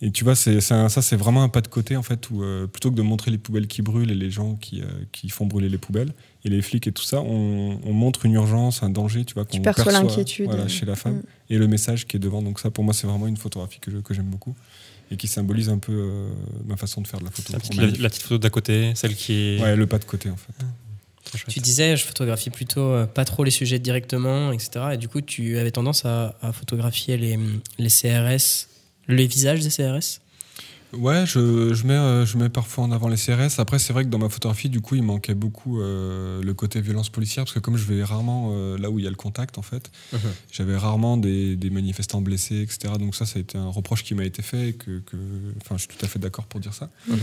Et 0.00 0.10
tu 0.10 0.24
vois, 0.24 0.34
c'est, 0.34 0.60
ça, 0.60 0.88
c'est 0.88 1.16
vraiment 1.16 1.42
un 1.44 1.48
pas 1.48 1.60
de 1.60 1.68
côté, 1.68 1.96
en 1.96 2.02
fait, 2.02 2.28
où 2.30 2.42
euh, 2.42 2.66
plutôt 2.66 2.90
que 2.90 2.96
de 2.96 3.02
montrer 3.02 3.30
les 3.30 3.38
poubelles 3.38 3.68
qui 3.68 3.80
brûlent 3.80 4.10
et 4.10 4.14
les 4.16 4.30
gens 4.30 4.54
qui, 4.56 4.80
euh, 4.82 4.86
qui 5.12 5.28
font 5.28 5.46
brûler 5.46 5.68
les 5.68 5.78
poubelles, 5.78 6.12
et 6.44 6.48
les 6.50 6.60
flics 6.62 6.86
et 6.88 6.92
tout 6.92 7.04
ça, 7.04 7.20
on, 7.22 7.78
on 7.84 7.92
montre 7.92 8.26
une 8.26 8.32
urgence, 8.34 8.82
un 8.82 8.90
danger, 8.90 9.24
tu 9.24 9.34
vois, 9.34 9.44
qu'on 9.44 9.60
perçoit, 9.60 9.92
l'inquiétude. 9.92 10.46
voilà, 10.46 10.66
chez 10.68 10.84
la 10.84 10.96
femme 10.96 11.18
Mm. 11.18 11.22
et 11.50 11.58
le 11.58 11.68
message 11.68 12.06
qui 12.06 12.16
est 12.16 12.20
devant. 12.20 12.42
Donc 12.42 12.58
ça, 12.58 12.70
pour 12.70 12.82
moi, 12.84 12.92
c'est 12.92 13.06
vraiment 13.06 13.26
une 13.28 13.36
photographie 13.36 13.78
que, 13.80 13.90
je- 13.90 13.98
que 13.98 14.12
j'aime 14.14 14.26
beaucoup 14.26 14.54
et 15.14 15.16
qui 15.16 15.28
symbolise 15.28 15.68
un 15.70 15.78
peu 15.78 15.92
euh, 15.92 16.28
ma 16.66 16.76
façon 16.76 17.00
de 17.00 17.06
faire 17.06 17.20
de 17.20 17.24
la 17.24 17.30
photo. 17.30 17.52
La 17.52 17.58
petite, 17.58 17.74
la, 17.76 17.82
manif. 17.86 18.00
la 18.00 18.08
petite 18.08 18.22
photo 18.22 18.38
d'à 18.38 18.50
côté, 18.50 18.92
celle 18.94 19.14
qui 19.14 19.32
est 19.32 19.60
Ouais, 19.62 19.76
le 19.76 19.86
pas 19.86 19.98
de 19.98 20.04
côté 20.04 20.28
en 20.30 20.36
fait. 20.36 20.52
chouette. 21.38 21.48
Tu 21.48 21.60
disais, 21.60 21.96
je 21.96 22.04
photographie 22.04 22.50
plutôt 22.50 22.80
euh, 22.92 23.06
pas 23.06 23.24
trop 23.24 23.44
les 23.44 23.50
sujets 23.50 23.78
directement, 23.78 24.52
etc. 24.52 24.90
Et 24.92 24.96
du 24.98 25.08
coup, 25.08 25.20
tu 25.20 25.58
avais 25.58 25.70
tendance 25.70 26.04
à, 26.04 26.36
à 26.42 26.52
photographier 26.52 27.16
les, 27.16 27.38
les 27.78 27.88
CRS, 27.90 28.68
les 29.08 29.26
visages 29.26 29.60
des 29.60 29.70
CRS 29.70 30.20
Ouais, 30.98 31.24
je, 31.26 31.74
je, 31.74 31.86
mets, 31.86 31.94
euh, 31.94 32.24
je 32.26 32.36
mets 32.38 32.48
parfois 32.48 32.84
en 32.84 32.92
avant 32.92 33.08
les 33.08 33.16
CRS. 33.16 33.58
Après, 33.58 33.78
c'est 33.78 33.92
vrai 33.92 34.04
que 34.04 34.08
dans 34.10 34.18
ma 34.18 34.28
photographie, 34.28 34.68
du 34.68 34.80
coup, 34.80 34.94
il 34.94 35.02
manquait 35.02 35.34
beaucoup 35.34 35.80
euh, 35.80 36.42
le 36.42 36.54
côté 36.54 36.80
violence 36.80 37.08
policière, 37.08 37.44
parce 37.44 37.54
que 37.54 37.58
comme 37.60 37.76
je 37.76 37.84
vais 37.84 38.02
rarement 38.04 38.50
euh, 38.52 38.78
là 38.78 38.90
où 38.90 38.98
il 38.98 39.04
y 39.04 39.06
a 39.06 39.10
le 39.10 39.16
contact, 39.16 39.58
en 39.58 39.62
fait, 39.62 39.90
j'avais 40.52 40.76
rarement 40.76 41.16
des, 41.16 41.56
des 41.56 41.70
manifestants 41.70 42.20
blessés, 42.20 42.60
etc. 42.62 42.94
Donc 42.98 43.14
ça, 43.14 43.26
ça 43.26 43.38
a 43.38 43.40
été 43.40 43.58
un 43.58 43.68
reproche 43.68 44.04
qui 44.04 44.14
m'a 44.14 44.24
été 44.24 44.42
fait, 44.42 44.68
et 44.70 44.72
que, 44.72 45.00
que- 45.00 45.16
enfin, 45.62 45.76
je 45.76 45.80
suis 45.82 45.88
tout 45.88 46.04
à 46.04 46.08
fait 46.08 46.18
d'accord 46.18 46.46
pour 46.46 46.60
dire 46.60 46.74
ça. 46.74 46.90
Mhm. 47.08 47.18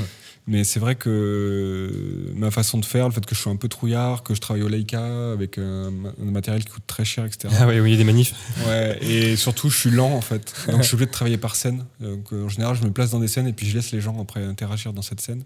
Mais 0.48 0.64
c'est 0.64 0.80
vrai 0.80 0.96
que 0.96 2.32
ma 2.36 2.52
façon 2.52 2.78
de 2.80 2.86
faire, 2.86 3.08
le 3.08 3.14
fait 3.14 3.26
que 3.26 3.36
je 3.36 3.42
suis 3.42 3.50
un 3.50 3.56
peu 3.56 3.68
trouillard, 3.68 4.24
que 4.24 4.34
je 4.34 4.42
travaille 4.42 4.64
au 4.64 4.68
Leica 4.68 5.32
avec 5.32 5.58
un, 5.58 5.92
un 6.22 6.32
matériel 6.32 6.64
qui 6.64 6.72
coûte 6.72 6.84
très 6.88 7.06
cher, 7.06 7.26
etc. 7.26 7.54
Ah 7.60 7.68
ouais, 7.68 7.80
oui, 7.80 7.90
il 7.90 7.94
y 7.94 7.96
a 7.96 7.98
des 7.98 8.04
manifs. 8.04 8.34
Ouais, 8.68 8.98
et 9.04 9.36
surtout, 9.36 9.70
je 9.70 9.78
suis 9.78 9.92
lent 9.92 10.12
en 10.14 10.22
fait. 10.22 10.54
Donc, 10.68 10.82
je 10.82 10.88
suis 10.88 10.96
obligé 10.96 11.08
de 11.08 11.12
travailler 11.12 11.38
par 11.38 11.56
scène. 11.56 11.86
Donc, 12.00 12.32
en 12.34 12.50
général, 12.50 12.76
je 12.76 12.84
me 12.84 12.92
place 12.92 13.12
dans 13.12 13.20
des 13.20 13.28
scènes 13.28 13.48
et 13.48 13.54
puis 13.54 13.61
je 13.66 13.76
laisse 13.76 13.92
les 13.92 14.02
gens 14.02 14.20
après 14.22 14.44
interagir 14.44 14.94
dans 14.94 15.02
cette 15.02 15.22
scène. 15.22 15.44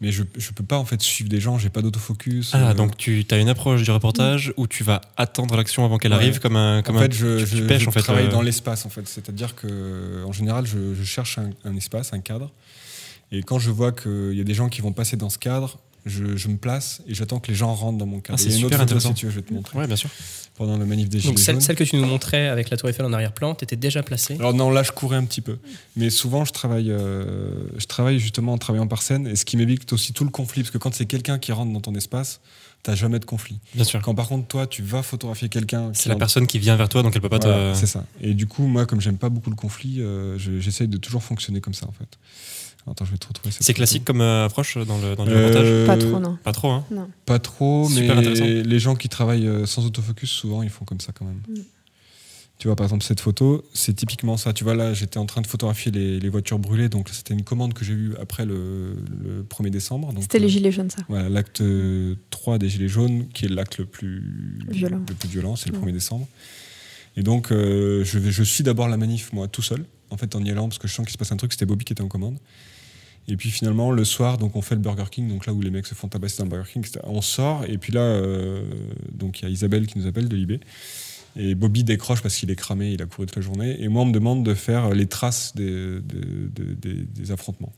Mais 0.00 0.12
je, 0.12 0.22
je 0.36 0.52
peux 0.52 0.62
pas 0.64 0.78
en 0.78 0.84
fait 0.84 1.02
suivre 1.02 1.28
des 1.28 1.40
gens, 1.40 1.58
j'ai 1.58 1.70
pas 1.70 1.82
d'autofocus. 1.82 2.52
Ah, 2.54 2.70
euh, 2.70 2.74
donc 2.74 2.96
tu 2.96 3.26
as 3.32 3.36
une 3.38 3.48
approche 3.48 3.82
du 3.82 3.90
reportage 3.90 4.52
où 4.56 4.68
tu 4.68 4.84
vas 4.84 5.00
attendre 5.16 5.56
l'action 5.56 5.84
avant 5.84 5.98
qu'elle 5.98 6.12
Ouais. 6.12 6.18
arrive 6.18 6.38
comme 6.38 6.54
un. 6.56 6.82
Comme 6.82 6.96
en 6.96 7.00
un- 7.00 7.02
fait, 7.02 7.14
je, 7.14 7.40
tu, 7.44 7.50
tu 7.50 7.56
je- 7.56 7.64
pêches, 7.64 7.82
je 7.82 7.88
en 7.88 7.92
fait. 7.92 8.02
travaille 8.02 8.26
euh, 8.26 8.30
dans 8.30 8.42
l'espace 8.42 8.86
en 8.86 8.90
fait. 8.90 9.08
C'est-à-dire 9.08 9.56
que 9.56 10.22
en 10.24 10.32
général, 10.32 10.66
je, 10.66 10.94
je 10.94 11.02
cherche 11.02 11.38
un, 11.38 11.50
un 11.64 11.74
espace, 11.76 12.12
un 12.12 12.20
cadre. 12.20 12.52
Et 13.32 13.42
quand 13.42 13.58
je 13.58 13.70
vois 13.70 13.90
qu'il 13.92 14.34
y 14.34 14.40
a 14.40 14.44
des 14.44 14.54
gens 14.54 14.68
qui 14.68 14.80
vont 14.82 14.92
passer 14.92 15.16
dans 15.16 15.30
ce 15.30 15.38
cadre, 15.38 15.78
je, 16.06 16.36
je 16.36 16.48
me 16.48 16.56
place 16.56 17.02
et 17.06 17.14
j'attends 17.14 17.38
que 17.40 17.48
les 17.48 17.54
gens 17.54 17.74
rentrent 17.74 17.98
dans 17.98 18.06
mon 18.06 18.20
cadre. 18.20 18.38
Ah, 18.40 18.42
c'est 18.42 18.50
super 18.50 18.66
autre 18.78 18.80
intéressant. 18.82 19.08
si 19.10 19.14
tu 19.14 19.26
veux, 19.26 19.32
je 19.32 19.36
vais 19.36 19.42
te 19.42 19.52
montrer. 19.52 19.78
Ouais, 19.78 19.86
bien 19.86 19.96
sûr. 19.96 20.10
Pendant 20.56 20.76
le 20.76 20.86
manif 20.86 21.08
des 21.08 21.20
Gilets 21.20 21.30
Donc 21.34 21.38
celle, 21.38 21.76
que 21.76 21.84
tu 21.84 21.96
nous 21.96 22.04
montrais 22.06 22.48
avec 22.48 22.68
la 22.70 22.76
tour 22.76 22.88
Eiffel 22.88 23.06
en 23.06 23.12
arrière-plan, 23.12 23.54
tu 23.54 23.62
étais 23.64 23.76
déjà 23.76 24.02
placé 24.02 24.34
Alors 24.40 24.54
non, 24.54 24.70
là 24.70 24.82
je 24.82 24.90
courais 24.90 25.16
un 25.16 25.24
petit 25.24 25.40
peu. 25.40 25.58
Mais 25.96 26.10
souvent 26.10 26.44
je 26.44 26.52
travaille, 26.52 26.90
euh, 26.90 27.50
je 27.76 27.86
travaille 27.86 28.18
justement 28.18 28.54
en 28.54 28.58
travaillant 28.58 28.88
par 28.88 29.02
scène, 29.02 29.26
et 29.28 29.36
ce 29.36 29.44
qui 29.44 29.56
m'évite 29.56 29.92
aussi 29.92 30.12
tout 30.12 30.24
le 30.24 30.30
conflit, 30.30 30.62
parce 30.62 30.72
que 30.72 30.78
quand 30.78 30.92
c'est 30.94 31.06
quelqu'un 31.06 31.38
qui 31.38 31.52
rentre 31.52 31.72
dans 31.72 31.80
ton 31.80 31.94
espace, 31.94 32.40
t'as 32.82 32.96
jamais 32.96 33.18
de 33.20 33.24
conflit. 33.24 33.58
Bien 33.74 33.84
sûr. 33.84 34.00
Quand 34.02 34.14
par 34.16 34.26
contre 34.28 34.48
toi 34.48 34.66
tu 34.66 34.82
vas 34.82 35.02
photographier 35.04 35.48
quelqu'un, 35.48 35.90
C'est 35.94 36.08
la 36.08 36.14
rentre- 36.14 36.18
personne 36.20 36.46
qui 36.48 36.58
vient 36.58 36.74
vers 36.74 36.88
toi, 36.88 37.02
donc 37.04 37.14
elle 37.14 37.22
peut 37.22 37.28
pas 37.28 37.38
Voilà, 37.38 37.74
te. 37.74 37.78
c'est 37.78 37.86
ça. 37.86 38.04
Et 38.20 38.34
du 38.34 38.46
coup 38.48 38.66
moi 38.66 38.84
comme 38.84 39.00
j'aime 39.00 39.18
pas 39.18 39.28
beaucoup 39.28 39.50
le 39.50 39.56
conflit, 39.56 40.00
euh, 40.00 40.38
je- 40.38 40.58
j'essaye 40.58 40.88
de 40.88 40.96
toujours 40.96 41.22
fonctionner 41.22 41.60
comme 41.60 41.74
ça 41.74 41.86
en 41.86 41.92
fait. 41.92 42.18
Attends, 42.90 43.04
je 43.04 43.12
vais 43.12 43.18
te 43.18 43.26
retrouver. 43.28 43.50
cette 43.50 43.62
C'est 43.62 43.74
classique 43.74 44.04
comme 44.04 44.20
euh, 44.20 44.46
approche 44.46 44.76
dans 44.78 44.98
le, 44.98 45.14
dans 45.16 45.24
le 45.24 45.32
Euh, 45.32 45.48
reportage 45.48 45.86
Pas 45.86 45.96
trop, 46.06 46.18
non. 46.20 46.38
Pas 46.42 46.52
trop, 46.52 46.70
hein? 46.70 46.84
Pas 47.26 47.38
trop, 47.38 47.88
Super 47.88 48.16
mais 48.16 48.20
intéressant. 48.28 48.68
les 48.68 48.78
gens 48.78 48.94
qui 48.96 49.08
travaillent 49.08 49.46
euh, 49.46 49.66
sans 49.66 49.84
autofocus, 49.86 50.30
souvent, 50.30 50.62
ils 50.62 50.70
font 50.70 50.84
comme 50.84 51.00
ça 51.00 51.12
quand 51.12 51.24
même. 51.24 51.40
Mm. 51.48 51.60
Tu 52.58 52.66
vois, 52.66 52.74
par 52.74 52.86
exemple, 52.86 53.04
cette 53.04 53.20
photo, 53.20 53.64
c'est 53.72 53.94
typiquement 53.94 54.36
ça. 54.36 54.52
Tu 54.52 54.64
vois, 54.64 54.74
là, 54.74 54.92
j'étais 54.92 55.18
en 55.18 55.26
train 55.26 55.42
de 55.42 55.46
photographier 55.46 55.92
les, 55.92 56.18
les 56.18 56.28
voitures 56.28 56.58
brûlées. 56.58 56.88
Donc, 56.88 57.08
c'était 57.08 57.32
une 57.32 57.44
commande 57.44 57.72
que 57.72 57.84
j'ai 57.84 57.92
eue 57.92 58.14
après 58.20 58.44
le, 58.46 58.96
le 59.24 59.44
1er 59.48 59.70
décembre. 59.70 60.12
C'était 60.20 60.40
les 60.40 60.48
gilets 60.48 60.72
jaunes, 60.72 60.90
ça. 60.90 61.02
Voilà, 61.08 61.28
l'acte 61.28 61.62
3 62.30 62.58
des 62.58 62.68
Gilets 62.68 62.88
jaunes, 62.88 63.28
qui 63.28 63.44
est 63.44 63.48
l'acte 63.48 63.78
le 63.78 63.84
plus 63.84 64.58
Violent. 64.68 65.00
le 65.08 65.14
plus 65.14 65.28
violent, 65.28 65.54
c'est 65.54 65.70
le 65.70 65.78
Ouais. 65.78 65.86
1er 65.90 65.92
décembre. 65.92 66.26
Et 67.16 67.22
donc, 67.22 67.52
euh, 67.52 68.02
je, 68.04 68.18
vais, 68.18 68.32
je 68.32 68.42
suis 68.42 68.64
d'abord 68.64 68.88
la 68.88 68.96
manif, 68.96 69.32
moi, 69.32 69.46
tout 69.46 69.62
seul, 69.62 69.84
en 70.10 70.16
fait, 70.16 70.34
en 70.34 70.42
y 70.44 70.50
allant, 70.50 70.66
parce 70.68 70.78
que 70.78 70.88
je 70.88 70.94
sens 70.94 71.06
qu'il 71.06 71.12
se 71.12 71.18
passe 71.18 71.30
un 71.30 71.36
truc, 71.36 71.52
c'était 71.52 71.64
Bobby 71.66 71.84
qui 71.84 71.92
était 71.92 72.02
en 72.02 72.08
commande. 72.08 72.38
Et 73.30 73.36
puis 73.36 73.50
finalement, 73.50 73.90
le 73.90 74.04
soir, 74.04 74.38
donc 74.38 74.56
on 74.56 74.62
fait 74.62 74.74
le 74.74 74.80
Burger 74.80 75.04
King, 75.10 75.28
donc 75.28 75.46
là 75.46 75.52
où 75.52 75.60
les 75.60 75.70
mecs 75.70 75.86
se 75.86 75.94
font 75.94 76.08
tabasser 76.08 76.38
dans 76.38 76.44
le 76.44 76.50
Burger 76.50 76.70
King, 76.72 76.84
on 77.04 77.20
sort, 77.20 77.64
et 77.68 77.76
puis 77.78 77.92
là, 77.92 78.00
euh, 78.00 78.62
donc 79.12 79.40
il 79.40 79.42
y 79.44 79.46
a 79.46 79.50
Isabelle 79.50 79.86
qui 79.86 79.98
nous 79.98 80.06
appelle 80.06 80.28
de 80.28 80.36
Libé. 80.36 80.60
Et 81.36 81.54
Bobby 81.54 81.84
décroche 81.84 82.20
parce 82.22 82.34
qu'il 82.36 82.50
est 82.50 82.56
cramé, 82.56 82.90
il 82.92 83.02
a 83.02 83.06
couru 83.06 83.26
toute 83.26 83.36
la 83.36 83.42
journée. 83.42 83.76
Et 83.80 83.86
moi, 83.88 84.02
on 84.02 84.06
me 84.06 84.12
demande 84.12 84.44
de 84.44 84.54
faire 84.54 84.90
les 84.90 85.06
traces 85.06 85.54
des, 85.54 86.00
des- 86.00 86.48
des- 86.64 86.74
des- 86.74 87.02
des 87.04 87.30
affrontements. 87.30 87.72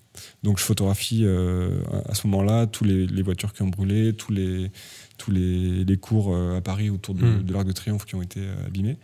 Donc 0.44 0.58
je 0.58 0.64
photographie 0.64 1.22
euh, 1.24 1.80
à- 2.08 2.14
ce 2.14 2.26
moment-là 2.28 2.66
tous 2.66 2.84
les, 2.84 3.06
les 3.06 3.22
voitures 3.22 3.52
qui 3.52 3.60
ont 3.62 3.68
brûlé, 3.68 4.14
tous 4.14 4.32
les, 4.32 4.70
tous 5.18 5.30
les, 5.32 5.84
les 5.84 5.96
cours 5.98 6.32
euh, 6.34 6.56
à 6.56 6.60
Paris 6.62 6.88
autour 6.88 7.14
de, 7.14 7.26
Mm. 7.26 7.42
de 7.42 7.52
l'Arc 7.52 7.66
de 7.66 7.72
Triomphe 7.72 8.06
qui 8.06 8.14
ont 8.14 8.22
été 8.22 8.40
euh, 8.40 8.66
abîmés. 8.66 8.96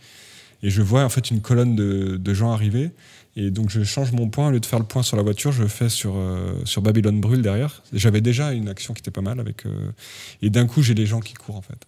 et 0.63 0.71
je 0.71 0.81
vois 0.81 1.05
en 1.05 1.11
fait 1.11 1.31
une 1.31 1.41
colonne 1.43 1.77
de, 1.77 2.17
de 2.17 2.35
gens 2.35 2.51
arriver. 2.53 2.91
Et 3.37 3.51
donc 3.51 3.69
je 3.69 3.85
change 3.85 4.13
mon 4.13 4.29
point, 4.29 4.49
au 4.49 4.51
lieu 4.51 4.61
de 4.61 4.67
faire 4.67 4.79
le 4.79 4.87
point 4.87 5.03
sur 5.03 5.17
la 5.19 5.23
voiture, 5.23 5.53
je 5.53 5.63
le 5.63 5.69
fais 5.69 5.91
sur, 5.91 6.15
euh, 6.17 6.55
sur 6.65 6.81
Babylone 6.81 7.21
Brûle 7.21 7.43
derrière. 7.43 7.83
J'avais 7.93 8.23
déjà 8.23 8.53
une 8.53 8.69
action 8.69 8.95
qui 8.95 9.01
était 9.01 9.11
pas 9.11 9.21
mal 9.21 9.39
avec. 9.39 9.67
euh, 9.67 9.93
et 10.41 10.49
d'un 10.49 10.67
coup, 10.67 10.83
j'ai 10.83 10.95
les 10.95 11.05
gens 11.05 11.21
qui 11.21 11.35
courent 11.35 11.57
en 11.57 11.63
fait. 11.63 11.87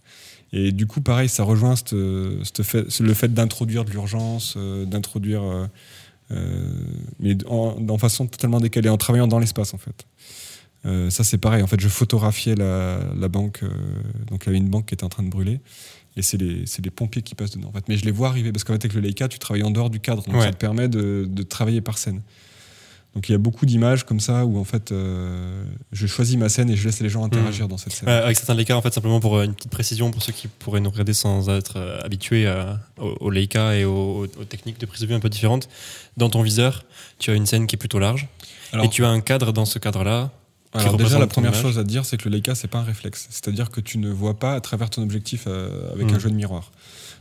Et 0.53 0.73
du 0.73 0.87
coup, 0.87 1.01
pareil, 1.01 1.29
ça 1.29 1.45
rejoint 1.45 1.75
le 1.93 3.15
fait 3.15 3.33
d'introduire 3.33 3.87
de 3.87 3.91
l'urgence, 3.91 4.55
euh, 4.59 4.85
d'introduire. 4.85 5.43
mais 7.19 7.37
en, 7.47 7.99
façon 7.99 8.27
totalement 8.27 8.61
décalée, 8.61 8.91
en 8.91 8.99
travaillant 8.99 9.27
dans 9.27 9.39
l'espace 9.39 9.73
en 9.73 9.79
fait. 9.79 10.07
Ça 11.11 11.25
c'est 11.25 11.39
pareil, 11.39 11.63
en 11.63 11.67
fait 11.67 11.81
je 11.81 11.89
photographiais 11.89 12.55
la, 12.55 13.01
la 13.19 13.29
banque, 13.29 13.63
donc 14.31 14.45
il 14.45 14.47
y 14.47 14.49
avait 14.51 14.59
une 14.59 14.71
banque 14.71 14.87
qui 14.87 14.95
était 14.95 15.05
en 15.05 15.11
train 15.11 15.23
de 15.23 15.29
brûler, 15.29 15.61
et 16.19 16.23
c'est 16.23 16.37
les, 16.39 16.91
pompiers 16.91 17.23
qui 17.23 17.35
passent 17.35 17.53
dedans 17.53 17.69
en 17.69 17.73
fait. 17.73 17.85
Mais 17.89 17.97
je 17.97 18.05
les 18.05 18.11
vois 18.11 18.29
arriver, 18.29 18.53
parce 18.53 18.65
qu'en 18.65 18.73
fait 18.75 18.85
avec 18.85 18.95
le 18.95 19.01
Leica 19.01 19.29
tu 19.29 19.39
travailles 19.39 19.63
en 19.63 19.71
dehors 19.71 19.91
du 19.91 20.01
cadre, 20.01 20.23
donc 20.25 20.35
Ouais. 20.37 20.43
ça 20.43 20.53
te 20.53 20.57
permet 20.57 20.89
de, 20.89 21.27
de 21.29 21.43
travailler 21.43 21.81
par 21.81 21.99
scène. 21.99 22.23
Donc 23.15 23.29
il 23.29 23.33
y 23.33 23.35
a 23.35 23.39
beaucoup 23.39 23.65
d'images 23.65 24.05
comme 24.05 24.21
ça 24.21 24.45
où 24.45 24.59
en 24.59 24.65
fait 24.65 24.93
euh, 24.93 25.65
je 25.93 26.07
choisis 26.07 26.37
ma 26.37 26.49
scène 26.51 26.69
et 26.71 26.77
je 26.77 26.85
laisse 26.87 27.01
les 27.01 27.09
gens 27.09 27.25
interagir 27.25 27.67
dans 27.67 27.79
cette 27.79 27.93
scène. 27.95 28.07
Ouais, 28.09 28.15
avec 28.15 28.37
certains 28.37 28.55
Leica, 28.55 28.77
en 28.77 28.83
fait, 28.83 28.93
simplement 28.93 29.19
pour 29.19 29.37
euh, 29.39 29.45
une 29.45 29.55
petite 29.55 29.71
précision, 29.73 30.11
pour 30.11 30.23
ceux 30.23 30.33
qui 30.33 30.47
pourraient 30.47 30.81
nous 30.81 30.91
regarder 30.91 31.15
sans 31.15 31.49
être 31.49 31.79
euh, 31.79 31.99
habitués 32.05 32.47
au, 32.99 33.17
au 33.21 33.31
Leica 33.31 33.75
et 33.77 33.85
aux, 33.87 34.25
aux 34.39 34.45
techniques 34.45 34.79
de 34.79 34.85
prise 34.87 35.01
de 35.01 35.07
vue 35.07 35.15
un 35.15 35.21
peu 35.21 35.31
différentes, 35.31 35.69
dans 36.19 36.29
ton 36.29 36.43
viseur, 36.43 36.85
tu 37.19 37.31
as 37.31 37.35
une 37.35 37.47
scène 37.47 37.67
qui 37.67 37.77
est 37.77 37.79
plutôt 37.79 37.99
large, 37.99 38.29
Alors- 38.73 38.85
et 38.85 38.89
tu 38.91 39.05
as 39.05 39.09
un 39.09 39.21
cadre 39.21 39.53
dans 39.53 39.65
ce 39.65 39.79
cadre-là. 39.79 40.31
Alors 40.79 40.97
déjà, 40.97 41.19
la 41.19 41.27
première 41.27 41.53
image. 41.53 41.63
chose 41.63 41.79
à 41.79 41.85
dire, 41.85 42.05
c'est 42.05 42.17
que 42.17 42.29
le 42.29 42.37
Leica, 42.37 42.55
c'est 42.55 42.69
pas 42.69 42.79
un 42.79 42.85
réflexe. 42.85 43.27
C'est-à-dire 43.31 43.71
que 43.71 43.81
tu 43.81 43.99
ne 43.99 44.11
vois 44.11 44.39
pas 44.39 44.55
à 44.55 44.61
travers 44.61 44.91
ton 44.91 45.03
objectif 45.03 45.45
euh, 45.47 45.93
avec 45.93 46.11
un 46.13 46.19
jeu 46.19 46.31
de 46.31 46.35
miroir. 46.35 46.73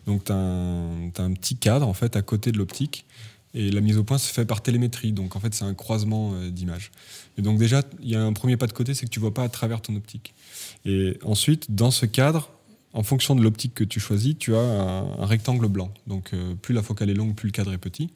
Donc 0.05 0.25
tu 0.25 0.31
as, 0.31 0.35
un 0.35 1.33
petit 1.33 1.57
cadre 1.57 1.87
en 1.87 1.93
fait 1.93 2.15
à 2.15 2.21
côté 2.21 2.51
de 2.51 2.57
l'optique 2.57 3.05
et 3.53 3.71
la 3.71 3.81
mise 3.81 3.97
au 3.97 4.03
point 4.03 4.17
se 4.17 4.31
fait 4.31 4.45
par 4.45 4.61
télémétrie. 4.61 5.11
Donc 5.11 5.35
en 5.35 5.39
fait, 5.39 5.53
c'est 5.53 5.65
un 5.65 5.73
croisement 5.73 6.33
euh, 6.33 6.49
d'images. 6.49 6.91
Et 7.37 7.41
donc 7.41 7.57
déjà, 7.57 7.81
il 8.01 8.09
y 8.09 8.15
a 8.15 8.21
un 8.21 8.33
premier 8.33 8.57
pas 8.57 8.67
de 8.67 8.73
côté, 8.73 8.93
c'est 8.93 9.05
que 9.05 9.11
tu 9.11 9.19
vois 9.19 9.33
pas 9.33 9.43
à 9.43 9.49
travers 9.49 9.81
ton 9.81 9.95
optique. 9.95 10.33
Et 10.85 11.17
ensuite, 11.23 11.73
dans 11.73 11.91
ce 11.91 12.05
cadre, 12.05 12.49
en 12.93 13.03
fonction 13.03 13.35
de 13.35 13.41
l'optique 13.41 13.73
que 13.73 13.83
tu 13.83 13.99
choisis, 13.99 14.35
tu 14.37 14.55
as 14.55 14.59
un, 14.59 15.19
un 15.19 15.25
rectangle 15.25 15.67
blanc. 15.67 15.91
Donc 16.07 16.31
euh, 16.33 16.55
plus 16.55 16.73
la 16.73 16.83
focale 16.83 17.09
est 17.09 17.15
longue, 17.15 17.35
plus 17.35 17.47
le 17.47 17.51
cadre 17.51 17.73
est 17.73 17.77
petit. 17.77 18.09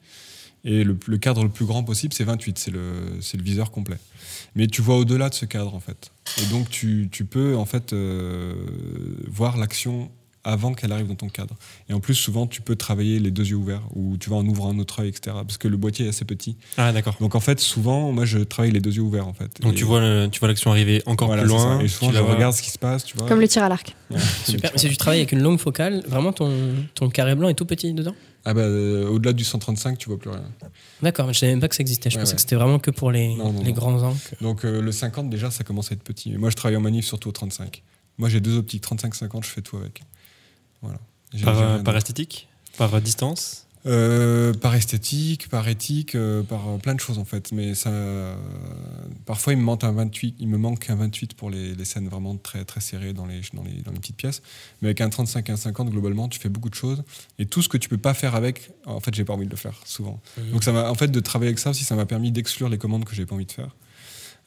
Et 0.64 0.84
le, 0.84 0.96
le 1.08 1.18
cadre 1.18 1.42
le 1.42 1.48
plus 1.48 1.64
grand 1.64 1.82
possible, 1.82 2.12
c'est 2.14 2.24
28, 2.24 2.58
c'est 2.58 2.70
le, 2.70 3.42
viseur 3.42 3.70
complet. 3.70 3.96
Mais 4.54 4.66
tu 4.68 4.80
vois 4.82 4.96
au-delà 4.96 5.28
de 5.28 5.34
ce 5.34 5.44
cadre, 5.44 5.74
en 5.74 5.80
fait. 5.80 6.12
Et 6.40 6.46
donc, 6.46 6.68
tu, 6.70 7.08
tu 7.10 7.24
peux, 7.24 7.56
en 7.56 7.64
fait, 7.64 7.92
euh, 7.92 8.54
voir 9.28 9.56
l'action 9.56 10.10
avant 10.44 10.72
qu'elle 10.74 10.90
arrive 10.90 11.06
dans 11.06 11.14
ton 11.14 11.28
cadre. 11.28 11.54
Et 11.88 11.92
en 11.92 12.00
plus, 12.00 12.14
souvent, 12.14 12.46
tu 12.48 12.62
peux 12.62 12.74
travailler 12.74 13.20
les 13.20 13.30
deux 13.30 13.44
yeux 13.46 13.54
ouverts, 13.56 13.82
ou 13.94 14.16
tu 14.18 14.28
vas 14.28 14.36
en 14.36 14.46
ouvrant 14.46 14.70
un 14.70 14.78
autre 14.80 15.00
œil, 15.00 15.08
etc. 15.08 15.36
Parce 15.46 15.56
que 15.56 15.68
le 15.68 15.76
boîtier 15.76 16.06
est 16.06 16.08
assez 16.08 16.24
petit. 16.24 16.56
Ah, 16.76 16.92
d'accord. 16.92 17.16
Donc, 17.20 17.34
en 17.36 17.40
fait, 17.40 17.60
souvent, 17.60 18.10
moi, 18.12 18.24
je 18.24 18.38
travaille 18.38 18.72
les 18.72 18.80
deux 18.80 18.92
yeux 18.94 19.02
ouverts, 19.02 19.28
en 19.28 19.32
fait. 19.34 19.60
Donc 19.60 19.72
Et 19.72 19.76
tu 19.76 19.84
vois, 19.84 20.00
le- 20.00 20.28
tu 20.30 20.40
vois 20.40 20.48
l'action 20.48 20.70
arriver 20.72 21.00
encore 21.06 21.28
voilà, 21.28 21.42
plus 21.42 21.48
loin. 21.50 21.78
Et 21.80 21.86
souvent, 21.88 22.08
tu 22.10 22.16
je 22.16 22.20
la 22.20 22.24
vois- 22.24 22.34
regarde 22.34 22.54
ce 22.54 22.62
qui 22.62 22.70
se 22.70 22.78
passe, 22.78 23.04
tu 23.04 23.16
vois. 23.16 23.28
Comme 23.28 23.40
le 23.40 23.46
tir 23.48 23.62
à 23.62 23.68
l'arc. 23.68 23.94
Ouais. 24.10 24.18
Super. 24.44 24.70
Mais 24.72 24.78
si 24.78 24.88
tu 24.88 24.96
travailles 24.96 25.20
avec 25.20 25.30
une 25.32 25.42
longue 25.42 25.58
focale, 25.60 26.02
vraiment 26.08 26.32
ton, 26.32 26.52
ton 26.94 27.08
carré 27.08 27.34
blanc 27.36 27.48
est 27.48 27.54
tout 27.54 27.66
petit 27.66 27.92
dedans? 27.94 28.14
Ah 28.44 28.54
bah, 28.54 28.62
euh, 28.62 29.08
au-delà 29.08 29.32
du 29.32 29.44
135, 29.44 29.98
tu 29.98 30.08
vois 30.08 30.18
plus 30.18 30.30
rien. 30.30 30.42
D'accord, 31.00 31.26
mais 31.28 31.32
je 31.32 31.38
savais 31.38 31.52
même 31.52 31.60
pas 31.60 31.68
que 31.68 31.76
ça 31.76 31.80
existait. 31.82 32.10
Je 32.10 32.16
Ouais, 32.16 32.22
pensais 32.22 32.32
ouais. 32.32 32.36
que 32.36 32.40
c'était 32.40 32.56
vraiment 32.56 32.78
que 32.80 32.90
pour 32.90 33.12
les, 33.12 33.34
Non, 33.36 33.52
non, 33.52 33.60
les 33.62 33.68
non. 33.68 33.74
grands 33.74 34.02
angles. 34.02 34.18
Donc, 34.40 34.64
euh, 34.64 34.80
le 34.80 34.90
50, 34.92 35.30
déjà, 35.30 35.50
ça 35.50 35.62
commence 35.64 35.92
à 35.92 35.94
être 35.94 36.02
petit. 36.02 36.30
Mais 36.32 36.38
moi, 36.38 36.50
je 36.50 36.56
travaille 36.56 36.76
en 36.76 36.80
manif 36.80 37.04
surtout 37.06 37.28
au 37.28 37.32
35. 37.32 37.82
Moi, 38.18 38.28
j'ai 38.28 38.40
deux 38.40 38.56
optiques, 38.58 38.82
35-50, 38.82 39.44
je 39.44 39.48
fais 39.50 39.62
tout 39.62 39.76
avec. 39.76 40.02
Voilà. 40.82 40.98
Par, 41.44 41.58
euh, 41.60 41.78
par 41.78 41.96
esthétique? 41.96 42.48
Par 42.76 43.00
distance? 43.00 43.66
Euh, 43.84 44.52
par 44.54 44.76
esthétique, 44.76 45.48
par 45.48 45.66
éthique, 45.66 46.14
euh, 46.14 46.44
par 46.44 46.68
euh, 46.68 46.78
plein 46.78 46.94
de 46.94 47.00
choses 47.00 47.18
en 47.18 47.24
fait. 47.24 47.50
Mais 47.50 47.74
ça, 47.74 47.90
euh, 47.90 48.36
parfois 49.26 49.54
il 49.54 49.58
me 49.58 49.64
manque 49.64 49.82
un 49.82 49.90
28, 49.90 50.36
il 50.38 50.46
me 50.46 50.56
manque 50.56 50.88
un 50.88 50.94
28 50.94 51.34
pour 51.34 51.50
les, 51.50 51.74
les 51.74 51.84
scènes 51.84 52.08
vraiment 52.08 52.36
très 52.36 52.64
très 52.64 52.80
serrées 52.80 53.12
dans 53.12 53.26
les, 53.26 53.40
dans 53.52 53.64
les 53.64 53.82
dans 53.82 53.90
les 53.90 53.98
petites 53.98 54.16
pièces. 54.16 54.40
Mais 54.82 54.88
avec 54.88 55.00
un 55.00 55.08
35 55.08 55.48
et 55.48 55.52
un 55.52 55.56
50 55.56 55.90
globalement, 55.90 56.28
tu 56.28 56.38
fais 56.38 56.48
beaucoup 56.48 56.70
de 56.70 56.76
choses 56.76 57.02
et 57.40 57.46
tout 57.46 57.60
ce 57.60 57.68
que 57.68 57.76
tu 57.76 57.88
peux 57.88 57.98
pas 57.98 58.14
faire 58.14 58.36
avec, 58.36 58.70
en 58.86 59.00
fait, 59.00 59.12
j'ai 59.14 59.24
pas 59.24 59.32
envie 59.32 59.46
de 59.46 59.50
le 59.50 59.56
faire 59.56 59.80
souvent. 59.84 60.20
Donc 60.52 60.62
ça 60.62 60.70
m'a, 60.70 60.88
en 60.88 60.94
fait, 60.94 61.08
de 61.08 61.20
travailler 61.20 61.48
avec 61.48 61.58
ça 61.58 61.70
aussi, 61.70 61.82
ça 61.82 61.96
m'a 61.96 62.06
permis 62.06 62.30
d'exclure 62.30 62.68
les 62.68 62.78
commandes 62.78 63.04
que 63.04 63.16
j'ai 63.16 63.26
pas 63.26 63.34
envie 63.34 63.46
de 63.46 63.52
faire. 63.52 63.74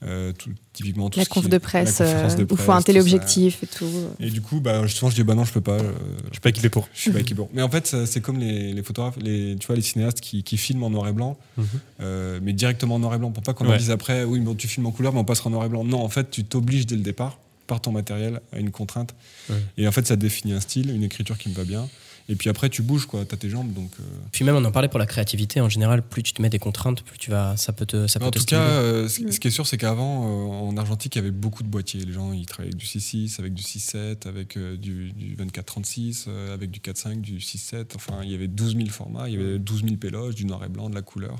Euh, 0.03 0.33
tout, 0.33 0.49
typiquement 0.73 1.09
tout 1.09 1.17
La 1.19 1.25
conf 1.25 1.47
de 1.47 1.57
presse, 1.57 1.99
la 1.99 2.05
conférence 2.05 2.33
euh, 2.33 2.37
où 2.37 2.41
il 2.41 2.47
faut 2.49 2.55
presse, 2.57 2.69
un 2.69 2.81
téléobjectif 2.81 3.63
et 3.63 3.67
tout. 3.67 3.89
Et 4.19 4.29
du 4.29 4.41
coup, 4.41 4.59
bah, 4.59 4.85
souvent 4.87 5.09
je 5.09 5.15
dis 5.15 5.23
bah 5.23 5.33
non, 5.35 5.45
je 5.45 5.53
peux 5.53 5.61
pas. 5.61 5.79
euh, 5.79 5.93
Je 6.27 6.33
suis 6.33 6.41
pas 6.41 6.49
équipé 6.49 6.69
pour. 6.69 6.87
je 6.93 6.99
suis 6.99 7.11
pas 7.11 7.21
équipé. 7.21 7.41
Mais 7.53 7.61
en 7.61 7.69
fait, 7.69 7.95
c'est 8.05 8.19
comme 8.21 8.37
les, 8.37 8.73
les 8.73 8.83
photographes, 8.83 9.15
les, 9.21 9.55
tu 9.57 9.65
vois, 9.67 9.75
les 9.77 9.81
cinéastes 9.81 10.19
qui, 10.19 10.43
qui 10.43 10.57
filment 10.57 10.83
en 10.83 10.89
noir 10.89 11.07
et 11.07 11.13
blanc, 11.13 11.37
Mhm. 11.57 11.65
euh, 12.01 12.39
mais 12.43 12.51
directement 12.53 12.95
en 12.95 12.99
noir 12.99 13.15
et 13.15 13.17
blanc, 13.17 13.31
pour 13.31 13.41
pas 13.41 13.53
qu'on 13.53 13.63
Ouais. 13.63 13.71
leur 13.71 13.79
dise 13.79 13.89
après, 13.89 14.25
oui, 14.25 14.39
bon, 14.41 14.53
tu 14.53 14.67
filmes 14.67 14.85
en 14.85 14.91
couleur, 14.91 15.13
mais 15.13 15.19
on 15.19 15.25
passera 15.25 15.47
en 15.47 15.51
noir 15.51 15.65
et 15.65 15.69
blanc. 15.69 15.83
Non, 15.85 16.01
en 16.03 16.09
fait, 16.09 16.29
tu 16.29 16.43
t'obliges 16.43 16.85
dès 16.85 16.95
le 16.97 17.01
départ, 17.01 17.39
par 17.65 17.79
ton 17.81 17.91
matériel, 17.91 18.41
à 18.51 18.59
une 18.59 18.71
contrainte. 18.71 19.15
Ouais. 19.49 19.55
Et 19.77 19.87
en 19.87 19.91
fait, 19.91 20.05
ça 20.05 20.17
définit 20.17 20.53
un 20.53 20.59
style, 20.59 20.91
une 20.91 21.03
écriture 21.03 21.37
qui 21.37 21.49
me 21.49 21.55
va 21.55 21.63
bien. 21.63 21.87
Et 22.28 22.36
puis 22.36 22.49
après, 22.49 22.69
tu 22.69 22.82
bouges, 22.82 23.05
quoi. 23.05 23.23
T'as 23.23 23.38
tes 23.38 23.49
jambes, 23.51 23.71
donc. 23.73 23.91
euh, 23.99 24.03
Puis 24.32 24.43
même, 24.43 24.55
on 24.55 24.65
en 24.65 24.71
parlait 24.71 24.88
pour 24.89 24.97
la 24.97 25.05
créativité. 25.05 25.61
En 25.61 25.69
général, 25.69 26.01
plus 26.01 26.23
tu 26.23 26.34
te 26.34 26.41
mets 26.41 26.49
des 26.49 26.57
contraintes, 26.57 27.03
plus 27.03 27.19
tu 27.19 27.30
vas, 27.30 27.55
ça 27.55 27.71
peut 27.71 27.86
te, 27.86 28.07
ça 28.07 28.19
peut 28.19 28.26
En 28.26 28.32
te 28.32 28.39
tout 28.39 28.45
cas, 28.45 28.65
stimuler. 28.67 28.88
euh, 29.03 29.07
ce 29.07 29.32
ce 29.32 29.39
qui 29.39 29.47
est 29.47 29.51
sûr, 29.51 29.67
c'est 29.67 29.78
qu'avant, 29.78 30.26
euh, 30.26 30.69
en 30.69 30.76
argentique, 30.78 31.15
il 31.15 31.19
y 31.19 31.21
avait 31.21 31.30
beaucoup 31.30 31.61
de 31.61 31.67
boîtiers. 31.67 32.03
Les 32.03 32.13
gens, 32.13 32.34
ils 32.34 32.47
travaillaient 32.47 32.73
avec 32.73 32.80
du 32.82 32.88
6.6, 32.88 33.39
avec 33.39 33.53
du 33.53 33.61
6.7, 33.61 34.28
avec 34.28 34.57
euh, 34.57 34.76
du, 34.76 35.11
du 35.11 35.36
24.36, 35.36 36.26
euh, 36.28 36.53
avec 36.53 36.71
du 36.71 36.80
4.5, 36.80 37.21
du 37.21 37.38
6.7. 37.38 37.91
Enfin, 37.95 38.21
il 38.23 38.32
y 38.32 38.36
avait 38.36 38.47
12 38.47 38.76
000 38.76 38.89
formats, 38.89 39.30
il 39.30 39.36
y 39.36 39.38
avait 39.38 39.59
12 39.59 39.84
000 39.84 39.95
péloges, 39.97 40.34
du 40.36 40.45
noir 40.45 40.63
et 40.63 40.69
blanc, 40.69 40.89
de 40.89 40.95
la 40.95 41.03
couleur. 41.03 41.36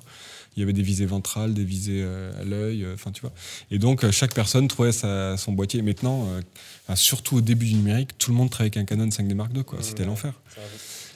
Il 0.56 0.62
y 0.62 0.64
avait 0.64 0.74
des 0.74 0.82
visées 0.82 1.06
ventrales, 1.06 1.54
des 1.54 1.64
visées 1.66 2.02
euh, 2.04 2.32
à 2.42 2.44
l'œil, 2.46 2.84
euh, 2.84 2.94
enfin, 2.94 3.12
tu 3.12 3.22
vois. 3.22 3.34
Et 3.72 3.78
donc, 3.80 4.04
euh, 4.04 4.12
chaque 4.12 4.34
personne 4.34 4.68
trouvait 4.68 4.92
sa- 4.94 5.36
son 5.38 5.52
boîtier. 5.52 5.82
Maintenant, 5.82 6.28
enfin, 6.88 6.96
surtout 6.96 7.38
au 7.38 7.42
début 7.42 7.66
du 7.66 7.76
numérique, 7.76 8.18
tout 8.18 8.32
le 8.32 8.38
monde 8.38 8.50
travaillait 8.50 8.78
avec 8.78 8.92
un 8.92 8.96
Canon 8.96 9.10
5D 9.10 9.34
Mark 9.36 9.52
II, 9.56 9.64
quoi. 9.64 9.80
C'était 9.82 10.06
l'enfer. 10.06 10.34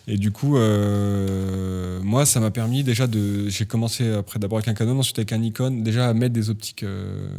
Et 0.07 0.17
du 0.17 0.31
coup, 0.31 0.57
euh, 0.57 1.99
moi, 2.01 2.25
ça 2.25 2.39
m'a 2.39 2.51
permis 2.51 2.83
déjà 2.83 3.05
de. 3.07 3.47
J'ai 3.49 3.65
commencé 3.65 4.09
après 4.11 4.39
d'abord 4.39 4.57
avec 4.57 4.67
un 4.67 4.73
Canon, 4.73 4.99
ensuite 4.99 5.19
avec 5.19 5.31
un 5.33 5.37
Nikon, 5.37 5.71
déjà 5.83 6.09
à 6.09 6.13
mettre 6.13 6.33
des 6.33 6.49
optiques 6.49 6.83
euh, 6.83 7.29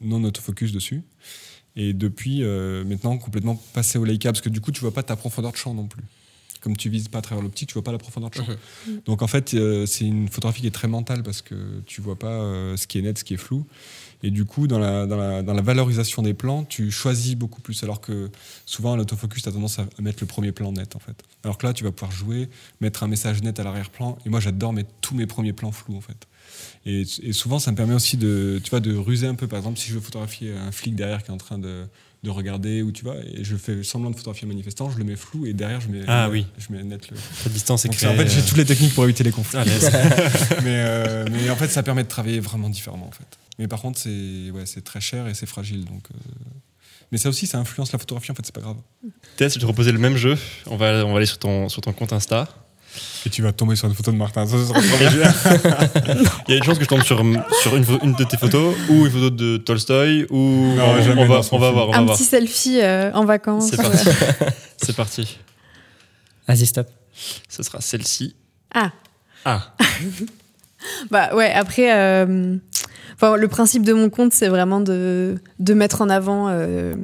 non 0.00 0.22
autofocus 0.24 0.72
dessus. 0.72 1.02
Et 1.74 1.94
depuis, 1.94 2.42
euh, 2.42 2.84
maintenant, 2.84 3.16
complètement 3.16 3.60
passé 3.72 3.98
au 3.98 4.04
Leica, 4.04 4.30
parce 4.30 4.42
que 4.42 4.50
du 4.50 4.60
coup, 4.60 4.72
tu 4.72 4.80
vois 4.82 4.92
pas 4.92 5.02
ta 5.02 5.16
profondeur 5.16 5.52
de 5.52 5.56
champ 5.56 5.72
non 5.72 5.86
plus. 5.86 6.02
Comme 6.62 6.76
tu 6.76 6.88
vises 6.88 7.08
pas 7.08 7.18
à 7.18 7.22
travers 7.22 7.42
l'optique, 7.42 7.68
tu 7.68 7.74
vois 7.74 7.84
pas 7.84 7.92
la 7.92 7.98
profondeur 7.98 8.30
de 8.30 8.36
champ. 8.36 8.46
Donc 9.04 9.20
en 9.20 9.26
fait, 9.26 9.52
euh, 9.52 9.84
c'est 9.84 10.06
une 10.06 10.28
photographie 10.28 10.62
qui 10.62 10.68
est 10.68 10.70
très 10.70 10.88
mentale 10.88 11.22
parce 11.22 11.42
que 11.42 11.54
tu 11.86 12.00
vois 12.00 12.18
pas 12.18 12.28
euh, 12.28 12.76
ce 12.76 12.86
qui 12.86 12.98
est 12.98 13.02
net, 13.02 13.18
ce 13.18 13.24
qui 13.24 13.34
est 13.34 13.38
flou. 13.38 13.66
Et 14.24 14.30
du 14.30 14.44
coup, 14.44 14.68
dans 14.68 14.78
la, 14.78 15.04
dans 15.06 15.16
la, 15.16 15.42
dans 15.42 15.52
la 15.52 15.62
valorisation 15.62 16.22
des 16.22 16.32
plans, 16.32 16.62
tu 16.62 16.92
choisis 16.92 17.34
beaucoup 17.34 17.60
plus. 17.60 17.82
Alors 17.82 18.00
que 18.00 18.30
souvent, 18.64 18.94
l'autofocus, 18.94 19.42
tu 19.42 19.48
as 19.48 19.52
tendance 19.52 19.80
à 19.80 19.82
à 19.98 20.02
mettre 20.02 20.18
le 20.20 20.26
premier 20.26 20.52
plan 20.52 20.70
net, 20.72 20.94
en 20.94 21.00
fait. 21.00 21.16
Alors 21.42 21.58
que 21.58 21.66
là, 21.66 21.72
tu 21.72 21.82
vas 21.82 21.90
pouvoir 21.90 22.12
jouer, 22.12 22.48
mettre 22.80 23.02
un 23.02 23.08
message 23.08 23.42
net 23.42 23.58
à 23.58 23.64
l'arrière-plan. 23.64 24.16
Et 24.24 24.28
moi, 24.28 24.38
j'adore 24.38 24.72
mettre 24.72 24.90
tous 25.00 25.16
mes 25.16 25.26
premiers 25.26 25.52
plans 25.52 25.72
flous, 25.72 25.96
en 25.96 26.00
fait. 26.00 26.28
Et, 26.86 27.02
et 27.22 27.32
souvent, 27.32 27.58
ça 27.58 27.72
me 27.72 27.76
permet 27.76 27.94
aussi 27.94 28.16
de, 28.16 28.60
tu 28.62 28.70
vois, 28.70 28.78
de 28.78 28.94
ruser 28.94 29.26
un 29.26 29.34
peu. 29.34 29.48
Par 29.48 29.58
exemple, 29.58 29.78
si 29.78 29.88
je 29.88 29.94
veux 29.94 30.00
photographier 30.00 30.54
un 30.54 30.70
flic 30.70 30.94
derrière 30.94 31.24
qui 31.24 31.30
est 31.30 31.34
en 31.34 31.38
train 31.38 31.58
de, 31.58 31.86
de 32.22 32.30
regarder, 32.30 32.82
ou 32.82 32.92
tu 32.92 33.02
vois, 33.04 33.16
et 33.16 33.42
je 33.42 33.56
fais 33.56 33.82
semblant 33.82 34.10
de 34.10 34.16
photographier 34.16 34.46
un 34.46 34.48
manifestant, 34.48 34.88
je 34.90 34.98
le 34.98 35.04
mets 35.04 35.16
flou, 35.16 35.44
et 35.44 35.52
derrière, 35.54 35.80
je 35.80 35.88
mets, 35.88 36.02
Ah 36.06 36.26
je 36.28 36.32
mets- 36.32 36.38
oui. 36.40 36.46
je 36.56 36.72
mets 36.72 36.82
net 36.84 37.10
le. 37.10 37.16
Ta 37.42 37.50
distance 37.50 37.84
est 37.84 37.88
créée. 37.88 38.08
en 38.08 38.14
fait, 38.14 38.28
j'ai 38.28 38.40
euh, 38.40 38.44
toutes 38.46 38.58
les 38.58 38.64
techniques 38.64 38.94
pour 38.94 39.02
éviter 39.04 39.24
les 39.24 39.32
conflits. 39.32 39.58
mais, 40.62 40.82
euh, 40.86 41.26
mais 41.30 41.50
en 41.50 41.56
fait, 41.56 41.68
ça 41.68 41.82
permet 41.82 42.04
de 42.04 42.08
travailler 42.08 42.38
vraiment 42.40 42.68
différemment, 42.70 43.08
en 43.08 43.12
fait. 43.12 43.26
Mais 43.58 43.66
par 43.68 43.80
contre, 43.80 43.98
c'est 43.98 44.50
ouais, 44.52 44.66
c'est 44.66 44.82
très 44.84 45.00
cher 45.00 45.26
et 45.26 45.34
c'est 45.34 45.46
fragile. 45.46 45.84
Donc, 45.84 46.06
euh, 46.14 46.18
Mais 47.10 47.18
ça 47.18 47.28
aussi, 47.28 47.46
ça 47.46 47.58
influence 47.58 47.92
la 47.92 47.98
photographie, 47.98 48.30
en 48.30 48.34
fait, 48.34 48.46
c'est 48.46 48.54
pas 48.54 48.60
grave. 48.60 48.76
Tess, 49.36 49.52
je 49.54 49.58
vais 49.58 49.62
te 49.62 49.66
reposer 49.66 49.90
le 49.92 49.98
même 49.98 50.16
jeu. 50.16 50.38
On 50.66 50.76
va, 50.76 51.04
on 51.04 51.10
va 51.10 51.16
aller 51.18 51.26
sur 51.26 51.38
ton, 51.38 51.68
sur 51.68 51.82
ton 51.82 51.92
compte 51.92 52.12
Insta. 52.12 52.48
Et 53.24 53.30
tu 53.30 53.40
vas 53.42 53.52
tomber 53.52 53.76
sur 53.76 53.88
une 53.88 53.94
photo 53.94 54.10
de 54.10 54.16
Martin, 54.16 54.46
ça, 54.46 54.56
ce 54.58 54.66
sera 54.66 54.80
trop 54.80 54.98
bien. 54.98 55.10
Il 56.48 56.50
y 56.50 56.54
a 56.54 56.56
une 56.58 56.62
chance 56.64 56.76
que 56.78 56.84
je 56.84 56.88
tombe 56.88 57.02
sur, 57.02 57.22
sur 57.62 57.76
une, 57.76 58.14
de 58.14 58.24
tes 58.24 58.36
photos 58.36 58.74
ou 58.90 59.06
une 59.06 59.10
photo 59.10 59.30
de 59.30 59.56
Tolstoy 59.58 60.26
ou 60.30 60.74
Non, 60.76 60.84
on, 60.84 61.18
on 61.18 61.26
va, 61.26 61.40
on 61.52 61.58
va 61.58 61.70
voir. 61.70 61.88
On 61.88 61.92
va 61.92 61.98
Un 61.98 62.04
voir. 62.04 62.16
petit 62.16 62.24
selfie 62.24 62.80
euh, 62.82 63.12
en 63.12 63.24
vacances. 63.24 63.70
C'est 63.70 63.76
parti. 63.76 64.08
C'est 64.82 64.96
parti. 64.96 65.38
Vas-y, 66.48 66.66
stop. 66.66 66.88
Ce 67.48 67.62
sera 67.62 67.80
celle-ci. 67.80 68.34
Ah. 68.74 68.90
Ah. 69.44 69.74
Bah 71.12 71.32
ouais, 71.36 71.52
après, 71.52 71.94
euh, 71.96 72.56
enfin, 73.14 73.36
le 73.36 73.48
principe 73.48 73.84
de 73.84 73.92
mon 73.92 74.10
compte, 74.10 74.32
c'est 74.32 74.48
vraiment 74.48 74.80
de, 74.80 75.36
de 75.58 75.74
mettre 75.74 76.02
en 76.02 76.08
avant 76.08 76.48
euh, 76.48 76.94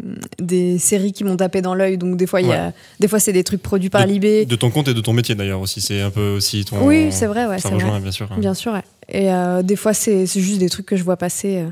des 0.40 0.78
séries 0.78 1.12
qui 1.12 1.24
m'ont 1.24 1.36
tapé 1.36 1.62
dans 1.62 1.74
l'œil. 1.74 1.98
Donc 1.98 2.16
des 2.16 2.26
fois, 2.26 2.40
il 2.40 2.48
y 2.48 2.52
a, 2.52 2.72
des 3.00 3.08
fois 3.08 3.18
c'est 3.18 3.32
des 3.32 3.44
trucs 3.44 3.62
produits 3.62 3.90
par 3.90 4.06
Libé. 4.06 4.44
De 4.46 4.56
ton 4.56 4.70
compte 4.70 4.88
et 4.88 4.94
de 4.94 5.00
ton 5.00 5.12
métier 5.12 5.34
d'ailleurs 5.34 5.60
aussi. 5.60 5.80
C'est 5.80 6.00
un 6.00 6.10
peu 6.10 6.30
aussi 6.36 6.64
ton. 6.64 6.86
Oui, 6.86 7.08
c'est 7.10 7.26
vrai, 7.26 7.46
ouais, 7.46 7.58
Ça 7.58 7.68
rejoint 7.68 7.90
vrai. 7.90 8.00
bien 8.00 8.10
sûr. 8.12 8.28
Bien 8.38 8.54
sûr, 8.54 8.72
ouais. 8.72 8.82
Et 9.10 9.32
euh, 9.32 9.62
des 9.62 9.76
fois, 9.76 9.94
c'est 9.94 10.26
juste 10.26 10.58
des 10.58 10.68
trucs 10.68 10.86
que 10.86 10.96
je 10.96 11.02
vois 11.02 11.16
passer. 11.16 11.58
euh. 11.58 11.70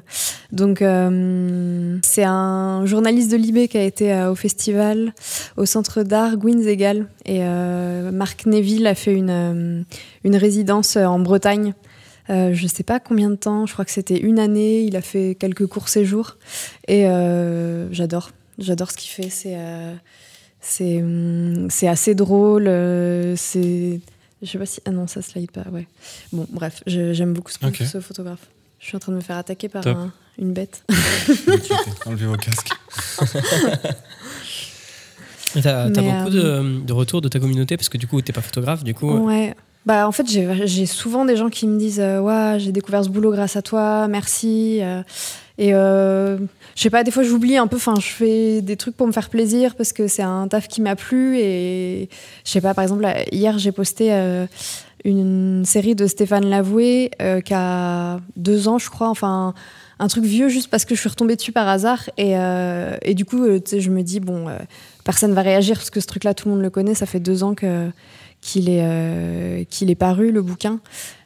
Donc, 0.52 0.80
euh, 0.80 1.98
c'est 2.02 2.24
un 2.24 2.86
journaliste 2.86 3.30
de 3.30 3.36
Libé 3.36 3.68
qui 3.68 3.76
a 3.76 3.82
été 3.82 4.12
euh, 4.12 4.30
au 4.30 4.34
festival, 4.34 5.12
au 5.56 5.66
centre 5.66 6.02
d'art 6.02 6.36
Gwyn's 6.36 6.66
Et 6.66 7.40
Marc 8.12 8.46
Neville 8.46 8.86
a 8.86 8.94
fait 8.94 9.12
une, 9.12 9.84
une 10.24 10.36
résidence 10.36 10.96
en 10.96 11.18
Bretagne. 11.18 11.74
Euh, 12.30 12.50
je 12.54 12.66
sais 12.66 12.82
pas 12.82 12.98
combien 13.00 13.30
de 13.30 13.36
temps, 13.36 13.66
je 13.66 13.72
crois 13.72 13.84
que 13.84 13.90
c'était 13.92 14.18
une 14.18 14.38
année. 14.38 14.82
Il 14.82 14.96
a 14.96 15.00
fait 15.02 15.36
quelques 15.38 15.66
courts 15.66 15.88
séjours. 15.88 16.36
Et 16.88 17.06
euh, 17.06 17.92
j'adore. 17.92 18.30
J'adore 18.58 18.90
ce 18.90 18.96
qu'il 18.96 19.10
fait. 19.10 19.30
C'est 19.30 19.54
euh, 19.56 19.94
c'est 20.60 21.02
hum, 21.02 21.68
c'est 21.70 21.88
assez 21.88 22.14
drôle. 22.14 22.66
euh, 22.68 23.34
c'est. 23.36 24.00
Je 24.42 24.46
sais 24.50 24.58
pas 24.58 24.66
si. 24.66 24.80
Ah 24.86 24.90
non, 24.90 25.06
ça 25.06 25.22
slide 25.22 25.50
pas, 25.50 25.64
ouais. 25.72 25.86
Bon, 26.32 26.46
bref, 26.50 26.82
j'aime 26.86 27.32
beaucoup 27.32 27.50
ce, 27.52 27.64
Ok. 27.66 27.76
ce 27.76 28.00
photographe. 28.00 28.46
Je 28.80 28.86
suis 28.86 28.96
en 28.96 29.00
train 29.00 29.12
de 29.12 29.16
me 29.16 29.22
faire 29.22 29.36
attaquer 29.38 29.68
par 29.68 29.86
un- 29.86 30.12
une 30.38 30.52
bête. 30.52 30.84
Enlevez 32.06 32.26
vos 32.26 32.36
casques. 32.36 32.70
T'as 35.54 35.90
t'as 35.90 36.02
Mais, 36.02 36.12
beaucoup 36.24 36.36
euh, 36.36 36.62
de, 36.80 36.80
de 36.84 36.92
retours 36.92 37.20
de 37.22 37.28
ta 37.28 37.40
communauté 37.40 37.76
parce 37.76 37.88
que 37.88 37.96
du 37.96 38.06
coup, 38.06 38.20
t'es 38.20 38.32
pas 38.32 38.42
photographe, 38.42 38.84
du 38.84 38.92
coup. 38.94 39.10
Ouais. 39.10 39.54
Bah, 39.86 40.08
en 40.08 40.12
fait, 40.12 40.26
j'ai 40.28 40.84
souvent 40.86 41.24
des 41.24 41.36
gens 41.36 41.48
qui 41.48 41.68
me 41.68 41.78
disent 41.78 42.00
euh, 42.00 42.18
Ouais, 42.18 42.58
j'ai 42.58 42.72
découvert 42.72 43.04
ce 43.04 43.08
boulot 43.08 43.30
grâce 43.30 43.54
à 43.54 43.62
toi, 43.62 44.08
merci. 44.08 44.80
euh, 44.82 45.02
et 45.58 45.72
euh, 45.74 46.38
je 46.74 46.82
sais 46.82 46.90
pas, 46.90 47.02
des 47.04 47.10
fois 47.10 47.22
j'oublie 47.22 47.56
un 47.56 47.66
peu, 47.66 47.76
enfin, 47.76 47.94
je 47.98 48.08
fais 48.08 48.60
des 48.60 48.76
trucs 48.76 48.96
pour 48.96 49.06
me 49.06 49.12
faire 49.12 49.30
plaisir 49.30 49.74
parce 49.76 49.94
que 49.94 50.06
c'est 50.08 50.22
un 50.22 50.48
taf 50.48 50.66
qui 50.68 50.82
m'a 50.82 50.96
plu. 50.96 51.38
Et 51.38 52.08
je 52.44 52.50
sais 52.50 52.60
pas, 52.60 52.74
par 52.74 52.82
exemple, 52.82 53.06
hier 53.30 53.58
j'ai 53.58 53.70
posté 53.72 54.12
euh, 54.12 54.46
une 55.04 55.64
série 55.64 55.94
de 55.94 56.06
Stéphane 56.08 56.46
Lavoué 56.46 57.10
qui 57.44 57.54
a 57.54 58.18
deux 58.36 58.66
ans, 58.68 58.78
je 58.78 58.90
crois, 58.90 59.08
enfin. 59.08 59.54
Un 59.98 60.08
truc 60.08 60.24
vieux 60.24 60.50
juste 60.50 60.68
parce 60.68 60.84
que 60.84 60.94
je 60.94 61.00
suis 61.00 61.08
retombée 61.08 61.36
dessus 61.36 61.52
par 61.52 61.66
hasard. 61.68 62.10
Et, 62.18 62.34
et 62.34 63.14
du 63.14 63.24
coup, 63.24 63.46
je 63.46 63.88
me 63.88 64.02
dis, 64.02 64.20
bon, 64.20 64.46
euh, 64.46 64.58
personne 65.04 65.32
va 65.32 65.40
réagir 65.40 65.76
parce 65.78 65.88
que 65.88 66.00
ce 66.00 66.06
truc-là, 66.06 66.34
tout 66.34 66.48
le 66.48 66.54
monde 66.54 66.62
le 66.62 66.68
connaît. 66.68 66.94
Ça 66.94 67.06
fait 67.06 67.18
deux 67.18 67.42
ans 67.42 67.54
que, 67.54 67.88
qu'il 68.40 68.68
est, 68.68 68.82
euh, 68.82 69.64
qu'il 69.68 69.90
est 69.90 69.96
paru, 69.96 70.32
le 70.32 70.42
bouquin. 70.42 70.80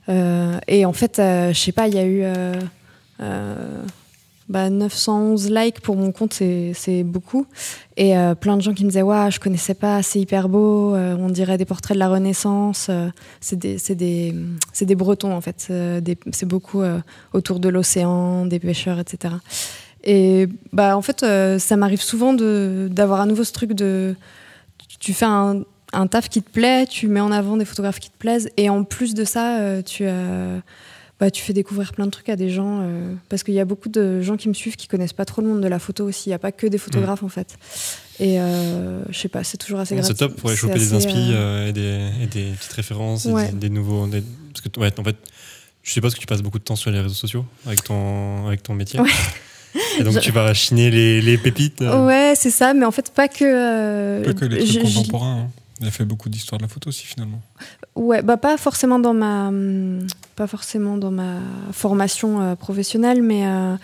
Euh, 0.09 0.59
et 0.67 0.85
en 0.85 0.93
fait, 0.93 1.19
euh, 1.19 1.53
je 1.53 1.59
sais 1.59 1.73
pas, 1.73 1.89
il 1.89 1.95
y 1.95 1.99
a 1.99 2.05
eu 2.05 2.23
euh, 2.23 2.55
euh, 3.21 3.83
bah, 4.49 4.71
911 4.71 5.51
likes 5.51 5.81
pour 5.81 5.97
mon 5.97 6.11
compte, 6.11 6.33
c'est, 6.33 7.03
beaucoup. 7.05 7.47
Et 7.97 8.15
plein 8.41 8.57
de 8.57 8.63
gens 8.63 8.73
qui 8.73 8.85
me 8.85 8.89
disaient 8.89 9.03
Waouh, 9.03 9.31
je 9.31 9.39
connaissais 9.39 9.75
pas, 9.75 10.03
c'est 10.03 10.19
hyper 10.19 10.49
beau, 10.49 10.95
on 10.97 11.29
dirait 11.29 11.59
des 11.59 11.65
portraits 11.67 11.95
de 11.95 12.01
la 12.01 12.09
Renaissance. 12.09 12.91
c'est, 13.41 13.57
des, 13.57 13.77
des, 13.95 14.35
des 14.81 14.95
Bretons, 14.95 15.33
en 15.33 15.41
fait. 15.41 15.71
C'est, 16.33 16.47
beaucoup 16.47 16.83
autour 17.33 17.61
de 17.61 17.69
l'océan, 17.69 18.47
des 18.47 18.59
pêcheurs, 18.59 18.99
etc. 18.99 19.35
Et 20.03 20.49
bah, 20.73 20.97
en 20.97 21.03
fait, 21.03 21.25
ça 21.59 21.77
m'arrive 21.77 22.03
souvent 22.03 22.33
d'avoir 22.33 23.21
à 23.21 23.27
nouveau 23.27 23.45
ce 23.45 23.53
truc 23.53 23.75
de. 23.75 24.17
Tu 24.99 25.13
fais 25.15 25.27
un, 25.27 25.63
un 25.93 26.07
taf 26.07 26.29
qui 26.29 26.43
te 26.43 26.51
plaît, 26.51 26.87
tu 26.87 27.09
mets 27.09 27.21
en 27.21 27.33
avant 27.33 27.57
des 27.57 27.65
photographes 27.65 27.99
qui 28.01 28.11
te 28.11 28.17
plaisent, 28.19 28.49
et 28.57 28.69
en 28.71 28.85
plus 28.85 29.15
de 29.15 29.25
ça, 29.25 29.59
euh, 29.61 29.83
tu, 29.83 30.05
euh, 30.07 30.59
bah, 31.19 31.31
tu 31.31 31.43
fais 31.43 31.53
découvrir 31.53 31.93
plein 31.93 32.07
de 32.07 32.11
trucs 32.11 32.29
à 32.29 32.37
des 32.37 32.49
gens. 32.51 32.79
euh, 32.83 33.13
parce 33.29 33.43
qu'il 33.43 33.55
y 33.55 33.61
a 33.61 33.65
beaucoup 33.65 33.89
de 33.89 34.21
gens 34.23 34.37
qui 34.37 34.49
me 34.49 34.55
suivent 34.55 34.77
qui 34.77 34.87
connaissent 34.89 35.13
pas 35.13 35.25
trop 35.25 35.43
le 35.43 35.49
monde 35.49 35.61
de 35.61 35.69
la 35.69 35.79
photo 35.79 36.05
aussi. 36.05 36.29
Il 36.29 36.31
n'y 36.31 36.35
a 36.35 36.39
pas 36.39 36.53
que 36.53 36.67
des 36.67 36.79
photographes 36.79 37.23
en 37.23 37.29
fait. 37.29 37.57
Et 38.21 38.37
je 38.37 39.19
sais 39.19 39.29
pas, 39.29 39.43
c'est 39.45 39.57
toujours 39.57 39.81
assez 39.81 39.95
C'est 39.97 40.01
grati- 40.13 40.17
top 40.19 40.37
pour 40.37 40.51
aller 40.51 40.59
c'est 40.59 40.69
des 40.73 40.95
inspi 40.95 41.33
et, 41.69 41.73
des, 41.73 42.09
et 42.23 42.27
des 42.27 42.53
petites 42.53 42.73
références, 42.73 43.27
et 43.27 43.33
Ouais. 43.33 43.49
des, 43.53 43.69
des 43.69 43.71
nouveaux. 43.71 44.07
des- 44.07 44.23
parce 44.53 44.61
que, 44.67 44.81
ouais, 44.81 44.93
en 44.99 45.05
fait, 45.05 45.17
je 45.83 45.93
suppose 45.93 46.15
que 46.15 46.21
tu 46.21 46.27
passes 46.27 46.43
beaucoup 46.43 46.59
de 46.59 46.65
temps 46.65 46.77
sur 46.77 46.91
les 46.91 47.01
réseaux 47.01 47.15
sociaux 47.15 47.45
avec 47.67 47.83
ton, 47.85 48.47
avec 48.47 48.63
ton 48.63 48.75
métier. 48.75 49.01
Ouais. 49.01 49.11
Et 49.99 50.03
donc 50.03 50.15
Je- 50.15 50.19
tu 50.21 50.33
vas 50.33 50.53
chiner 50.53 50.91
les, 50.91 51.21
les 51.23 51.39
pépites. 51.39 51.81
euh. 51.83 52.05
Ouais, 52.07 52.33
c'est 52.37 52.51
ça, 52.51 52.75
mais 52.75 52.85
en 52.85 52.91
fait, 52.91 53.11
pas 53.15 53.29
que. 53.29 53.45
euh, 53.45 54.25
Pas 54.25 54.35
que 54.35 54.45
les 54.45 54.59
trucs 54.65 54.71
je- 54.71 54.81
contemporains. 54.81 55.43
hein. 55.47 55.51
Il 55.81 55.87
a 55.87 55.91
fait 55.91 56.05
beaucoup 56.05 56.29
d'histoires 56.29 56.59
de 56.59 56.65
la 56.65 56.69
photo 56.69 56.91
aussi 56.91 57.07
finalement. 57.07 57.41
Ouais, 57.95 58.21
bah 58.23 58.37
pas 58.37 58.59
forcément 58.59 58.99
dans 58.99 59.15
ma, 59.15 59.51
pas 60.37 60.47
forcément 60.47 60.99
dans 60.99 61.11
ma 61.11 61.39
formation 61.73 62.43
euh, 62.43 62.55
professionnelle, 62.55 63.23
mais 63.23 63.47
euh, 63.47 63.77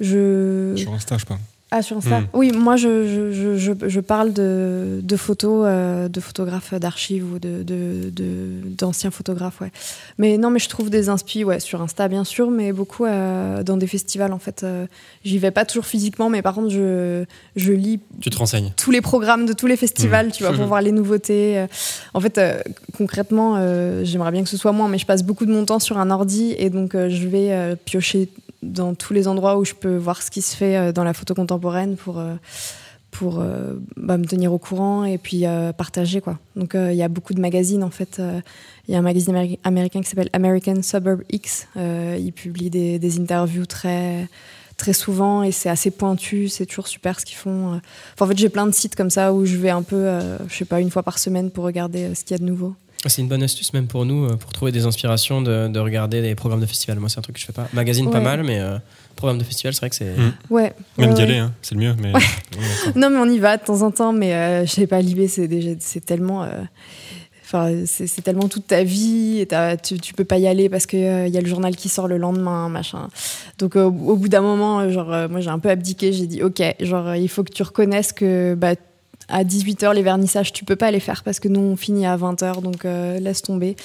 je. 0.00 0.74
Sur 0.76 0.92
Insta, 0.92 1.18
je 1.18 1.24
parle. 1.24 1.40
Ah, 1.72 1.82
sur 1.82 1.96
Insta 1.96 2.20
Hmm. 2.20 2.26
Oui, 2.32 2.52
moi, 2.52 2.76
je, 2.76 3.32
je, 3.32 3.56
je, 3.58 3.88
je- 3.88 4.00
parle 4.00 4.32
de, 4.32 5.00
de 5.02 5.16
photos, 5.16 5.64
euh, 5.66 6.08
de 6.08 6.20
photographes 6.20 6.72
d'archives 6.74 7.24
ou 7.32 7.40
de, 7.40 7.64
de, 7.64 8.08
de- 8.10 8.60
d'anciens 8.78 9.10
photographes, 9.10 9.60
ouais. 9.60 9.72
Mais 10.16 10.38
non, 10.38 10.50
mais 10.50 10.60
je 10.60 10.68
trouve 10.68 10.90
des 10.90 11.08
inspi, 11.08 11.42
ouais, 11.42 11.58
sur 11.58 11.82
Insta, 11.82 12.06
bien 12.06 12.22
sûr, 12.22 12.52
mais 12.52 12.72
beaucoup 12.72 13.04
euh, 13.04 13.64
dans 13.64 13.76
des 13.76 13.88
festivals, 13.88 14.32
en 14.32 14.38
fait. 14.38 14.62
euh, 14.62 14.86
j'y 15.24 15.38
vais 15.38 15.50
pas 15.50 15.64
toujours 15.64 15.86
physiquement, 15.86 16.30
mais 16.30 16.40
par 16.40 16.54
contre, 16.54 16.70
je, 16.70 17.24
je 17.56 17.72
lis 17.72 17.98
Tu 18.20 18.30
te 18.30 18.38
renseignes. 18.38 18.70
tous 18.76 18.92
les 18.92 19.00
programmes 19.00 19.44
de 19.44 19.52
tous 19.52 19.66
les 19.66 19.76
festivals, 19.76 20.30
tu 20.30 20.44
vois, 20.44 20.52
pour 20.52 20.66
voir 20.68 20.82
les 20.82 20.92
nouveautés. 20.92 21.66
En 22.14 22.20
fait, 22.20 22.40
concrètement, 22.96 23.56
j'aimerais 24.04 24.30
bien 24.30 24.44
que 24.44 24.48
ce 24.48 24.56
soit 24.56 24.72
moi, 24.72 24.86
mais 24.88 24.98
je 24.98 25.06
passe 25.06 25.24
beaucoup 25.24 25.46
de 25.46 25.52
mon 25.52 25.64
temps 25.64 25.80
sur 25.80 25.98
un 25.98 26.10
ordi 26.12 26.54
et 26.58 26.70
donc 26.70 26.92
je 26.94 27.26
vais 27.26 27.76
piocher 27.84 28.28
dans 28.66 28.94
tous 28.94 29.12
les 29.12 29.28
endroits 29.28 29.58
où 29.58 29.64
je 29.64 29.74
peux 29.74 29.96
voir 29.96 30.22
ce 30.22 30.30
qui 30.30 30.42
se 30.42 30.56
fait 30.56 30.76
euh, 30.76 30.92
dans 30.92 31.04
la 31.04 31.14
photo 31.14 31.34
contemporaine 31.34 31.96
pour, 31.96 32.18
euh, 32.18 32.34
pour 33.10 33.40
euh, 33.40 33.74
bah, 33.96 34.18
me 34.18 34.26
tenir 34.26 34.52
au 34.52 34.58
courant 34.58 35.04
et 35.04 35.18
puis 35.18 35.44
partager, 35.76 36.20
quoi. 36.20 36.38
Donc, 36.54 36.74
il 36.74 36.94
y 36.94 37.02
a 37.02 37.08
beaucoup 37.08 37.34
de 37.34 37.40
magazines, 37.40 37.82
en 37.82 37.90
fait. 37.90 38.20
Il 38.88 38.92
y 38.92 38.96
a 38.96 38.98
un 38.98 39.02
magazine 39.02 39.34
améri- 39.34 39.58
américain 39.64 40.00
qui 40.02 40.08
s'appelle 40.08 40.30
American 40.32 40.82
Suburb 40.82 41.22
X. 41.30 41.68
Il 41.76 42.32
publie 42.34 42.70
des, 42.70 43.20
interviews 43.20 43.66
très 43.66 44.28
très 44.76 44.92
souvent 44.92 45.42
et 45.42 45.52
c'est 45.52 45.70
assez 45.70 45.90
pointu, 45.90 46.48
c'est 46.48 46.66
toujours 46.66 46.86
super 46.86 47.18
ce 47.18 47.24
qu'ils 47.24 47.38
font. 47.38 47.80
en 48.20 48.26
fait, 48.26 48.36
j'ai 48.36 48.50
plein 48.50 48.66
de 48.66 48.74
sites 48.74 48.94
comme 48.94 49.08
ça 49.08 49.32
où 49.32 49.46
je 49.46 49.56
vais 49.56 49.70
un 49.70 49.82
peu, 49.82 49.96
euh, 49.96 50.36
je 50.48 50.54
sais 50.54 50.66
pas, 50.66 50.80
une 50.82 50.90
fois 50.90 51.02
par 51.02 51.18
semaine 51.18 51.50
pour 51.50 51.64
regarder 51.64 52.14
ce 52.14 52.24
qu'il 52.24 52.32
y 52.32 52.34
a 52.34 52.38
de 52.38 52.44
nouveau. 52.44 52.74
C'est 53.04 53.22
une 53.22 53.28
bonne 53.28 53.42
astuce 53.42 53.72
même 53.72 53.86
pour 53.86 54.04
nous, 54.04 54.24
euh, 54.24 54.36
pour 54.36 54.52
trouver 54.52 54.72
des 54.72 54.84
inspirations, 54.86 55.42
de, 55.42 55.68
de 55.68 55.78
regarder 55.78 56.22
des 56.22 56.34
programmes 56.34 56.60
de 56.60 56.66
festival. 56.66 56.98
Moi, 56.98 57.08
c'est 57.08 57.18
un 57.18 57.22
truc 57.22 57.36
que 57.36 57.40
je 57.40 57.46
fais 57.46 57.52
pas. 57.52 57.68
Magazine, 57.72 58.10
pas 58.10 58.20
mal, 58.20 58.42
mais 58.42 58.58
euh, 58.58 58.78
programme 59.14 59.38
de 59.38 59.44
festival, 59.44 59.74
c'est 59.74 59.80
vrai 59.80 59.90
que 59.90 59.96
c'est. 59.96 60.16
Mm. 60.16 60.32
Ouais. 60.50 60.72
Même 60.98 61.10
ouais, 61.10 61.14
d'y 61.14 61.22
ouais. 61.22 61.28
aller, 61.28 61.38
hein, 61.38 61.52
c'est 61.62 61.74
le 61.74 61.80
mieux. 61.80 61.94
Mais... 62.00 62.12
Non, 62.96 63.10
mais 63.10 63.18
on 63.18 63.26
y 63.26 63.38
va 63.38 63.56
de 63.58 63.64
temps 63.64 63.82
en 63.82 63.90
temps, 63.90 64.12
mais 64.12 64.34
euh, 64.34 64.66
je 64.66 64.72
sais 64.72 64.86
pas, 64.86 65.00
Libé, 65.00 65.28
c'est 65.28 65.46
déjà, 65.48 65.70
c'est 65.78 66.04
tellement. 66.04 66.42
euh, 66.42 66.48
Enfin, 67.46 67.84
c'est 67.86 68.08
c'est 68.08 68.22
tellement 68.22 68.48
toute 68.48 68.66
ta 68.66 68.82
vie 68.82 69.38
et 69.38 69.48
tu, 69.80 70.00
tu 70.00 70.14
peux 70.14 70.24
pas 70.24 70.38
y 70.38 70.48
aller 70.48 70.68
parce 70.68 70.84
qu'il 70.84 70.98
y 70.98 71.36
a 71.38 71.40
le 71.40 71.46
journal 71.46 71.76
qui 71.76 71.88
sort 71.88 72.08
le 72.08 72.16
lendemain, 72.16 72.68
machin. 72.68 73.08
Donc, 73.58 73.76
euh, 73.76 73.84
au, 73.84 74.16
bout 74.16 74.28
d'un 74.28 74.40
moment, 74.40 74.80
euh, 74.80 74.90
genre, 74.90 75.12
euh, 75.12 75.28
moi, 75.28 75.40
j'ai 75.40 75.50
un 75.50 75.60
peu 75.60 75.70
abdiqué. 75.70 76.12
J'ai 76.12 76.26
dit, 76.26 76.42
OK, 76.42 76.60
genre, 76.80 77.06
euh, 77.06 77.16
il 77.16 77.28
faut 77.28 77.44
que 77.44 77.52
tu 77.52 77.62
reconnaisses 77.62 78.12
que 78.12 78.56
bah, 78.56 78.74
à 79.28 79.44
18h, 79.44 79.94
les 79.94 80.02
vernissages, 80.02 80.52
tu 80.52 80.64
peux 80.64 80.76
pas 80.76 80.90
les 80.90 81.00
faire 81.00 81.22
parce 81.24 81.40
que 81.40 81.48
nous, 81.48 81.60
on 81.60 81.76
finit 81.76 82.06
à 82.06 82.16
20h, 82.16 82.62
donc 82.62 82.84
euh, 82.84 83.18
laisse 83.18 83.42
tomber. 83.42 83.76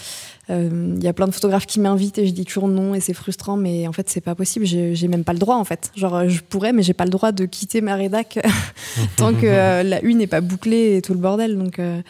Euh, 0.50 0.96
Il 0.98 1.04
y 1.04 1.08
a 1.08 1.14
plein 1.14 1.28
de 1.28 1.32
photographes 1.32 1.66
qui 1.66 1.80
m'invitent 1.80 2.18
et 2.18 2.28
je 2.28 2.32
dis 2.32 2.46
toujours 2.46 2.68
non 2.68 2.94
et 2.94 3.00
c'est 3.00 3.14
frustrant, 3.14 3.58
mais 3.58 3.88
en 3.88 3.94
fait, 3.94 4.10
c'est 4.10 4.22
pas 4.22 4.36
possible. 4.36 4.66
J'ai 4.66 5.08
même 5.08 5.24
pas 5.24 5.34
le 5.34 5.39
droit, 5.39 5.56
en 5.56 5.64
fait. 5.64 5.92
Genre, 5.96 6.16
euh, 6.16 6.28
je 6.28 6.42
pourrais, 6.42 6.74
mais 6.74 6.84
j'ai 6.84 6.94
pas 6.94 7.06
le 7.06 7.10
droit 7.10 7.32
de 7.32 7.46
quitter 7.46 7.82
ma 7.82 7.96
rédac 7.96 8.39
tant 9.18 9.34
que 9.34 9.39
euh, 9.46 9.84
la 9.84 10.02
une 10.04 10.20
n'est 10.20 10.28
pas 10.28 10.42
bouclée 10.42 10.98
et 10.98 11.02
tout 11.02 11.14
le 11.14 11.20
bordel. 11.20 11.58
Donc, 11.58 11.80
euh, 11.80 12.02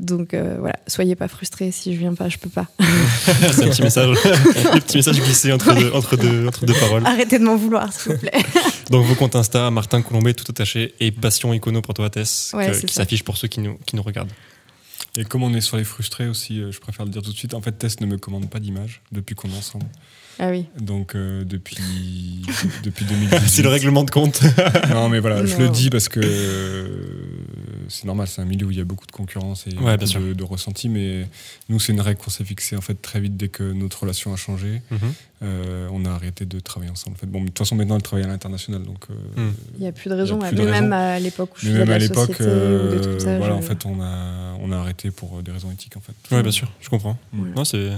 donc 0.00 0.34
euh, 0.34 0.56
voilà, 0.58 0.76
soyez 0.86 1.14
pas 1.16 1.28
frustrés. 1.28 1.70
Si 1.72 1.94
je 1.94 1.98
viens 1.98 2.14
pas, 2.14 2.28
je 2.28 2.38
peux 2.38 2.48
pas. 2.48 2.66
c'est 2.80 3.64
un 3.64 3.68
petit 3.70 3.82
message, 3.82 4.08
le 4.24 4.80
petit 4.80 4.98
message 4.98 5.20
glissé 5.20 5.52
entre 5.52 5.74
deux, 5.74 5.90
entre 5.92 6.16
deux, 6.16 6.46
entre 6.46 6.66
deux 6.66 6.74
paroles. 6.74 7.06
Arrêtez 7.06 7.38
de 7.38 7.44
m'en 7.44 7.56
vouloir, 7.56 7.92
s'il 7.92 8.12
vous 8.12 8.18
plaît. 8.18 8.32
Donc 8.90 9.04
vos 9.06 9.14
comptes 9.14 9.36
Insta, 9.36 9.70
Martin 9.70 10.02
Colombet, 10.02 10.34
tout 10.34 10.44
attaché, 10.48 10.94
et 11.00 11.10
Passion 11.10 11.52
Icono 11.52 11.82
pour 11.82 11.94
toi, 11.94 12.10
Tess, 12.10 12.52
Ouais, 12.54 12.68
que- 12.68 12.74
c'est 12.74 12.86
qui 12.86 12.94
s'affiche 12.94 13.24
pour 13.24 13.36
ceux 13.36 13.48
qui 13.48 13.60
nous, 13.60 13.78
qui 13.86 13.96
nous 13.96 14.02
regardent. 14.02 14.32
Et 15.18 15.24
comme 15.24 15.42
on 15.42 15.54
est 15.54 15.60
sur 15.62 15.76
les 15.78 15.84
frustrés 15.84 16.28
aussi, 16.28 16.60
euh, 16.60 16.70
je 16.72 16.78
préfère 16.78 17.06
le 17.06 17.10
dire 17.10 17.22
tout 17.22 17.32
de 17.32 17.36
suite. 17.36 17.54
En 17.54 17.62
fait, 17.62 17.72
Tess 17.72 18.00
ne 18.00 18.06
me 18.06 18.18
commande 18.18 18.50
pas 18.50 18.60
d'image 18.60 19.00
depuis 19.12 19.34
qu'on 19.34 19.48
est 19.48 19.56
ensemble. 19.56 19.86
Ah 20.38 20.50
oui. 20.50 20.66
Donc 20.80 21.14
euh, 21.14 21.44
depuis 21.44 22.42
depuis 22.84 23.04
2018. 23.06 23.48
C'est 23.48 23.62
le 23.62 23.68
règlement 23.68 24.04
de 24.04 24.10
compte. 24.10 24.40
Non, 24.90 25.08
mais 25.08 25.20
voilà, 25.20 25.44
je 25.46 25.56
le 25.56 25.68
dis 25.68 25.90
parce 25.90 26.08
que 26.08 26.20
euh, 26.22 26.88
c'est 27.88 28.04
normal, 28.04 28.26
c'est 28.28 28.40
un 28.40 28.44
milieu 28.44 28.66
où 28.66 28.70
il 28.70 28.78
y 28.78 28.80
a 28.80 28.84
beaucoup 28.84 29.06
de 29.06 29.12
concurrence 29.12 29.66
et 29.66 29.74
Ouais, 29.78 29.96
de, 29.96 30.32
de 30.32 30.44
ressentis. 30.44 30.88
Mais 30.88 31.26
nous, 31.68 31.78
c'est 31.80 31.92
une 31.92 32.00
règle 32.00 32.20
qu'on 32.20 32.30
s'est 32.30 32.44
fixée 32.44 32.76
en 32.76 32.80
fait 32.80 33.00
très 33.00 33.20
vite 33.20 33.36
dès 33.36 33.48
que 33.48 33.62
notre 33.72 34.00
relation 34.02 34.32
a 34.32 34.36
changé. 34.36 34.80
Mhm. 34.90 34.98
Euh, 35.42 35.88
on 35.92 36.04
a 36.06 36.10
arrêté 36.10 36.46
de 36.46 36.60
travailler 36.60 36.90
ensemble. 36.90 37.16
En 37.16 37.20
fait. 37.20 37.26
Bon, 37.26 37.40
de 37.42 37.46
toute 37.46 37.58
façon, 37.58 37.74
maintenant, 37.76 37.96
elle 37.96 38.02
travaille 38.02 38.24
à 38.24 38.28
l'international, 38.28 38.82
donc. 38.82 39.04
euh, 39.10 39.14
Mm. 39.36 39.52
Il 39.78 39.84
y 39.84 39.86
a 39.86 39.92
plus 39.92 40.08
de 40.08 40.14
raison. 40.14 40.38
Plus 40.38 40.56
de 40.56 40.62
Mais 40.64 40.70
même 40.70 40.92
raison. 40.92 41.14
à 41.14 41.18
l'époque 41.18 41.50
où 41.56 41.58
je 41.60 41.66
Mais 41.66 41.72
faisais 41.72 41.84
même 41.84 41.94
à 41.94 41.98
l'époque, 41.98 42.40
euh, 42.40 43.18
voilà, 43.38 43.46
je- 43.46 43.50
en 43.52 43.62
fait, 43.62 43.84
on 43.86 44.00
a, 44.00 44.54
on 44.60 44.72
a 44.72 44.76
arrêté 44.78 45.10
pour 45.10 45.38
euh, 45.38 45.42
des 45.42 45.52
raisons 45.52 45.70
éthiques, 45.70 45.96
en 45.96 46.00
fait. 46.00 46.14
Ouais, 46.34 46.42
bien 46.42 46.52
sûr, 46.52 46.70
je 46.80 46.88
comprends. 46.88 47.18
Mm. 47.34 47.52
Non, 47.54 47.64
c'est 47.64 47.90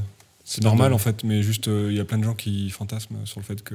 C'est 0.51 0.65
normal, 0.65 0.95
en 0.95 0.99
fait, 0.99 1.25
mais 1.25 1.43
juste, 1.43 1.69
euh, 1.69 1.89
il 1.91 1.97
y 1.97 2.01
a 2.01 2.05
plein 2.07 2.17
de 2.17 2.25
gens 2.25 2.33
qui 2.35 2.71
fantasment 2.71 3.19
sur 3.27 3.39
le 3.39 3.45
fait 3.45 3.63
que, 3.63 3.75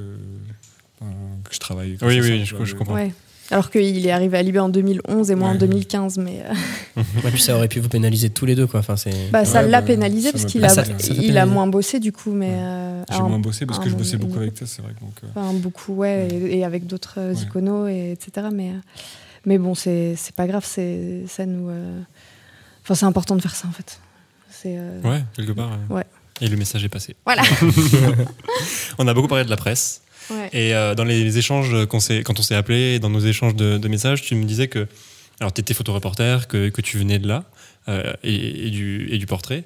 que 1.00 1.54
je 1.54 1.60
travaille. 1.60 1.98
comme 1.98 2.08
Oui, 2.08 2.16
ça, 2.16 2.22
oui, 2.22 2.40
ça, 2.40 2.44
je- 2.46 2.56
vois, 2.56 2.66
je 2.66 2.74
mais- 2.74 2.78
comprends. 2.80 2.94
Ouais. 2.96 3.14
Alors 3.52 3.70
qu'il 3.70 4.08
est 4.08 4.12
arrivé 4.12 4.38
à 4.38 4.42
Libé 4.42 4.58
en 4.60 4.70
2011 4.70 5.30
et 5.30 5.36
moi 5.36 5.50
en 5.50 5.52
Ouais. 5.52 5.58
2015, 5.60 6.18
mais 6.18 6.42
euh, 6.46 6.54
Ouais, 7.24 7.30
puis 7.32 7.42
ça 7.42 7.56
aurait 7.56 7.68
pu 7.68 7.80
vous 7.80 7.90
pénaliser 7.90 8.30
tous 8.32 8.46
les 8.48 8.56
deux, 8.56 8.66
quoi. 8.66 8.80
Enfin, 8.80 8.96
c'est. 8.96 9.30
bah, 9.32 9.46
ça 9.46 9.62
Ouais, 9.62 9.70
l'a 9.70 9.82
bah, 9.82 9.88
pénalisé 9.88 10.28
ça 10.28 10.32
parce 10.32 10.46
qu'il 10.46 10.64
a, 10.66 10.70
Ça- 10.70 10.84
ça 10.86 10.96
fait 10.96 11.14
il 11.14 11.38
a 11.38 11.46
moins 11.46 11.68
bossé 11.68 12.00
du 12.00 12.12
coup, 12.12 12.32
mais 12.32 12.48
Ouais. 12.48 12.56
euh, 12.58 13.04
J'ai 13.12 13.20
moins 13.22 13.38
bossé 13.40 13.66
parce 13.68 13.80
un 13.80 13.84
que 13.84 13.90
je 13.90 13.96
bossais 13.96 14.18
beaucoup 14.18 14.38
avec 14.40 14.56
Tess, 14.56 14.72
c'est 14.72 14.82
vrai. 14.82 14.94
Donc, 15.02 15.14
euh, 15.24 15.28
Enfin, 15.36 15.54
beaucoup, 15.60 15.94
ouais, 15.94 16.28
et, 16.32 16.58
et 16.60 16.66
avec 16.66 16.88
d'autres 16.88 17.20
Ouais. 17.20 17.34
iconos, 17.36 17.88
et, 17.90 18.14
etc. 18.14 18.48
Mais, 18.52 18.70
euh, 18.70 18.74
mais 19.46 19.58
bon, 19.60 19.76
c'est 19.76 20.16
c'est 20.16 20.34
pas 20.34 20.48
grave, 20.48 20.66
c'est 20.66 21.26
ça 21.28 21.46
nous. 21.46 21.70
euh, 21.70 22.00
Enfin, 22.84 22.96
c'est 22.96 23.06
important 23.06 23.36
de 23.36 23.42
faire 23.42 23.56
ça 23.56 23.68
en 23.68 23.72
fait. 23.72 24.00
C'est. 24.50 24.76
euh, 24.78 25.02
Ouais, 25.04 25.22
quelque 25.36 25.52
part. 25.52 25.78
Ouais. 25.90 26.06
Et 26.42 26.48
le 26.48 26.58
message 26.58 26.84
est 26.84 26.90
passé. 26.90 27.16
Voilà. 27.26 27.44
On 28.98 29.08
a 29.08 29.14
beaucoup 29.14 29.28
parlé 29.28 29.46
de 29.46 29.50
la 29.50 29.58
presse. 29.58 30.02
Ouais. 30.30 30.50
Et 30.54 30.74
euh, 30.74 30.96
dans 30.96 31.04
les 31.04 31.38
échanges, 31.38 31.86
quand 31.88 31.98
on 31.98 32.44
s'est 32.44 32.56
appelé, 32.56 33.00
dans 33.00 33.10
nos 33.10 33.20
échanges 33.20 33.56
de, 33.56 33.78
de 33.78 33.88
messages, 33.90 34.22
tu 34.22 34.36
me 34.36 34.46
disais 34.46 34.68
que 34.68 34.88
alors 35.40 35.54
tu 35.54 35.62
étais 35.62 35.74
photoreporter, 35.74 36.48
que, 36.48 36.70
que 36.70 36.82
tu 36.82 36.98
venais 36.98 37.20
de 37.20 37.28
là, 37.28 37.44
euh, 37.90 38.14
et, 38.24 38.68
et 38.68 38.70
du, 38.70 39.10
et 39.12 39.18
du 39.18 39.26
portrait, 39.26 39.66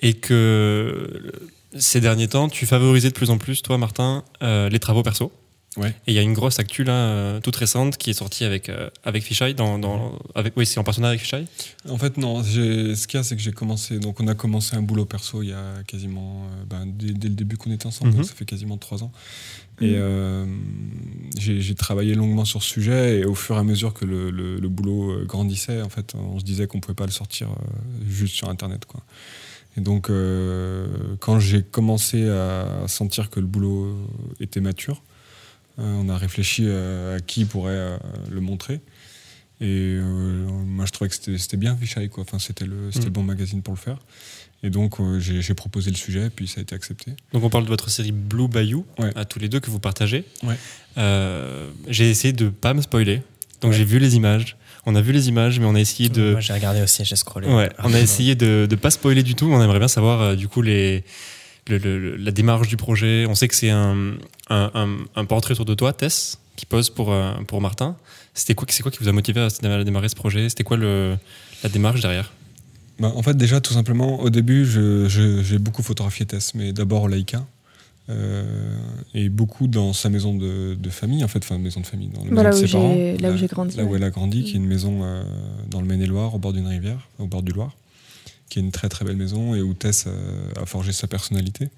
et 0.00 0.14
que 0.14 1.32
ces 1.78 2.00
derniers 2.00 2.28
temps, 2.28 2.48
tu 2.48 2.66
favorisais 2.66 3.08
de 3.08 3.14
plus 3.14 3.30
en 3.30 3.38
plus, 3.38 3.62
toi, 3.62 3.78
Martin, 3.78 4.24
euh, 4.42 4.68
les 4.68 4.78
travaux 4.78 5.02
perso. 5.02 5.32
Ouais. 5.76 5.90
Et 6.06 6.12
il 6.12 6.14
y 6.14 6.18
a 6.18 6.22
une 6.22 6.32
grosse 6.32 6.58
actu 6.58 6.84
là, 6.84 6.92
euh, 6.92 7.40
toute 7.40 7.56
récente, 7.56 7.98
qui 7.98 8.08
est 8.10 8.14
sortie 8.14 8.44
avec, 8.44 8.68
euh, 8.70 8.88
avec 9.04 9.22
Fisheye, 9.22 9.54
dans, 9.54 9.78
dans, 9.78 10.18
avec, 10.34 10.56
oui, 10.56 10.64
c'est 10.64 10.78
en 10.80 10.84
partenariat 10.84 11.10
avec 11.12 11.20
Fisheye? 11.20 11.46
En 11.88 11.98
fait, 11.98 12.16
non. 12.16 12.42
Ce 12.42 13.06
qu'il 13.06 13.18
y 13.18 13.20
a, 13.20 13.22
c'est 13.22 13.36
que 13.36 13.42
j'ai 13.42 13.52
commencé. 13.52 13.98
Donc, 13.98 14.18
on 14.20 14.26
a 14.26 14.34
commencé 14.34 14.74
un 14.74 14.82
boulot 14.82 15.04
perso 15.04 15.42
il 15.42 15.50
y 15.50 15.52
a 15.52 15.82
quasiment. 15.86 16.44
euh, 16.44 16.64
ben, 16.68 16.86
dès, 16.86 17.12
dès 17.12 17.28
le 17.28 17.34
début 17.34 17.56
qu'on 17.58 17.70
était 17.72 17.86
ensemble, 17.86 18.10
Mhm. 18.12 18.16
donc 18.16 18.26
ça 18.26 18.34
fait 18.34 18.46
quasiment 18.46 18.78
trois 18.78 19.02
ans. 19.04 19.12
Et 19.82 19.92
euh, 19.96 20.46
j'ai 21.38 21.74
travaillé 21.74 22.14
longuement 22.14 22.46
sur 22.46 22.62
ce 22.62 22.70
sujet. 22.70 23.18
Et 23.20 23.24
au 23.26 23.34
fur 23.34 23.56
et 23.56 23.58
à 23.58 23.62
mesure 23.62 23.92
que 23.92 24.06
le, 24.06 24.30
le- 24.30 24.56
le 24.58 24.68
boulot 24.70 25.26
grandissait, 25.26 25.82
en 25.82 25.90
fait, 25.90 26.14
on 26.14 26.38
se 26.38 26.44
disait 26.44 26.66
qu'on 26.66 26.80
pouvait 26.80 26.94
pas 26.94 27.04
le 27.06 27.12
sortir 27.12 27.48
juste 28.08 28.34
sur 28.34 28.48
Internet, 28.48 28.86
quoi. 28.86 29.02
Et 29.76 29.82
donc, 29.82 30.10
quand 31.20 31.38
j'ai 31.38 31.62
commencé 31.62 32.26
à 32.30 32.84
sentir 32.88 33.28
que 33.28 33.40
le 33.40 33.46
boulot 33.46 33.94
était 34.40 34.60
mature, 34.62 35.02
on 35.78 36.08
a 36.08 36.16
réfléchi 36.16 36.62
euh, 36.66 37.16
à 37.16 37.20
qui 37.20 37.44
pourrait 37.44 37.72
euh, 37.74 37.96
le 38.30 38.40
montrer. 38.40 38.80
Et 39.60 39.94
euh, 39.98 40.02
moi, 40.66 40.84
je 40.86 40.92
trouvais 40.92 41.08
que 41.08 41.36
c'était 41.38 41.56
bien 41.56 41.76
quoi. 42.10 42.22
Enfin, 42.22 42.38
c'était 42.38 42.66
le, 42.66 42.90
c'était 42.90 43.04
Mm. 43.04 43.08
le 43.08 43.10
bon 43.10 43.22
magazine 43.22 43.62
pour 43.62 43.74
le 43.74 43.78
faire. 43.80 43.98
Et 44.62 44.70
donc, 44.70 45.00
euh, 45.00 45.18
j'ai 45.20 45.54
proposé 45.54 45.90
le 45.90 45.96
sujet, 45.96 46.28
puis 46.34 46.48
ça 46.48 46.60
a 46.60 46.62
été 46.62 46.74
accepté. 46.74 47.12
Donc 47.32 47.44
on 47.44 47.50
parle 47.50 47.64
de 47.64 47.68
votre 47.68 47.88
série 47.90 48.10
Blue 48.12 48.48
Bayou, 48.48 48.84
Ouais. 48.98 49.12
à 49.14 49.24
tous 49.24 49.38
les 49.38 49.48
deux 49.48 49.60
que 49.60 49.70
vous 49.70 49.78
partagez. 49.78 50.24
Ouais. 50.42 50.56
Euh, 50.98 51.70
j'ai 51.88 52.10
essayé 52.10 52.32
de 52.32 52.48
pas 52.48 52.72
me 52.74 52.80
spoiler, 52.82 53.22
donc 53.60 53.72
Ouais. 53.72 53.76
j'ai 53.78 53.84
vu 53.84 53.98
les 53.98 54.16
images. 54.16 54.56
On 54.86 54.94
a 54.94 55.00
vu 55.02 55.12
les 55.12 55.28
images, 55.28 55.58
mais 55.60 55.66
on 55.66 55.74
a 55.74 55.80
essayé 55.80 56.08
de, 56.08 56.32
Moi, 56.32 56.40
j'ai 56.40 56.52
regardé 56.54 56.80
aussi, 56.80 57.04
j'ai 57.04 57.16
scrollé. 57.16 57.48
ouais, 57.48 57.68
on 57.82 57.92
a 57.92 58.00
essayé 58.00 58.34
de 58.34 58.66
de 58.68 58.76
pas 58.76 58.90
spoiler 58.90 59.22
du 59.22 59.34
tout. 59.34 59.46
On 59.46 59.62
aimerait 59.62 59.78
bien 59.78 59.88
savoir 59.88 60.20
euh, 60.22 60.34
du 60.36 60.48
coup 60.48 60.62
les 60.62 61.04
le- 61.68 61.78
le- 61.78 61.98
le- 61.98 62.16
la 62.16 62.30
démarche 62.30 62.68
du 62.68 62.76
projet. 62.76 63.26
On 63.28 63.34
sait 63.34 63.48
que 63.48 63.54
c'est 63.54 63.70
un, 63.70 64.14
un, 64.50 64.70
un- 64.74 64.96
un 65.14 65.24
portrait 65.24 65.52
autour 65.52 65.64
de 65.64 65.74
toi, 65.74 65.92
Tess, 65.92 66.38
qui 66.56 66.66
pose 66.66 66.90
pour 66.90 67.12
euh, 67.12 67.32
pour 67.46 67.60
Martin. 67.60 67.96
C'était 68.34 68.54
quoi, 68.54 68.66
c'est 68.70 68.82
quoi 68.82 68.92
qui 68.92 68.98
vous 69.00 69.08
a 69.08 69.12
motivé 69.12 69.40
à 69.40 69.46
à 69.46 69.84
démarrer 69.84 70.08
ce 70.08 70.14
projet? 70.16 70.48
C'était 70.48 70.64
quoi 70.64 70.76
le 70.76 71.16
la 71.62 71.68
démarche 71.68 72.00
derrière? 72.00 72.32
Bah, 72.98 73.12
en 73.14 73.22
fait, 73.22 73.36
déjà, 73.36 73.60
tout 73.60 73.74
simplement, 73.74 74.20
au 74.20 74.30
début, 74.30 74.64
je- 74.64 75.06
je- 75.08 75.42
j'ai 75.42 75.58
beaucoup 75.58 75.82
photographié 75.82 76.24
Tess, 76.26 76.54
mais 76.54 76.72
d'abord 76.72 77.02
au 77.04 77.08
Laïka. 77.08 77.44
euh, 78.08 78.44
et 79.14 79.28
beaucoup 79.28 79.66
dans 79.66 79.92
sa 79.92 80.08
maison 80.10 80.32
de, 80.36 80.76
de 80.78 80.90
famille, 80.90 81.24
en 81.24 81.28
fait, 81.28 81.40
enfin, 81.42 81.58
maison 81.58 81.80
de 81.80 81.86
famille, 81.86 82.06
dans 82.06 82.18
la 82.20 82.24
maison 82.26 82.34
Voilà 82.34 82.50
de 82.50 82.54
où 82.56 82.60
ses 82.60 82.68
parents. 82.68 82.94
là 82.94 83.28
où 83.30 83.32
la- 83.32 83.36
j'ai 83.36 83.46
grandi, 83.48 83.76
Là 83.76 83.84
où 83.84 83.96
elle 83.96 84.04
a 84.04 84.10
grandi, 84.10 84.44
qui 84.44 84.52
est 84.52 84.56
une 84.56 84.66
maison 84.68 85.00
euh, 85.02 85.24
dans 85.68 85.80
le 85.80 85.86
Maine-et-Loire, 85.88 86.32
au 86.32 86.38
bord 86.38 86.52
d'une 86.52 86.68
rivière, 86.68 87.08
au 87.18 87.26
bord 87.26 87.42
du 87.42 87.50
Loire, 87.52 87.72
qui 88.48 88.58
est 88.58 88.62
une 88.62 88.72
très 88.72 88.88
très 88.88 89.04
belle 89.04 89.16
maison 89.16 89.54
et 89.54 89.62
où 89.62 89.74
Tess 89.74 90.04
euh, 90.06 90.48
a 90.60 90.66
forgé 90.66 90.92
sa 90.92 91.06
personnalité. 91.06 91.68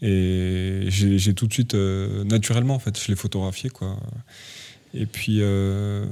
Et 0.00 0.84
j'ai 0.88 1.34
tout 1.34 1.46
de 1.48 1.52
suite, 1.52 1.74
euh, 1.74 2.22
naturellement, 2.24 2.74
en 2.74 2.78
fait, 2.78 2.98
je 3.00 3.08
l'ai 3.08 3.16
photographié, 3.16 3.68
quoi. 3.70 3.96
Et 4.94 5.04
puis 5.04 5.38
euh, 5.40 6.06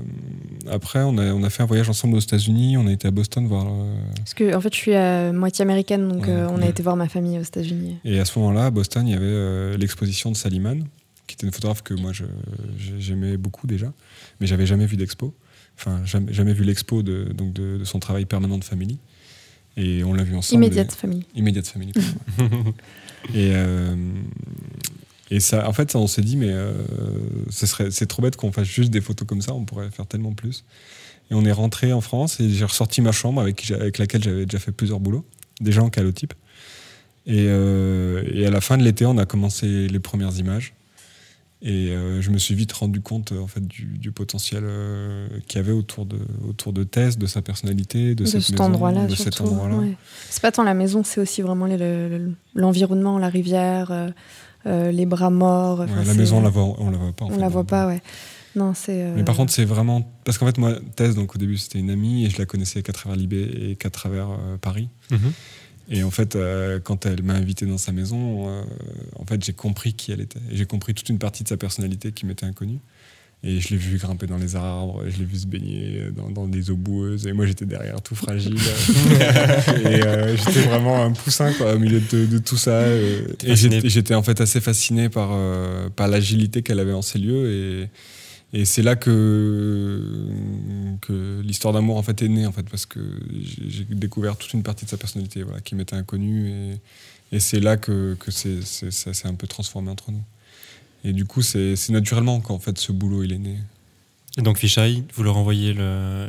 après, 0.71 0.99
on 1.03 1.17
a, 1.17 1.33
on 1.33 1.43
a 1.43 1.49
fait 1.51 1.63
un 1.63 1.67
voyage 1.67 1.89
ensemble 1.89 2.17
aux 2.17 2.21
États-Unis. 2.21 2.77
On 2.77 2.87
a 2.87 2.93
été 2.93 3.09
à 3.09 3.11
Boston 3.11 3.47
voir. 3.47 3.67
euh, 3.69 3.95
Parce 4.19 4.35
que 4.35 4.55
en 4.55 4.61
fait, 4.61 4.75
je 4.75 4.79
suis 4.79 4.95
à 4.95 5.33
moitié 5.33 5.63
américaine, 5.63 6.09
donc 6.09 6.27
Ouais, 6.27 6.33
on 6.51 6.57
a 6.57 6.61
ouais. 6.63 6.69
été 6.71 6.83
voir 6.83 6.95
ma 6.97 7.09
famille 7.09 7.39
aux 7.39 7.43
États-Unis. 7.43 7.97
Et 8.05 8.19
à 8.19 8.25
ce 8.27 8.39
moment-là, 8.39 8.67
à 8.67 8.71
Boston, 8.71 9.07
il 9.09 9.13
y 9.13 9.17
avait 9.17 9.79
l'exposition 9.79 10.31
de 10.31 10.37
Saliman, 10.37 10.85
qui 11.27 11.35
était 11.35 11.47
une 11.47 11.53
photographe 11.53 11.83
que 11.83 11.95
moi 11.95 12.13
j'aimais 12.99 13.37
beaucoup 13.39 13.67
déjà, 13.67 13.93
mais 14.41 14.47
j'avais 14.47 14.67
jamais 14.67 14.87
vu 14.87 14.97
d'expo. 14.97 15.33
Enfin, 15.79 16.05
jamais, 16.05 16.33
jamais 16.35 16.53
vu 16.53 16.65
l'expo 16.65 17.03
de, 17.03 17.33
donc 17.33 17.53
de, 17.55 17.79
de 17.79 17.85
son 17.85 17.99
travail 17.99 18.25
permanent 18.27 18.59
de 18.59 18.65
famille. 18.65 18.99
Et 19.77 20.03
on 20.05 20.13
l'a 20.15 20.23
vu 20.23 20.35
ensemble. 20.37 20.65
Immédiate 20.65 20.93
famille. 20.93 21.25
Et- 21.35 21.39
Immédiate 21.39 21.67
famille. 21.67 21.93
pardon. 21.93 22.75
et, 23.35 23.51
euh, 23.55 23.95
et 25.31 25.41
ça, 25.41 25.69
en 25.69 25.73
fait, 25.73 25.91
ça, 25.91 25.99
on 25.99 26.07
s'est 26.07 26.23
dit, 26.23 26.37
mais 26.37 26.49
euh, 26.51 26.73
ce 27.51 27.67
serait, 27.67 27.91
c'est 27.91 28.07
trop 28.07 28.23
bête 28.23 28.37
qu'on 28.37 28.53
fasse 28.53 28.69
juste 28.69 28.91
des 28.91 29.01
photos 29.01 29.27
comme 29.29 29.43
ça, 29.43 29.53
on 29.55 29.65
pourrait 29.65 29.91
faire 29.91 30.07
tellement 30.07 30.33
plus. 30.33 30.65
Et 31.31 31.35
on 31.35 31.45
est 31.45 31.53
rentré 31.53 31.93
en 31.93 32.01
France 32.01 32.39
et 32.41 32.49
j'ai 32.49 32.65
ressorti 32.65 33.01
ma 33.03 33.11
chambre 33.13 33.41
avec, 33.41 33.71
avec 33.73 33.99
laquelle 33.99 34.23
j'avais 34.23 34.45
déjà 34.47 34.61
fait 34.61 34.71
plusieurs 34.73 35.01
boulots, 35.01 35.25
déjà 35.61 35.83
en 35.83 35.91
calotype. 35.91 36.33
Et, 37.27 37.47
euh, 37.49 38.23
et 38.33 38.47
à 38.47 38.51
la 38.51 38.61
fin 38.61 38.79
de 38.79 38.85
l'été, 38.85 39.05
on 39.05 39.19
a 39.19 39.27
commencé 39.27 39.89
les 39.89 39.99
premières 39.99 40.39
images. 40.39 40.75
Et 41.63 41.89
euh, 41.91 42.21
je 42.21 42.31
me 42.31 42.39
suis 42.39 42.55
vite 42.55 42.73
rendu 42.73 43.01
compte 43.01 43.33
euh, 43.33 43.41
en 43.41 43.47
fait, 43.47 43.67
du, 43.67 43.85
du 43.99 44.13
potentiel 44.13 44.63
euh, 44.65 45.27
qu'il 45.49 45.57
y 45.57 45.61
avait 45.65 45.73
autour 45.73 46.05
de, 46.05 46.19
autour 46.49 46.73
de 46.75 46.85
Tess, 46.85 47.17
de 47.17 47.27
sa 47.27 47.41
personnalité, 47.41 48.15
de, 48.15 48.25
De, 48.25 48.27
cette 48.27 48.43
cet 48.43 48.51
maison, 48.53 48.65
endroit-là, 48.65 49.07
ouais. 49.79 49.97
C'est 50.29 50.43
pas 50.43 50.53
tant 50.53 50.65
la 50.65 50.75
maison, 50.75 51.03
c'est 51.03 51.21
aussi 51.21 51.41
vraiment 51.43 51.65
les- 51.67 51.79
le- 51.79 52.09
le- 52.19 52.33
l'environnement, 52.55 53.19
la 53.19 53.31
rivière, 53.31 53.91
euh, 53.91 54.11
euh, 54.67 54.91
les 54.93 55.07
bras 55.07 55.31
morts. 55.31 55.81
Ouais, 55.81 55.87
la 56.07 56.15
maison, 56.15 56.39
on 56.39 56.43
la 56.43 56.51
voit, 56.51 56.75
on 56.79 56.91
la 56.91 56.99
voit 56.99 57.13
pas. 57.13 57.25
en 57.25 57.29
on 57.29 57.35
fait, 57.35 57.41
la 57.41 57.49
voit 57.49 57.65
pas, 57.65 57.87
ouais. 57.87 58.03
Non, 58.55 58.73
c'est. 58.75 59.03
euh, 59.03 59.15
Mais 59.17 59.25
par 59.25 59.37
contre, 59.37 59.53
c'est 59.53 59.65
vraiment. 59.67 60.15
Parce 60.25 60.39
qu'en 60.39 60.47
fait, 60.47 60.57
moi, 60.59 60.75
Tess, 60.95 61.15
donc 61.15 61.35
au 61.35 61.39
début, 61.39 61.57
c'était 61.59 61.79
une 61.79 61.91
amie 61.91 62.25
et 62.27 62.31
je 62.31 62.39
la 62.39 62.47
connaissais 62.47 62.83
qu'à 62.83 62.93
travers 62.93 63.17
Libé 63.17 63.43
et 63.71 63.77
qu'à 63.77 63.91
travers 63.91 64.29
euh, 64.31 64.57
Paris. 64.61 64.89
Mhm. 65.11 65.33
Et 65.89 66.03
en 66.03 66.11
fait, 66.11 66.35
euh, 66.35 66.81
quand 66.83 67.07
elle 67.07 67.23
m'a 67.23 67.35
invité 67.35 67.65
dans 67.67 67.79
sa 67.79 67.93
maison, 67.93 68.49
euh, 68.49 68.63
en 69.17 69.25
fait, 69.25 69.45
j'ai 69.45 69.53
compris 69.53 69.95
qui 69.95 70.13
elle 70.13 70.21
était. 70.21 70.41
J'ai 70.51 70.67
compris 70.67 70.95
toute 70.95 71.09
une 71.09 71.19
partie 71.19 71.45
de 71.45 71.49
sa 71.49 71.57
personnalité 71.57 72.13
qui 72.13 72.27
m'était 72.27 72.47
inconnue. 72.47 72.81
Et 73.45 73.61
je 73.61 73.69
l'ai 73.69 73.77
vu 73.77 73.99
grimper 73.99 74.27
dans 74.27 74.39
les 74.39 74.57
arbres, 74.57 75.05
je 75.07 75.19
l'ai 75.19 75.25
vu 75.25 75.37
se 75.37 75.47
baigner 75.47 76.09
dans, 76.17 76.31
dans 76.31 76.49
des 76.49 76.71
eaux 76.71 76.77
boueuses. 76.77 77.27
Et 77.27 77.33
moi, 77.33 77.47
j'étais 77.47 77.67
derrière 77.67 78.01
tout 78.01 78.17
fragile. 78.17 78.57
et 79.85 80.03
euh, 80.03 80.37
j'étais 80.37 80.63
vraiment 80.63 81.05
un 81.05 81.13
poussin 81.13 81.53
quoi, 81.53 81.75
au 81.75 81.79
milieu 81.79 82.01
de, 82.01 82.27
de 82.27 82.39
tout 82.39 82.57
ça. 82.57 82.89
et 82.89 83.55
j'étais 83.55 84.15
en 84.15 84.23
fait 84.23 84.41
assez 84.41 84.61
fasciné 84.61 85.09
par, 85.09 85.39
par 85.95 86.09
l'agilité 86.09 86.63
qu'elle 86.63 86.81
avait 86.81 86.95
en 86.95 87.03
ces 87.03 87.19
lieux. 87.19 87.53
Et, 87.53 87.89
et 88.53 88.65
c'est 88.65 88.83
là 88.83 88.97
que, 88.97 90.01
que 91.03 91.41
l'histoire 91.45 91.75
d'amour 91.75 91.97
en 91.97 92.03
fait 92.03 92.23
est 92.23 92.29
née 92.29 92.47
en 92.47 92.53
fait 92.53 92.69
parce 92.69 92.87
que 92.87 93.01
j'ai 93.33 93.85
découvert 93.85 94.37
toute 94.37 94.53
une 94.55 94.63
partie 94.63 94.85
de 94.85 94.91
sa 94.91 94.97
personnalité 94.97 95.43
voilà, 95.43 95.61
qui 95.61 95.75
m'était 95.75 95.97
inconnue 95.97 96.49
et, 96.51 97.37
et 97.37 97.41
c'est 97.41 97.61
là 97.61 97.77
que, 97.77 98.15
que 98.19 98.31
c'est, 98.31 98.63
c'est- 98.63 98.91
ça 98.91 99.13
s'est 99.15 99.29
un 99.29 99.35
peu 99.35 99.47
transformé 99.47 99.91
entre 99.91 100.11
nous. 100.13 100.23
Et 101.05 101.13
du 101.13 101.25
coup 101.25 101.43
c'est, 101.43 101.75
naturellement 101.91 102.41
qu'en 102.41 102.59
fait 102.59 102.79
ce 102.79 102.93
boulot 102.93 103.23
il 103.25 103.33
est 103.33 103.39
né. 103.39 103.59
Et 104.39 104.43
donc 104.43 104.59
Fisheye, 104.59 105.03
vous 105.15 105.23
leur 105.23 105.37
envoyez 105.37 105.75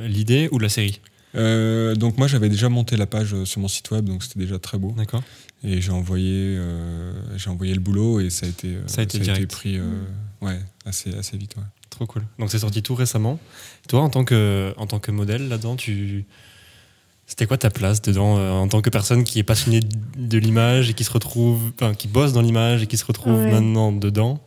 l'idée 0.08 0.50
ou 0.52 0.60
la 0.60 0.70
série? 0.70 1.00
Euh, 1.36 1.94
donc 1.96 2.18
moi 2.18 2.28
j'avais 2.28 2.50
déjà 2.50 2.70
monté 2.70 2.96
la 2.98 3.06
page 3.06 3.34
euh, 3.34 3.44
sur 3.46 3.60
mon 3.60 3.68
site 3.68 3.92
web 3.92 4.06
donc 4.06 4.24
c'était 4.24 4.40
déjà 4.40 4.58
très 4.60 4.78
beau 4.78 4.94
D'accord. 4.98 5.22
et 5.62 5.82
j'ai 5.82 5.92
envoyé 5.92 6.56
euh, 6.58 7.12
j'ai 7.38 7.50
envoyé 7.50 7.74
le 7.74 7.82
boulot 7.82 8.22
et 8.22 8.30
ça 8.30 8.46
a 8.46 8.50
été 8.50 8.78
Ça 8.88 9.02
a 9.02 9.04
été 9.04 9.46
pris 9.46 9.78
euh, 9.78 9.84
ouais 10.42 10.58
assez 10.86 11.14
assez 11.16 11.38
vite 11.38 11.56
ouais. 11.58 11.64
Trop 11.98 12.06
cool. 12.06 12.24
Donc 12.40 12.50
c'est 12.52 12.60
sorti 12.60 12.82
tout 12.82 12.96
récemment. 12.96 13.40
Toi, 13.90 14.02
en 14.02 14.10
tant 14.10 14.24
que, 14.24 14.74
en 14.78 14.88
tant 14.88 15.00
que 15.00 15.12
modèle 15.12 15.50
là-dedans, 15.50 15.76
tu... 15.76 16.26
c'était 17.26 17.46
quoi 17.48 17.58
ta 17.58 17.70
place 17.72 18.02
dedans 18.02 18.38
euh, 18.38 18.52
en 18.52 18.68
tant 18.68 18.82
que 18.82 18.90
personne 18.92 19.24
qui 19.24 19.40
est 19.40 19.44
passionnée 19.44 19.80
de- 20.16 20.38
l'image 20.38 20.90
et 20.92 20.94
qui 20.94 21.04
se 21.04 21.12
retrouve, 21.12 21.60
enfin, 21.76 21.94
qui 21.96 22.08
bosse 22.08 22.34
dans 22.34 22.42
l'image 22.42 22.84
et 22.84 22.88
qui 22.88 22.98
se 22.98 23.06
retrouve 23.06 23.34
Ouais. 23.34 23.52
maintenant 23.52 23.92
dedans? 23.92 24.40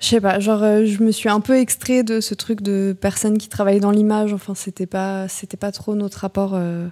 Je 0.00 0.06
sais 0.06 0.20
pas, 0.20 0.40
genre 0.40 0.62
euh, 0.62 0.86
je 0.86 1.02
me 1.02 1.10
suis 1.12 1.28
un 1.28 1.40
peu 1.40 1.58
extrait 1.58 2.02
de 2.04 2.20
ce 2.20 2.32
truc 2.32 2.62
de 2.62 2.96
personnes 2.98 3.36
qui 3.36 3.48
travaillent 3.48 3.80
dans 3.80 3.90
l'image. 3.90 4.32
Enfin, 4.32 4.54
c'était 4.54 4.86
pas, 4.86 5.28
c'était 5.28 5.56
pas 5.56 5.72
trop 5.72 5.94
notre 5.94 6.18
rapport 6.20 6.52
euh, 6.54 6.88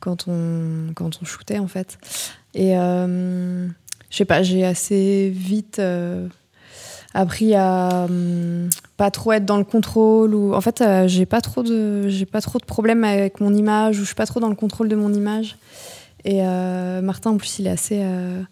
quand 0.00 0.26
on 0.26 0.92
quand 0.94 1.18
on 1.22 1.24
shootait 1.24 1.58
en 1.58 1.68
fait. 1.68 1.98
Et 2.54 2.72
je 2.74 3.68
sais 4.10 4.24
pas, 4.24 4.42
j'ai 4.42 4.64
assez 4.64 5.30
vite 5.30 5.80
appris 7.12 7.54
à 7.54 8.06
hum, 8.08 8.68
pas 8.96 9.10
trop 9.10 9.32
être 9.32 9.44
dans 9.44 9.58
le 9.58 9.64
contrôle 9.64 10.34
ou 10.34 10.54
en 10.54 10.60
fait 10.60 10.80
euh, 10.80 11.06
j'ai 11.06 11.26
pas 11.26 11.40
trop 11.40 11.62
de 11.62 12.08
j'ai 12.08 12.26
pas 12.26 12.40
trop 12.40 12.58
de 12.58 12.64
problèmes 12.64 13.04
avec 13.04 13.40
mon 13.40 13.52
image 13.54 13.98
ou 13.98 14.00
je 14.00 14.06
suis 14.06 14.14
pas 14.14 14.26
trop 14.26 14.40
dans 14.40 14.48
le 14.48 14.54
contrôle 14.54 14.88
de 14.88 14.96
mon 14.96 15.12
image. 15.12 15.56
Et 16.24 16.40
euh, 16.42 17.02
Martin 17.02 17.30
en 17.30 17.36
plus 17.36 17.58
il 17.58 17.66
est 17.66 17.70
assez 17.70 18.00
euh, 18.00 18.42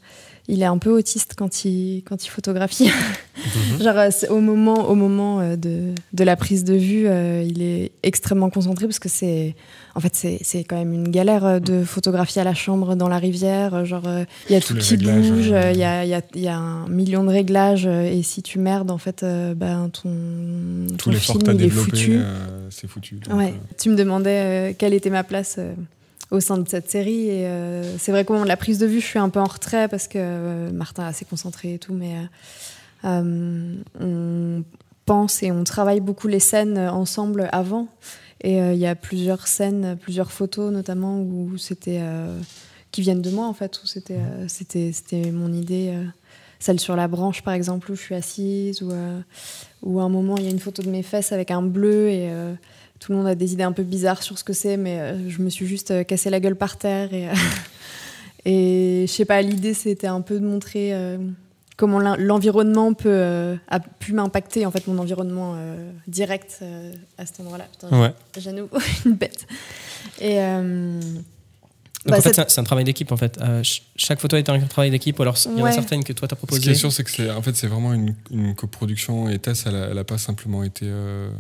il 0.47 0.61
est 0.61 0.67
un 0.67 0.79
peu 0.79 0.91
autiste 0.91 1.35
quand 1.37 1.65
il, 1.65 2.03
quand 2.07 2.25
il 2.25 2.29
photographie. 2.29 2.91
Genre, 3.81 3.97
euh, 3.97 4.11
au 4.29 4.41
moment, 4.41 4.89
au 4.89 4.95
moment 4.95 5.41
euh, 5.41 5.57
de, 5.57 5.95
de 6.13 6.25
la 6.25 6.37
prise 6.37 6.65
de 6.65 6.75
vue, 6.75 7.07
euh, 7.07 7.43
il 7.47 7.63
est 7.63 7.93
extrêmement 8.03 8.51
concentré 8.51 8.87
parce 8.87 8.99
que 8.99 9.09
c'est, 9.09 9.55
en 9.95 10.01
fait, 10.01 10.15
c'est, 10.15 10.65
quand 10.65 10.77
même 10.77 10.93
une 10.93 11.09
galère 11.09 11.61
de 11.61 11.83
photographier 11.83 12.43
à 12.43 12.45
la 12.45 12.55
chambre 12.55 12.95
dans 12.95 13.09
la 13.09 13.19
rivière. 13.19 13.87
Genre, 13.87 14.07
euh, 14.07 14.25
il 14.49 14.53
y 14.53 14.57
a 14.57 14.61
Tous 14.61 14.75
tout 14.75 14.81
qui 14.81 14.91
réglages, 14.97 15.31
bouge, 15.31 15.53
euh, 15.53 15.71
il 15.73 15.79
y, 15.79 15.85
a, 15.85 16.05
y, 16.05 16.15
a, 16.15 16.21
y 16.35 16.49
a 16.49 16.57
un 16.57 16.89
million 16.89 17.25
de 17.25 17.31
réglages 17.31 17.87
et 17.87 18.23
si 18.23 18.43
tu 18.43 18.59
merdes, 18.59 18.91
en 18.91 18.99
fait, 18.99 19.25
ben, 19.25 19.89
ton, 19.91 20.11
Tout 20.99 21.11
ton 21.11 21.17
film, 21.17 21.41
il 21.55 21.65
est 21.65 21.69
foutu. 21.71 22.21
c'est 22.69 22.87
foutu. 22.87 23.15
Donc, 23.17 23.39
Ouais. 23.39 23.55
Tu 23.79 23.89
me 23.89 23.97
demandais 23.97 24.77
quelle 24.79 24.93
était 24.93 25.11
ma 25.11 25.25
place 25.25 25.59
au 26.35 26.41
sein 26.41 26.59
de 26.59 26.69
cette 26.69 26.91
série. 26.91 27.29
Euh, 27.31 27.97
c'est 27.99 28.13
vrai 28.13 28.25
qu'au 28.25 28.35
moment 28.35 28.45
de 28.45 28.49
la 28.49 28.57
prise 28.57 28.79
de 28.79 28.87
vue, 28.87 29.01
je 29.01 29.07
suis 29.07 29.19
un 29.19 29.29
peu 29.29 29.41
en 29.41 29.45
retrait 29.45 29.89
parce 29.89 30.09
que 30.09 30.19
euh, 30.19 30.71
Martin 30.73 31.05
est 31.05 31.09
assez 31.09 31.25
concentré 31.25 31.75
et 31.75 31.79
tout. 31.79 31.95
Mais 31.95 32.17
euh, 33.05 33.77
on 34.01 34.65
pense 35.07 35.43
et 35.43 35.51
on 35.53 35.65
travaille 35.65 36.01
beaucoup 36.01 36.29
les 36.29 36.41
scènes 36.41 36.79
ensemble 36.79 37.49
avant. 37.53 37.89
Et 38.43 38.59
il 38.59 38.77
y 38.77 38.87
a 38.87 38.95
plusieurs 38.95 39.47
scènes, 39.47 39.97
plusieurs 39.99 40.31
photos 40.31 40.71
notamment 40.71 41.21
où 41.21 41.57
c'était. 41.57 42.03
qui 42.91 43.01
viennent 43.01 43.23
de 43.23 43.31
moi 43.31 43.47
en 43.47 43.55
fait, 43.55 43.81
où 43.83 43.87
c'était 43.87 44.21
c'était 44.49 44.93
c'était 44.93 45.31
mon 45.31 45.51
idée. 45.51 45.95
celle 46.59 46.79
sur 46.79 46.95
la 46.95 47.09
branche 47.09 47.41
par 47.41 47.55
exemple 47.55 47.91
où 47.91 47.95
je 47.95 48.03
suis 48.03 48.15
assise 48.15 48.83
ou 48.83 48.93
ou 49.83 50.01
à 50.01 50.03
un 50.03 50.11
moment 50.11 50.37
il 50.37 50.45
y 50.45 50.47
a 50.47 50.51
une 50.51 50.59
photo 50.59 50.83
de 50.83 50.91
mes 50.91 51.03
fesses 51.03 51.33
avec 51.33 51.51
un 51.51 51.63
bleu 51.63 52.11
et 52.11 52.31
tout 53.05 53.13
le 53.13 53.19
monde 53.19 53.27
a 53.27 53.35
des 53.35 53.53
idées 53.53 53.65
un 53.65 53.73
peu 53.73 53.83
bizarres 53.83 54.23
sur 54.23 54.39
ce 54.39 54.45
que 54.45 54.55
c'est, 54.55 54.79
mais 54.79 54.99
euh, 54.99 55.29
je 55.29 55.43
me 55.43 55.51
suis 55.51 55.67
juste 55.67 55.91
euh, 55.91 56.05
cassé 56.05 56.31
la 56.31 56.41
gueule 56.41 56.57
par 56.57 56.79
terre. 56.79 57.13
Et, 57.13 57.29
euh, 57.29 57.33
et 58.47 59.05
je 59.07 59.13
sais 59.13 59.25
pas, 59.27 59.43
l'idée 59.43 59.75
c'était 59.75 60.07
un 60.07 60.21
peu 60.21 60.39
de 60.41 60.45
montrer 60.47 60.95
euh, 60.95 61.19
comment 61.77 61.99
l'en- 61.99 62.17
l'environnement 62.17 62.95
peut, 62.95 63.09
euh, 63.11 63.57
a 63.69 63.81
pu 63.81 64.13
m'impacter, 64.15 64.65
en 64.67 64.71
fait, 64.71 64.87
mon 64.87 64.99
environnement 64.99 65.55
euh, 65.57 65.91
direct 66.09 66.61
euh, 66.63 66.95
à 67.19 67.27
cet 67.27 67.41
endroit-là. 67.41 67.67
Putain, 67.73 68.01
Ouais. 68.01 68.13
j'ai 68.39 68.51
à 68.51 68.53
nouveau 68.53 68.77
une 69.05 69.15
bête. 69.15 69.47
Et. 70.21 70.39
euh, 70.41 71.01
Donc 71.01 72.13
bah, 72.13 72.19
en 72.19 72.21
fait, 72.23 72.35
c'est 72.49 72.59
un- 72.61 72.65
travail 72.65 72.85
d'équipe 72.85 73.11
en 73.13 73.17
fait. 73.17 73.39
Euh, 73.41 73.63
ch- 73.65 73.83
chaque 73.97 74.21
photo 74.21 74.37
est 74.37 74.49
un 74.51 74.61
travail 74.61 74.91
d'équipe, 74.91 75.19
ou 75.19 75.23
alors 75.23 75.37
il 75.47 75.53
y 75.53 75.55
en 75.55 75.59
a 75.65 75.69
Ouais. 75.69 75.73
certaines 75.73 76.05
que 76.05 76.13
toi 76.13 76.29
t'as 76.29 76.37
Ce 76.37 76.41
qui 76.41 76.47
proposées. 76.47 76.71
est 76.73 76.75
sûr, 76.75 76.93
c'est 76.93 77.03
que 77.05 77.11
c'est 77.11 77.31
en 77.31 77.41
fait 77.41 77.57
c'est 77.57 77.67
vraiment 77.67 77.95
une, 77.95 78.15
une 78.31 78.55
coproduction 78.55 79.29
et 79.31 79.39
Tess, 79.39 79.65
elle 79.67 79.75
a, 79.77 79.89
elle 79.91 79.99
a 79.99 80.05
pas 80.05 80.19
simplement 80.19 80.63
été 80.65 80.85
euh, 80.87 81.31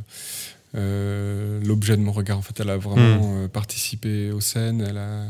l'objet 0.75 1.97
de 1.97 2.03
mon 2.03 2.13
regard. 2.13 2.39
En 2.39 2.43
fait, 2.43 2.59
elle 2.61 2.71
a 2.71 2.77
vraiment 2.77 3.37
euh, 3.37 3.49
participé 3.49 4.31
aux 4.31 4.41
scènes. 4.41 4.81
Elle 4.81 4.99
a, 4.99 5.27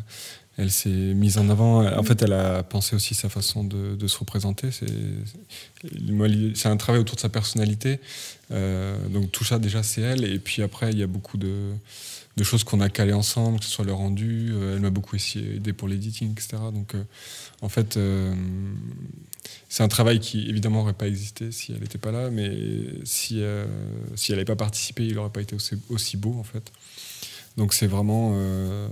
elle 0.57 0.71
s'est 0.71 0.89
mise 0.89 1.39
en 1.39 1.49
avant. 1.51 1.87
En 1.87 2.03
fait, 2.03 2.23
elle 2.23 2.33
a 2.33 2.63
pensé 2.63 2.97
aussi 2.97 3.15
sa 3.15 3.29
façon 3.29 3.65
de, 3.65 3.97
de 3.97 4.07
se 4.07 4.19
représenter. 4.19 4.69
C'est 4.71 6.69
un 6.69 6.77
travail 6.77 7.01
autour 7.01 7.17
de 7.17 7.21
sa 7.21 7.29
personnalité. 7.29 8.01
Euh, 8.51 8.97
donc 9.09 9.33
tout 9.33 9.45
ça 9.45 9.59
déjà 9.59 9.83
c'est 9.83 10.03
elle. 10.03 10.25
Et 10.25 10.39
puis 10.39 10.63
après, 10.63 10.91
il 10.91 10.99
y 10.99 11.03
a 11.03 11.07
beaucoup 11.07 11.37
de 11.37 11.73
de 12.37 12.43
choses 12.45 12.65
qu'on 12.65 12.81
a 12.81 12.89
calées 12.89 13.13
ensemble, 13.13 13.59
que 13.61 13.65
ce 13.65 13.71
soit 13.71 13.85
le 13.85 13.93
rendu. 13.93 14.49
Euh, 14.53 14.75
elle 14.77 14.81
m'a 14.83 14.91
beaucoup 14.91 15.15
essayé- 15.17 15.57
aidé 15.57 15.73
pour 15.73 15.87
l'editing, 15.89 16.33
etc. 16.33 16.57
Donc, 16.73 16.95
euh, 16.95 17.03
en 17.63 17.69
fait, 17.69 17.97
euh, 17.97 18.35
c'est 19.69 19.83
un 19.83 19.89
travail 19.89 20.19
qui, 20.21 20.49
évidemment, 20.49 20.81
n'aurait 20.81 20.93
pas 20.95 21.07
existé 21.07 21.53
si 21.53 21.73
elle 21.73 21.81
n'était 21.81 21.99
pas 21.99 22.11
là, 22.13 22.31
mais 22.31 22.51
si, 23.05 23.37
euh, 23.41 23.67
si 24.17 24.33
elle 24.33 24.39
n'avait 24.39 24.45
pas 24.47 24.57
participé, 24.57 25.07
il 25.07 25.15
n'aurait 25.15 25.31
pas 25.31 25.43
été 25.43 25.55
aussi, 25.55 25.77
aussi 25.91 26.17
beau, 26.17 26.35
en 26.39 26.45
fait. 26.45 26.73
Donc, 27.57 27.73
c'est 27.73 27.87
vraiment, 27.87 28.33
euh, 28.35 28.89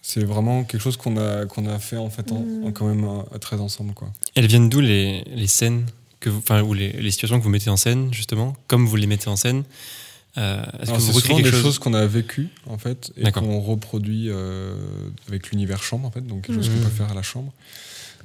c'est 0.00 0.24
vraiment 0.24 0.64
quelque 0.64 0.80
chose 0.80 0.96
qu'on 0.96 1.16
a, 1.16 1.46
qu'on 1.46 1.66
a 1.68 1.78
fait, 1.78 1.96
en 1.96 2.10
fait, 2.10 2.32
en, 2.32 2.40
Mm. 2.40 2.64
en 2.66 2.72
quand 2.72 2.86
même 2.92 3.06
très 3.40 3.60
ensemble, 3.60 3.94
quoi. 3.94 4.12
Elles 4.34 4.46
viennent 4.46 4.68
d'où 4.68 4.80
les, 4.80 5.22
les 5.32 5.46
scènes 5.46 5.86
que 6.18 6.28
vous, 6.28 6.42
ou 6.64 6.74
les, 6.74 6.92
les 6.92 7.10
situations 7.12 7.38
que 7.38 7.44
vous 7.44 7.50
mettez 7.50 7.70
en 7.70 7.76
scène, 7.76 8.12
justement, 8.12 8.56
comme 8.66 8.86
vous 8.86 8.96
les 8.96 9.06
mettez 9.06 9.28
en 9.28 9.36
scène 9.36 9.62
euh, 10.38 10.62
Est-ce 10.62 10.70
que 10.80 10.82
Alors, 10.88 10.98
vous 11.00 11.06
c'est 11.06 11.12
recréez 11.12 11.22
souvent 11.22 11.36
quelque 11.36 11.44
des 11.46 11.50
chose 11.52 11.62
choses 11.62 11.78
qu'on 11.78 11.94
a 11.94 12.06
vécues 12.06 12.48
en 12.66 12.78
fait 12.78 13.12
et 13.16 13.30
qu'on 13.32 13.60
reproduit 13.60 14.28
euh, 14.30 14.74
avec 15.28 15.50
l'univers 15.50 15.82
chambre 15.82 16.06
en 16.06 16.10
fait, 16.10 16.22
donc 16.26 16.42
quelque 16.46 16.56
chose 16.56 16.68
Mhm. 16.70 16.76
qu'on 16.78 16.84
peut 16.84 16.90
faire 16.94 17.10
à 17.10 17.14
la 17.14 17.22
chambre. 17.22 17.52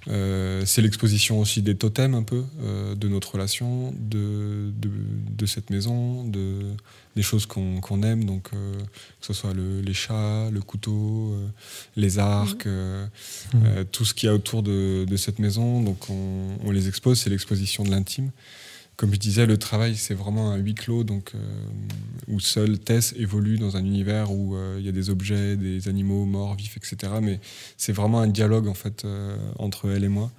Euh, 0.10 0.64
c'est 0.66 0.82
l'exposition 0.82 1.42
aussi 1.42 1.62
des 1.62 1.76
totems 1.76 2.14
un 2.16 2.24
peu 2.24 2.46
euh, 2.62 2.96
de 2.96 3.10
notre 3.10 3.34
relation, 3.34 3.94
de, 4.00 4.72
de, 4.80 4.90
de 5.38 5.46
cette 5.46 5.70
maison, 5.70 6.24
de, 6.24 6.60
des 7.18 7.22
choses 7.22 7.46
qu'on 7.46 8.04
aime, 8.04 8.24
donc 8.24 8.52
euh, 8.54 8.74
que 9.20 9.26
ce 9.28 9.34
soit 9.34 9.54
le- 9.54 9.82
les 9.82 9.94
chats, 9.94 10.50
le 10.50 10.62
couteau, 10.62 11.34
euh, 11.34 11.48
les 11.98 12.20
arcs, 12.20 12.68
euh, 12.68 13.06
tout 13.92 14.06
ce 14.06 14.14
qu'il 14.14 14.28
y 14.28 14.30
a 14.30 14.34
autour 14.34 14.64
de, 14.64 15.04
de 15.04 15.18
cette 15.18 15.40
maison. 15.40 15.82
Donc 15.82 16.10
on, 16.10 16.52
on 16.64 16.72
les 16.72 16.88
expose, 16.88 17.20
c'est 17.20 17.30
l'exposition 17.30 17.84
de 17.84 17.90
l'intime. 17.90 18.32
Comme 18.98 19.14
je 19.14 19.20
disais, 19.20 19.46
le 19.46 19.58
travail, 19.58 19.96
c'est 19.96 20.16
vraiment 20.16 20.50
un 20.52 20.58
huis 20.58 20.74
clos, 20.74 21.04
donc 21.04 21.34
euh, 21.36 21.40
où 22.28 22.40
seule 22.40 22.80
Tess 22.80 23.14
évolue 23.16 23.60
dans 23.60 23.78
un 23.78 23.86
univers 23.86 24.32
où 24.32 24.56
euh, 24.56 24.78
il 24.80 24.86
y 24.88 24.90
a 24.90 24.92
des 24.92 25.12
objets, 25.12 25.56
des 25.56 25.88
animaux 25.88 26.26
morts, 26.26 26.56
vifs, 26.56 26.78
etc. 26.78 27.14
Mais 27.22 27.40
c'est 27.78 27.94
vraiment 27.94 28.22
un 28.22 28.28
dialogue 28.28 28.68
en 28.68 28.74
fait 28.74 29.06
euh, 29.06 29.38
entre 29.60 29.90
elle 29.92 30.04
et 30.04 30.08
moi, 30.10 30.32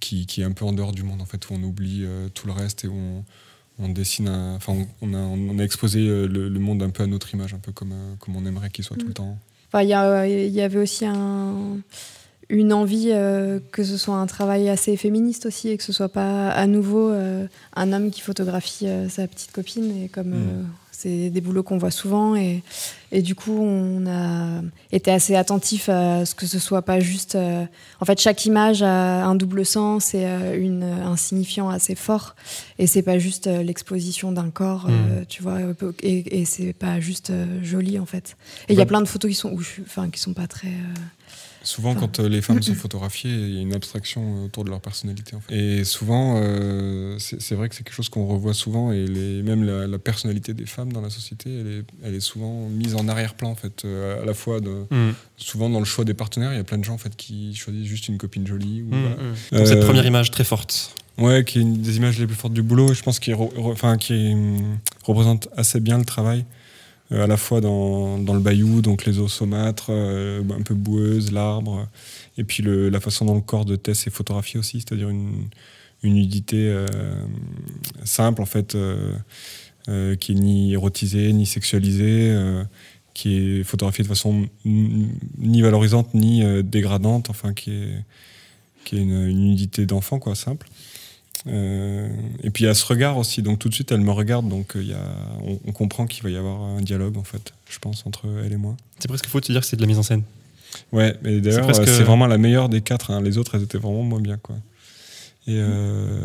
qui, 0.00 0.26
qui 0.26 0.40
est 0.42 0.44
un 0.44 0.52
peu 0.52 0.64
en 0.64 0.72
dehors 0.72 0.92
du 0.92 1.02
monde 1.04 1.22
en 1.22 1.26
fait, 1.26 1.48
où 1.48 1.54
on 1.54 1.62
oublie 1.62 2.04
tout 2.34 2.46
le 2.46 2.52
reste 2.52 2.84
et 2.84 2.88
où 2.88 2.94
on, 2.94 3.24
on 3.78 3.88
dessine, 3.88 4.28
enfin 4.28 4.74
on, 5.00 5.14
on 5.14 5.58
a, 5.58 5.62
exposé 5.62 6.00
le, 6.00 6.26
le 6.48 6.60
monde 6.60 6.82
un 6.82 6.90
peu 6.90 7.04
à 7.04 7.06
notre 7.06 7.32
image, 7.32 7.54
un 7.54 7.58
peu 7.60 7.72
comme, 7.72 7.94
comme 8.18 8.36
on 8.36 8.44
aimerait 8.44 8.68
qu'il 8.68 8.84
soit 8.84 8.96
tout 8.98 9.06
le 9.06 9.14
temps. 9.14 9.38
Enfin, 9.68 9.82
il 9.82 9.88
y, 9.88 10.48
il 10.48 10.52
y 10.54 10.60
avait 10.60 10.78
aussi 10.80 11.06
un- 11.06 11.78
une 12.50 12.72
envie 12.72 13.10
euh, 13.12 13.60
que 13.72 13.84
ce 13.84 13.96
soit 13.96 14.16
un 14.16 14.26
travail 14.26 14.68
assez 14.68 14.96
féministe 14.96 15.46
aussi 15.46 15.68
et 15.68 15.76
que 15.76 15.84
ce 15.84 15.92
soit 15.92 16.08
pas 16.08 16.48
à 16.48 16.66
nouveau 16.66 17.10
euh, 17.10 17.46
un 17.76 17.92
homme 17.92 18.10
qui 18.10 18.22
photographie 18.22 18.86
euh, 18.86 19.08
sa 19.08 19.26
petite 19.26 19.52
copine 19.52 20.04
et 20.04 20.08
comme 20.08 20.28
Mm. 20.28 20.66
c'est 20.90 21.30
des 21.30 21.40
boulots 21.40 21.62
qu'on 21.62 21.78
voit 21.78 21.90
souvent 21.90 22.36
et, 22.36 22.62
et 23.12 23.22
du 23.22 23.34
coup 23.34 23.52
on 23.52 24.06
a 24.06 24.62
été 24.92 25.10
assez 25.10 25.36
attentif 25.36 25.88
à 25.88 26.24
ce 26.24 26.34
que 26.34 26.46
ce 26.46 26.58
soit 26.58 26.82
pas 26.82 27.00
juste 27.00 27.36
en 28.00 28.04
fait 28.04 28.20
chaque 28.20 28.44
image 28.46 28.82
a 28.82 29.24
un 29.24 29.34
double 29.34 29.64
sens 29.64 30.14
et 30.14 30.24
une, 30.56 30.82
un 30.82 31.16
signifiant 31.16 31.68
assez 31.68 31.94
fort 31.94 32.34
et 32.78 32.86
c'est 32.86 33.02
pas 33.02 33.18
juste 33.18 33.46
l'exposition 33.46 34.32
d'un 34.32 34.50
corps 34.50 34.86
euh, 34.88 35.24
tu 35.28 35.42
vois 35.42 35.60
et, 36.02 36.40
et 36.40 36.44
c'est 36.44 36.72
pas 36.72 36.98
juste 37.00 37.32
joli 37.62 37.98
en 37.98 38.06
fait. 38.06 38.36
Et 38.68 38.72
il 38.72 38.78
y 38.78 38.82
a 38.82 38.86
plein 38.86 39.00
de 39.00 39.08
photos 39.08 39.30
qui 39.30 39.36
sont 39.36 39.56
enfin 39.82 40.10
qui 40.10 40.20
sont 40.20 40.34
pas 40.34 40.46
très 40.46 40.72
Souvent, 41.68 41.90
Enfin. 41.90 42.00
quand 42.00 42.20
euh, 42.20 42.28
les 42.28 42.40
femmes 42.40 42.62
sont 42.62 42.74
photographiées, 42.86 43.30
il 43.30 43.54
y 43.54 43.58
a 43.58 43.60
une 43.60 43.74
abstraction 43.74 44.44
autour 44.44 44.64
de 44.64 44.70
leur 44.70 44.80
personnalité. 44.80 45.36
en 45.36 45.40
fait. 45.40 45.54
Et 45.54 45.84
souvent, 45.84 46.36
euh, 46.42 47.16
c'est 47.18 47.54
vrai 47.54 47.68
que 47.68 47.74
c'est 47.74 47.84
quelque 47.84 47.94
chose 47.94 48.08
qu'on 48.08 48.26
revoit 48.26 48.54
souvent, 48.54 48.90
et 48.92 49.06
les, 49.06 49.42
même 49.42 49.64
la, 49.64 49.86
la 49.86 49.98
personnalité 49.98 50.54
des 50.54 50.64
femmes 50.66 50.92
dans 50.92 51.00
la 51.02 51.10
société, 51.10 51.50
elle 51.60 51.66
est, 51.66 51.84
elle 52.04 52.14
est 52.14 52.20
souvent 52.20 52.68
mise 52.68 52.94
en 52.94 53.06
arrière-plan, 53.08 53.50
en 53.50 53.54
fait, 53.54 53.84
euh, 53.84 54.22
à 54.22 54.24
la 54.24 54.34
fois 54.34 54.60
de, 54.60 54.86
Mhm. 54.90 55.12
souvent 55.36 55.68
dans 55.68 55.78
le 55.80 55.84
choix 55.84 56.04
des 56.04 56.14
partenaires. 56.14 56.52
Il 56.52 56.56
y 56.56 56.60
a 56.60 56.64
plein 56.64 56.78
de 56.78 56.84
gens 56.84 56.94
en 56.94 56.98
fait 56.98 57.14
qui 57.16 57.54
choisissent 57.54 57.86
juste 57.86 58.08
une 58.08 58.16
copine 58.18 58.46
jolie. 58.46 58.82
Ou, 58.82 58.88
voilà. 58.90 59.16
Donc, 59.52 59.66
cette 59.66 59.78
Euh, 59.78 59.84
première 59.86 60.06
image 60.06 60.30
très 60.30 60.44
forte. 60.44 60.94
Ouais, 61.18 61.42
qui 61.44 61.58
est 61.58 61.62
une 61.62 61.82
des 61.82 61.96
images 61.96 62.18
les 62.20 62.26
plus 62.28 62.36
fortes 62.36 62.54
du 62.54 62.62
boulot. 62.62 62.94
Je 62.94 63.02
pense 63.02 63.18
qu'il 63.18 63.34
re- 63.34 63.52
re- 63.54 63.72
enfin, 63.72 63.96
qui 63.96 64.32
hum, 64.32 64.78
représente 65.02 65.48
assez 65.56 65.80
bien 65.80 65.98
le 65.98 66.04
travail, 66.04 66.40
euh, 66.40 66.44
à 67.10 67.26
la 67.26 67.36
fois 67.36 67.60
dans, 67.60 68.18
dans 68.18 68.34
le 68.34 68.40
bayou, 68.40 68.82
donc 68.82 69.04
les 69.06 69.18
eaux 69.18 69.28
saumâtres, 69.28 69.86
euh, 69.90 70.42
un 70.50 70.62
peu 70.62 70.74
boueuses, 70.74 71.32
l'arbre, 71.32 71.86
et 72.36 72.44
puis 72.44 72.62
le- 72.62 72.88
la 72.90 73.00
façon 73.00 73.24
dont 73.24 73.34
le 73.34 73.40
corps 73.40 73.64
de 73.64 73.76
Tess 73.76 74.06
est 74.06 74.10
photographié 74.10 74.60
aussi, 74.60 74.80
c'est-à-dire 74.80 75.08
une, 75.08 75.48
une 76.02 76.14
nudité 76.14 76.56
euh, 76.68 76.86
simple 78.04 78.42
en 78.42 78.46
fait, 78.46 78.74
euh, 78.74 79.12
euh, 79.88 80.16
qui 80.16 80.32
est 80.32 80.34
ni 80.34 80.72
érotisée 80.72 81.32
ni 81.32 81.46
sexualisée. 81.46 82.30
euh, 82.30 82.62
qui 83.14 83.34
est 83.36 83.64
photographiée 83.64 84.04
de 84.04 84.08
façon 84.08 84.46
ni 84.64 85.60
valorisante 85.60 86.14
ni 86.14 86.44
euh, 86.44 86.62
dégradante, 86.62 87.30
enfin 87.30 87.52
qui 87.52 87.72
est, 87.72 88.04
qui 88.84 88.96
est 88.96 89.00
une, 89.00 89.26
une 89.28 89.48
nudité 89.48 89.86
d'enfant, 89.86 90.20
quoi, 90.20 90.36
simple. 90.36 90.68
Euh, 91.46 92.08
et 92.42 92.50
puis 92.50 92.64
il 92.64 92.66
y 92.66 92.70
a 92.70 92.74
ce 92.74 92.84
regard 92.84 93.16
aussi, 93.16 93.42
donc 93.42 93.58
tout 93.58 93.68
de 93.68 93.74
suite 93.74 93.92
elle 93.92 94.00
me 94.00 94.10
regarde, 94.10 94.48
donc 94.48 94.76
euh, 94.76 94.82
il 94.82 94.88
y 94.88 94.92
a, 94.92 94.98
on, 95.46 95.58
on 95.66 95.72
comprend 95.72 96.06
qu'il 96.06 96.22
va 96.24 96.30
y 96.30 96.36
avoir 96.36 96.60
un 96.62 96.80
dialogue 96.80 97.16
en 97.16 97.24
fait, 97.24 97.52
je 97.70 97.78
pense, 97.78 98.04
entre 98.06 98.26
elle 98.44 98.52
et 98.52 98.56
moi. 98.56 98.76
C'est 98.98 99.08
presque 99.08 99.26
faux 99.26 99.40
de 99.40 99.46
te 99.46 99.52
dire 99.52 99.60
que 99.60 99.66
c'est 99.66 99.76
de 99.76 99.80
la 99.82 99.86
mise 99.86 99.98
en 99.98 100.02
scène. 100.02 100.22
Ouais, 100.92 101.14
mais 101.22 101.40
d'ailleurs 101.40 101.64
C'est 101.66 101.74
c'est 101.74 101.82
presque- 101.84 102.02
vraiment 102.04 102.26
la 102.26 102.38
meilleure 102.38 102.68
des 102.68 102.80
quatre, 102.80 103.10
hein. 103.12 103.22
les 103.22 103.38
autres 103.38 103.54
elles 103.54 103.62
étaient 103.62 103.78
vraiment 103.78 104.02
moins 104.02 104.20
bien 104.20 104.36
quoi. 104.36 104.56
Et, 105.48 105.52
euh, 105.56 106.20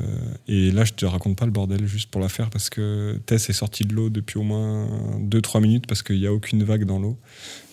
et 0.50 0.70
là 0.72 0.84
je 0.84 0.92
te 0.92 1.06
raconte 1.06 1.38
pas 1.38 1.46
le 1.46 1.52
bordel 1.52 1.88
juste 1.88 2.12
pour 2.12 2.20
la 2.20 2.28
faire 2.28 2.50
parce 2.50 2.70
que 2.70 3.18
Tess 3.26 3.50
est 3.50 3.54
sortie 3.54 3.86
de 3.86 3.94
l'eau 3.94 4.10
depuis 4.10 4.38
au 4.38 4.44
moins 4.44 4.86
2-3 5.22 5.62
minutes 5.62 5.88
parce 5.88 6.04
qu'il 6.04 6.20
n'y 6.20 6.28
a 6.28 6.34
aucune 6.34 6.62
vague 6.66 6.84
dans 6.84 7.00
l'eau. 7.00 7.16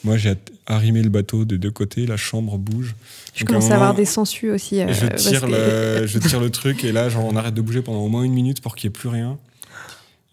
Moi 0.04 0.16
j'ai 0.16 0.34
arrimé 0.66 1.02
le 1.02 1.08
bateau 1.08 1.44
des 1.44 1.58
deux 1.58 1.72
côtés, 1.72 2.06
la 2.06 2.16
chambre 2.16 2.56
bouge. 2.56 2.94
je 3.34 3.40
Donc, 3.40 3.48
commence 3.48 3.70
à 3.72 3.74
avoir 3.74 3.94
des 3.94 4.04
sangsues 4.04 4.52
aussi 4.52 4.80
euh, 4.80 4.92
je 4.92 5.06
parce 5.06 5.26
tire, 5.26 5.40
que- 5.40 6.00
le, 6.02 6.06
je 6.06 6.18
tire 6.20 6.38
le 6.40 6.50
truc 6.50 6.84
et 6.84 6.92
là, 6.92 7.08
genre, 7.08 7.24
on 7.24 7.34
arrête 7.34 7.54
de 7.54 7.60
bouger 7.60 7.82
pendant 7.82 8.00
au 8.00 8.08
moins 8.08 8.22
une 8.22 8.32
minute 8.32 8.60
pour 8.60 8.76
qu'il 8.76 8.88
n'y 8.88 8.92
ait 8.92 8.98
plus 8.98 9.08
rien. 9.08 9.36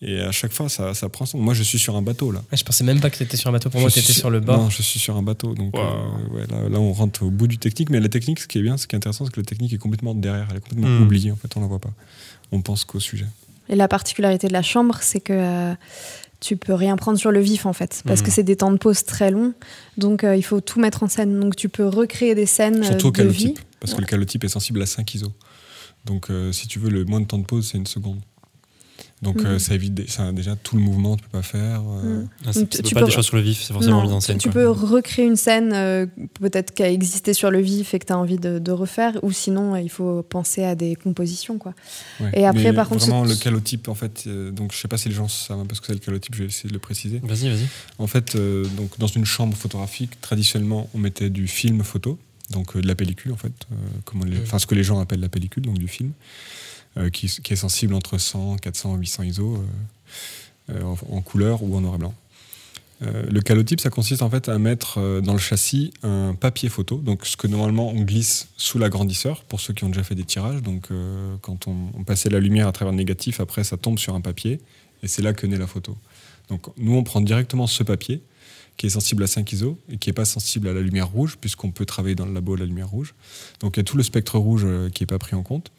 Et 0.02 0.20
à 0.22 0.32
chaque 0.32 0.54
fois, 0.54 0.70
ça, 0.70 0.94
ça 0.94 1.10
prend 1.10 1.26
son. 1.26 1.40
Moi, 1.40 1.56
je 1.56 1.64
suis 1.64 1.80
sur 1.80 1.96
un 1.96 2.04
bateau 2.04 2.32
là. 2.32 2.44
Ouais, 2.52 2.58
je 2.58 2.64
pensais 2.64 2.84
même 2.84 3.00
pas 3.00 3.10
que 3.10 3.18
tu 3.18 3.24
étais 3.24 3.36
sur 3.38 3.50
un 3.50 3.54
bateau. 3.54 3.72
Pour 3.72 3.82
moi, 3.82 3.90
tu 3.90 3.98
étais 4.00 4.14
sur 4.14 4.30
le 4.30 4.40
bord. 4.40 4.60
Non, 4.60 4.70
je 4.70 4.84
suis 4.84 5.00
sur 5.00 5.18
un 5.18 5.24
bateau. 5.24 5.56
Donc 5.56 5.76
Wow. 5.76 5.82
euh, 5.84 6.36
ouais, 6.36 6.46
là, 6.52 6.70
là, 6.70 6.80
on 6.80 6.94
rentre 6.94 7.24
au 7.24 7.32
bout 7.32 7.48
du 7.48 7.58
technique. 7.58 7.90
Mais 7.90 8.00
la 8.00 8.08
technique, 8.10 8.40
ce 8.40 8.48
qui 8.48 8.60
est 8.60 8.62
bien, 8.62 8.78
ce 8.78 8.86
qui 8.86 8.96
est 8.96 8.98
intéressant, 8.98 9.26
c'est 9.26 9.32
que 9.32 9.40
la 9.40 9.46
technique 9.46 9.74
est 9.74 9.78
complètement 9.80 10.14
derrière. 10.14 10.48
Elle 10.52 10.58
est 10.58 10.62
complètement 10.62 10.88
Hmm. 10.88 11.02
oubliée. 11.04 11.32
En 11.32 11.36
fait, 11.36 11.48
on 11.58 11.62
la 11.62 11.68
voit 11.68 11.80
pas. 11.80 11.92
On 12.52 12.62
pense 12.62 12.86
qu'au 12.86 13.00
sujet. 13.00 13.26
Et 13.70 13.76
la 13.76 13.88
particularité 13.88 14.48
de 14.48 14.54
la 14.54 14.62
chambre, 14.62 15.00
c'est 15.02 15.20
que 15.20 15.34
euh, 15.34 15.74
tu 16.40 16.58
peux 16.58 16.76
rien 16.76 16.96
prendre 16.96 17.18
sur 17.18 17.32
le 17.32 17.40
vif 17.42 17.66
en 17.66 17.74
fait, 17.74 18.04
parce 18.06 18.22
que 18.22 18.30
c'est 18.30 18.44
des 18.44 18.56
temps 18.56 18.72
de 18.72 18.78
pause 18.78 19.04
très 19.04 19.32
longs. 19.32 19.54
Donc 19.98 20.24
euh, 20.24 20.36
il 20.38 20.44
faut 20.44 20.62
tout 20.62 20.80
mettre 20.80 21.02
en 21.04 21.08
scène. 21.10 21.40
Donc 21.40 21.56
tu 21.56 21.68
peux 21.70 21.88
recréer 21.88 22.36
des 22.36 22.46
scènes 22.46 22.82
euh, 22.84 22.84
Surtout 22.84 23.08
au 23.08 23.12
vie. 23.12 23.16
calotype. 23.56 23.60
Parce 23.80 23.96
que 23.96 24.02
le 24.02 24.06
calotype 24.08 24.44
est 24.44 24.48
sensible 24.50 24.80
à 24.82 24.86
5 24.86 25.16
ISO. 25.16 25.34
Donc, 26.06 26.30
euh, 26.30 26.52
si 26.54 26.68
tu 26.68 26.78
veux, 26.80 26.90
le 26.90 27.04
moins 27.04 27.20
de 27.20 27.26
temps 27.26 27.40
de 27.40 27.46
pause, 27.46 27.68
c'est 27.72 27.78
une 27.78 27.88
seconde. 27.88 28.20
Donc, 29.24 29.42
euh, 29.44 29.58
ça 29.58 29.74
évite 29.74 29.96
des- 29.96 30.06
ça, 30.08 30.32
déjà 30.32 30.56
tout 30.56 30.76
le 30.76 30.82
mouvement, 30.84 31.18
tu 31.18 31.24
peux 31.24 31.30
pas 31.40 31.42
faire. 31.42 31.82
euh. 31.82 32.24
Ah, 32.46 32.50
c'est 32.54 32.70
tu 32.70 32.94
pas 32.94 33.00
peux- 33.00 33.08
des 33.08 33.12
choses 33.12 33.26
sur 33.26 33.36
le 33.36 33.42
vif, 33.42 33.64
c'est 33.64 33.74
forcément 33.74 33.98
Non, 33.98 34.04
mise 34.04 34.12
en 34.14 34.20
scène. 34.22 34.38
tu 34.38 34.50
quoi. 34.50 34.62
peux 34.62 34.70
recréer 34.70 35.26
une 35.26 35.36
scène 35.36 35.72
euh, 35.74 36.06
peut-être 36.40 36.72
qui 36.76 36.84
a 36.84 36.92
existé 36.92 37.34
sur 37.34 37.50
le 37.50 37.60
vif 37.60 37.96
et 37.96 38.00
que 38.00 38.06
tu 38.06 38.14
as 38.14 38.18
envie 38.18 38.38
de, 38.38 38.60
de 38.60 38.72
refaire, 38.72 39.18
ou 39.24 39.32
sinon 39.32 39.74
euh, 39.74 39.82
il 39.82 39.90
faut 39.90 40.22
penser 40.22 40.64
à 40.64 40.76
des 40.76 40.96
compositions. 40.96 41.58
Quoi. 41.58 41.74
ouais. 42.20 42.30
Et 42.34 42.46
après, 42.46 42.66
Mais 42.66 42.74
par 42.74 42.90
contre, 42.90 43.08
Vraiment, 43.08 43.24
le 43.26 43.36
calotype, 43.36 43.88
en 43.88 43.96
fait, 43.96 44.26
euh, 44.28 44.52
donc 44.52 44.72
je 44.72 44.78
sais 44.78 44.88
pas 44.88 44.98
si 44.98 45.10
les 45.10 45.16
gens 45.16 45.28
savent 45.28 45.62
un 45.62 45.66
peu 45.66 45.74
ce 45.74 45.82
que 45.82 45.88
c'est 45.88 45.94
le 45.94 46.00
calotype, 46.00 46.36
je 46.36 46.44
vais 46.44 46.50
essayer 46.50 46.70
de 46.70 46.74
le 46.74 46.80
préciser. 46.80 47.20
Vas-y, 47.24 47.50
vas-y. 47.50 47.66
En 47.98 48.06
fait, 48.06 48.36
euh, 48.36 48.66
donc, 48.78 49.00
dans 49.00 49.08
une 49.08 49.26
chambre 49.26 49.58
photographique, 49.58 50.22
traditionnellement, 50.22 50.92
on 50.94 51.00
mettait 51.00 51.32
du 51.32 51.48
film 51.48 51.84
photo, 51.84 52.20
donc 52.52 52.76
euh, 52.76 52.82
de 52.82 52.88
la 52.88 52.94
pellicule, 52.94 53.32
en 53.32 53.38
fait, 53.38 53.52
euh, 53.72 53.76
comme 54.06 54.22
on 54.22 54.26
les- 54.26 54.38
Mhm. 54.38 54.44
enfin, 54.44 54.60
ce 54.60 54.68
que 54.68 54.76
les 54.76 54.84
gens 54.84 55.00
appellent 55.00 55.22
la 55.22 55.28
pellicule, 55.30 55.64
donc 55.64 55.80
du 55.80 55.88
film, 55.88 56.12
euh, 56.12 56.67
qui, 57.12 57.28
qui 57.28 57.54
est 57.54 57.58
sensible 57.58 57.94
entre 57.94 58.18
100, 58.18 58.58
400, 58.58 58.96
800 58.96 59.24
ISO 59.24 59.56
euh, 59.56 60.74
euh, 60.74 60.96
en, 61.10 61.22
couleur 61.22 61.64
ou 61.64 61.76
en 61.76 61.82
noir 61.82 61.96
et 61.96 61.98
blanc. 62.00 62.14
Euh, 63.04 63.24
le 63.30 63.42
calotype, 63.42 63.80
ça 63.80 63.90
consiste 63.90 64.22
en 64.24 64.30
fait 64.30 64.50
à 64.50 64.58
mettre 64.58 64.98
euh, 64.98 65.22
dans 65.22 65.34
le 65.34 65.40
châssis 65.40 65.94
un 66.02 66.34
papier 66.34 66.68
photo, 66.68 66.98
donc 66.98 67.26
ce 67.26 67.38
que 67.38 67.46
normalement 67.48 67.90
on 67.90 68.02
glisse 68.02 68.48
sous 68.58 68.80
l'agrandisseur 68.80 69.44
pour 69.44 69.62
ceux 69.62 69.74
qui 69.74 69.84
ont 69.84 69.90
déjà 69.90 70.04
fait 70.04 70.16
des 70.16 70.24
tirages. 70.24 70.64
Donc 70.64 70.90
euh, 70.90 71.36
quand 71.42 71.68
on, 71.68 72.04
passait 72.04 72.30
la 72.30 72.40
lumière 72.40 72.68
à 72.68 72.72
travers 72.72 72.92
le 72.92 72.98
négatif, 72.98 73.40
après 73.40 73.64
ça 73.64 73.78
tombe 73.78 74.00
sur 74.00 74.16
un 74.16 74.22
papier 74.22 74.60
et 75.04 75.08
c'est 75.08 75.22
là 75.22 75.34
que 75.34 75.46
naît 75.46 75.58
la 75.58 75.68
photo. 75.68 75.96
Donc 76.50 76.68
nous 76.78 76.96
on 76.96 77.04
prend 77.04 77.22
directement 77.22 77.68
ce 77.68 77.84
papier 77.84 78.22
qui 78.78 78.88
est 78.88 78.92
sensible 78.92 79.24
à 79.24 79.28
5 79.28 79.52
ISO 79.52 79.78
et 79.92 79.98
qui 79.98 80.10
n'est 80.10 80.14
pas 80.14 80.26
sensible 80.26 80.68
à 80.68 80.74
la 80.74 80.82
lumière 80.82 81.10
rouge 81.10 81.38
puisqu'on 81.40 81.72
peut 81.72 81.86
travailler 81.86 82.16
dans 82.16 82.26
le 82.26 82.34
labo 82.34 82.56
à 82.56 82.58
la 82.58 82.66
lumière 82.66 82.90
rouge. 82.90 83.14
Donc 83.60 83.78
il 83.78 83.80
y 83.80 83.82
a 83.82 83.84
tout 83.84 83.98
le 83.98 84.04
spectre 84.04 84.40
rouge 84.40 84.64
euh, 84.66 84.90
qui 84.90 85.04
n'est 85.04 85.08
pas 85.08 85.20
pris 85.20 85.36
en 85.36 85.44
compte. 85.44 85.72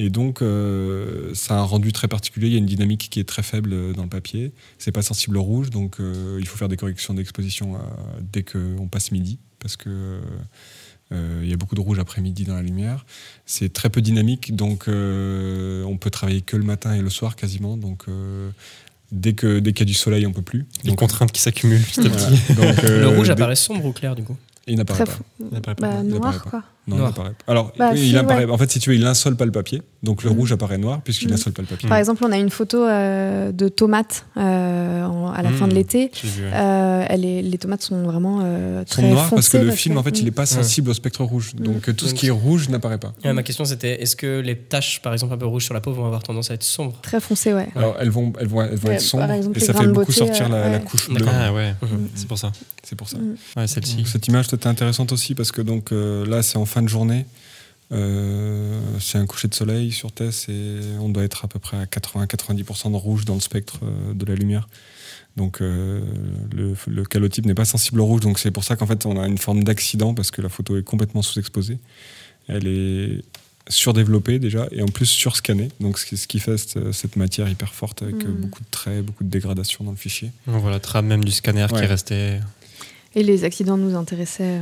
Et 0.00 0.10
donc, 0.10 0.42
euh, 0.42 1.34
ça 1.34 1.56
a 1.56 1.58
un 1.58 1.62
rendu 1.64 1.92
très 1.92 2.06
particulier. 2.08 2.46
Il 2.46 2.52
y 2.52 2.56
a 2.56 2.58
une 2.60 2.66
dynamique 2.66 3.08
qui 3.10 3.18
est 3.20 3.28
très 3.28 3.42
faible 3.42 3.72
euh, 3.72 3.92
dans 3.92 4.04
le 4.04 4.08
papier. 4.08 4.52
C'est 4.78 4.92
pas 4.92 5.02
sensible 5.02 5.36
au 5.36 5.42
rouge, 5.42 5.70
donc 5.70 5.96
euh, 5.98 6.38
il 6.40 6.46
faut 6.46 6.56
faire 6.56 6.68
des 6.68 6.76
corrections 6.76 7.14
d'exposition 7.14 7.74
euh, 7.74 7.78
dès 8.32 8.44
qu'on 8.44 8.86
passe 8.88 9.10
midi, 9.10 9.38
parce 9.58 9.76
que 9.76 10.20
euh, 11.10 11.40
il 11.42 11.48
y 11.48 11.52
a 11.52 11.56
beaucoup 11.56 11.74
de 11.74 11.80
rouge 11.80 11.98
après 11.98 12.20
midi 12.20 12.44
dans 12.44 12.54
la 12.54 12.62
lumière. 12.62 13.04
C'est 13.44 13.72
très 13.72 13.90
peu 13.90 14.00
dynamique, 14.00 14.54
donc 14.54 14.86
euh, 14.86 15.82
on 15.84 15.96
peut 15.96 16.10
travailler 16.10 16.42
que 16.42 16.56
le 16.56 16.64
matin 16.64 16.94
et 16.94 17.02
le 17.02 17.10
soir 17.10 17.34
quasiment. 17.34 17.76
Donc 17.76 18.04
euh, 18.08 18.50
dès 19.10 19.32
que 19.32 19.58
dès 19.58 19.72
qu'il 19.72 19.80
y 19.86 19.88
a 19.88 19.92
du 19.92 19.94
soleil, 19.94 20.26
on 20.26 20.32
peut 20.32 20.42
plus. 20.42 20.66
Les 20.84 20.90
Donc, 20.90 20.98
contraintes 21.00 21.32
qui 21.32 21.40
s'accumulent 21.40 21.82
petit 21.82 22.00
à 22.00 22.08
voilà. 22.08 22.26
petit. 22.36 22.54
Donc, 22.54 22.84
euh, 22.84 23.00
le 23.00 23.08
rouge 23.08 23.26
dès- 23.26 23.32
apparaît 23.32 23.56
sombre 23.56 23.84
ou 23.86 23.92
clair 23.92 24.14
du 24.14 24.22
coup? 24.22 24.36
Il 24.68 24.76
n'apparaît 24.76 25.04
Très 25.04 25.12
pas. 25.12 25.18
fou. 25.18 25.24
Il 25.50 25.56
apparaît 25.56 25.74
pas. 25.76 25.88
Bah, 25.94 26.00
il 26.04 26.08
noir, 26.10 26.20
apparaît 26.28 26.38
pas. 26.44 26.50
quoi. 26.50 26.62
Non, 26.88 26.96
Noir. 26.96 27.08
il 27.10 27.12
apparaît 27.12 27.30
pas. 27.46 27.52
Alors, 27.52 27.72
Bah, 27.78 27.90
oui, 27.92 27.98
si, 27.98 28.08
il 28.10 28.16
apparaît. 28.18 28.44
ouais. 28.46 28.50
En 28.52 28.58
fait, 28.58 28.70
si 28.70 28.78
tu 28.80 28.90
veux, 28.90 28.96
il 28.96 29.06
insole 29.06 29.36
pas 29.36 29.44
le 29.44 29.52
papier. 29.52 29.82
Donc 30.02 30.22
le 30.22 30.30
Mhm. 30.30 30.36
rouge 30.36 30.52
apparaît 30.52 30.78
noir 30.78 31.00
puisqu'il 31.02 31.28
Mhm. 31.28 31.34
insole 31.34 31.52
pas 31.52 31.62
le 31.62 31.68
papier. 31.68 31.88
Par 31.88 31.98
exemple, 31.98 32.24
on 32.24 32.30
a 32.32 32.38
une 32.38 32.50
photo 32.50 32.78
euh, 32.84 33.50
de 33.52 33.68
tomates 33.68 34.24
euh, 34.36 35.04
en- 35.04 35.30
à 35.32 35.42
la 35.42 35.50
fin 35.50 35.66
de 35.68 35.74
l'été. 35.74 36.10
Euh, 36.40 37.04
est- 37.08 37.42
les 37.42 37.58
tomates 37.58 37.82
sont 37.82 38.02
vraiment 38.04 38.40
euh, 38.42 38.82
Ils 38.86 38.88
sont 38.94 39.02
très 39.02 39.10
noirs 39.10 39.30
parce 39.30 39.48
que 39.48 39.58
le 39.58 39.70
film, 39.72 39.98
en 39.98 40.02
fait, 40.02 40.18
il 40.18 40.24
n'est 40.24 40.30
pas 40.30 40.42
Ouais. 40.42 40.46
sensible 40.46 40.90
au 40.90 40.94
spectre 40.94 41.24
rouge. 41.24 41.54
Donc 41.56 41.94
tout 41.96 42.06
ce 42.06 42.14
qui 42.14 42.28
est 42.28 42.30
rouge 42.30 42.68
n'apparaît 42.68 42.98
pas. 42.98 43.12
Ouais, 43.24 43.32
Ma 43.32 43.42
question 43.42 43.64
c'était 43.64 44.00
est-ce 44.02 44.16
que 44.16 44.40
les 44.40 44.56
taches, 44.56 45.00
par 45.02 45.12
exemple 45.12 45.34
un 45.34 45.38
peu 45.38 45.46
rouges 45.46 45.64
sur 45.64 45.74
la 45.74 45.80
peau, 45.80 45.92
vont 45.92 46.06
avoir 46.06 46.22
tendance 46.22 46.50
à 46.50 46.54
être 46.54 46.62
sombres 46.64 46.94
très 47.02 47.20
foncées, 47.20 47.52
ouais. 47.52 47.68
Alors 47.76 47.96
elles 48.00 48.10
vont, 48.10 48.32
elles 48.40 48.46
vont, 48.46 48.62
elles 48.62 48.76
vont 48.76 48.88
Ouais, 48.88 48.94
être 48.94 49.00
sombres 49.00 49.30
exemple, 49.32 49.58
et 49.58 49.60
ça 49.60 49.74
fait 49.74 49.86
beaucoup 49.88 50.06
beauté, 50.12 50.12
sortir 50.12 50.48
la, 50.48 50.78
couche 50.78 51.10
bleue. 51.10 51.26
Ah 51.28 51.52
ouais, 51.52 51.74
c'est 52.14 52.26
pour 52.28 52.38
ça. 52.38 52.52
C'est 52.84 52.96
pour 52.96 53.08
ça. 53.08 53.18
Celle-ci. 53.66 54.04
Cette 54.06 54.26
image, 54.28 54.46
c'était 54.48 54.66
intéressante 54.68 55.12
aussi 55.12 55.34
parce 55.34 55.52
que 55.52 55.60
donc 55.62 55.90
là, 55.92 56.42
c'est 56.42 56.56
en 56.56 56.64
fin 56.78 56.82
de 56.84 56.88
journée. 56.88 57.26
Euh, 57.90 58.78
c'est 59.00 59.18
un 59.18 59.26
coucher 59.26 59.48
de 59.48 59.54
soleil 59.54 59.90
sur 59.92 60.12
Tess 60.12 60.48
et 60.48 60.76
on 61.00 61.08
doit 61.08 61.24
être 61.24 61.44
à 61.44 61.48
peu 61.48 61.58
près 61.58 61.76
à 61.78 61.86
80-90% 61.86 62.90
de 62.92 62.96
rouge 62.96 63.24
dans 63.24 63.34
le 63.34 63.40
spectre 63.40 63.80
euh, 63.82 64.12
de 64.14 64.24
la 64.26 64.34
lumière. 64.34 64.68
Donc 65.36 65.60
euh, 65.60 66.00
le, 66.54 66.74
le 66.86 67.04
calotype 67.04 67.46
n'est 67.46 67.54
pas 67.54 67.64
sensible 67.64 68.00
au 68.00 68.04
rouge, 68.06 68.20
donc 68.20 68.38
c'est 68.38 68.50
pour 68.50 68.62
ça 68.64 68.76
qu'en 68.76 68.86
fait 68.86 69.06
on 69.06 69.18
a 69.20 69.26
une 69.26 69.38
forme 69.38 69.64
d'accident 69.64 70.12
parce 70.14 70.30
que 70.30 70.40
la 70.42 70.48
photo 70.50 70.76
est 70.76 70.82
complètement 70.84 71.22
sous-exposée. 71.22 71.78
Elle 72.46 72.66
est 72.68 73.22
surdéveloppée 73.68 74.38
déjà 74.38 74.66
et 74.70 74.82
en 74.82 74.86
plus 74.88 75.06
surscannée, 75.06 75.68
donc 75.80 75.98
ce 75.98 76.06
qui, 76.06 76.16
ce 76.16 76.26
qui 76.28 76.38
fait 76.40 76.56
cette, 76.58 77.16
matière 77.16 77.48
hyper 77.48 77.72
forte 77.74 78.02
avec 78.02 78.16
Mhm. 78.16 78.34
beaucoup 78.34 78.60
de 78.60 78.70
traits, 78.70 79.04
beaucoup 79.04 79.24
de 79.24 79.30
dégradation 79.30 79.82
dans 79.84 79.90
le 79.92 79.96
fichier. 79.96 80.30
On 80.46 80.58
voit 80.58 80.70
la 80.70 80.80
trame 80.80 81.06
même 81.06 81.24
du 81.24 81.32
scanner 81.32 81.66
qui 81.68 81.74
Ouais. 81.74 81.84
est 81.84 81.86
resté. 81.86 82.38
Et 83.14 83.22
les 83.22 83.44
accidents 83.44 83.76
nous 83.78 83.96
intéressaient. 83.96 84.60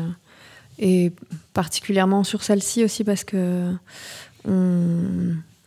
Et 0.79 1.13
particulièrement 1.55 2.25
sur 2.25 2.43
celle-ci 2.43 2.85
aussi 2.85 3.05
parce 3.05 3.25
que 3.25 3.73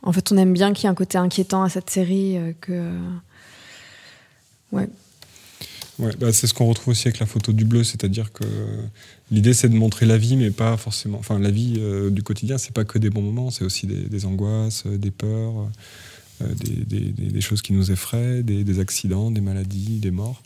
en 0.01 0.13
fait, 0.13 0.31
on 0.31 0.37
aime 0.37 0.53
bien 0.53 0.73
qu'il 0.73 0.83
y 0.83 0.87
ait 0.87 0.89
un 0.91 0.95
côté 0.95 1.17
inquiétant 1.17 1.63
à 1.63 1.69
cette 1.69 1.89
série. 1.89 2.37
euh, 2.37 2.53
que, 2.61 2.97
ouais. 4.71 4.87
Ouais, 5.99 6.11
bah, 6.17 6.31
c'est 6.31 6.47
ce 6.47 6.53
qu'on 6.53 6.67
retrouve 6.67 6.91
aussi 6.93 7.09
avec 7.09 7.19
la 7.19 7.25
photo 7.25 7.51
du 7.51 7.65
bleu, 7.65 7.83
c'est-à-dire 7.83 8.31
que 8.31 8.45
l'idée 9.31 9.53
c'est 9.53 9.67
de 9.67 9.75
montrer 9.75 10.05
la 10.05 10.17
vie, 10.17 10.37
mais 10.37 10.49
pas 10.49 10.77
forcément. 10.77 11.17
Enfin, 11.19 11.37
la 11.39 11.51
vie 11.51 11.75
euh, 11.79 12.09
du 12.09 12.23
quotidien, 12.23 12.57
c'est 12.57 12.71
pas 12.73 12.85
que 12.85 12.97
des 12.97 13.09
bons 13.09 13.21
moments, 13.21 13.51
c'est 13.51 13.65
aussi 13.65 13.85
des, 13.85 14.25
angoisses, 14.25 14.83
euh, 14.85 14.97
des 14.97 15.11
peurs, 15.11 15.69
des, 16.39 17.11
des- 17.11 17.41
choses 17.41 17.61
qui 17.61 17.73
nous 17.73 17.91
effraient, 17.91 18.43
des 18.43 18.79
accidents, 18.79 19.29
des 19.29 19.41
maladies, 19.41 19.99
des 19.99 20.11
morts. 20.11 20.41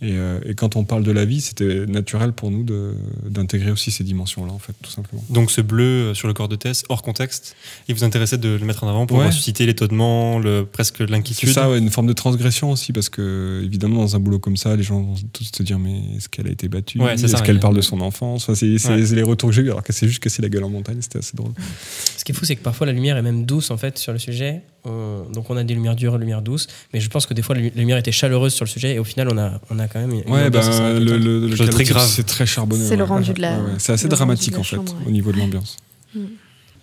Et, 0.00 0.12
euh, 0.12 0.38
et 0.44 0.54
quand 0.54 0.76
on 0.76 0.84
parle 0.84 1.02
de 1.02 1.10
la 1.10 1.24
vie, 1.24 1.40
c'était 1.40 1.84
naturel 1.86 2.32
pour 2.32 2.52
nous 2.52 2.64
d'intégrer 3.28 3.72
aussi 3.72 3.90
ces 3.90 4.04
dimensions-là, 4.04 4.52
en 4.52 4.58
fait, 4.60 4.72
tout 4.80 4.90
simplement. 4.90 5.24
Donc 5.28 5.50
ce 5.50 5.60
bleu 5.60 5.84
euh, 6.10 6.14
sur 6.14 6.28
le 6.28 6.34
corps 6.34 6.48
de 6.48 6.54
Tess, 6.54 6.84
hors 6.88 7.02
contexte, 7.02 7.56
il 7.88 7.96
vous 7.96 8.04
intéressait 8.04 8.38
de 8.38 8.50
le 8.50 8.64
mettre 8.64 8.84
en 8.84 8.88
avant 8.88 9.06
pour 9.06 9.18
Ouais. 9.18 9.32
susciter 9.32 9.66
l'étonnement, 9.66 10.38
le, 10.38 10.64
presque 10.64 10.98
C'est 10.98 11.10
l'inquiétude. 11.10 11.48
ça, 11.48 11.68
ouais, 11.68 11.78
une 11.78 11.90
forme 11.90 12.06
de 12.06 12.12
transgression 12.12 12.70
aussi, 12.70 12.92
parce 12.92 13.08
que 13.08 13.60
évidemment, 13.64 14.02
dans 14.02 14.14
un 14.14 14.20
boulot 14.20 14.38
comme 14.38 14.56
ça, 14.56 14.76
les 14.76 14.84
gens 14.84 15.00
vont 15.02 15.14
tous 15.32 15.50
se 15.52 15.62
dire 15.64 15.80
mais 15.80 15.98
est-ce 16.16 16.28
qu'elle 16.28 16.46
a 16.46 16.50
été 16.52 16.68
battue? 16.68 17.00
Ouais, 17.00 17.16
c'est 17.16 17.24
Est-ce 17.24 17.36
ça, 17.36 17.42
qu'elle 17.42 17.58
parle 17.58 17.74
de 17.74 17.80
son 17.82 18.00
enfance? 18.00 18.44
Enfin, 18.44 18.54
C'est 18.54 18.78
c'est 18.78 18.90
Ouais. 18.90 19.14
les 19.16 19.22
retours 19.24 19.48
que 19.50 19.54
j'ai 19.56 19.62
eu, 19.62 19.70
alors 19.70 19.82
qu'elle 19.82 19.96
s'est 19.96 20.06
juste 20.06 20.22
cassé 20.22 20.42
la 20.42 20.48
gueule 20.48 20.62
en 20.64 20.70
montagne, 20.70 20.98
c'était 21.00 21.18
assez 21.18 21.36
drôle. 21.36 21.52
Ce 22.16 22.24
qui 22.24 22.30
est 22.30 22.34
fou, 22.36 22.44
c'est 22.44 22.54
que 22.54 22.62
parfois 22.62 22.86
la 22.86 22.92
lumière 22.92 23.16
est 23.16 23.22
même 23.22 23.44
douce 23.44 23.72
en 23.72 23.76
fait 23.78 23.98
sur 23.98 24.12
le 24.12 24.20
sujet. 24.20 24.62
On- 24.88 25.30
donc 25.32 25.50
on 25.50 25.56
a 25.56 25.64
des 25.64 25.74
lumières 25.74 25.94
dures, 25.96 26.12
des 26.14 26.18
lumières 26.20 26.42
douces, 26.42 26.66
mais 26.92 27.00
je 27.00 27.08
pense 27.10 27.26
que 27.26 27.34
des 27.34 27.42
fois 27.42 27.54
la 27.54 27.60
lu- 27.60 27.72
la 27.74 27.80
lumière 27.80 27.98
était 27.98 28.12
chaleureuse 28.12 28.54
sur 28.54 28.64
le 28.64 28.70
sujet 28.70 28.94
et 28.94 28.98
au 28.98 29.04
final 29.04 29.28
on 29.30 29.36
a, 29.38 29.60
on 29.70 29.78
a 29.78 29.86
quand 29.88 30.00
même. 30.00 30.12
une 30.12 30.30
Ouais, 30.32 30.48
ben, 30.50 30.98
le, 30.98 31.18
le, 31.18 31.68
très 31.68 31.84
grave. 31.84 32.06
C'est 32.08 32.24
très 32.26 32.46
charbonneux. 32.46 32.84
C'est 32.86 32.96
le 32.96 33.04
rendu 33.04 33.32
de 33.32 33.40
la- 33.40 33.58
Ouais, 33.58 33.64
ouais. 33.72 33.76
C'est 33.78 33.92
assez 33.92 34.08
dramatique 34.08 34.56
en 34.58 34.62
fait, 34.62 34.76
chambre, 34.76 34.92
ouais. 34.94 35.06
au 35.06 35.10
niveau 35.10 35.30
de 35.32 35.38
l'ambiance. 35.38 35.76
Mm. 36.14 36.20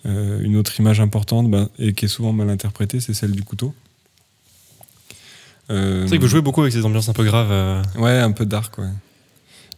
Euh, 0.07 0.39
une 0.41 0.55
autre 0.55 0.79
image 0.79 0.99
importante, 0.99 1.49
ben, 1.49 1.67
et 1.79 1.93
qui 1.93 2.05
est 2.05 2.09
souvent 2.09 2.31
mal 2.31 2.49
interprétée, 2.51 2.99
c'est 2.99 3.15
celle 3.15 3.31
du 3.31 3.41
couteau. 3.43 3.73
Euh, 5.71 6.01
C'est 6.03 6.09
vrai 6.09 6.17
que 6.17 6.21
vous 6.23 6.27
jouez 6.29 6.41
beaucoup 6.41 6.61
avec 6.61 6.73
ces 6.73 6.85
ambiances 6.85 7.09
un 7.09 7.13
peu 7.13 7.23
graves. 7.23 7.51
euh. 7.51 7.81
Ouais, 7.97 8.19
un 8.19 8.31
peu 8.31 8.45
dark, 8.45 8.77
ouais. 8.77 8.85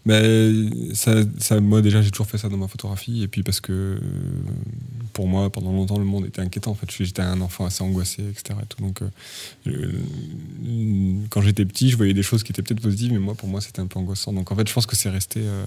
Mais 0.07 0.93
ça, 0.93 1.15
ça, 1.37 1.59
moi 1.59 1.81
déjà 1.81 2.01
j'ai 2.01 2.11
toujours 2.11 2.27
fait 2.27 2.37
ça 2.37 2.47
dans 2.47 2.55
ma 2.55 2.69
photographie 2.69 3.23
et 3.23 3.27
puis 3.27 3.43
parce 3.43 3.59
que 3.59 3.73
euh, 3.73 3.99
pour 5.11 5.27
moi 5.27 5.49
pendant 5.49 5.73
longtemps 5.73 5.99
le 5.99 6.05
monde 6.05 6.25
était 6.25 6.41
inquiétant 6.41 6.71
en 6.71 6.75
fait 6.75 6.89
j'étais 6.89 7.21
un 7.21 7.41
enfant 7.41 7.65
assez 7.65 7.83
angoissé 7.83 8.23
etc 8.29 8.57
et 8.63 8.65
tout 8.67 8.81
donc 8.81 9.01
euh, 9.01 9.09
euh, 9.67 11.13
quand 11.29 11.41
j'étais 11.41 11.65
petit 11.65 11.89
je 11.89 11.97
voyais 11.97 12.13
des 12.13 12.23
choses 12.23 12.43
qui 12.43 12.53
étaient 12.53 12.61
peut-être 12.61 12.79
positives 12.79 13.11
mais 13.11 13.19
moi 13.19 13.35
pour 13.35 13.49
moi 13.49 13.59
c'était 13.59 13.81
un 13.81 13.87
peu 13.87 13.99
angoissant 13.99 14.31
donc 14.31 14.49
en 14.49 14.55
fait 14.55 14.65
je 14.65 14.73
pense 14.73 14.85
que 14.85 14.95
c'est 14.95 15.09
resté 15.09 15.41
euh, 15.43 15.65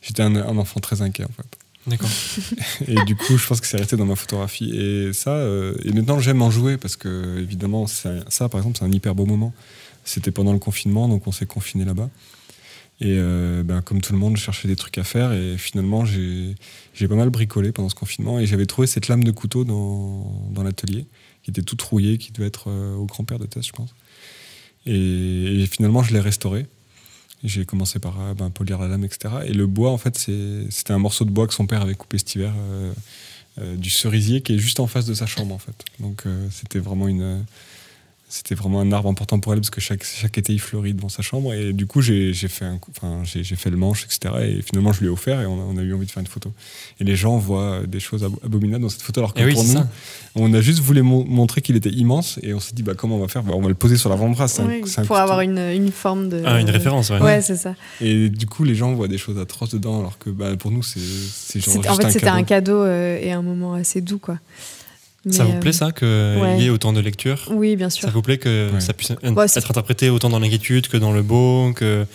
j'étais 0.00 0.22
un, 0.22 0.34
un 0.36 0.56
enfant 0.56 0.80
très 0.80 1.02
inquiet 1.02 1.24
en 1.24 1.32
fait 1.32 1.58
D'accord. 1.86 2.10
et 2.88 2.96
du 3.04 3.14
coup, 3.14 3.36
je 3.38 3.46
pense 3.46 3.60
que 3.60 3.66
c'est 3.68 3.76
resté 3.76 3.96
dans 3.96 4.06
ma 4.06 4.16
photographie. 4.16 4.76
Et 4.76 5.12
ça, 5.12 5.30
euh, 5.30 5.76
et 5.84 5.92
maintenant 5.92 6.18
j'aime 6.18 6.42
en 6.42 6.50
jouer 6.50 6.78
parce 6.78 6.96
que, 6.96 7.38
évidemment, 7.38 7.86
ça, 7.86 8.48
par 8.48 8.58
exemple, 8.58 8.78
c'est 8.78 8.84
un 8.84 8.90
hyper 8.90 9.14
beau 9.14 9.24
moment. 9.24 9.54
C'était 10.04 10.32
pendant 10.32 10.52
le 10.52 10.58
confinement, 10.58 11.08
donc 11.08 11.28
on 11.28 11.32
s'est 11.32 11.46
confiné 11.46 11.84
là-bas. 11.84 12.10
Et 13.00 13.16
euh, 13.18 13.62
ben, 13.62 13.82
comme 13.82 14.00
tout 14.00 14.12
le 14.12 14.18
monde, 14.18 14.36
je 14.36 14.42
cherchais 14.42 14.68
des 14.68 14.76
trucs 14.76 14.96
à 14.98 15.04
faire. 15.04 15.32
Et 15.32 15.58
finalement, 15.58 16.04
j'ai 16.06 16.54
pas 17.08 17.14
mal 17.14 17.30
bricolé 17.30 17.72
pendant 17.72 17.88
ce 17.88 17.94
confinement. 17.94 18.38
Et 18.38 18.46
j'avais 18.46 18.66
trouvé 18.66 18.86
cette 18.86 19.08
lame 19.08 19.24
de 19.24 19.30
couteau 19.30 19.64
dans, 19.64 20.50
dans 20.50 20.62
l'atelier, 20.62 21.06
qui 21.42 21.50
était 21.50 21.62
toute 21.62 21.82
rouillée, 21.82 22.16
qui 22.18 22.32
devait 22.32 22.46
être 22.46 22.70
euh, 22.70 22.94
au 22.94 23.04
grand-père 23.04 23.38
de 23.38 23.46
Tess, 23.46 23.66
je 23.66 23.72
pense. 23.72 23.90
Et, 24.86 25.66
finalement, 25.70 26.02
je 26.02 26.14
l'ai 26.14 26.20
restaurée. 26.20 26.66
J'ai 27.44 27.66
commencé 27.66 27.98
par 27.98 28.18
euh, 28.20 28.34
ben, 28.34 28.48
polir 28.48 28.78
la 28.78 28.88
lame, 28.88 29.04
etc. 29.04 29.34
Et 29.44 29.52
le 29.52 29.66
bois, 29.66 29.90
en 29.90 29.98
fait, 29.98 30.16
c'était 30.70 30.92
un 30.92 30.98
morceau 30.98 31.26
de 31.26 31.30
bois 31.30 31.46
que 31.46 31.54
son 31.54 31.66
père 31.66 31.82
avait 31.82 31.94
coupé 31.94 32.18
cet 32.18 32.34
hiver, 32.34 32.54
du 33.78 33.88
cerisier 33.88 34.42
qui 34.42 34.54
est 34.54 34.58
juste 34.58 34.80
en 34.80 34.86
face 34.86 35.06
de 35.06 35.14
sa 35.14 35.24
chambre, 35.26 35.54
en 35.54 35.58
fait. 35.58 35.84
Donc, 35.98 36.24
c'était 36.50 36.78
vraiment 36.78 37.08
une, 37.08 37.44
c'était 38.28 38.56
vraiment 38.56 38.80
un 38.80 38.90
arbre 38.90 39.08
important 39.08 39.38
pour 39.38 39.52
elle 39.52 39.60
parce 39.60 39.70
que 39.70 39.80
chaque, 39.80 40.02
chaque 40.02 40.36
été 40.36 40.52
il 40.52 40.58
fleurit 40.60 40.94
devant 40.94 41.08
sa 41.08 41.22
chambre 41.22 41.54
et 41.54 41.72
du 41.72 41.86
coup 41.86 42.02
j'ai 42.02 42.32
j'ai 42.32 42.48
fait 42.48 42.64
un 42.64 42.76
coup- 42.76 42.90
enfin 42.96 43.20
j'ai 43.22 43.44
j'ai 43.44 43.54
fait 43.54 43.70
le 43.70 43.76
manche 43.76 44.04
etc 44.04 44.34
et 44.42 44.62
finalement 44.62 44.92
je 44.92 44.98
lui 45.00 45.06
ai 45.06 45.10
offert 45.10 45.40
et 45.40 45.46
on 45.46 45.54
a, 45.60 45.62
on 45.64 45.76
a 45.76 45.82
eu 45.82 45.94
envie 45.94 46.06
de 46.06 46.10
faire 46.10 46.22
une 46.22 46.26
photo 46.26 46.52
et 46.98 47.04
les 47.04 47.14
gens 47.14 47.38
voient 47.38 47.82
des 47.86 48.00
choses 48.00 48.24
abo- 48.24 48.40
abominables 48.44 48.82
dans 48.82 48.88
cette 48.88 49.02
photo 49.02 49.20
alors 49.20 49.32
que 49.32 49.40
Et 49.40 49.44
oui, 49.44 49.54
pour 49.54 49.62
nous 49.62 49.74
ça. 49.74 49.88
on 50.34 50.52
a 50.54 50.60
juste 50.60 50.80
voulu 50.80 51.02
mon- 51.02 51.24
montrer 51.24 51.60
qu'il 51.62 51.76
était 51.76 51.90
immense 51.90 52.40
et 52.42 52.52
on 52.52 52.58
s'est 52.58 52.74
dit 52.74 52.82
bah 52.82 52.94
comment 52.96 53.14
on 53.16 53.20
va 53.20 53.28
faire? 53.28 53.44
Bah, 53.44 53.52
on 53.54 53.62
va 53.62 53.68
le 53.68 53.74
poser 53.74 53.96
sur 53.96 54.10
l'avant-bras 54.10 54.46
Oui, 54.66 54.80
pour 54.80 54.90
couteau. 55.02 55.14
avoir 55.14 55.40
une, 55.42 55.58
une 55.58 55.92
forme 55.92 56.28
de. 56.28 56.42
Ah, 56.44 56.60
une 56.60 56.68
référence, 56.70 57.10
ouais. 57.10 57.20
Ouais, 57.20 57.40
c'est 57.42 57.56
ça. 57.56 57.74
et 58.00 58.28
du 58.28 58.46
coup 58.46 58.64
les 58.64 58.74
gens 58.74 58.92
voient 58.94 59.06
des 59.08 59.18
choses 59.18 59.38
atroces 59.38 59.70
dedans 59.70 60.00
alors 60.00 60.18
que 60.18 60.30
bah, 60.30 60.56
pour 60.56 60.72
nous 60.72 60.82
c'est 60.82 60.98
c'est 61.00 61.60
genre 61.60 61.76
En 61.88 61.94
fait, 61.94 62.10
c'était 62.10 62.26
un 62.26 62.42
cadeau. 62.42 62.80
cadeau 62.80 62.82
euh, 62.82 63.18
et 63.22 63.30
un 63.30 63.42
moment 63.42 63.74
assez 63.74 64.00
doux, 64.00 64.18
quoi. 64.18 64.38
Ça 65.30 65.44
vous 65.44 65.52
euh, 65.52 65.60
plaît 65.60 65.72
ça 65.72 65.92
qu'il 65.92 66.06
ouais. 66.06 66.58
y 66.60 66.66
ait 66.66 66.70
autant 66.70 66.92
de 66.92 67.00
lectures 67.00 67.48
Oui, 67.52 67.76
bien 67.76 67.90
sûr. 67.90 68.04
Ça 68.04 68.10
vous 68.10 68.22
plaît 68.22 68.38
que 68.38 68.70
Ouais. 68.72 68.80
ça 68.80 68.92
puisse 68.92 69.10
Ouais, 69.10 69.46
être 69.56 69.70
interprété 69.70 70.08
autant 70.10 70.28
dans 70.28 70.38
l'inquiétude 70.38 70.88
que 70.88 70.96
dans 70.96 71.12
le 71.12 71.22
beau 71.22 71.72
que 71.74 72.06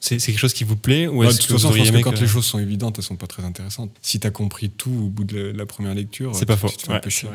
c'est 0.00 0.18
c'est 0.20 0.32
quelque 0.32 0.40
chose 0.40 0.52
qui 0.54 0.64
vous 0.64 0.76
plaît 0.76 1.06
ou 1.08 1.20
Bah, 1.22 1.26
est-ce 1.28 1.36
de 1.36 1.38
toute 1.42 1.48
que 1.48 1.52
vous 1.54 1.58
façon, 1.58 1.68
je 1.74 1.78
auriez 1.80 1.90
pense 1.92 2.00
que 2.00 2.04
quand 2.04 2.12
que- 2.16 2.20
les 2.20 2.26
choses 2.28 2.44
sont 2.46 2.58
évidentes, 2.58 2.98
elles 2.98 3.04
sont 3.04 3.16
pas 3.16 3.26
très 3.26 3.44
intéressantes. 3.44 3.90
Si 4.02 4.18
t'as 4.20 4.30
compris 4.30 4.70
tout 4.70 4.90
au 4.90 5.08
bout 5.08 5.24
de 5.24 5.38
la, 5.38 5.52
la 5.52 5.66
première 5.66 5.94
lecture, 5.94 6.34
c'est 6.34 6.46
pas 6.46 6.54
tu- 6.54 6.60
faux 6.60 6.68
tu 6.76 6.90
un 6.90 6.98
peu 7.00 7.10
chier. 7.10 7.28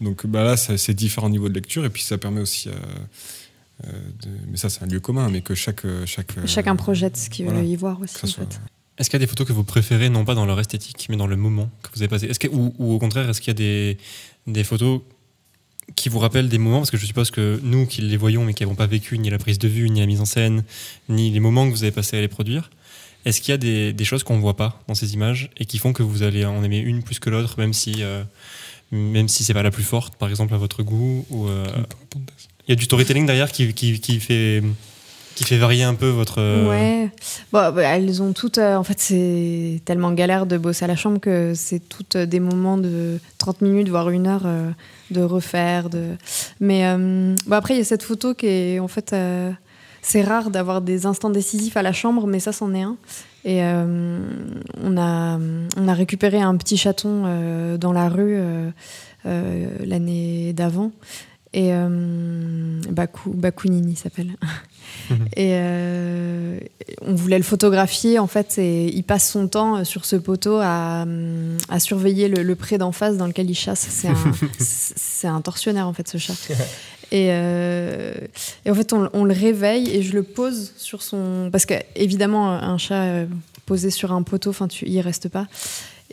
Donc 0.00 0.26
bah 0.26 0.42
là, 0.44 0.56
c'est 0.56 0.94
différents 0.94 1.30
niveaux 1.30 1.48
de 1.48 1.54
lecture 1.54 1.84
et 1.84 1.90
puis 1.90 2.02
ça 2.02 2.18
permet 2.18 2.40
aussi, 2.40 2.68
euh, 2.68 2.72
euh, 3.84 3.90
de- 4.22 4.28
mais 4.50 4.56
ça 4.56 4.68
c'est 4.68 4.82
un 4.82 4.86
lieu 4.86 5.00
commun, 5.00 5.28
mais 5.30 5.40
que 5.42 5.54
chaque 5.54 5.82
chaque 6.06 6.36
euh, 6.38 6.46
Chacun 6.46 6.76
projette 6.76 7.16
ce 7.16 7.30
qu'il 7.30 7.44
voilà. 7.46 7.60
veut 7.60 7.66
y 7.66 7.76
voir 7.76 8.00
aussi, 8.00 8.16
en 8.22 8.26
soit- 8.26 8.44
fait. 8.44 8.60
Est-ce 8.98 9.08
qu'il 9.08 9.18
y 9.18 9.22
a 9.22 9.24
des 9.24 9.28
photos 9.28 9.46
que 9.46 9.52
vous 9.54 9.64
préférez, 9.64 10.10
non 10.10 10.24
pas 10.24 10.34
dans 10.34 10.44
leur 10.44 10.60
esthétique, 10.60 11.06
mais 11.08 11.16
dans 11.16 11.26
le 11.26 11.36
moment 11.36 11.70
que 11.82 11.88
vous 11.94 12.02
avez 12.02 12.08
passé? 12.08 12.26
Est-ce 12.26 12.38
que, 12.38 12.48
ou, 12.48 12.74
ou 12.78 12.92
au 12.92 12.98
contraire, 12.98 13.28
est-ce 13.30 13.40
qu'il 13.40 13.48
y 13.48 13.52
a 13.52 13.54
des, 13.54 13.96
des 14.46 14.64
photos 14.64 15.00
qui 15.96 16.08
vous 16.08 16.18
rappellent 16.18 16.48
des 16.48 16.58
moments 16.58 16.78
Parce 16.78 16.90
que 16.90 16.96
je 16.96 17.06
suppose 17.06 17.30
que 17.30 17.60
nous 17.62 17.86
qui 17.86 18.00
les 18.00 18.16
voyons, 18.16 18.44
mais 18.44 18.54
qui 18.54 18.62
n'avons 18.62 18.74
pas 18.74 18.86
vécu 18.86 19.18
ni 19.18 19.30
la 19.30 19.38
prise 19.38 19.58
de 19.58 19.68
vue, 19.68 19.90
ni 19.90 20.00
la 20.00 20.06
mise 20.06 20.20
en 20.20 20.24
scène, 20.24 20.64
ni 21.08 21.30
les 21.30 21.40
moments 21.40 21.66
que 21.66 21.72
vous 21.72 21.82
avez 21.82 21.92
passés 21.92 22.16
à 22.16 22.20
les 22.20 22.28
produire, 22.28 22.70
est-ce 23.24 23.40
qu'il 23.40 23.52
y 23.52 23.54
a 23.54 23.58
des, 23.58 23.92
des 23.92 24.04
choses 24.04 24.24
qu'on 24.24 24.36
ne 24.36 24.40
voit 24.40 24.56
pas 24.56 24.82
dans 24.88 24.94
ces 24.94 25.14
images 25.14 25.50
et 25.56 25.64
qui 25.64 25.78
font 25.78 25.92
que 25.92 26.02
vous 26.02 26.22
allez 26.22 26.44
en 26.44 26.62
aimer 26.64 26.78
une 26.78 27.02
plus 27.02 27.18
que 27.18 27.30
l'autre, 27.30 27.54
même 27.58 27.72
si, 27.72 27.96
euh, 27.98 28.24
même 28.90 29.28
si 29.28 29.44
c'est 29.44 29.54
pas 29.54 29.62
la 29.62 29.70
plus 29.70 29.84
forte, 29.84 30.16
par 30.16 30.28
exemple, 30.28 30.54
à 30.54 30.56
votre 30.56 30.82
goût 30.82 31.24
ou, 31.30 31.46
euh. 31.48 31.66
Il 32.68 32.70
y 32.70 32.72
a 32.72 32.76
du 32.76 32.84
storytelling 32.84 33.26
derrière 33.26 33.50
qui, 33.50 33.74
qui, 33.74 33.98
qui 33.98 34.20
fait, 34.20 34.62
qui 35.34 35.44
fait 35.44 35.58
varier 35.58 35.82
un 35.84 35.94
peu 35.94 36.08
votre. 36.08 36.40
euh, 36.40 36.68
Ouais. 36.68 37.10
Bon, 37.52 37.72
bah, 37.72 37.82
elles 37.82 38.22
ont 38.22 38.32
toutes. 38.32 38.58
euh, 38.58 38.76
en 38.76 38.84
fait, 38.84 38.98
c'est 39.00 39.80
tellement 39.84 40.12
galère 40.12 40.46
de 40.46 40.58
bosser 40.58 40.84
à 40.84 40.88
la 40.88 40.96
chambre 40.96 41.18
que 41.20 41.52
c'est 41.54 41.80
toutes 41.80 42.16
euh, 42.16 42.26
des 42.26 42.40
moments 42.40 42.78
de 42.78 43.18
30 43.38 43.60
minutes, 43.62 43.88
voire 43.88 44.10
une 44.10 44.26
heure 44.26 44.46
de 45.10 45.20
refaire. 45.22 45.88
De... 45.90 46.16
Mais 46.60 46.82
bon, 46.96 47.34
après, 47.56 47.74
il 47.74 47.78
y 47.78 47.80
a 47.80 47.84
cette 47.84 48.02
photo 48.02 48.34
qui 48.34 48.46
est. 48.46 48.78
En 48.80 48.88
fait, 48.88 49.14
c'est 50.02 50.22
rare 50.22 50.50
d'avoir 50.50 50.80
des 50.80 51.06
instants 51.06 51.30
décisifs 51.30 51.76
à 51.76 51.82
la 51.82 51.92
chambre, 51.92 52.26
mais 52.26 52.40
ça, 52.40 52.52
c'en 52.52 52.74
est 52.74 52.82
un. 52.82 52.96
Et 53.44 53.60
on, 53.62 54.96
a, 54.96 55.38
on 55.76 55.88
a 55.88 55.94
récupéré 55.94 56.40
un 56.40 56.56
petit 56.56 56.76
chaton 56.76 57.76
dans 57.78 57.92
la 57.92 58.08
rue 58.08 58.38
l'année 59.24 60.52
d'avant. 60.52 60.92
Et 61.52 61.72
Bakou, 62.90 63.30
Bakounini 63.34 63.96
s'appelle. 63.96 64.36
et 65.36 65.50
euh, 65.52 66.58
on 67.02 67.14
voulait 67.14 67.38
le 67.38 67.44
photographier 67.44 68.18
en 68.18 68.26
fait. 68.26 68.58
Et 68.58 68.86
il 68.94 69.04
passe 69.04 69.30
son 69.30 69.48
temps 69.48 69.76
euh, 69.76 69.84
sur 69.84 70.04
ce 70.04 70.16
poteau 70.16 70.58
à, 70.60 71.06
à 71.68 71.80
surveiller 71.80 72.28
le, 72.28 72.42
le 72.42 72.54
pré 72.54 72.78
d'en 72.78 72.92
face 72.92 73.16
dans 73.16 73.26
lequel 73.26 73.50
il 73.50 73.54
chasse. 73.54 73.86
C'est 73.90 74.08
un, 74.08 74.14
c'est 74.58 75.28
un 75.28 75.40
tortionnaire 75.40 75.86
en 75.86 75.92
fait 75.92 76.08
ce 76.08 76.18
chat. 76.18 76.34
Et, 77.10 77.28
euh, 77.30 78.14
et 78.64 78.70
en 78.70 78.74
fait, 78.74 78.92
on, 78.92 79.10
on 79.12 79.24
le 79.24 79.34
réveille 79.34 79.90
et 79.90 80.02
je 80.02 80.14
le 80.14 80.22
pose 80.22 80.72
sur 80.76 81.02
son. 81.02 81.50
Parce 81.52 81.66
que, 81.66 81.74
évidemment, 81.94 82.50
un 82.50 82.78
chat 82.78 83.26
posé 83.66 83.90
sur 83.90 84.12
un 84.12 84.22
poteau, 84.22 84.50
enfin, 84.50 84.66
tu, 84.66 84.86
il 84.88 85.00
reste 85.00 85.28
pas. 85.28 85.46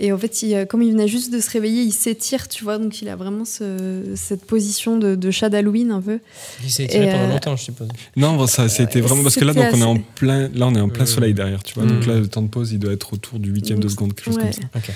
Et 0.02 0.14
en 0.14 0.18
fait, 0.18 0.42
il, 0.44 0.54
euh, 0.56 0.66
comme 0.66 0.82
il 0.82 0.92
venait 0.92 1.10
juste 1.10 1.32
de 1.34 1.40
se 1.42 1.50
réveiller, 1.50 1.82
il 1.84 1.92
s'étire, 1.92 2.48
tu 2.48 2.64
vois, 2.64 2.78
donc 2.78 3.02
il 3.02 3.10
a 3.10 3.16
vraiment 3.18 3.44
ce- 3.44 4.14
cette 4.16 4.46
position 4.46 4.98
de, 4.98 5.16
de 5.16 5.30
chat 5.32 5.50
d'Halloween 5.50 5.92
un 5.92 6.02
peu. 6.02 6.20
Il 6.64 6.72
s'est 6.72 6.88
tiré 6.88 7.08
Et, 7.08 7.12
pendant 7.12 7.24
euh, 7.26 7.30
longtemps, 7.34 7.56
je 7.58 7.64
suppose. 7.64 7.90
Non, 8.16 8.36
bon, 8.38 8.48
ça 8.48 8.70
c'était 8.70 9.02
vraiment 9.02 9.24
parce 9.24 9.36
que 9.36 9.44
là, 9.44 9.54
donc 9.54 9.66
on 9.74 9.80
est 9.82 9.84
en 9.84 9.98
plein, 9.98 10.48
là 10.54 10.68
on 10.68 10.76
est 10.76 10.80
en 10.80 10.88
plein 10.90 11.04
Euh, 11.04 11.08
soleil 11.08 11.34
derrière, 11.34 11.62
tu 11.64 11.74
vois. 11.74 11.86
Donc 11.86 12.06
là, 12.06 12.16
le 12.18 12.28
temps 12.28 12.42
de 12.42 12.48
pause, 12.48 12.72
il 12.72 12.80
doit 12.80 12.94
être 12.94 13.12
autour 13.14 13.40
du 13.40 13.52
huitième 13.52 13.80
de 13.80 13.90
seconde, 13.90 14.14
quelque 14.16 14.26
chose 14.26 14.38
ouais. 14.38 14.52
comme 14.72 14.82
ça. 14.82 14.92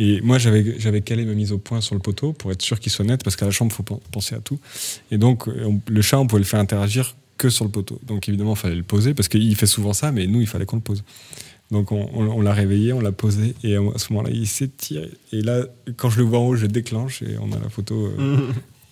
Et 0.00 0.20
moi, 0.22 0.38
j'avais 0.38 0.74
j'avais 0.78 1.00
calé 1.02 1.24
ma 1.24 1.34
mise 1.34 1.52
au 1.52 1.58
point 1.58 1.80
sur 1.80 1.94
le 1.94 2.00
poteau 2.00 2.32
pour 2.32 2.50
être 2.52 2.62
sûr 2.62 2.80
qu'il 2.80 2.90
soit 2.90 3.04
net, 3.04 3.22
parce 3.22 3.36
qu'à 3.36 3.44
la 3.46 3.50
chambre, 3.52 3.70
il 3.72 3.76
faut 3.76 3.82
pen- 3.84 3.98
penser 4.12 4.34
à 4.34 4.40
tout. 4.40 4.58
Et 5.12 5.18
donc, 5.18 5.46
on- 5.46 5.80
le 5.88 6.02
chat, 6.02 6.18
on 6.18 6.26
pouvait 6.26 6.40
le 6.40 6.44
faire 6.46 6.60
interagir 6.60 7.16
que 7.36 7.48
sur 7.50 7.64
le 7.64 7.70
poteau. 7.70 8.00
Donc, 8.06 8.28
évidemment, 8.28 8.54
il 8.54 8.58
fallait 8.58 8.74
le 8.74 8.82
poser, 8.82 9.14
parce 9.14 9.28
qu'il 9.28 9.54
fait 9.54 9.66
souvent 9.66 9.92
ça, 9.92 10.10
mais 10.10 10.26
nous, 10.26 10.40
il 10.40 10.46
fallait 10.48 10.66
qu'on 10.66 10.76
le 10.76 10.82
pose. 10.82 11.04
Donc, 11.70 11.92
on, 11.92 12.08
on- 12.14 12.28
on 12.30 12.40
l'a 12.40 12.52
réveillé, 12.54 12.92
on 12.92 13.00
l'a 13.00 13.12
posé, 13.12 13.54
et 13.62 13.76
à 13.76 13.80
ce 13.98 14.12
moment-là, 14.12 14.30
il 14.32 14.46
s'étire. 14.46 15.02
Et 15.32 15.42
là, 15.42 15.64
quand 15.96 16.08
je 16.10 16.18
le 16.18 16.24
vois 16.24 16.38
en 16.38 16.46
haut, 16.46 16.56
je 16.56 16.66
déclenche, 16.66 17.22
et 17.22 17.36
on 17.40 17.52
a 17.52 17.58
la 17.60 17.68
photo. 17.68 18.06
euh, 18.18 18.38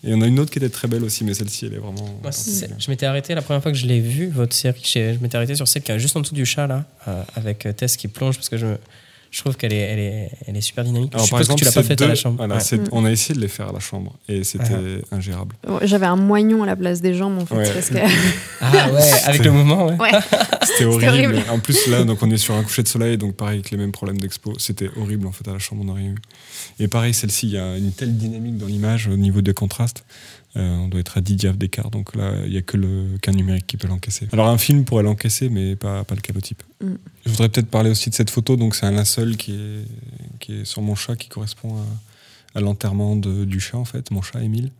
Et 0.04 0.12
on 0.14 0.20
a 0.20 0.26
une 0.26 0.38
autre 0.38 0.50
qui 0.52 0.58
était 0.58 0.68
très 0.68 0.86
belle 0.86 1.02
aussi, 1.02 1.24
mais 1.24 1.32
celle-ci, 1.34 1.66
elle 1.66 1.74
est 1.74 1.78
vraiment. 1.78 2.04
Moi, 2.22 2.30
je 2.78 2.90
m'étais 2.90 3.06
arrêté 3.06 3.34
la 3.34 3.42
première 3.42 3.62
fois 3.62 3.72
que 3.72 3.78
je 3.78 3.86
l'ai 3.86 3.98
vu, 4.00 4.28
votre 4.28 4.54
série. 4.54 4.80
Je 4.84 5.18
m'étais 5.22 5.36
arrêté 5.36 5.54
sur 5.54 5.66
celle 5.66 5.82
qui 5.82 5.90
est 5.90 5.98
juste 5.98 6.16
en 6.16 6.20
dessous 6.20 6.34
du 6.34 6.44
chat, 6.46 6.66
là, 6.66 6.84
euh, 7.08 7.22
avec 7.34 7.64
euh, 7.66 7.72
Tess 7.72 7.96
qui 7.96 8.08
plonge, 8.08 8.36
parce 8.36 8.48
que 8.50 8.56
je, 8.58 8.66
je 9.30 9.40
trouve 9.40 9.56
qu'elle 9.56 9.72
est, 9.72 9.76
elle 9.78 9.98
est, 9.98 10.30
elle 10.46 10.56
est 10.56 10.60
super 10.60 10.84
dynamique. 10.84 11.12
Alors, 11.14 11.24
je 11.26 11.30
suppose 11.30 11.48
que 11.48 11.54
tu 11.54 11.64
l'as 11.64 11.72
pas 11.72 11.82
faite 11.82 12.00
à 12.02 12.06
la 12.06 12.14
chambre. 12.14 12.36
voilà, 12.38 12.54
Ouais. 12.56 12.60
c'est-. 12.60 12.80
On 12.92 13.04
a 13.04 13.10
essayé 13.10 13.34
de 13.34 13.40
les 13.40 13.48
faire 13.48 13.68
à 13.68 13.72
la 13.72 13.80
chambre, 13.80 14.14
et 14.28 14.44
c'était 14.44 14.74
ingérable. 15.12 15.54
J'avais 15.82 16.06
un 16.06 16.16
moignon 16.16 16.62
à 16.62 16.66
la 16.66 16.76
place 16.76 17.00
des 17.00 17.14
jambes, 17.14 17.38
en 17.38 17.46
fait. 17.46 17.54
Ouais. 17.56 17.70
Parce 17.72 17.90
que... 17.90 17.96
Ah 18.60 18.90
ouais, 18.90 19.00
avec 19.26 19.44
le 19.44 19.50
mouvement, 19.52 19.86
ouais. 19.86 19.98
ouais. 19.98 20.10
C'était 20.64 20.84
horrible. 20.86 21.06
horrible. 21.08 21.42
En 21.50 21.58
plus, 21.58 21.86
là, 21.88 22.04
donc 22.04 22.22
on 22.22 22.30
est 22.30 22.36
sur 22.38 22.54
un 22.54 22.62
coucher 22.62 22.82
de 22.82 22.88
soleil, 22.88 23.18
donc 23.18 23.34
pareil, 23.36 23.56
avec 23.58 23.70
les 23.70 23.76
mêmes 23.76 23.92
problèmes 23.92 24.18
d'expo. 24.18 24.54
C'était 24.58 24.88
horrible, 24.96 25.26
en 25.26 25.32
fait, 25.32 25.46
à 25.48 25.52
la 25.52 25.58
chambre, 25.58 25.82
on 25.82 25.86
n'a 25.86 25.94
rien 25.94 26.10
eu. 26.10 26.16
Et 26.82 26.88
pareil, 26.88 27.12
celle-ci, 27.14 27.46
il 27.48 27.52
y 27.52 27.58
a 27.58 27.76
une 27.76 27.92
telle 27.92 28.16
dynamique 28.16 28.56
dans 28.58 28.66
l'image 28.66 29.06
au 29.08 29.16
niveau 29.16 29.40
des 29.42 29.54
contrastes. 29.54 30.04
Euh, 30.56 30.76
on 30.76 30.88
doit 30.88 31.00
être 31.00 31.18
à 31.18 31.20
10 31.20 31.36
diaph 31.36 31.58
d'écart, 31.58 31.90
donc 31.90 32.16
là, 32.16 32.32
il 32.46 32.50
n'y 32.50 32.56
a 32.56 32.62
que 32.62 32.78
le 32.78 33.18
qu'un 33.20 33.32
numérique 33.32 33.66
qui 33.66 33.76
peut 33.76 33.88
l'encaisser. 33.88 34.26
Alors, 34.32 34.48
un 34.48 34.56
film 34.56 34.84
pourrait 34.84 35.02
l'encaisser, 35.02 35.50
mais 35.50 35.76
pas, 35.76 36.04
pas 36.04 36.14
le 36.14 36.22
calotype. 36.22 36.62
Mm. 36.82 36.94
Je 37.24 37.30
voudrais 37.30 37.48
peut-être 37.50 37.68
parler 37.68 37.90
aussi 37.90 38.08
de 38.08 38.14
cette 38.14 38.30
photo. 38.30 38.56
Donc, 38.56 38.74
c'est 38.74 38.86
un 38.86 38.92
linceul 38.92 39.36
qui 39.36 39.52
est, 39.52 39.84
qui 40.40 40.60
est 40.60 40.64
sur 40.64 40.80
mon 40.80 40.94
chat, 40.94 41.14
qui 41.16 41.28
correspond 41.28 41.76
à, 41.76 42.58
à 42.58 42.60
l'enterrement 42.60 43.16
du 43.16 43.60
chat, 43.60 43.76
en 43.76 43.84
fait, 43.84 44.10
mon 44.10 44.22
chat 44.22 44.42
Émile, 44.42 44.70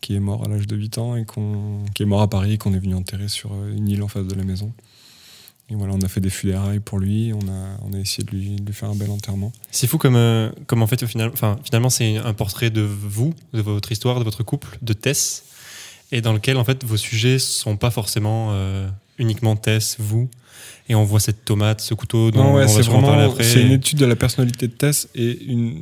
qui 0.00 0.14
est 0.14 0.20
mort 0.20 0.44
à 0.44 0.48
l'âge 0.48 0.66
de 0.66 0.74
8 0.74 0.98
ans 0.98 1.16
et 1.16 1.26
qu'on, 1.26 1.84
qui 1.94 2.02
est 2.02 2.06
mort 2.06 2.22
à 2.22 2.30
Paris 2.30 2.54
et 2.54 2.58
qu'on 2.58 2.72
est 2.72 2.78
venu 2.78 2.94
enterrer 2.94 3.28
sur 3.28 3.52
euh, 3.52 3.76
une 3.76 3.88
île 3.88 4.02
en 4.02 4.08
face 4.08 4.26
de 4.26 4.34
la 4.34 4.44
maison. 4.44 4.72
On 5.72 6.00
a 6.00 6.08
fait 6.08 6.20
des 6.20 6.30
funérailles 6.30 6.80
pour 6.80 6.98
lui, 6.98 7.32
on 7.32 7.48
a, 7.48 7.78
on 7.88 7.92
a 7.92 7.98
essayé 7.98 8.24
de 8.24 8.30
lui, 8.30 8.56
de 8.56 8.72
faire 8.72 8.90
un 8.90 8.94
bel 8.94 9.10
enterrement. 9.10 9.52
C'est 9.70 9.86
fou 9.86 9.98
comme, 9.98 10.16
euh, 10.16 10.50
comme 10.66 10.82
en 10.82 10.86
fait, 10.86 11.02
au 11.02 11.06
final, 11.06 11.30
enfin, 11.32 11.58
finalement, 11.64 11.90
c'est 11.90 12.16
un 12.16 12.32
portrait 12.32 12.70
de 12.70 12.80
vous, 12.80 13.34
de 13.52 13.60
votre 13.60 13.92
histoire, 13.92 14.18
de 14.18 14.24
votre 14.24 14.42
couple, 14.42 14.78
de 14.82 14.92
Tess, 14.92 15.44
et 16.12 16.20
dans 16.20 16.32
lequel, 16.32 16.56
en 16.56 16.64
fait, 16.64 16.84
vos 16.84 16.96
sujets 16.96 17.38
sont 17.38 17.76
pas 17.76 17.90
forcément 17.90 18.48
euh, 18.50 18.88
uniquement 19.18 19.56
Tess, 19.56 19.96
vous, 19.98 20.28
et 20.90 20.94
on 20.96 21.04
voit 21.04 21.20
cette 21.20 21.44
tomate, 21.44 21.80
ce 21.80 21.94
couteau 21.94 22.30
dont 22.32 22.42
Non, 22.42 22.54
ouais, 22.54 22.64
on 22.64 22.66
va 22.66 22.68
c'est 22.68 22.82
sûrement 22.82 23.00
parler 23.02 23.16
vraiment 23.18 23.32
après. 23.34 23.44
c'est 23.44 23.62
une 23.62 23.70
étude 23.72 23.98
de 23.98 24.06
la 24.06 24.16
personnalité 24.16 24.66
de 24.66 24.72
Tess 24.72 25.08
et 25.14 25.40
une, 25.44 25.74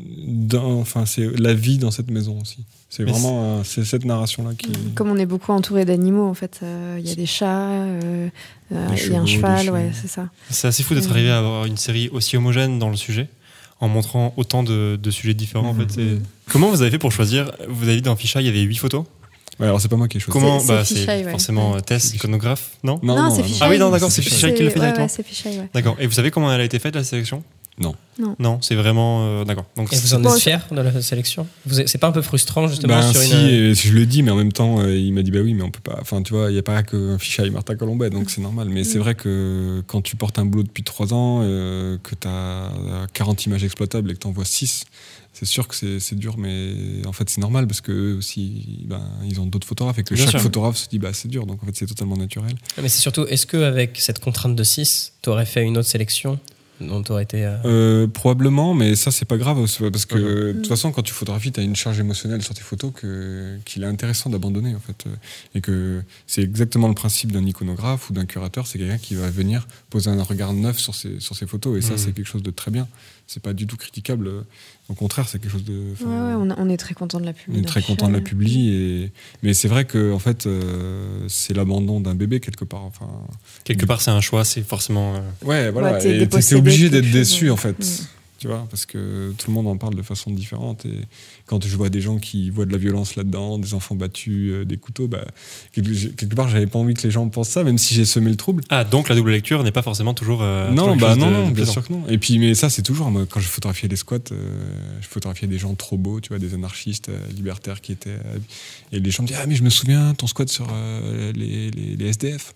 dans- 0.46 0.78
enfin, 0.80 1.06
c'est 1.06 1.26
la 1.40 1.54
vie 1.54 1.78
dans 1.78 1.90
cette 1.90 2.10
maison 2.10 2.38
aussi. 2.42 2.58
C'est 2.90 3.04
Mais 3.04 3.10
vraiment 3.12 3.62
c'est 3.64 3.84
cette 3.84 4.04
narration-là 4.04 4.50
qui. 4.56 4.70
Comme 4.94 5.08
on 5.10 5.16
est 5.16 5.26
beaucoup 5.26 5.52
entouré 5.52 5.84
d'animaux, 5.86 6.26
en 6.28 6.34
fait, 6.34 6.60
euh, 6.62 6.96
il 7.00 7.06
y 7.08 7.12
a 7.12 7.14
des 7.14 7.26
chats, 7.26 7.70
euh, 7.70 8.28
euh, 8.72 8.86
il 9.06 9.12
y 9.12 9.16
a 9.16 9.20
un 9.20 9.26
cheval, 9.26 9.70
ouais, 9.70 9.90
c'est 9.94 10.08
ça. 10.08 10.28
C'est 10.50 10.68
assez 10.68 10.82
fou 10.82 10.94
d'être 10.94 11.10
arrivé 11.10 11.30
à 11.30 11.38
avoir 11.38 11.64
une 11.66 11.76
série 11.78 12.08
aussi 12.10 12.36
homogène 12.36 12.78
dans 12.78 12.88
le 12.90 12.96
sujet, 12.96 13.28
en 13.80 13.88
montrant 13.88 14.34
autant 14.36 14.62
de, 14.62 14.98
de 15.02 15.10
sujets 15.10 15.34
différents. 15.34 15.68
En 15.70 15.74
Mhm. 15.74 15.80
fait, 15.88 15.92
c'est- 15.94 16.20
Comment 16.50 16.68
vous 16.70 16.80
avez 16.82 16.90
fait 16.90 16.98
pour 16.98 17.12
choisir 17.12 17.50
Vous 17.68 17.84
avez 17.84 17.96
dit 17.96 18.02
dans 18.02 18.16
Ficha, 18.16 18.40
il 18.40 18.46
y 18.46 18.50
avait 18.50 18.60
huit 18.62 18.76
photos. 18.76 19.04
Ouais, 19.60 19.66
alors 19.66 19.80
c'est 19.80 19.88
pas 19.88 19.96
moi 19.96 20.08
qui 20.08 20.18
ai 20.18 20.20
choisi. 20.20 20.38
Comment 20.38 20.60
c'est 20.60 20.68
bah, 20.68 20.84
C'est 20.84 21.06
ouais. 21.06 21.30
forcément 21.30 21.72
Ouais. 21.72 21.78
euh, 21.78 21.80
Tess, 21.80 22.14
iconographe, 22.14 22.70
non 22.84 23.00
Non, 23.02 23.30
c'est 23.30 23.38
non. 23.38 23.44
Fichaille. 23.44 23.58
Ah 23.62 23.70
oui, 23.70 23.78
non, 23.78 23.90
d'accord, 23.90 24.10
c'est 24.10 24.22
c'est. 24.22 24.30
Fichaille 24.30 24.54
qui 24.54 24.62
le 24.62 24.70
fait 24.70 24.76
ouais, 24.76 24.80
directement. 24.80 25.06
ouais, 25.06 25.12
c'est 25.14 25.26
Fichaille, 25.26 25.58
ouais. 25.58 25.68
D'accord. 25.74 25.96
Et 25.98 26.06
vous 26.06 26.12
savez 26.12 26.30
comment 26.30 26.52
elle 26.52 26.60
a 26.60 26.64
été 26.64 26.78
faite 26.78 26.94
la 26.94 27.04
sélection? 27.04 27.42
Non. 27.80 27.94
Non. 28.18 28.34
Non, 28.40 28.58
c'est 28.60 28.74
vraiment 28.74 29.24
euh, 29.24 29.44
d'accord. 29.44 29.64
Donc 29.76 29.92
Et 29.92 29.96
vous 29.96 30.14
en 30.14 30.18
Bon, 30.20 30.34
êtes 30.34 30.40
fier 30.42 30.66
de 30.72 30.80
la 30.80 31.00
sélection? 31.00 31.46
Vous 31.64 31.78
êtes- 31.80 31.88
C'est 31.88 31.98
pas 31.98 32.08
un 32.08 32.12
peu 32.12 32.22
frustrant, 32.22 32.66
justement, 32.66 32.96
Ben 32.98 33.12
sur 33.12 33.20
si, 33.20 33.32
une. 33.34 33.38
et 33.46 33.74
je 33.74 33.92
le 33.92 34.04
dis, 34.04 34.24
mais 34.24 34.32
en 34.32 34.36
même 34.36 34.50
temps, 34.52 34.80
euh, 34.80 34.96
il 34.96 35.12
m'a 35.12 35.22
dit 35.22 35.30
bah 35.30 35.38
oui, 35.44 35.54
mais 35.54 35.62
on 35.62 35.70
peut 35.70 35.78
pas. 35.84 35.96
Enfin, 36.00 36.20
tu 36.22 36.34
vois, 36.34 36.50
il 36.50 36.54
n'y 36.54 36.58
a 36.58 36.62
pas 36.64 36.82
que 36.82 37.16
Fichaille 37.18 37.50
Martin 37.50 37.76
Colombet, 37.76 38.10
donc 38.10 38.30
c'est 38.30 38.40
normal. 38.40 38.68
Mais 38.68 38.82
c'est 38.82 38.98
Mm. 38.98 39.02
vrai 39.02 39.14
que 39.14 39.84
quand 39.86 40.00
tu 40.02 40.16
portes 40.16 40.40
un 40.40 40.44
boulot 40.44 40.64
depuis 40.64 40.82
3 40.82 41.14
ans, 41.14 41.40
euh, 41.42 41.98
que 42.02 42.16
tu 42.16 42.26
as 42.26 42.72
40 43.12 43.46
images 43.46 43.62
exploitables 43.62 44.10
et 44.10 44.14
que 44.14 44.18
tu 44.18 44.26
en 44.26 44.32
vois 44.32 44.44
6, 44.44 44.84
c'est 45.38 45.46
sûr 45.46 45.68
que 45.68 45.74
c'est 46.00 46.14
dur, 46.16 46.36
mais 46.38 46.72
en 47.06 47.12
fait 47.12 47.30
c'est 47.30 47.40
normal 47.40 47.66
parce 47.68 47.80
que 47.80 48.16
aussi, 48.16 48.80
ben, 48.86 49.02
ils 49.24 49.40
ont 49.40 49.46
d'autres 49.46 49.66
photographes 49.66 49.98
et 49.98 50.02
que 50.04 50.14
Bien 50.14 50.24
chaque 50.24 50.32
sûr. 50.32 50.40
photographe 50.40 50.76
se 50.76 50.88
dit 50.88 50.98
bah 50.98 51.12
c'est 51.12 51.28
dur, 51.28 51.46
donc 51.46 51.62
en 51.62 51.66
fait 51.66 51.76
c'est 51.76 51.86
totalement 51.86 52.16
naturel. 52.16 52.54
Mais 52.82 52.88
c'est 52.88 52.98
surtout, 53.00 53.24
est-ce 53.26 53.46
qu'avec 53.46 53.98
cette 54.00 54.18
contrainte 54.18 54.56
de 54.56 54.64
6, 54.64 55.12
tu 55.22 55.28
aurais 55.30 55.46
fait 55.46 55.62
une 55.64 55.78
autre 55.78 55.88
sélection 55.88 56.38
dont 56.80 57.02
tu 57.02 57.10
aurais 57.10 57.24
été. 57.24 57.44
euh, 57.44 57.56
Euh, 57.64 58.06
probablement, 58.06 58.72
mais 58.72 58.94
ça 58.94 59.10
c'est 59.10 59.24
pas 59.24 59.36
grave 59.36 59.58
parce 59.90 60.06
que 60.06 60.16
de 60.16 60.52
toute 60.52 60.68
façon 60.68 60.92
quand 60.92 61.02
tu 61.02 61.12
photographies, 61.12 61.50
tu 61.50 61.58
as 61.58 61.64
une 61.64 61.74
charge 61.74 61.98
émotionnelle 61.98 62.40
sur 62.42 62.54
tes 62.54 62.60
photos 62.62 62.92
que 62.94 63.58
qu'il 63.64 63.82
est 63.82 63.86
intéressant 63.86 64.30
d'abandonner 64.30 64.74
en 64.76 64.80
fait, 64.80 65.04
et 65.56 65.60
que 65.60 66.02
c'est 66.28 66.42
exactement 66.42 66.86
le 66.86 66.94
principe 66.94 67.32
d'un 67.32 67.44
iconographe 67.44 68.10
ou 68.10 68.12
d'un 68.12 68.26
curateur, 68.26 68.66
c'est 68.68 68.78
quelqu'un 68.78 68.98
qui 68.98 69.16
va 69.16 69.28
venir 69.28 69.66
poser 69.90 70.08
un 70.10 70.22
regard 70.22 70.52
neuf 70.52 70.78
sur 70.78 70.94
ses 70.94 71.18
sur 71.18 71.34
ses 71.34 71.46
photos 71.48 71.76
et 71.78 71.82
ça 71.82 71.92
Mhm. 71.94 71.98
c'est 71.98 72.12
quelque 72.12 72.28
chose 72.28 72.44
de 72.44 72.50
très 72.52 72.70
bien. 72.70 72.86
C'est 73.30 73.42
pas 73.42 73.52
du 73.52 73.66
tout 73.66 73.76
critiquable, 73.76 74.30
au 74.88 74.94
contraire 74.94 75.28
c'est 75.28 75.38
quelque 75.38 75.52
chose 75.52 75.62
de. 75.64 75.74
Ouais, 76.00 76.06
ouais, 76.06 76.34
on, 76.38 76.48
a- 76.50 76.56
on 76.58 76.68
est 76.70 76.78
très 76.78 76.94
content 76.94 77.20
de 77.20 77.26
la 77.26 77.32
on 77.32 77.34
publier. 77.34 77.60
est 77.62 77.66
très 77.66 77.82
content 77.82 78.08
de 78.08 78.14
la 78.14 78.22
publie 78.22 78.70
et 78.74 79.12
mais 79.42 79.52
c'est 79.52 79.68
vrai 79.68 79.84
que 79.84 80.12
en 80.14 80.18
fait 80.18 80.46
euh, 80.46 81.26
c'est 81.28 81.54
l'abandon 81.54 82.00
d'un 82.00 82.14
bébé 82.14 82.40
quelque 82.40 82.64
part. 82.64 82.84
Enfin 82.84 83.06
Quelque 83.64 83.84
part, 83.84 84.00
c'est 84.00 84.10
un 84.10 84.22
choix, 84.22 84.46
c'est 84.46 84.62
forcément. 84.62 85.16
euh, 85.16 85.18
Ouais, 85.44 85.70
voilà. 85.70 85.92
Ouais, 85.92 85.98
t'es 85.98 86.08
et 86.08 86.12
t'es 86.12 86.18
dépossédé 86.20 86.58
obligé 86.58 86.88
d'être 86.88 87.10
déçu, 87.10 87.50
en 87.50 87.56
fait. 87.58 87.76
Tu 88.38 88.46
vois, 88.46 88.68
parce 88.70 88.86
que 88.86 89.32
tout 89.36 89.50
le 89.50 89.54
monde 89.54 89.66
en 89.66 89.76
parle 89.76 89.96
de 89.96 90.02
façon 90.02 90.30
différente. 90.30 90.86
Et 90.86 91.00
quand 91.46 91.66
je 91.66 91.76
vois 91.76 91.88
des 91.88 92.00
gens 92.00 92.18
qui 92.18 92.50
voient 92.50 92.66
de 92.66 92.70
la 92.72 92.78
violence 92.78 93.16
là-dedans, 93.16 93.58
des 93.58 93.74
enfants 93.74 93.96
battus, 93.96 94.52
euh, 94.52 94.64
des 94.64 94.76
couteaux, 94.76 95.08
bah, 95.08 95.24
quelque, 95.72 96.34
part, 96.36 96.48
j'avais 96.48 96.68
pas 96.68 96.78
envie 96.78 96.94
que 96.94 97.02
les 97.02 97.10
gens 97.10 97.28
pensent 97.30 97.48
ça, 97.48 97.64
même 97.64 97.78
si 97.78 97.94
j'ai 97.94 98.04
semé 98.04 98.30
le 98.30 98.36
trouble. 98.36 98.62
Ah, 98.68 98.84
donc 98.84 99.08
la 99.08 99.16
double 99.16 99.32
lecture 99.32 99.64
n'est 99.64 99.72
pas 99.72 99.82
forcément 99.82 100.14
toujours. 100.14 100.42
euh, 100.42 100.70
non, 100.70 100.82
toujours 100.94 100.96
bah 100.98 101.16
non, 101.16 101.26
de- 101.26 101.32
non, 101.32 101.48
de 101.48 101.54
bien 101.54 101.64
sûr 101.66 101.84
que 101.84 101.92
non. 101.92 102.04
Et 102.08 102.16
puis, 102.18 102.38
mais 102.38 102.54
ça, 102.54 102.70
c'est 102.70 102.82
toujours, 102.82 103.10
moi, 103.10 103.26
quand 103.28 103.40
je 103.40 103.48
photographiais 103.48 103.88
les 103.88 103.96
squats, 103.96 104.18
euh, 104.30 104.70
je 105.00 105.08
photographiais 105.08 105.48
des 105.48 105.58
gens 105.58 105.74
trop 105.74 105.96
beaux, 105.98 106.20
tu 106.20 106.28
vois, 106.28 106.38
des 106.38 106.54
anarchistes 106.54 107.08
euh, 107.08 107.18
libertaires 107.34 107.80
qui 107.80 107.90
étaient. 107.90 108.18
et 108.92 109.00
les 109.00 109.10
gens 109.10 109.24
me 109.24 109.28
disaient, 109.28 109.40
ah, 109.42 109.46
mais 109.48 109.56
je 109.56 109.64
me 109.64 109.70
souviens, 109.70 110.14
ton 110.14 110.28
squat 110.28 110.48
sur 110.48 110.68
les, 111.34 111.72
les, 111.72 111.96
les 111.96 112.06
SDF. 112.08 112.54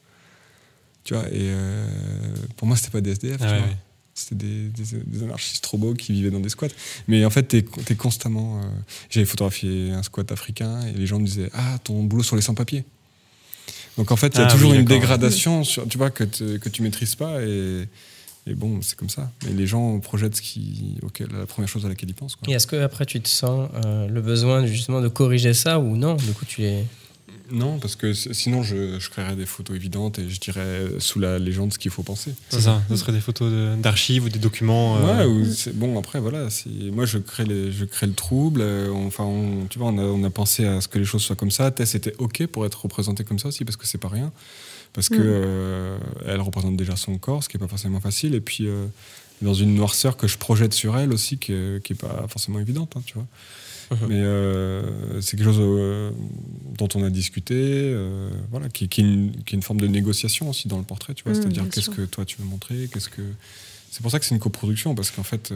Tu 1.03 1.15
vois, 1.15 1.25
et 1.33 1.51
pour 2.57 2.69
moi, 2.69 2.77
c'était 2.77 2.91
pas 2.93 3.01
des 3.01 3.11
SDF, 3.11 3.39
Ah 3.41 3.47
tu 3.47 3.51
ouais, 3.51 3.59
vois. 3.59 3.67
ouais. 3.67 3.77
C'était 4.15 4.35
des, 4.35 4.69
des- 4.69 5.03
des 5.07 5.23
anarchistes 5.23 5.63
trop 5.63 5.79
beaux 5.79 5.95
qui 5.95 6.13
vivaient 6.13 6.31
dans 6.31 6.41
des 6.41 6.51
squats. 6.51 6.69
Mais 7.09 7.25
en 7.25 7.31
fait, 7.31 7.45
t'es 7.45 7.65
es 7.91 7.95
constamment. 7.95 8.61
euh, 8.61 8.65
J'avais 9.11 9.25
photographié 9.27 9.91
un 9.93 10.03
squat 10.03 10.31
africain 10.33 10.81
et 10.87 10.93
les 10.93 11.07
gens 11.07 11.19
me 11.19 11.25
disaient 11.25 11.51
Ah, 11.55 11.79
ton 11.83 12.03
boulot 12.05 12.23
sur 12.23 12.37
les 12.37 12.43
sans-papiers. 12.43 12.85
Donc 13.97 14.11
en 14.11 14.17
fait, 14.17 14.35
il 14.35 14.39
y 14.39 14.43
a 14.43 14.47
Ah 14.47 14.51
toujours 14.51 14.73
oui, 14.73 14.79
une 14.79 14.85
dégradation 14.85 15.65
sur, 15.65 15.87
tu 15.89 15.99
vois, 15.99 16.11
que, 16.11 16.25
te- 16.25 16.57
que 16.59 16.69
tu 16.69 16.83
maîtrises 16.83 17.15
pas. 17.15 17.43
Et, 17.43 17.89
et 18.47 18.55
bon, 18.55 18.81
c'est 18.83 18.97
comme 18.97 19.09
ça. 19.11 19.31
Mais 19.45 19.53
les 19.53 19.67
gens 19.67 19.99
projettent 20.01 20.37
ce 20.37 20.43
qui, 20.43 20.97
auquel, 21.03 21.29
la 21.29 21.47
première 21.47 21.69
chose 21.69 21.87
à 21.87 21.89
laquelle 21.89 22.11
ils 22.11 22.15
pensent. 22.15 22.37
quoi. 22.37 22.49
Et 22.51 22.55
est-ce 22.55 22.67
que 22.67 22.77
après 22.77 23.07
tu 23.07 23.21
te 23.21 23.29
sens 23.29 23.71
euh, 23.85 24.09
le 24.09 24.21
besoin 24.21 24.67
justement 24.67 25.01
de 25.01 25.09
corriger 25.09 25.55
ça 25.55 25.79
ou 25.79 25.97
non? 25.97 26.15
Du 26.17 26.33
coup, 26.33 26.45
tu 26.45 26.65
es. 26.65 26.85
Non, 27.53 27.79
parce 27.79 27.97
que 27.97 28.13
sinon, 28.15 28.63
je, 28.63 28.99
je 28.99 29.11
créerais 29.11 29.37
des 29.37 29.47
photos 29.47 29.77
évidentes 29.77 30.19
et 30.19 30.29
je 30.29 30.41
dirais 30.41 30.87
sous 30.99 31.21
la 31.21 31.39
légende 31.39 31.73
ce 31.73 31.79
qu'il 31.79 31.91
faut 31.91 32.03
penser. 32.03 32.35
C'est 32.49 32.63
ça, 32.63 32.83
ce 32.89 32.97
serait 32.97 33.13
des 33.13 33.21
photos 33.21 33.53
de- 33.53 33.77
d'archives 33.81 34.25
ou 34.25 34.29
des 34.31 34.39
documents. 34.39 34.97
euh, 34.97 35.19
Ouais, 35.19 35.25
ou 35.27 35.45
c'est- 35.53 35.73
bon 35.77 35.99
après 35.99 36.19
voilà, 36.19 36.49
c'est- 36.51 36.69
moi 36.71 37.05
je 37.05 37.19
crée 37.19 37.45
les, 37.45 37.71
je 37.71 37.85
crée 37.85 38.07
le 38.07 38.15
trouble. 38.15 38.61
euh, 38.63 38.91
on- 38.91 39.07
Enfin, 39.07 39.25
on- 39.25 39.67
tu 39.69 39.79
vois, 39.79 39.89
on 39.89 39.99
a, 39.99 40.03
on 40.03 40.25
a 40.25 40.31
pensé 40.31 40.65
à 40.65 40.81
ce 40.81 40.89
que 40.89 40.99
les 40.99 41.05
choses 41.05 41.23
soient 41.23 41.37
comme 41.37 41.51
ça. 41.51 41.71
Tess 41.71 41.95
était 41.95 42.15
ok 42.19 42.47
pour 42.47 42.65
être 42.67 42.83
représentée 42.83 43.23
comme 43.25 43.39
ça 43.39 43.49
aussi 43.49 43.65
parce 43.67 43.77
que 43.77 43.87
c'est 43.87 43.99
pas 43.99 44.09
rien, 44.09 44.33
parce 44.95 45.09
que 45.11 45.17
Mm. 45.17 45.21
euh, 45.23 45.99
elle 46.27 46.41
représente 46.41 46.77
déjà 46.77 46.97
son 46.97 47.19
corps, 47.19 47.45
ce 47.45 47.49
qui 47.51 47.59
est 47.59 47.61
pas 47.61 47.69
forcément 47.69 48.01
facile, 48.01 48.35
et 48.35 48.41
puis 48.41 48.67
euh, 48.67 48.87
dans 49.43 49.55
une 49.55 49.75
noirceur 49.75 50.17
que 50.17 50.27
je 50.29 50.39
projette 50.39 50.73
sur 50.73 50.97
elle 50.97 51.13
aussi, 51.13 51.37
qui 51.37 51.53
est, 51.53 51.85
qui 51.85 51.93
est 51.93 51.97
pas 51.97 52.25
forcément 52.29 52.61
évidente, 52.61 52.93
hein, 52.97 53.03
tu 53.05 53.15
vois. 53.15 53.27
Mhm. 53.93 54.09
Mais 54.09 54.21
euh, 54.21 55.21
c'est 55.21 55.37
quelque 55.37 55.47
chose 55.47 55.59
euh, 55.61 56.11
dont 56.79 56.89
on 56.95 57.03
a 57.05 57.11
discuté, 57.11 57.55
euh, 57.57 58.31
voilà, 58.51 58.69
qui, 58.69 58.89
qui 58.89 59.01
est 59.01 59.05
une, 59.05 59.33
qui 59.45 59.55
est 59.55 59.57
une 59.57 59.63
forme 59.63 59.81
de 59.81 59.87
négociation 59.87 60.49
aussi 60.51 60.69
dans 60.69 60.79
le 60.79 60.85
portrait, 60.85 61.15
tu 61.15 61.25
vois. 61.25 61.33
Mm, 61.33 61.37
C'est-à-dire 61.37 61.69
qu'est-ce 61.71 61.91
que 61.91 62.03
toi 62.03 62.25
tu 62.25 62.39
veux 62.39 62.47
montrer, 62.47 62.89
qu'est-ce 62.93 63.09
que. 63.09 63.23
C'est 63.91 64.03
pour 64.03 64.11
ça 64.11 64.19
que 64.19 64.25
c'est 64.25 64.35
une 64.35 64.41
coproduction 64.41 64.95
parce 64.95 65.11
qu'en 65.11 65.23
fait, 65.23 65.53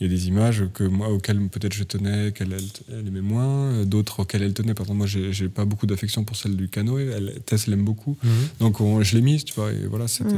il 0.00 0.06
y 0.06 0.06
a 0.06 0.08
des 0.08 0.28
images 0.28 0.62
que 0.72 0.84
moi 0.84 1.08
auxquelles 1.08 1.40
peut-être 1.48 1.72
je 1.74 1.82
tenais, 1.82 2.30
qu'elle 2.30 2.56
elle, 2.88 3.06
aimait 3.08 3.20
moins, 3.20 3.84
d'autres 3.84 4.20
auxquelles 4.20 4.42
elle 4.42 4.54
tenait. 4.54 4.74
Par 4.74 4.84
exemple, 4.86 4.98
moi, 4.98 5.06
j'ai 5.08 5.48
pas 5.48 5.64
beaucoup 5.64 5.86
d'affection 5.86 6.22
pour 6.22 6.36
celle 6.36 6.54
du 6.56 6.68
canoë. 6.68 7.08
Elle, 7.08 7.40
Tess 7.44 7.66
l'aime 7.66 7.82
beaucoup, 7.84 8.16
mhm. 8.22 8.30
donc 8.60 8.80
on- 8.80 9.02
je 9.02 9.16
l'ai 9.16 9.22
mise, 9.22 9.44
tu 9.44 9.54
vois. 9.54 9.72
Et 9.72 9.86
voilà, 9.86 10.06
c'était. 10.06 10.36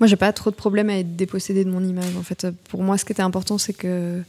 Moi, 0.00 0.06
j'ai 0.06 0.16
pas 0.16 0.32
trop 0.32 0.50
de 0.50 0.54
problème 0.56 0.90
à 0.90 0.98
être 0.98 1.16
dépossédée 1.16 1.64
de 1.64 1.70
mon 1.70 1.82
image. 1.84 2.16
En 2.16 2.22
fait, 2.22 2.46
pour 2.68 2.82
moi, 2.82 2.96
ce 2.98 3.04
qui 3.04 3.12
était 3.12 3.22
important, 3.22 3.58
c'est 3.58 3.72
que, 3.72 4.22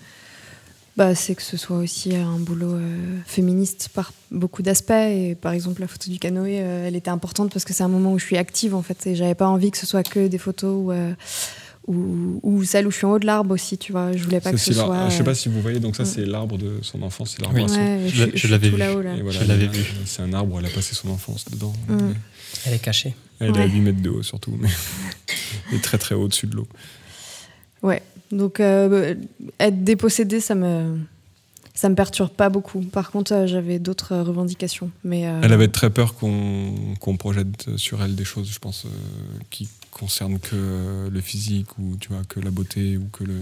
bah, 0.98 1.14
c'est 1.16 1.36
que 1.36 1.42
ce 1.42 1.58
soit 1.58 1.78
aussi 1.78 2.16
un 2.16 2.40
boulot 2.40 2.74
euh, 2.76 3.18
féministe 3.26 3.90
par 3.94 4.14
beaucoup 4.32 4.62
d'aspects. 4.62 4.92
Et 4.92 5.36
par 5.36 5.52
exemple, 5.54 5.82
la 5.82 5.88
photo 5.88 6.10
du 6.10 6.20
canoë, 6.20 6.62
euh, 6.62 6.88
elle 6.88 6.96
était 6.96 7.10
importante 7.10 7.52
parce 7.52 7.66
que 7.66 7.74
c'est 7.74 7.84
un 7.84 7.88
moment 7.90 8.14
où 8.14 8.20
je 8.20 8.26
suis 8.26 8.38
active, 8.38 8.74
en 8.76 8.82
fait, 8.82 9.06
et 9.08 9.16
j'avais 9.16 9.36
pas 9.36 9.48
envie 9.48 9.72
que 9.72 9.78
ce 9.78 9.86
soit 9.86 10.04
que 10.04 10.28
des 10.28 10.38
photos 10.38 10.74
où, 10.86 10.92
euh, 10.92 11.14
ou, 11.88 12.40
ou 12.44 12.64
celle 12.64 12.88
où 12.88 12.92
je 12.92 12.98
suis 12.98 13.06
en 13.06 13.12
haut 13.12 13.20
de 13.20 13.26
l'arbre 13.26 13.54
aussi, 13.54 13.78
tu 13.78 13.92
vois. 13.92 14.12
Je 14.16 14.24
voulais 14.24 14.40
pas 14.40 14.52
Ça, 14.52 14.56
que 14.56 14.62
ce 14.62 14.74
soit. 14.74 15.10
Je 15.10 15.16
sais 15.18 15.24
pas 15.24 15.32
euh, 15.32 15.36
si 15.36 15.50
vous 15.50 15.62
voyez, 15.62 15.80
donc 15.80 15.96
ça 15.96 16.04
Mm. 16.04 16.08
c'est 16.08 16.26
l'arbre 16.26 16.58
de 16.58 16.80
son 16.82 17.02
enfance, 17.04 17.36
c'est 17.36 17.42
l'arbre 17.42 17.58
Oui. 17.58 17.64
à 17.66 17.68
son- 17.68 17.76
ouais, 17.76 18.32
Je 18.34 18.48
l'avais 18.48 18.70
vu. 18.70 18.78
là-haut, 18.78 19.02
là. 19.02 19.16
Voilà, 19.22 19.40
Je 19.40 19.46
l'avais 19.46 19.66
elle- 19.66 19.70
vu. 19.72 19.84
C'est 20.06 20.22
un 20.22 20.34
arbre 20.34 20.56
où 20.56 20.60
elle 20.60 20.66
a 20.66 20.70
passé 20.70 20.96
son 20.96 21.10
enfance 21.10 21.46
dedans. 21.52 21.74
Mm. 21.90 21.96
Mais 21.98 22.14
Elle 22.66 22.74
est 22.74 22.80
cachée. 22.80 23.14
Elle 23.40 23.48
est 23.50 23.58
à 23.58 23.66
Ouais. 23.66 23.70
8 23.70 23.82
mètres 23.82 24.02
de 24.02 24.10
haut 24.10 24.24
surtout, 24.24 24.58
mais 24.60 24.70
elle 25.72 25.78
est 25.78 25.82
très 25.82 25.98
très 25.98 26.16
haut 26.16 26.24
au-dessus 26.24 26.48
de 26.48 26.56
l'eau. 26.56 26.68
Ouais. 27.84 28.02
Donc, 28.36 28.60
euh, 28.60 29.16
être 29.60 29.84
dépossédée, 29.84 30.40
ça 30.40 30.56
me. 30.56 31.00
Ça 31.74 31.90
me 31.90 31.96
perturbe 31.96 32.30
pas 32.30 32.48
beaucoup. 32.48 32.80
Par 32.80 33.12
contre, 33.12 33.34
euh, 33.34 33.48
j'avais 33.48 33.80
d'autres 33.80 34.14
euh, 34.14 34.24
revendications. 34.24 34.92
Mais, 35.04 35.24
Elle 35.44 35.52
avait 35.52 35.68
très 35.68 35.90
peur 35.90 36.16
qu'on 36.16 37.18
projette 37.18 37.76
sur 37.76 38.02
elle 38.02 38.16
des 38.16 38.24
choses, 38.24 38.50
je 38.50 38.60
pense, 38.60 38.88
qui 39.50 39.68
concernent 39.92 40.40
que 40.40 41.10
le 41.10 41.22
physique 41.22 41.78
ou 41.78 41.98
tu 42.00 42.14
vois 42.14 42.24
que 42.30 42.40
la 42.40 42.50
beauté 42.50 42.96
ou 42.96 43.10
que 43.12 43.26
le 43.26 43.40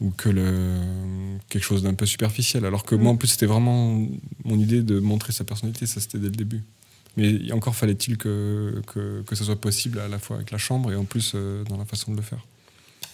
ou 0.00 0.10
que 0.10 0.30
le 0.30 0.78
quelque 1.50 1.64
chose 1.64 1.82
d'un 1.82 1.92
peu 1.92 2.06
superficiel. 2.06 2.64
Alors 2.64 2.84
que 2.84 2.94
Mm. 2.94 3.00
moi 3.02 3.12
en 3.12 3.16
plus 3.16 3.28
c'était 3.28 3.46
vraiment 3.46 4.06
mon 4.44 4.58
idée 4.58 4.82
de 4.82 4.98
montrer 4.98 5.34
sa 5.34 5.44
personnalité, 5.44 5.84
ça 5.84 6.00
c'était 6.00 6.18
dès 6.18 6.28
le 6.28 6.36
début. 6.44 6.62
Mais 7.18 7.52
encore 7.52 7.76
fallait-il 7.76 8.16
que, 8.16 8.80
que 8.86 9.22
que 9.26 9.34
ça 9.34 9.44
soit 9.44 9.60
possible 9.60 9.98
à 9.98 10.08
la 10.08 10.18
fois 10.18 10.36
avec 10.36 10.50
la 10.50 10.58
chambre 10.58 10.92
et 10.92 10.96
en 10.96 11.04
plus 11.04 11.34
dans 11.68 11.76
la 11.76 11.84
façon 11.84 12.12
de 12.12 12.16
le 12.16 12.22
faire. 12.22 12.42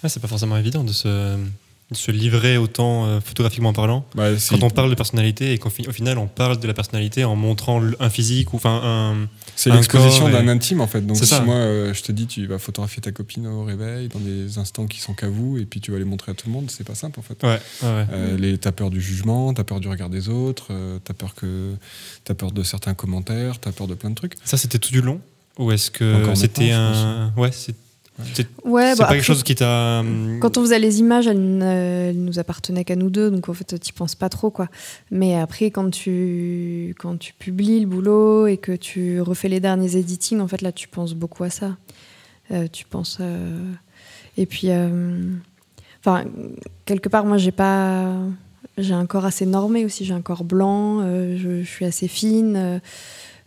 C'est 0.08 0.20
pas 0.20 0.28
forcément 0.28 0.56
évident 0.56 0.84
de 0.84 0.92
se, 0.92 1.36
de 1.36 1.96
se 1.96 2.10
livrer 2.10 2.56
autant 2.56 3.04
euh, 3.06 3.20
photographiquement 3.20 3.72
parlant. 3.72 4.04
Bah, 4.14 4.30
Quand 4.48 4.62
on 4.62 4.70
parle 4.70 4.88
de 4.90 4.94
personnalité 4.94 5.52
et 5.52 5.58
qu'au 5.58 5.68
fi- 5.70 5.86
au 5.86 5.92
final 5.92 6.16
on 6.18 6.26
parle 6.26 6.58
de 6.58 6.66
la 6.66 6.72
personnalité 6.74 7.24
en 7.24 7.36
montrant 7.36 7.82
un 8.00 8.10
physique 8.10 8.52
ou 8.54 8.56
enfin 8.56 8.80
un. 8.82 9.28
C'est 9.56 9.70
l'exposition 9.70 10.28
et- 10.28 10.32
d'un 10.32 10.48
intime 10.48 10.80
en 10.80 10.86
fait. 10.86 11.02
Donc 11.06 11.16
si 11.18 11.26
ça. 11.26 11.40
moi 11.42 11.54
euh, 11.56 11.92
je 11.94 12.02
te 12.02 12.10
dis 12.10 12.26
tu 12.26 12.46
vas 12.46 12.58
photographier 12.58 13.02
ta 13.02 13.12
copine 13.12 13.46
au 13.46 13.64
réveil 13.64 14.08
dans 14.08 14.18
des 14.18 14.58
instants 14.58 14.86
qui 14.86 15.00
sont 15.00 15.12
qu'à 15.14 15.28
vous 15.28 15.58
et 15.58 15.66
puis 15.66 15.80
tu 15.80 15.92
vas 15.92 15.98
les 15.98 16.04
montrer 16.04 16.32
à 16.32 16.34
tout 16.34 16.46
le 16.48 16.52
monde, 16.52 16.70
c'est 16.70 16.84
pas 16.84 16.94
simple 16.94 17.20
en 17.20 17.22
fait. 17.22 17.42
Ouais, 17.42 17.60
ouais. 17.82 18.06
Euh, 18.12 18.56
t'as 18.56 18.72
peur 18.72 18.90
du 18.90 19.00
jugement, 19.00 19.52
t'as 19.54 19.64
peur 19.64 19.78
du 19.80 19.88
regard 19.88 20.08
des 20.10 20.28
autres, 20.30 20.68
t'as 21.04 21.14
peur 21.14 21.34
que 21.34 21.74
t'as 22.24 22.34
peur 22.34 22.50
de 22.50 22.62
certains 22.62 22.94
commentaires, 22.94 23.60
t'as 23.60 23.72
peur 23.72 23.86
de 23.86 23.94
plein 23.94 24.10
de 24.10 24.14
trucs. 24.16 24.34
Ça 24.44 24.56
c'était 24.56 24.78
tout 24.78 24.90
du 24.90 25.02
long? 25.02 25.20
Ou 25.58 25.70
est-ce 25.70 25.90
que 25.90 26.34
c'était 26.34 26.72
un. 26.72 27.32
Ouais, 27.36 27.50
c'est 27.52 27.76
c'est- 28.34 28.46
Ouais, 28.64 28.94
bah, 28.96 29.06
pas 29.06 29.12
quelque 29.14 29.24
chose 29.24 29.42
qui 29.42 29.54
t'a. 29.54 30.00
hum, 30.00 30.38
Quand 30.40 30.56
on 30.58 30.62
faisait 30.62 30.78
les 30.78 31.00
images, 31.00 31.26
elles, 31.26 31.58
ne- 31.58 32.08
elles 32.10 32.22
nous 32.24 32.38
appartenaient 32.38 32.84
qu'à 32.84 32.96
nous 32.96 33.10
deux, 33.10 33.30
donc 33.30 33.48
en 33.48 33.54
fait, 33.54 33.78
tu 33.80 33.92
penses 33.92 34.14
pas 34.14 34.28
trop, 34.28 34.50
quoi. 34.50 34.68
Mais 35.10 35.36
après, 35.36 35.70
quand 35.70 35.90
tu, 35.90 36.94
quand 36.98 37.18
tu 37.18 37.32
publies 37.34 37.80
le 37.80 37.86
boulot 37.86 38.46
et 38.46 38.56
que 38.56 38.72
tu 38.72 39.20
refais 39.20 39.48
les 39.48 39.60
derniers 39.60 39.96
editings, 39.96 40.40
en 40.40 40.48
fait, 40.48 40.62
là, 40.62 40.72
tu 40.72 40.88
penses 40.88 41.14
beaucoup 41.14 41.44
à 41.44 41.50
ça. 41.50 41.76
Euh, 42.50 42.66
tu 42.70 42.84
penses. 42.84 43.18
euh, 43.20 43.72
Et 44.36 44.46
puis, 44.46 44.70
euh, 44.70 45.30
enfin, 46.00 46.24
quelque 46.84 47.08
part, 47.08 47.24
moi, 47.24 47.36
j'ai 47.38 47.52
pas. 47.52 48.12
J'ai 48.76 48.94
un 48.94 49.06
corps 49.06 49.24
assez 49.24 49.46
normé 49.46 49.84
aussi, 49.84 50.04
j'ai 50.04 50.14
un 50.14 50.20
corps 50.22 50.42
blanc, 50.42 50.98
euh, 51.02 51.36
je, 51.38 51.62
je 51.62 51.68
suis 51.70 51.84
assez 51.84 52.08
fine. 52.08 52.80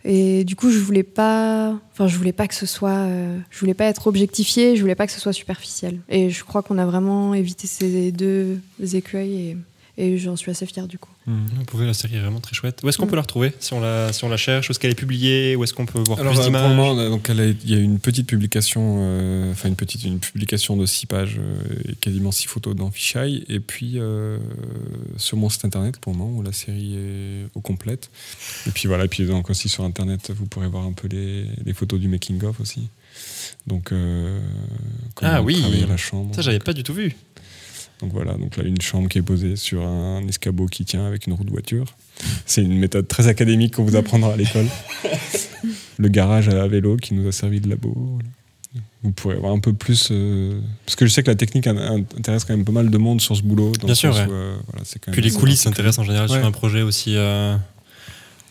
Et 0.04 0.44
du 0.44 0.56
coup, 0.56 0.70
je 0.70 0.78
voulais 0.78 1.02
pas, 1.02 1.76
je 1.98 2.16
voulais 2.16 2.32
pas 2.32 2.46
que 2.48 2.54
ce 2.54 2.66
soit, 2.66 2.90
euh, 2.90 3.38
je 3.50 3.58
voulais 3.58 3.74
pas 3.74 3.86
être 3.86 4.06
objectifiée, 4.06 4.76
je 4.76 4.80
voulais 4.80 4.94
pas 4.94 5.06
que 5.06 5.12
ce 5.12 5.20
soit 5.20 5.32
superficiel. 5.32 6.00
Et 6.08 6.30
je 6.30 6.44
crois 6.44 6.62
qu'on 6.62 6.78
a 6.78 6.86
vraiment 6.86 7.34
évité 7.34 7.66
ces 7.66 8.12
deux 8.12 8.60
écueils 8.80 9.56
et 10.00 10.16
j'en 10.16 10.36
suis 10.36 10.50
assez 10.50 10.64
fière 10.64 10.86
du 10.88 10.96
coup. 10.98 11.10
Vous 11.26 11.64
pouvez, 11.66 11.84
la 11.84 11.92
série 11.92 12.16
est 12.16 12.20
vraiment 12.20 12.40
très 12.40 12.54
chouette. 12.54 12.80
Où 12.82 12.88
est-ce 12.88 12.96
qu'on 12.96 13.04
Mm. 13.04 13.10
peut 13.10 13.16
la 13.16 13.22
retrouver 13.22 13.52
si 13.60 13.74
on 13.74 13.80
la, 13.80 14.12
si 14.14 14.24
on 14.24 14.30
la 14.30 14.36
cherche 14.38 14.68
Où 14.68 14.72
est-ce 14.72 14.78
qu'elle 14.80 14.92
est 14.92 14.94
publiée 14.94 15.56
Où 15.56 15.64
est-ce 15.64 15.74
qu'on 15.74 15.84
peut 15.84 15.98
voir 16.06 16.18
Alors 16.20 16.32
plus 16.32 16.40
euh, 16.40 16.44
pour 16.44 16.52
le 16.52 16.58
d'images 16.58 16.76
moment, 16.76 17.10
donc 17.10 17.28
elle 17.28 17.40
a- 17.40 17.46
il 17.48 17.70
y 17.70 17.74
a 17.74 17.78
une 17.78 17.98
petite 17.98 18.26
publication, 18.26 18.96
euh, 19.00 19.52
enfin 19.52 19.68
une 19.68 19.76
petite 19.76 20.04
une 20.04 20.20
publication 20.20 20.76
de 20.76 20.86
six 20.86 21.04
pages 21.06 21.36
euh, 21.38 21.90
et 21.90 21.94
quasiment 21.96 22.32
six 22.32 22.46
photos 22.46 22.74
dans 22.74 22.90
Fisheye 22.90 23.44
et 23.50 23.60
puis 23.60 23.94
euh, 23.96 24.38
sur 25.18 25.36
mon 25.36 25.50
site 25.50 25.64
internet 25.66 25.98
pour 25.98 26.12
le 26.12 26.18
moment 26.18 26.38
où 26.38 26.42
la 26.42 26.52
série 26.52 26.94
est 26.96 27.46
au 27.54 27.60
complète. 27.60 28.10
Et 28.66 28.70
puis 28.70 28.88
voilà, 28.88 29.04
et 29.04 29.08
puis 29.08 29.26
donc 29.26 29.50
aussi 29.50 29.68
sur 29.68 29.84
internet 29.84 30.30
vous 30.34 30.46
pourrez 30.46 30.68
voir 30.68 30.84
un 30.84 30.92
peu 30.92 31.08
les, 31.08 31.44
les 31.66 31.74
photos 31.74 31.98
du 32.00 32.08
making 32.08 32.42
of 32.44 32.60
aussi. 32.60 32.88
Donc 33.66 33.90
euh, 33.92 34.38
comment 35.14 35.30
Ah 35.34 35.42
oui. 35.42 35.82
à 35.84 35.86
la 35.86 35.96
chambre. 35.96 36.34
Ça, 36.34 36.42
j'avais 36.42 36.58
pas 36.60 36.72
du 36.72 36.82
tout 36.84 36.94
vu. 36.94 37.16
Donc 38.00 38.12
voilà, 38.12 38.34
donc 38.34 38.56
là 38.56 38.62
une 38.64 38.80
chambre 38.80 39.08
qui 39.08 39.18
est 39.18 39.22
posée 39.22 39.56
sur 39.56 39.84
un 39.84 40.26
escabeau 40.28 40.66
qui 40.66 40.84
tient 40.84 41.04
avec 41.06 41.26
une 41.26 41.32
roue 41.32 41.42
de 41.44 41.50
voiture. 41.50 41.84
C'est 42.46 42.62
une 42.62 42.78
méthode 42.78 43.08
très 43.08 43.26
académique 43.26 43.74
qu'on 43.74 43.84
vous 43.84 43.96
apprendra 43.96 44.32
à 44.32 44.36
l'école. 44.36 44.66
Le 45.98 46.08
garage 46.08 46.48
à 46.48 46.66
vélo 46.68 46.96
qui 46.96 47.14
nous 47.14 47.26
a 47.28 47.32
servi 47.32 47.60
de 47.60 47.68
labo. 47.68 48.18
vous 49.02 49.10
pourrez 49.12 49.34
avoir 49.36 49.52
un 49.52 49.58
peu 49.58 49.72
plus. 49.72 50.08
euh, 50.12 50.60
parce 50.86 50.94
que 50.96 51.06
je 51.06 51.12
sais 51.12 51.22
que 51.24 51.30
la 51.30 51.34
technique 51.36 51.66
in- 51.66 51.76
in- 51.76 52.04
intéresse 52.16 52.44
quand 52.44 52.54
même 52.56 52.64
pas 52.64 52.72
mal 52.72 52.90
de 52.90 52.98
monde 52.98 53.20
sur 53.20 53.36
ce 53.36 53.42
boulot. 53.42 53.72
dans 53.80 53.86
Bien 53.86 53.94
sûr, 53.96 54.14
ouais. 54.14 54.26
où, 54.26 54.32
euh, 54.32 54.56
voilà, 54.68 54.84
Puis 55.12 55.22
les 55.22 55.30
coulisses 55.32 55.62
s'intéressent 55.62 55.98
en 56.00 56.04
général 56.04 56.30
Ouais. 56.30 56.38
sur 56.38 56.46
un 56.46 56.52
projet 56.52 56.82
aussi, 56.82 57.16
euh, 57.16 57.56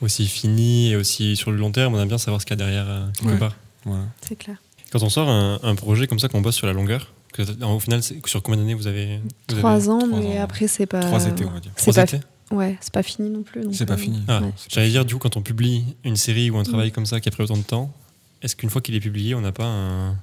aussi 0.02 0.28
fini 0.28 0.92
et 0.92 0.96
aussi 0.98 1.38
sur 1.38 1.52
le 1.52 1.58
long 1.58 1.72
terme. 1.72 1.96
On 1.96 2.02
aime 2.02 2.08
bien 2.10 2.18
savoir 2.18 2.42
ce 2.42 2.46
qu'il 2.46 2.58
y 2.58 2.62
a 2.62 2.66
derrière 2.66 2.86
euh, 2.90 3.06
quelque 3.18 3.32
Ouais. 3.32 3.38
part. 3.38 3.56
Voilà. 3.86 4.04
C'est 4.28 4.36
clair. 4.38 4.58
Quand 4.92 5.04
on 5.04 5.10
sort 5.10 5.30
un, 5.30 5.60
un 5.64 5.76
projet 5.76 6.08
comme 6.08 6.20
ça 6.20 6.28
qu'on 6.28 6.42
bosse 6.42 6.56
sur 6.56 6.68
la 6.68 6.74
longueur, 6.74 7.14
que, 7.38 7.64
au 7.64 7.80
final, 7.80 8.02
sur 8.04 8.42
combien 8.44 8.60
d'années 8.60 8.74
vous 8.74 8.88
avez 8.88 9.20
Trois 9.48 9.90
ans, 9.90 10.00
trois 10.00 10.20
mais 10.20 10.40
ans. 10.40 10.44
après, 10.44 10.68
c'est 10.68 10.86
pas. 10.86 11.00
Trois 11.00 11.26
étés, 11.28 11.46
on 11.46 11.52
va 11.52 11.60
dire. 11.60 11.72
C'est 11.76 11.92
Trois 11.92 11.94
pas, 11.94 12.04
étés? 12.16 12.20
Ouais, 12.52 12.78
c'est 12.82 12.94
pas 12.94 13.04
fini 13.04 13.30
non 13.30 13.44
plus. 13.44 13.62
C'est 13.74 13.86
pas 13.86 13.94
euh, 13.94 13.98
fini. 13.98 14.22
Ah, 14.28 14.42
Ouais. 14.42 14.52
J'allais 14.70 14.90
dire, 14.90 15.06
du 15.06 15.14
coup, 15.16 15.20
quand 15.20 15.38
on 15.38 15.42
publie 15.42 15.84
une 16.04 16.16
série 16.18 16.50
ou 16.50 16.58
un 16.58 16.64
travail 16.64 16.90
Mm. 16.90 16.92
comme 16.92 17.06
ça 17.06 17.20
qui 17.20 17.30
a 17.30 17.32
pris 17.32 17.44
autant 17.44 17.58
de 17.58 17.62
temps, 17.64 17.94
est-ce 18.42 18.56
qu'une 18.56 18.70
fois 18.70 18.82
qu'il 18.82 18.96
est 18.96 19.00
publié, 19.00 19.36
on 19.36 19.42
n'a 19.42 19.52
pas 19.52 19.66
un, 19.66 20.16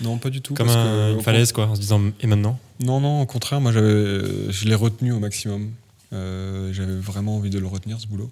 Non, 0.00 0.18
pas 0.18 0.30
du 0.30 0.40
tout. 0.42 0.54
comme 0.54 0.66
parce 0.66 0.78
un- 0.78 0.84
que, 0.84 1.14
une 1.14 1.22
falaise, 1.22 1.52
quoi, 1.52 1.66
en 1.66 1.74
se 1.74 1.80
disant 1.80 2.00
et 2.20 2.26
maintenant? 2.26 2.58
Non, 2.80 3.00
non, 3.00 3.22
au 3.22 3.26
contraire, 3.26 3.60
moi 3.60 3.72
j'avais, 3.72 4.50
je 4.52 4.64
l'ai 4.66 4.74
retenu 4.74 5.12
au 5.12 5.18
maximum. 5.18 5.70
Euh, 6.12 6.72
j'avais 6.72 6.94
vraiment 6.94 7.36
envie 7.36 7.50
de 7.50 7.58
le 7.58 7.66
retenir 7.66 7.98
ce 8.00 8.06
boulot. 8.06 8.30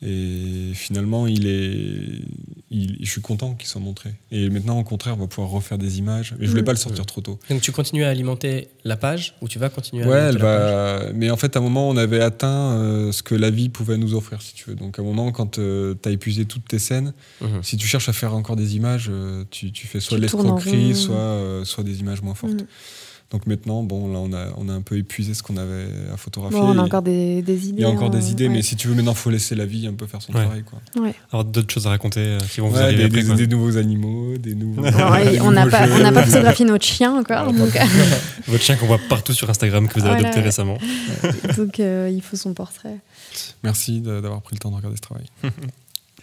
Et 0.00 0.70
finalement, 0.74 1.26
il 1.26 1.48
est, 1.48 2.22
il- 2.70 2.98
je 3.04 3.10
suis 3.10 3.20
content 3.20 3.54
qu'il 3.54 3.66
soit 3.66 3.80
montré. 3.80 4.14
Et 4.30 4.48
maintenant, 4.48 4.78
au 4.78 4.84
contraire, 4.84 5.14
on 5.16 5.20
va 5.22 5.26
pouvoir 5.26 5.50
refaire 5.50 5.76
des 5.76 5.98
images. 5.98 6.36
Mais 6.38 6.44
je 6.46 6.50
voulais 6.50 6.62
Mm. 6.62 6.66
pas 6.66 6.72
le 6.72 6.78
sortir 6.78 7.04
trop 7.04 7.20
tôt. 7.20 7.40
Donc 7.50 7.62
tu 7.62 7.72
continues 7.72 8.04
à 8.04 8.08
alimenter 8.10 8.68
la 8.84 8.96
page 8.96 9.34
ou 9.42 9.48
tu 9.48 9.58
vas 9.58 9.70
continuer 9.70 10.04
à 10.04 10.06
Ouais, 10.08 10.14
alimenter 10.14 10.36
elle 10.36 10.42
la 10.44 10.58
page? 11.00 11.06
va. 11.06 11.12
Mais 11.14 11.30
en 11.32 11.36
fait, 11.36 11.56
à 11.56 11.58
un 11.58 11.62
moment, 11.62 11.88
on 11.88 11.96
avait 11.96 12.20
atteint 12.20 12.74
euh, 12.78 13.10
ce 13.10 13.24
que 13.24 13.34
la 13.34 13.50
vie 13.50 13.70
pouvait 13.70 13.96
nous 13.96 14.14
offrir, 14.14 14.40
si 14.40 14.54
tu 14.54 14.70
veux. 14.70 14.76
Donc, 14.76 15.00
à 15.00 15.02
un 15.02 15.04
moment, 15.04 15.32
quand 15.32 15.52
tu 15.58 15.60
as 15.60 16.10
épuisé 16.10 16.44
toutes 16.44 16.68
tes 16.68 16.78
scènes, 16.78 17.12
Mhm. 17.40 17.62
si 17.64 17.76
tu 17.76 17.88
cherches 17.88 18.08
à 18.08 18.12
faire 18.12 18.34
encore 18.34 18.54
des 18.54 18.76
images, 18.76 19.08
euh, 19.10 19.42
tu, 19.50 19.72
tu 19.72 19.88
fais 19.88 19.98
soit 19.98 20.18
l'escroquerie, 20.18 20.94
soit, 20.94 21.16
euh, 21.16 21.64
soit 21.64 21.82
des 21.82 21.98
images 21.98 22.22
moins 22.22 22.34
fortes. 22.34 22.52
Mm. 22.62 22.66
Donc 23.30 23.46
maintenant, 23.46 23.82
bon, 23.82 24.10
là, 24.10 24.18
on 24.20 24.32
a, 24.32 24.46
on 24.56 24.70
a 24.70 24.72
un 24.72 24.80
peu 24.80 24.96
épuisé 24.96 25.34
ce 25.34 25.42
qu'on 25.42 25.58
avait 25.58 25.86
à 26.10 26.16
photographier. 26.16 26.58
Bon, 26.58 26.68
on 26.68 26.70
a 26.70 26.74
Il- 26.76 26.80
encore 26.80 27.02
des, 27.02 27.42
des 27.42 27.68
idées. 27.68 27.74
Il 27.76 27.82
y 27.82 27.84
a 27.84 27.90
encore 27.90 28.06
hein, 28.06 28.10
des 28.18 28.30
idées, 28.30 28.48
ouais. 28.48 28.54
mais 28.54 28.62
si 28.62 28.74
tu 28.74 28.88
veux, 28.88 28.94
maintenant, 28.94 29.12
faut 29.12 29.28
laisser 29.28 29.54
la 29.54 29.66
vie 29.66 29.86
un 29.86 29.92
peu 29.92 30.06
faire 30.06 30.22
son 30.22 30.32
Ouais. 30.32 30.40
travail. 30.44 30.62
Quoi. 30.64 30.80
avoir 31.30 31.44
d'autres 31.44 31.70
choses 31.70 31.86
à 31.86 31.90
raconter 31.90 32.20
euh, 32.20 32.38
qui 32.38 32.60
vont 32.62 32.68
vous 32.68 32.78
arriver 32.78 32.96
des, 33.00 33.04
après, 33.04 33.20
des- 33.20 33.26
quoi. 33.26 33.36
des 33.36 33.46
nouveaux 33.46 33.76
animaux, 33.76 34.38
des 34.38 34.54
nouveaux. 34.54 34.82
Alors, 34.82 35.14
des 35.30 35.40
on 35.42 35.50
n'a 35.50 35.64
nouveaux 35.66 35.70
pas, 35.76 35.86
jeux. 35.86 35.92
on 35.92 35.98
n'a 35.98 36.12
pas 36.12 36.22
photographié 36.26 36.64
notre 36.64 36.84
chien 36.86 37.14
encore, 37.14 37.52
donc, 37.52 37.78
Votre 38.48 38.62
chien 38.64 38.76
qu'on 38.76 38.86
voit 38.86 39.00
partout 39.10 39.34
sur 39.34 39.50
Instagram 39.50 39.88
que 39.88 39.94
vous 40.00 40.06
avez 40.06 40.14
Voilà, 40.14 40.28
adopté 40.28 40.40
récemment. 40.40 40.78
donc 41.58 41.80
euh, 41.80 42.10
il 42.10 42.22
faut 42.22 42.36
son 42.36 42.54
portrait. 42.54 42.96
Merci 43.62 44.00
de- 44.00 44.22
d'avoir 44.22 44.40
pris 44.40 44.54
le 44.56 44.60
temps 44.60 44.70
de 44.70 44.76
regarder 44.76 44.96
ce 44.96 45.02
travail. 45.02 45.26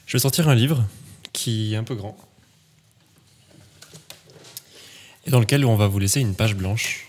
Je 0.07 0.13
vais 0.17 0.21
sortir 0.21 0.49
un 0.49 0.55
livre 0.55 0.83
qui 1.33 1.73
est 1.73 1.77
un 1.77 1.83
peu 1.83 1.93
grand 1.93 2.17
et 5.25 5.29
dans 5.31 5.39
lequel 5.39 5.65
on 5.65 5.75
va 5.75 5.87
vous 5.87 5.99
laisser 5.99 6.19
une 6.21 6.35
page 6.35 6.55
blanche. 6.55 7.07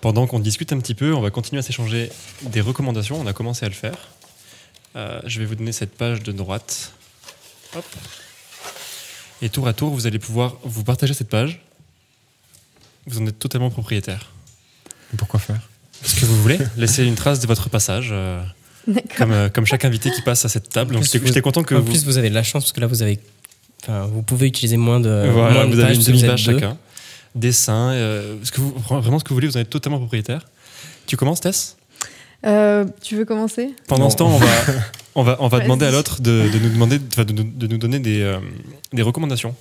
Pendant 0.00 0.26
qu'on 0.26 0.38
discute 0.38 0.72
un 0.72 0.78
petit 0.78 0.94
peu, 0.94 1.14
on 1.14 1.20
va 1.20 1.30
continuer 1.30 1.60
à 1.60 1.62
s'échanger 1.62 2.10
des 2.42 2.60
recommandations. 2.60 3.18
On 3.20 3.26
a 3.26 3.32
commencé 3.32 3.64
à 3.64 3.68
le 3.68 3.74
faire. 3.74 3.96
Euh, 4.96 5.20
je 5.26 5.40
vais 5.40 5.46
vous 5.46 5.54
donner 5.54 5.72
cette 5.72 5.94
page 5.96 6.22
de 6.22 6.32
droite. 6.32 6.92
Hop. 7.74 7.84
Et 9.42 9.48
tour 9.48 9.66
à 9.66 9.72
tour, 9.72 9.90
vous 9.94 10.06
allez 10.06 10.18
pouvoir 10.18 10.56
vous 10.64 10.84
partager 10.84 11.14
cette 11.14 11.28
page. 11.28 11.60
Vous 13.06 13.20
en 13.20 13.26
êtes 13.26 13.38
totalement 13.38 13.70
propriétaire. 13.70 14.30
Pourquoi 15.16 15.40
faire? 15.40 15.60
Ce 16.02 16.20
que 16.20 16.26
vous 16.26 16.40
voulez, 16.42 16.58
laissez 16.76 17.04
une 17.04 17.14
trace 17.14 17.40
de 17.40 17.46
votre 17.46 17.68
passage, 17.70 18.08
euh, 18.12 18.42
D'accord. 18.86 19.16
comme, 19.16 19.32
euh, 19.32 19.48
comme 19.48 19.64
chaque 19.66 19.84
invité 19.84 20.10
qui 20.10 20.22
passe 20.22 20.44
à 20.44 20.48
cette 20.48 20.68
table. 20.68 20.94
Donc 20.94 21.04
j'étais 21.04 21.18
vous- 21.18 21.40
content 21.40 21.62
que 21.62 21.74
en 21.74 21.80
vous, 21.80 21.90
plus, 21.90 22.04
vous 22.04 22.18
avez 22.18 22.28
de 22.30 22.34
la 22.34 22.42
chance 22.42 22.64
parce 22.64 22.72
que 22.72 22.80
là, 22.80 22.86
vous 22.86 23.02
avez. 23.02 23.18
Enfin, 23.82 24.06
vous 24.06 24.22
pouvez 24.22 24.46
utiliser 24.46 24.76
moins 24.76 25.00
de. 25.00 25.28
Voilà, 25.32 25.54
moins 25.54 25.66
de 25.66 25.74
vous 25.74 25.80
avez 25.80 25.88
pages 25.88 25.96
une 25.96 26.02
vous 26.02 26.08
demi-page 26.12 26.44
deux. 26.46 26.54
chacun. 26.58 26.76
Dessin, 27.34 27.90
euh, 27.92 28.36
ce 28.42 28.52
que 28.52 28.60
vous, 28.60 28.74
vraiment 28.88 29.18
ce 29.18 29.24
que 29.24 29.30
vous 29.30 29.34
voulez, 29.36 29.48
vous 29.48 29.56
en 29.56 29.60
êtes 29.60 29.70
totalement 29.70 29.98
propriétaire. 29.98 30.46
Tu 31.06 31.16
commences, 31.16 31.40
Tess? 31.40 31.76
Euh, 32.46 32.84
tu 33.02 33.16
veux 33.16 33.24
commencer? 33.24 33.74
Pendant 33.88 34.04
Non. 34.04 34.10
ce 34.10 34.16
temps, 34.16 34.28
on 34.34 34.38
va, 34.38 34.46
on 35.14 35.22
va, 35.22 35.36
on 35.40 35.48
va 35.48 35.60
demander 35.60 35.86
à 35.86 35.90
l'autre 35.90 36.20
de, 36.20 36.48
de 36.52 36.58
nous 36.58 36.68
demander, 36.70 37.00
enfin, 37.12 37.24
de, 37.24 37.32
nous- 37.32 37.42
de 37.50 37.66
nous 37.66 37.78
donner 37.78 37.98
des, 37.98 38.20
euh, 38.20 38.38
des 38.92 39.02
recommandations 39.02 39.54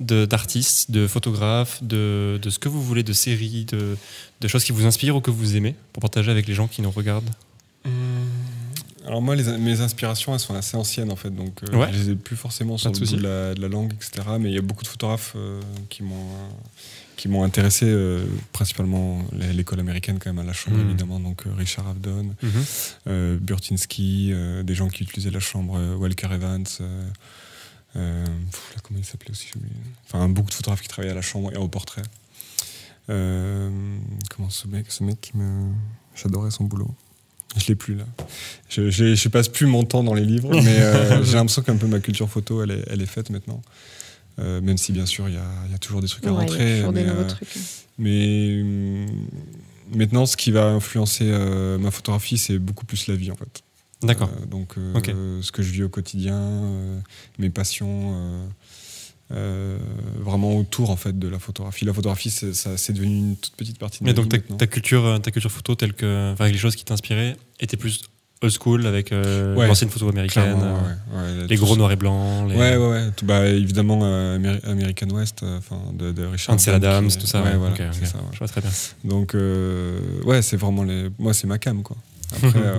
d'artistes, 0.00 0.90
de, 0.90 1.06
photographes, 1.06 1.82
de, 1.82 2.38
de 2.40 2.48
ce 2.50 2.58
que 2.58 2.70
vous 2.70 2.82
voulez, 2.82 3.02
de 3.02 3.12
séries, 3.12 3.66
de, 3.66 3.98
de 4.40 4.48
choses 4.48 4.64
qui 4.64 4.72
vous 4.72 4.86
inspirent 4.86 5.16
ou 5.16 5.20
que 5.20 5.30
vous 5.30 5.56
aimez, 5.56 5.74
pour 5.92 6.00
partager 6.00 6.30
avec 6.30 6.46
les 6.48 6.54
gens 6.54 6.68
qui 6.68 6.80
nous 6.80 6.90
regardent. 6.90 7.28
Alors 9.06 9.20
moi, 9.22 9.34
les- 9.34 9.58
mes 9.58 9.80
inspirations, 9.80 10.32
elles 10.34 10.40
sont 10.40 10.54
assez 10.54 10.76
anciennes 10.76 11.10
en 11.10 11.16
fait, 11.16 11.30
donc 11.30 11.52
euh, 11.68 11.76
Ouais. 11.76 11.88
je 11.92 11.98
les 11.98 12.10
ai 12.10 12.14
plus 12.14 12.36
forcément 12.36 12.76
sur 12.78 12.92
Pas 12.92 12.98
le 12.98 13.04
de 13.06 13.10
bout 13.10 13.16
de 13.16 13.22
la, 13.22 13.54
de 13.54 13.60
la 13.60 13.68
langue, 13.68 13.92
etc. 13.94 14.26
Mais 14.38 14.50
il 14.50 14.54
y 14.54 14.58
a 14.58 14.62
beaucoup 14.62 14.82
de 14.84 14.88
photographes 14.88 15.32
euh, 15.36 15.60
qui 15.88 16.02
m'ont 16.02 16.14
euh, 16.14 16.48
qui 17.20 17.28
m'ont 17.28 17.44
intéressé, 17.44 17.84
euh, 17.86 18.24
principalement 18.52 19.22
l'é- 19.32 19.52
l'école 19.52 19.78
américaine 19.80 20.18
quand 20.18 20.30
même 20.32 20.38
à 20.38 20.46
la 20.46 20.54
chambre 20.54 20.78
Mhm. 20.78 20.86
évidemment, 20.88 21.20
donc 21.20 21.46
euh, 21.46 21.52
Richard 21.54 21.86
Avedon, 21.86 22.34
euh, 23.06 23.36
Burtinsky, 23.38 24.30
euh, 24.32 24.62
des 24.62 24.74
gens 24.74 24.88
qui 24.88 25.02
utilisaient 25.04 25.30
la 25.30 25.40
chambre, 25.40 25.78
Walker 25.98 26.28
Evans. 26.32 26.64
pff, 26.64 26.80
là, 28.74 28.80
comment 28.82 28.98
il 28.98 29.04
s'appelait 29.04 29.32
aussi. 29.32 29.48
Enfin, 30.06 30.28
beaucoup 30.28 30.48
de 30.48 30.54
photographes 30.54 30.80
qui 30.80 30.88
travaillaient 30.88 31.12
à 31.12 31.16
la 31.16 31.22
chambre 31.22 31.52
et 31.52 31.56
au 31.58 31.68
portrait. 31.68 32.02
Comment 33.08 34.48
ce 34.50 34.66
mec, 34.68 34.86
ce 34.88 35.04
mec 35.04 35.20
qui 35.20 35.36
me. 35.36 35.72
J'adorais 36.14 36.50
son 36.50 36.64
boulot. 36.64 36.94
Je 37.56 37.66
l'ai 37.66 37.74
plus 37.74 37.96
là. 37.96 38.04
Je, 38.68 38.90
je, 38.90 39.14
je 39.16 39.28
passe 39.28 39.48
plus 39.48 39.66
mon 39.66 39.82
temps 39.84 40.04
dans 40.04 40.14
les 40.14 40.24
livres, 40.24 40.50
mais 40.64 40.78
j'ai 41.24 41.34
l'impression 41.34 41.62
qu'un 41.62 41.76
peu 41.76 41.88
ma 41.88 41.98
culture 42.00 42.30
photo, 42.30 42.62
elle 42.62 42.70
est, 42.70 42.84
elle 42.88 43.02
est 43.02 43.06
faite 43.06 43.28
maintenant. 43.30 43.60
Euh, 44.38 44.60
même 44.60 44.78
si 44.78 44.92
bien 44.92 45.04
sûr 45.06 45.28
il 45.28 45.34
y 45.34 45.38
a, 45.38 45.44
il 45.66 45.72
y 45.72 45.74
a 45.74 45.78
toujours 45.78 46.00
des 46.00 46.08
trucs 46.08 46.24
à 46.26 46.32
Ouais, 46.32 46.40
rentrer. 46.40 46.76
toujours 46.78 46.92
mais, 46.92 47.04
des 47.04 47.10
euh, 47.10 47.24
trucs. 47.26 47.48
mais 47.98 48.60
hum, 48.62 49.06
maintenant, 49.94 50.24
ce 50.26 50.36
qui 50.36 50.50
va 50.50 50.66
influencer 50.66 51.24
euh, 51.26 51.78
ma 51.78 51.90
photographie, 51.90 52.38
c'est 52.38 52.58
beaucoup 52.58 52.86
plus 52.86 53.06
la 53.08 53.16
vie 53.16 53.30
en 53.30 53.36
fait. 53.36 53.62
D'accord. 54.02 54.30
Euh, 54.40 54.46
donc, 54.46 54.78
euh, 54.78 55.42
ce 55.42 55.52
que 55.52 55.62
je 55.62 55.70
vis 55.72 55.82
au 55.82 55.88
quotidien, 55.90 56.38
euh, 56.38 56.98
mes 57.38 57.50
passions, 57.50 58.14
euh, 58.14 58.46
euh, 59.32 59.78
vraiment 60.20 60.56
autour 60.56 60.90
en 60.90 60.96
fait 60.96 61.18
de 61.18 61.28
la 61.28 61.38
photographie. 61.38 61.84
La 61.84 61.92
photographie, 61.92 62.30
c'est, 62.30 62.54
ça, 62.54 62.76
c'est 62.78 62.92
devenu 62.94 63.14
une 63.16 63.36
toute 63.36 63.54
petite 63.56 63.78
partie 63.78 63.98
de 64.00 64.04
Mais 64.04 64.10
ma 64.12 64.14
donc 64.14 64.32
vie 64.32 64.40
ta, 64.40 64.54
ta 64.56 64.66
culture, 64.66 65.20
ta 65.22 65.30
culture 65.30 65.52
photo, 65.52 65.74
telle 65.74 65.92
que, 65.92 66.32
enfin, 66.32 66.44
avec 66.44 66.54
les 66.54 66.60
choses 66.60 66.76
qui 66.76 66.84
t'inspiraient, 66.84 67.36
était 67.60 67.76
plus 67.76 68.00
old 68.42 68.52
school 68.58 68.86
avec 68.86 69.12
euh, 69.12 69.54
Ouais. 69.54 69.66
l'ancienne 69.66 69.90
photo 69.90 70.08
américaine, 70.08 70.56
euh, 70.62 70.78
ouais, 70.80 71.40
ouais, 71.42 71.46
les 71.46 71.56
gros 71.56 71.76
noirs 71.76 71.92
et 71.92 71.96
blancs, 71.96 72.48
les 72.48 72.56
Ouais, 72.56 72.76
ouais, 72.76 72.88
ouais. 72.90 73.10
Tout- 73.14 73.26
bah, 73.26 73.46
évidemment, 73.46 74.00
euh, 74.02 74.58
American 74.64 75.08
West, 75.10 75.42
euh, 75.42 75.58
enfin 75.58 75.78
de, 75.92 76.12
de 76.12 76.24
Richard. 76.24 76.54
Ansel 76.54 76.74
Adams, 76.74 77.08
qui 77.08 77.18
tout 77.18 77.26
ça. 77.26 77.42
Ouais, 77.42 77.50
ouais, 77.50 77.56
voilà, 77.56 77.74
ok, 77.74 77.82
c'est 77.92 78.00
ok. 78.02 78.06
ça, 78.06 78.18
ouais. 78.18 78.24
Je 78.32 78.38
vois 78.38 78.48
très 78.48 78.60
bien. 78.62 78.70
Donc, 79.04 79.34
euh, 79.34 80.22
ouais, 80.24 80.40
c'est 80.42 80.56
vraiment 80.56 80.84
les. 80.84 81.10
Moi, 81.18 81.34
c'est 81.34 81.46
ma 81.46 81.58
cam, 81.58 81.82
quoi. 81.82 81.96
Après, 82.34 82.48
euh, 82.56 82.76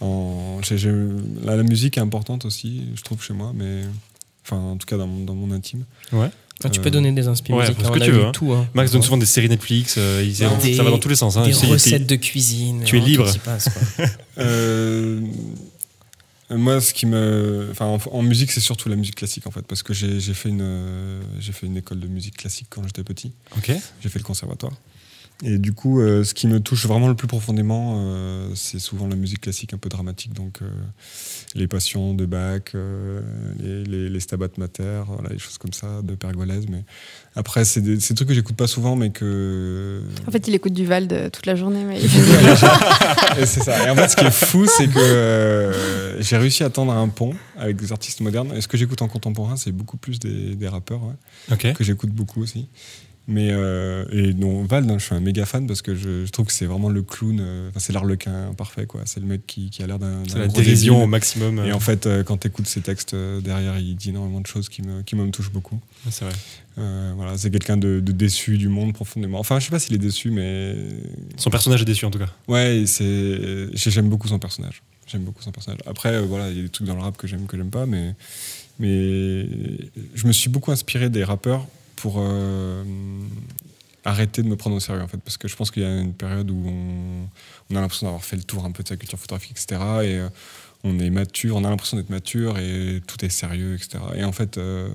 en- 0.00 0.60
j'ai- 0.62 0.78
j'ai- 0.78 0.92
la, 1.44 1.56
la 1.56 1.62
musique 1.62 1.96
est 1.96 2.00
importante 2.02 2.44
aussi, 2.44 2.88
je 2.94 3.02
trouve, 3.02 3.22
chez 3.22 3.32
moi, 3.34 3.52
mais. 3.54 3.82
Enfin, 4.44 4.58
en 4.58 4.76
tout 4.76 4.86
cas, 4.86 4.96
dans 4.96 5.06
mon, 5.08 5.24
dans 5.24 5.34
mon 5.34 5.50
intime. 5.52 5.84
Ah, 6.64 6.70
tu 6.70 6.80
Euh, 6.80 6.82
peux 6.82 6.90
donner 6.90 7.12
des 7.12 7.28
inspirations. 7.28 7.74
ouais, 7.74 7.86
on 7.86 7.92
que 7.92 7.98
a 8.00 8.04
tu 8.04 8.10
eu 8.10 8.14
veux, 8.14 8.24
hein. 8.26 8.32
tout. 8.32 8.52
hein. 8.52 8.66
Max 8.74 8.90
donne 8.90 9.02
souvent 9.02 9.18
des 9.18 9.26
séries 9.26 9.48
Netflix, 9.48 9.96
euh, 9.98 10.24
Non, 10.40 10.58
ça 10.60 10.82
va 10.82 10.90
dans 10.90 10.98
tous 10.98 11.08
les 11.10 11.16
sens. 11.16 11.36
Hein. 11.36 11.42
des 11.46 11.52
recettes 11.52 12.06
de 12.06 12.16
cuisine. 12.16 12.82
Tu 12.84 12.96
es 12.96 13.00
vraiment, 13.00 13.24
libre. 13.24 13.38
passe, 13.44 13.68
quoi. 13.68 14.06
Euh, 14.38 15.20
moi, 16.50 16.80
ce 16.80 16.94
qui 16.94 17.06
me. 17.06 17.68
Enfin, 17.72 17.86
en, 17.86 17.98
en 18.12 18.22
musique, 18.22 18.52
c'est 18.52 18.60
surtout 18.60 18.88
la 18.88 18.96
musique 18.96 19.16
classique, 19.16 19.46
en 19.46 19.50
fait, 19.50 19.62
parce 19.66 19.82
que 19.82 19.92
j'ai 19.94 20.20
fait, 20.34 20.48
une, 20.48 20.60
euh, 20.62 21.20
j'ai 21.40 21.52
fait 21.52 21.66
une 21.66 21.76
école 21.76 21.98
de 22.00 22.06
musique 22.06 22.36
classique 22.36 22.68
quand 22.70 22.82
j'étais 22.86 23.02
petit. 23.02 23.32
Ok. 23.56 23.72
J'ai 24.00 24.08
fait 24.08 24.18
le 24.20 24.24
conservatoire. 24.24 24.72
Et 25.44 25.58
du 25.58 25.74
coup, 25.74 26.00
euh, 26.00 26.24
ce 26.24 26.32
qui 26.32 26.46
me 26.46 26.60
touche 26.60 26.86
vraiment 26.86 27.08
le 27.08 27.14
plus 27.14 27.26
profondément, 27.26 27.96
euh, 27.98 28.48
c'est 28.54 28.78
souvent 28.78 29.06
la 29.06 29.16
musique 29.16 29.42
classique 29.42 29.74
un 29.74 29.78
peu 29.78 29.90
dramatique. 29.90 30.32
Donc, 30.32 30.62
euh, 30.62 30.70
les 31.54 31.68
passions 31.68 32.14
de 32.14 32.24
Bach, 32.24 32.62
euh, 32.74 33.20
les, 33.58 33.84
les, 33.84 34.08
les 34.08 34.20
Stabat 34.20 34.48
Mater, 34.56 35.02
voilà, 35.06 35.28
les 35.30 35.38
choses 35.38 35.58
comme 35.58 35.74
ça, 35.74 36.00
de 36.02 36.14
Pergolèse. 36.14 36.66
Mais 36.70 36.84
après, 37.34 37.66
c'est 37.66 37.82
des, 37.82 38.00
c'est 38.00 38.14
des 38.14 38.16
trucs 38.16 38.28
que 38.28 38.34
j'écoute 38.34 38.56
pas 38.56 38.66
souvent, 38.66 38.96
mais 38.96 39.10
que. 39.10 40.02
En 40.26 40.30
fait, 40.30 40.48
il 40.48 40.54
écoute 40.54 40.72
du 40.72 40.86
Val 40.86 41.06
de 41.06 41.28
toute 41.28 41.44
la 41.44 41.54
journée, 41.54 41.84
mais 41.84 42.00
Et 43.38 43.44
c'est 43.44 43.62
ça. 43.62 43.86
Et 43.86 43.90
en 43.90 43.94
fait, 43.94 44.08
ce 44.08 44.16
qui 44.16 44.24
est 44.24 44.30
fou, 44.30 44.66
c'est 44.66 44.88
que 44.88 44.98
euh, 44.98 46.22
j'ai 46.22 46.38
réussi 46.38 46.64
à 46.64 46.70
tendre 46.70 46.92
un 46.92 47.08
pont 47.08 47.34
avec 47.58 47.76
des 47.76 47.92
artistes 47.92 48.20
modernes. 48.20 48.52
Et 48.56 48.62
ce 48.62 48.68
que 48.68 48.78
j'écoute 48.78 49.02
en 49.02 49.08
contemporain, 49.08 49.56
c'est 49.56 49.72
beaucoup 49.72 49.98
plus 49.98 50.18
des, 50.18 50.54
des 50.54 50.68
rappeurs, 50.68 51.00
ouais, 51.02 51.74
que 51.74 51.84
j'écoute 51.84 52.10
beaucoup 52.10 52.42
aussi. 52.42 52.68
Mais 53.28 53.48
euh, 53.50 54.04
et 54.12 54.34
non, 54.34 54.62
Val, 54.64 54.88
hein, 54.88 54.98
je 54.98 55.04
suis 55.06 55.14
un 55.16 55.20
méga 55.20 55.44
fan 55.46 55.66
parce 55.66 55.82
que 55.82 55.96
je, 55.96 56.24
je 56.24 56.30
trouve 56.30 56.46
que 56.46 56.52
c'est 56.52 56.66
vraiment 56.66 56.88
le 56.88 57.02
clown. 57.02 57.38
euh, 57.40 57.70
c'est 57.76 57.92
l'arlequin 57.92 58.52
parfait, 58.56 58.86
quoi. 58.86 59.00
C'est 59.04 59.18
le 59.18 59.26
mec 59.26 59.44
qui, 59.48 59.68
qui 59.68 59.82
a 59.82 59.86
l'air 59.88 59.98
d'un. 59.98 60.22
C'est 60.28 60.38
la 60.38 60.46
dérision 60.46 61.02
au 61.02 61.08
maximum. 61.08 61.58
Et 61.58 61.70
euh, 61.70 61.74
en 61.74 61.80
fait, 61.80 62.06
euh, 62.06 62.22
quand 62.22 62.36
tu 62.36 62.46
écoutes 62.46 62.68
ses 62.68 62.82
textes 62.82 63.14
euh, 63.14 63.40
derrière, 63.40 63.78
il 63.78 63.96
dit 63.96 64.10
énormément 64.10 64.40
de 64.40 64.46
choses 64.46 64.68
qui 64.68 64.82
me, 64.82 65.02
qui 65.02 65.16
me 65.16 65.28
touchent 65.30 65.50
beaucoup. 65.50 65.80
C'est 66.08 66.24
vrai. 66.24 66.34
Voilà, 67.16 67.36
c'est 67.36 67.50
quelqu'un 67.50 67.76
de, 67.76 67.98
de 67.98 68.12
déçu 68.12 68.58
du 68.58 68.68
monde 68.68 68.92
profondément. 68.92 69.40
Enfin, 69.40 69.58
je 69.58 69.64
sais 69.64 69.70
pas 69.70 69.78
s'il 69.80 69.94
est 69.94 69.98
déçu, 69.98 70.30
mais 70.30 70.76
Son 71.36 71.50
personnage 71.50 71.82
est 71.82 71.86
déçu 71.86 72.04
en 72.04 72.10
tout 72.12 72.18
cas. 72.20 72.30
Ouais, 72.46 72.84
c'est 72.86 73.68
j'aime 73.74 74.08
beaucoup 74.08 74.28
son 74.28 74.38
personnage. 74.38 74.82
J'aime 75.08 75.22
beaucoup 75.22 75.42
son 75.42 75.50
personnage. 75.52 75.80
Après, 75.86 76.20
voilà, 76.22 76.50
il 76.50 76.56
y 76.56 76.60
a 76.60 76.62
des 76.62 76.68
trucs 76.68 76.86
dans 76.86 76.94
le 76.94 77.00
rap 77.02 77.16
que 77.16 77.26
j'aime 77.26 77.46
que 77.46 77.56
j'aime 77.56 77.70
pas, 77.70 77.86
mais 77.86 78.14
mais 78.78 79.48
je 80.14 80.26
me 80.26 80.32
suis 80.32 80.50
beaucoup 80.50 80.70
inspiré 80.70 81.08
des 81.10 81.24
rappeurs 81.24 81.66
pour 81.96 82.16
euh, 82.18 82.84
arrêter 84.04 84.42
de 84.42 84.48
me 84.48 84.56
prendre 84.56 84.76
au 84.76 84.80
sérieux 84.80 85.02
en 85.02 85.08
fait 85.08 85.18
parce 85.18 85.36
que 85.36 85.48
je 85.48 85.56
pense 85.56 85.70
qu'il 85.70 85.82
y 85.82 85.86
a 85.86 85.98
une 86.00 86.14
période 86.14 86.50
où 86.50 86.62
on, 86.68 87.26
on 87.70 87.76
a 87.76 87.80
l'impression 87.80 88.06
d'avoir 88.06 88.24
fait 88.24 88.36
le 88.36 88.42
tour 88.44 88.64
un 88.64 88.70
peu 88.70 88.82
de 88.82 88.88
sa 88.88 88.96
culture 88.96 89.18
photographique 89.18 89.52
etc 89.52 89.66
et 90.04 90.14
euh, 90.18 90.28
on 90.84 90.98
est 91.00 91.10
mature 91.10 91.56
on 91.56 91.64
a 91.64 91.70
l'impression 91.70 91.96
d'être 91.96 92.10
mature 92.10 92.58
et 92.58 93.00
tout 93.06 93.24
est 93.24 93.28
sérieux 93.30 93.74
etc 93.74 93.98
et 94.14 94.22
en 94.24 94.32
fait 94.32 94.58
euh, 94.58 94.88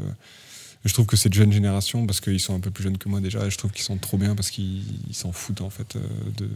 je 0.85 0.93
trouve 0.93 1.05
que 1.05 1.17
cette 1.17 1.33
jeune 1.33 1.51
génération 1.51 2.05
parce 2.07 2.21
qu'ils 2.21 2.39
sont 2.39 2.55
un 2.55 2.59
peu 2.59 2.71
plus 2.71 2.83
jeunes 2.85 2.97
que 2.97 3.09
moi 3.09 3.19
déjà 3.19 3.49
je 3.49 3.57
trouve 3.57 3.71
qu'ils 3.71 3.83
sont 3.83 3.97
trop 3.97 4.17
bien 4.17 4.33
parce 4.33 4.49
qu'ils 4.49 4.83
ils 5.09 5.13
s'en 5.15 5.31
foutent 5.33 5.61
en 5.61 5.69
fait 5.69 5.97
de, 6.37 6.49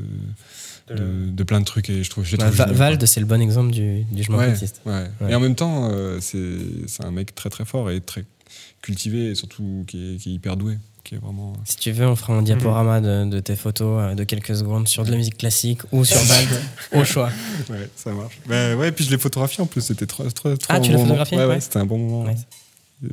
de, 0.95 1.29
de 1.31 1.43
plein 1.43 1.59
de 1.59 1.65
trucs 1.65 1.89
et 1.89 2.03
je 2.03 2.09
trouve, 2.09 2.23
je 2.23 2.37
Bah, 2.37 2.45
trouve 2.45 2.55
Va- 2.55 2.65
géniaux, 2.67 2.77
Vald, 2.77 3.05
c'est 3.05 3.19
le 3.19 3.25
bon 3.25 3.41
exemple 3.41 3.71
du, 3.71 4.03
du 4.03 4.23
je 4.23 4.31
m'en 4.31 4.37
Ouais, 4.37 4.53
foutiste. 4.53 4.81
ouais. 4.85 5.03
Ouais. 5.21 5.31
Et 5.31 5.35
en 5.35 5.39
même 5.39 5.55
temps, 5.55 5.89
euh, 5.91 6.19
c'est 6.21 6.57
c'est 6.87 7.03
un 7.03 7.11
mec 7.11 7.35
très 7.35 7.49
très 7.49 7.65
fort 7.65 7.89
et 7.91 8.01
très 8.01 8.23
cultivé 8.81 9.31
et 9.31 9.35
surtout 9.35 9.83
qui 9.87 10.13
est, 10.13 10.17
qui 10.17 10.29
est 10.31 10.33
hyper 10.33 10.57
doué. 10.57 10.77
Qui 11.03 11.15
est 11.15 11.17
vraiment. 11.19 11.53
Si 11.65 11.75
tu 11.77 11.91
veux, 11.91 12.07
on 12.07 12.15
fera 12.15 12.33
un 12.33 12.41
diaporama 12.41 12.99
de, 12.99 13.25
de 13.29 13.39
tes 13.39 13.55
photos 13.55 14.01
euh, 14.01 14.15
de 14.15 14.23
quelques 14.23 14.55
secondes 14.55 14.87
sur 14.87 15.03
de 15.03 15.11
la 15.11 15.17
musique 15.17 15.37
classique 15.37 15.81
ou 15.91 16.03
sur 16.03 16.17
Vald, 16.23 16.49
au 16.93 17.03
choix. 17.03 17.29
Ouais, 17.69 17.87
ça 17.95 18.11
marche. 18.11 18.39
Bah, 18.47 18.75
ouais, 18.75 18.91
puis 18.91 19.05
je 19.05 19.11
l'ai 19.11 19.19
photographié 19.19 19.61
en 19.61 19.67
plus, 19.67 19.81
c'était 19.81 20.07
trop, 20.07 20.23
trop, 20.31 20.55
trop 20.57 20.57
Ah, 20.69 20.77
un 20.77 20.79
tu 20.79 20.89
bon 20.91 20.95
l'as 20.97 21.03
photographié 21.03 21.37
Ouais, 21.37 21.43
ouais, 21.45 21.49
Ouais. 21.55 21.59
c'était 21.59 21.77
un 21.77 21.85
bon 21.85 21.99
moment. 21.99 22.23
Ouais. 22.25 22.35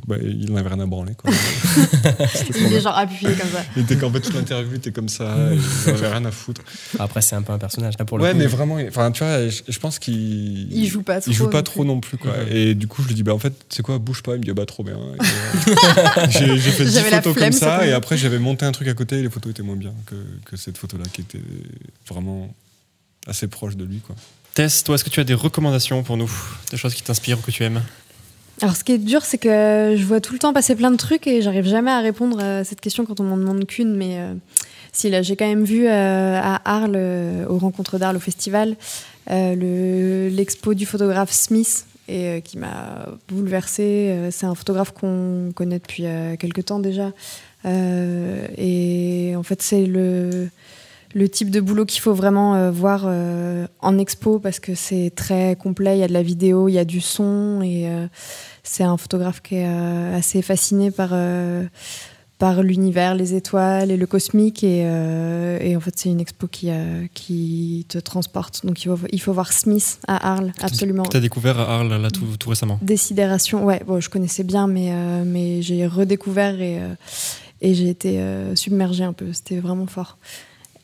Bah, 0.07 0.15
il 0.21 0.51
n'avait 0.53 0.69
rien 0.69 0.79
à 0.79 0.85
branler. 0.85 1.13
Quoi. 1.13 1.29
Il 2.55 2.73
est 2.73 2.79
genre 2.81 2.97
appuyé 2.97 3.33
comme 3.33 3.49
ça. 3.49 3.63
Il 3.75 3.83
était 3.83 3.97
qu'en 3.97 4.09
fait 4.11 4.21
toute 4.21 4.33
l'interview 4.33 4.75
était 4.75 4.91
comme 4.93 5.09
ça, 5.09 5.35
il 5.51 5.91
n'avait 5.91 6.07
rien 6.07 6.23
à 6.25 6.31
foutre. 6.31 6.61
Après, 6.99 7.21
c'est 7.21 7.35
un 7.35 7.41
peu 7.41 7.51
un 7.51 7.57
personnage. 7.59 7.95
Là, 7.99 8.05
pour 8.05 8.17
le 8.17 8.23
Ouais, 8.23 8.31
coup. 8.31 8.37
mais 8.37 8.47
vraiment, 8.47 8.79
il- 8.79 8.87
enfin, 8.87 9.11
tu 9.11 9.23
vois, 9.23 9.49
je, 9.49 9.61
je 9.67 9.79
pense 9.79 9.99
qu'il. 9.99 10.71
Il 10.71 10.87
joue 10.87 11.03
pas 11.03 11.19
trop. 11.19 11.29
Il 11.29 11.33
joue 11.35 11.49
pas 11.49 11.57
non 11.57 11.63
trop 11.63 11.81
plus. 11.81 11.87
non 11.87 11.99
plus, 11.99 12.17
quoi. 12.17 12.33
Et 12.49 12.75
du 12.75 12.87
coup, 12.87 13.03
je 13.03 13.09
lui 13.09 13.15
dis, 13.15 13.23
bah 13.23 13.33
en 13.33 13.39
fait, 13.39 13.53
c'est 13.69 13.83
quoi, 13.83 13.99
bouge 13.99 14.23
pas. 14.23 14.35
Il 14.35 14.39
me 14.39 14.43
dit, 14.45 14.51
bah 14.53 14.65
trop 14.65 14.83
bien. 14.83 14.95
Euh, 14.97 16.27
j'ai 16.29 16.57
fait 16.57 16.85
10 16.85 16.93
J'avais 16.93 17.09
la 17.09 17.17
photos 17.21 17.33
flemme, 17.35 17.49
comme 17.51 17.59
ça 17.59 17.85
et 17.85 17.91
après, 17.91 18.15
j'avais 18.17 18.39
monté 18.39 18.65
un 18.65 18.71
truc 18.71 18.87
à 18.87 18.93
côté, 18.93 19.19
et 19.19 19.21
les 19.21 19.29
photos 19.29 19.51
étaient 19.51 19.63
moins 19.63 19.75
bien 19.75 19.93
que, 20.05 20.15
que 20.45 20.55
cette 20.57 20.77
photo-là, 20.77 21.03
qui 21.11 21.21
était 21.21 21.41
vraiment 22.07 22.53
assez 23.27 23.47
proche 23.47 23.75
de 23.75 23.83
lui, 23.83 23.99
quoi. 23.99 24.15
Tess, 24.53 24.83
toi, 24.83 24.95
est-ce 24.95 25.03
que 25.03 25.09
tu 25.09 25.19
as 25.19 25.23
des 25.23 25.33
recommandations 25.33 26.03
pour 26.03 26.15
nous? 26.15 26.31
Des 26.71 26.77
choses 26.77 26.93
qui 26.93 27.01
t'inspirent 27.03 27.39
ou 27.39 27.41
que 27.41 27.51
tu 27.51 27.63
aimes? 27.63 27.81
Alors, 28.61 28.75
ce 28.75 28.83
qui 28.83 28.93
est 28.93 28.97
dur, 28.97 29.25
c'est 29.25 29.37
que 29.37 29.95
je 29.97 30.03
vois 30.05 30.21
tout 30.21 30.33
le 30.33 30.39
temps 30.39 30.53
passer 30.53 30.75
plein 30.75 30.91
de 30.91 30.95
trucs 30.97 31.27
et 31.27 31.41
j'arrive 31.41 31.65
jamais 31.65 31.91
à 31.91 31.99
répondre 31.99 32.39
à 32.39 32.63
cette 32.63 32.79
question 32.81 33.05
quand 33.05 33.19
on 33.19 33.23
m'en 33.23 33.37
demande 33.37 33.65
qu'une. 33.65 33.95
Mais 33.95 34.19
euh, 34.19 34.33
si, 34.93 35.09
là, 35.09 35.21
j'ai 35.21 35.35
quand 35.35 35.47
même 35.47 35.63
vu 35.65 35.87
euh, 35.87 36.39
à 36.41 36.61
Arles, 36.63 36.93
euh, 36.95 37.45
aux 37.47 37.57
rencontres 37.57 37.97
d'Arles, 37.97 38.17
au 38.17 38.21
festival, 38.21 38.75
le- 39.29 40.29
l'expo 40.29 40.73
du 40.73 40.85
photographe 40.85 41.31
Smith. 41.31 41.85
Et 42.09 42.41
qui 42.43 42.57
m'a 42.57 43.05
bouleversée. 43.29 44.13
C'est 44.29 44.45
un 44.45 44.55
photographe 44.55 44.91
qu'on 44.91 45.53
connaît 45.55 45.79
depuis 45.79 46.03
quelques 46.37 46.65
temps 46.65 46.79
déjà. 46.79 47.13
Et 47.65 49.33
en 49.37 49.43
fait, 49.43 49.61
c'est 49.61 49.85
le, 49.85 50.49
le 51.13 51.29
type 51.29 51.51
de 51.51 51.61
boulot 51.61 51.85
qu'il 51.85 52.01
faut 52.01 52.13
vraiment 52.13 52.55
euh, 52.55 52.71
voir 52.71 53.03
euh, 53.05 53.67
en 53.81 53.97
expo 53.97 54.39
parce 54.39 54.59
que 54.59 54.75
c'est 54.75 55.11
très 55.15 55.55
complet. 55.55 55.97
Il 55.97 55.99
y 55.99 56.03
a 56.03 56.07
de 56.07 56.13
la 56.13 56.23
vidéo, 56.23 56.69
il 56.69 56.73
y 56.73 56.79
a 56.79 56.85
du 56.85 57.01
son 57.01 57.61
et 57.63 57.87
euh, 57.87 58.07
c'est 58.63 58.83
un 58.83 58.97
photographe 58.97 59.41
qui 59.41 59.55
est 59.55 59.65
assez 59.65 60.41
fasciné 60.41 60.89
par, 60.89 61.13
par 62.39 62.63
l'univers, 62.63 63.13
les 63.13 63.35
étoiles 63.35 63.91
et 63.91 63.97
le 63.97 64.07
cosmique. 64.07 64.63
Et, 64.63 64.79
et 64.79 65.75
en 65.75 65.79
fait, 65.81 65.93
c'est 65.97 66.09
une 66.09 66.21
expo 66.21 66.47
qui, 66.47 66.69
qui 67.13 67.85
te 67.89 67.97
transporte. 67.97 68.65
Donc 68.65 68.81
il 68.83 68.87
faut, 68.87 68.99
il 69.11 69.21
faut 69.21 69.33
voir 69.33 69.51
Smith 69.51 69.99
à 70.07 70.31
Arles, 70.31 70.53
absolument. 70.61 71.03
Tu 71.03 71.17
as 71.17 71.19
découvert 71.19 71.59
à 71.59 71.75
Arles 71.75 71.93
là 72.01 72.09
tout, 72.09 72.37
tout 72.39 72.49
récemment. 72.49 72.79
Décidération, 72.81 73.65
ouais, 73.65 73.81
bon, 73.85 73.99
je 73.99 74.09
connaissais 74.09 74.43
bien, 74.43 74.67
mais, 74.67 74.93
mais 75.25 75.61
j'ai 75.61 75.85
redécouvert 75.85 76.61
et, 76.61 76.79
et 77.59 77.73
j'ai 77.73 77.89
été 77.89 78.23
submergée 78.55 79.03
un 79.03 79.13
peu. 79.13 79.33
C'était 79.33 79.59
vraiment 79.59 79.87
fort. 79.87 80.17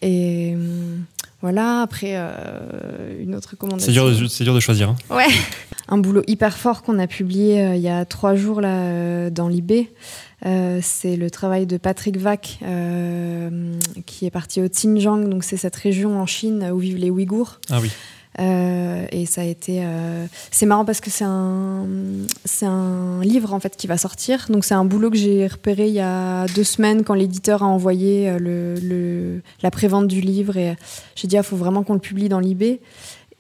Et 0.01 0.53
hum, 0.55 1.03
voilà, 1.41 1.81
après, 1.81 2.13
euh, 2.15 3.21
une 3.21 3.35
autre 3.35 3.51
recommandation. 3.51 3.85
C'est 3.88 3.91
dur, 3.93 4.09
de- 4.09 4.27
c'est 4.27 4.43
dur 4.43 4.53
de 4.53 4.59
choisir. 4.59 4.89
hein. 4.89 4.95
Ouais. 5.09 5.27
Un 5.88 5.97
boulot 5.97 6.21
hyper 6.27 6.55
fort 6.57 6.84
qu'on 6.84 6.99
a 6.99 7.07
publié 7.07 7.61
euh, 7.63 7.76
il 7.76 7.81
y 7.81 7.89
a 7.89 8.05
trois 8.05 8.35
jours 8.35 8.61
là, 8.61 8.69
euh, 8.84 9.30
dans 9.30 9.47
l'IB. 9.47 9.88
Euh, 10.45 10.80
c'est 10.84 11.15
le 11.15 11.30
travail 11.31 11.65
de 11.65 11.77
Patrick 11.77 12.17
Vac 12.17 12.59
euh, 12.63 13.73
qui 14.05 14.26
est 14.26 14.30
parti 14.31 14.61
au 14.61 14.69
Xinjiang, 14.69 15.27
donc 15.27 15.43
c'est 15.43 15.57
cette 15.57 15.76
région 15.76 16.19
en 16.21 16.26
Chine 16.26 16.69
où 16.73 16.77
vivent 16.77 16.97
les 16.97 17.09
Ouïghours. 17.09 17.59
Ah 17.69 17.80
oui. 17.81 17.89
Euh, 18.39 19.05
et 19.11 19.25
ça 19.25 19.41
a 19.41 19.43
été. 19.43 19.79
euh, 19.83 20.25
C'est 20.51 20.65
marrant 20.65 20.85
parce 20.85 21.01
que 21.01 21.09
c'est 21.09 21.25
un, 21.25 21.85
c'est 22.45 22.65
un 22.65 23.21
livre 23.21 23.53
en 23.53 23.59
fait 23.59 23.75
qui 23.75 23.85
va 23.87 23.97
sortir. 23.97 24.45
Donc 24.49 24.63
c'est 24.63 24.75
un 24.75 24.85
boulot 24.85 25.09
que 25.11 25.17
j'ai 25.17 25.45
repéré 25.47 25.87
il 25.87 25.93
y 25.93 25.99
a 25.99 26.45
deux 26.55 26.63
semaines 26.63 27.03
quand 27.03 27.15
l'éditeur 27.15 27.63
a 27.63 27.65
envoyé 27.65 28.29
euh, 28.29 28.39
le, 28.39 28.75
le- 28.81 29.41
la 29.61 29.71
prévente 29.71 30.07
du 30.07 30.21
livre. 30.21 30.55
Et 30.57 30.75
j'ai 31.15 31.27
dit, 31.27 31.35
il 31.35 31.43
faut 31.43 31.57
vraiment 31.57 31.83
qu'on 31.83 31.93
le 31.95 31.99
publie 31.99 32.29
dans 32.29 32.39
l'IB. 32.39 32.79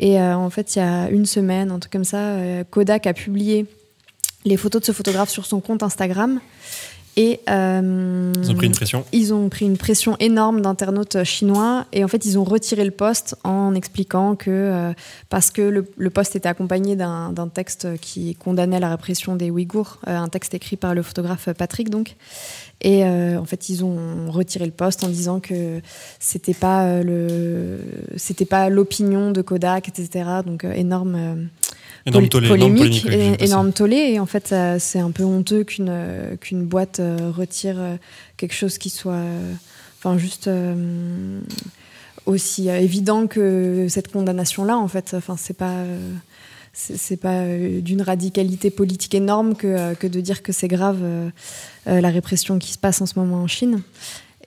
Et 0.01 0.17
en 0.21 0.49
fait, 0.49 0.75
il 0.75 0.79
y 0.79 0.81
a 0.81 1.09
une 1.09 1.25
semaine, 1.25 1.71
un 1.71 1.79
truc 1.79 1.91
comme 1.91 2.05
ça, 2.05 2.37
Kodak 2.69 3.05
a 3.05 3.13
publié 3.13 3.65
les 4.45 4.55
photos 4.55 4.79
de 4.79 4.85
ce 4.85 4.93
photographe 4.93 5.29
sur 5.29 5.45
son 5.45 5.59
compte 5.59 5.83
Instagram. 5.83 6.39
Et 7.17 7.39
euh, 7.49 8.31
Ils 8.41 8.51
ont 8.51 8.55
pris 8.55 8.67
une 8.67 8.73
pression. 8.73 9.05
ils 9.11 9.33
ont 9.33 9.49
pris 9.49 9.65
une 9.65 9.77
pression 9.77 10.15
énorme 10.19 10.61
d'internautes 10.61 11.23
chinois 11.23 11.85
et 11.91 12.03
en 12.03 12.07
fait 12.07 12.25
ils 12.25 12.37
ont 12.37 12.43
retiré 12.43 12.85
le 12.85 12.91
post 12.91 13.35
en 13.43 13.75
expliquant 13.75 14.35
que 14.35 14.49
euh, 14.49 14.93
parce 15.29 15.51
que 15.51 15.61
le, 15.61 15.85
le 15.97 16.09
post 16.09 16.35
était 16.35 16.47
accompagné 16.47 16.95
d'un 16.95 17.49
texte 17.53 17.87
qui 17.99 18.35
condamnait 18.35 18.79
la 18.79 18.89
répression 18.89 19.35
des 19.35 19.49
Ouïghours, 19.51 19.97
euh, 20.07 20.17
un 20.17 20.29
texte 20.29 20.53
écrit 20.53 20.77
par 20.77 20.95
le 20.95 21.01
photographe 21.03 21.49
Patrick 21.57 21.89
donc. 21.89 22.15
Et 22.81 23.03
euh, 23.03 23.37
en 23.37 23.45
fait 23.45 23.67
ils 23.67 23.83
ont 23.83 24.31
retiré 24.31 24.65
le 24.65 24.71
post 24.71 25.03
en 25.03 25.09
disant 25.09 25.41
que 25.41 25.81
c'était 26.19 26.53
pas 26.53 26.85
euh, 26.85 27.03
le 27.03 27.79
c'était 28.15 28.45
pas 28.45 28.69
l'opinion 28.69 29.31
de 29.31 29.41
Kodak 29.41 29.89
etc. 29.89 30.25
Donc 30.45 30.63
euh, 30.63 30.71
énorme 30.71 31.15
euh, 31.15 31.35
Énorme 32.05 32.27
tollé, 32.29 32.47
énorme 32.47 32.75
polémique, 32.75 33.05
et- 33.09 33.43
énorme 33.43 33.73
tollé. 33.73 33.95
Et 33.97 34.19
en 34.19 34.25
fait, 34.25 34.53
c'est 34.79 34.99
un 34.99 35.11
peu 35.11 35.23
honteux 35.23 35.63
qu'une 35.63 35.91
qu'une 36.39 36.65
boîte 36.65 36.99
euh, 36.99 37.31
retire 37.35 37.75
euh, 37.77 37.95
quelque 38.37 38.53
chose 38.55 38.77
qui 38.77 38.89
soit, 38.89 39.13
euh, 39.13 39.53
enfin, 39.99 40.17
juste 40.17 40.49
aussi 42.25 42.69
évident 42.69 43.27
que 43.27 43.87
cette 43.89 44.11
condamnation-là. 44.11 44.77
En 44.77 44.87
fait, 44.87 45.13
enfin, 45.13 45.35
c'est 45.37 45.57
pas. 45.57 45.75
c'est 46.73 47.17
pas 47.17 47.43
d'une 47.81 48.01
radicalité 48.01 48.69
politique 48.69 49.15
énorme 49.15 49.55
que, 49.55 49.93
que 49.95 50.07
de 50.07 50.21
dire 50.21 50.43
que 50.43 50.51
c'est 50.53 50.67
grave 50.67 50.99
euh, 51.01 51.29
la 51.85 52.09
répression 52.09 52.59
qui 52.59 52.71
se 52.71 52.77
passe 52.77 53.01
en 53.01 53.05
ce 53.05 53.17
moment 53.17 53.41
en 53.43 53.47
Chine. 53.47 53.81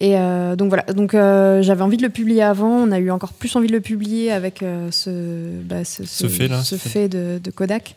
Et 0.02 0.16
euh, 0.16 0.56
donc 0.56 0.68
voilà, 0.68 0.82
donc 0.82 1.14
euh, 1.14 1.62
j'avais 1.62 1.82
envie 1.82 1.96
de 1.96 2.02
le 2.02 2.08
publier 2.08 2.42
avant. 2.42 2.70
On 2.70 2.90
a 2.90 2.98
eu 2.98 3.12
encore 3.12 3.32
plus 3.32 3.54
envie 3.54 3.68
de 3.68 3.72
le 3.72 3.80
publier 3.80 4.32
avec 4.32 4.64
euh, 4.64 4.90
ce, 4.90 5.62
bah, 5.62 5.84
ce, 5.84 6.04
Ce 6.04 6.26
fait-là, 6.26 6.60
ce 6.64 6.76
ce 6.76 6.82
fait. 6.82 6.88
fait 6.88 7.08
de, 7.08 7.40
de 7.42 7.50
Kodak. 7.52 7.94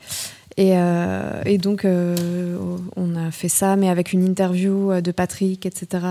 Et, 0.57 0.73
et 1.45 1.57
donc 1.57 1.85
on 1.85 3.15
a 3.17 3.29
fait 3.29 3.49
ça, 3.49 3.75
mais 3.75 3.89
avec 3.89 4.13
une 4.13 4.23
interview 4.23 5.01
de 5.01 5.11
Patrick, 5.11 5.65
etc. 5.65 6.05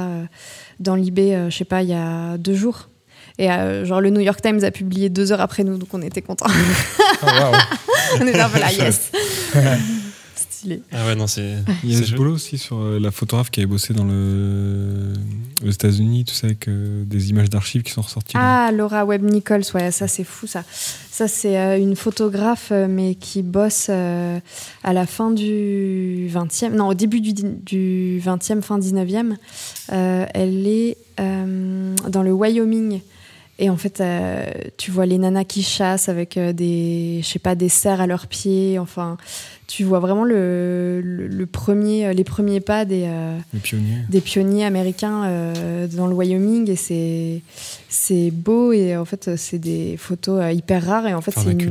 dans 0.80 0.96
l'IB, 0.96 1.48
je 1.48 1.56
sais 1.56 1.64
pas, 1.64 1.82
il 1.82 1.88
y 1.88 1.94
a 1.94 2.36
deux 2.36 2.52
jours. 2.52 2.90
Et 3.38 3.48
genre 3.84 4.02
le 4.02 4.10
New 4.10 4.20
York 4.20 4.42
Times 4.42 4.62
a 4.62 4.70
publié 4.70 5.08
deux 5.08 5.32
heures 5.32 5.40
après 5.40 5.64
nous, 5.64 5.78
donc 5.78 5.88
on 5.94 6.02
était 6.02 6.20
contents. 6.20 6.44
Oh, 7.22 7.26
waouh. 7.26 7.54
on 8.20 8.26
était 8.26 8.38
un 8.38 8.50
peu 8.50 8.60
là, 8.60 8.70
yes. 8.70 9.10
Stylé. 10.64 10.82
Ah 10.92 11.06
ouais, 11.06 11.14
non, 11.14 11.26
c'est. 11.26 11.56
Il 11.84 11.92
y 11.92 11.94
a 11.94 11.98
c'est 11.98 12.06
ce 12.06 12.14
boulot 12.14 12.32
aussi 12.32 12.58
sur 12.58 12.78
euh, 12.80 12.98
la 12.98 13.10
photographe 13.10 13.50
qui 13.50 13.60
avait 13.60 13.66
bossé 13.66 13.94
dans 13.94 14.04
le, 14.04 15.12
aux 15.64 15.70
États-Unis, 15.70 16.24
tout 16.24 16.34
ça, 16.34 16.46
avec 16.46 16.68
euh, 16.68 17.04
des 17.04 17.30
images 17.30 17.50
d'archives 17.50 17.82
qui 17.82 17.92
sont 17.92 18.02
ressorties. 18.02 18.36
là. 18.36 18.66
Ah, 18.66 18.72
Laura 18.72 19.04
Webb 19.04 19.22
Nichols, 19.22 19.62
ouais, 19.74 19.90
ça 19.90 20.08
c'est 20.08 20.24
fou 20.24 20.46
ça. 20.46 20.64
Ça 21.10 21.28
c'est 21.28 21.58
euh, 21.58 21.78
une 21.78 21.96
photographe, 21.96 22.72
mais 22.88 23.14
qui 23.14 23.42
bosse 23.42 23.86
euh, 23.90 24.38
à 24.82 24.92
la 24.92 25.06
fin 25.06 25.30
du 25.30 26.28
20e, 26.32 26.70
non, 26.70 26.88
au 26.88 26.94
début 26.94 27.20
du, 27.20 27.32
du 27.34 28.20
20e, 28.24 28.62
fin 28.62 28.78
19e. 28.78 29.36
Euh, 29.92 30.26
elle 30.34 30.66
est 30.66 30.96
euh, 31.20 31.94
dans 32.08 32.22
le 32.22 32.32
Wyoming. 32.32 33.00
Et 33.58 33.70
en 33.70 33.76
fait, 33.76 34.00
euh, 34.00 34.44
tu 34.76 34.90
vois 34.90 35.06
les 35.06 35.18
nanas 35.18 35.44
qui 35.44 35.62
chassent 35.62 36.08
avec 36.08 36.36
euh, 36.36 36.52
des, 36.52 37.20
je 37.22 37.28
sais 37.28 37.38
pas, 37.38 37.54
des 37.54 37.68
cerfs 37.68 38.00
à 38.00 38.06
leurs 38.06 38.26
pieds. 38.26 38.78
Enfin, 38.80 39.16
tu 39.66 39.84
vois 39.84 40.00
vraiment 40.00 40.24
le, 40.24 41.00
le, 41.02 41.26
le 41.26 41.46
premier, 41.46 42.12
les 42.12 42.24
premiers 42.24 42.60
pas 42.60 42.84
des, 42.84 43.04
euh, 43.06 43.38
pionniers. 43.62 43.98
des 44.08 44.20
pionniers 44.20 44.64
américains 44.64 45.24
euh, 45.24 45.86
dans 45.86 46.06
le 46.06 46.14
Wyoming 46.14 46.70
et 46.70 46.76
c'est 46.76 47.40
c'est 47.88 48.30
beau 48.30 48.72
et 48.72 48.96
en 48.96 49.04
fait 49.04 49.36
c'est 49.36 49.58
des 49.58 49.96
photos 49.96 50.42
euh, 50.42 50.52
hyper 50.52 50.84
rares 50.84 51.06
et 51.06 51.14
en 51.14 51.20
fait 51.20 51.32
c'est 51.36 51.50
une 51.52 51.70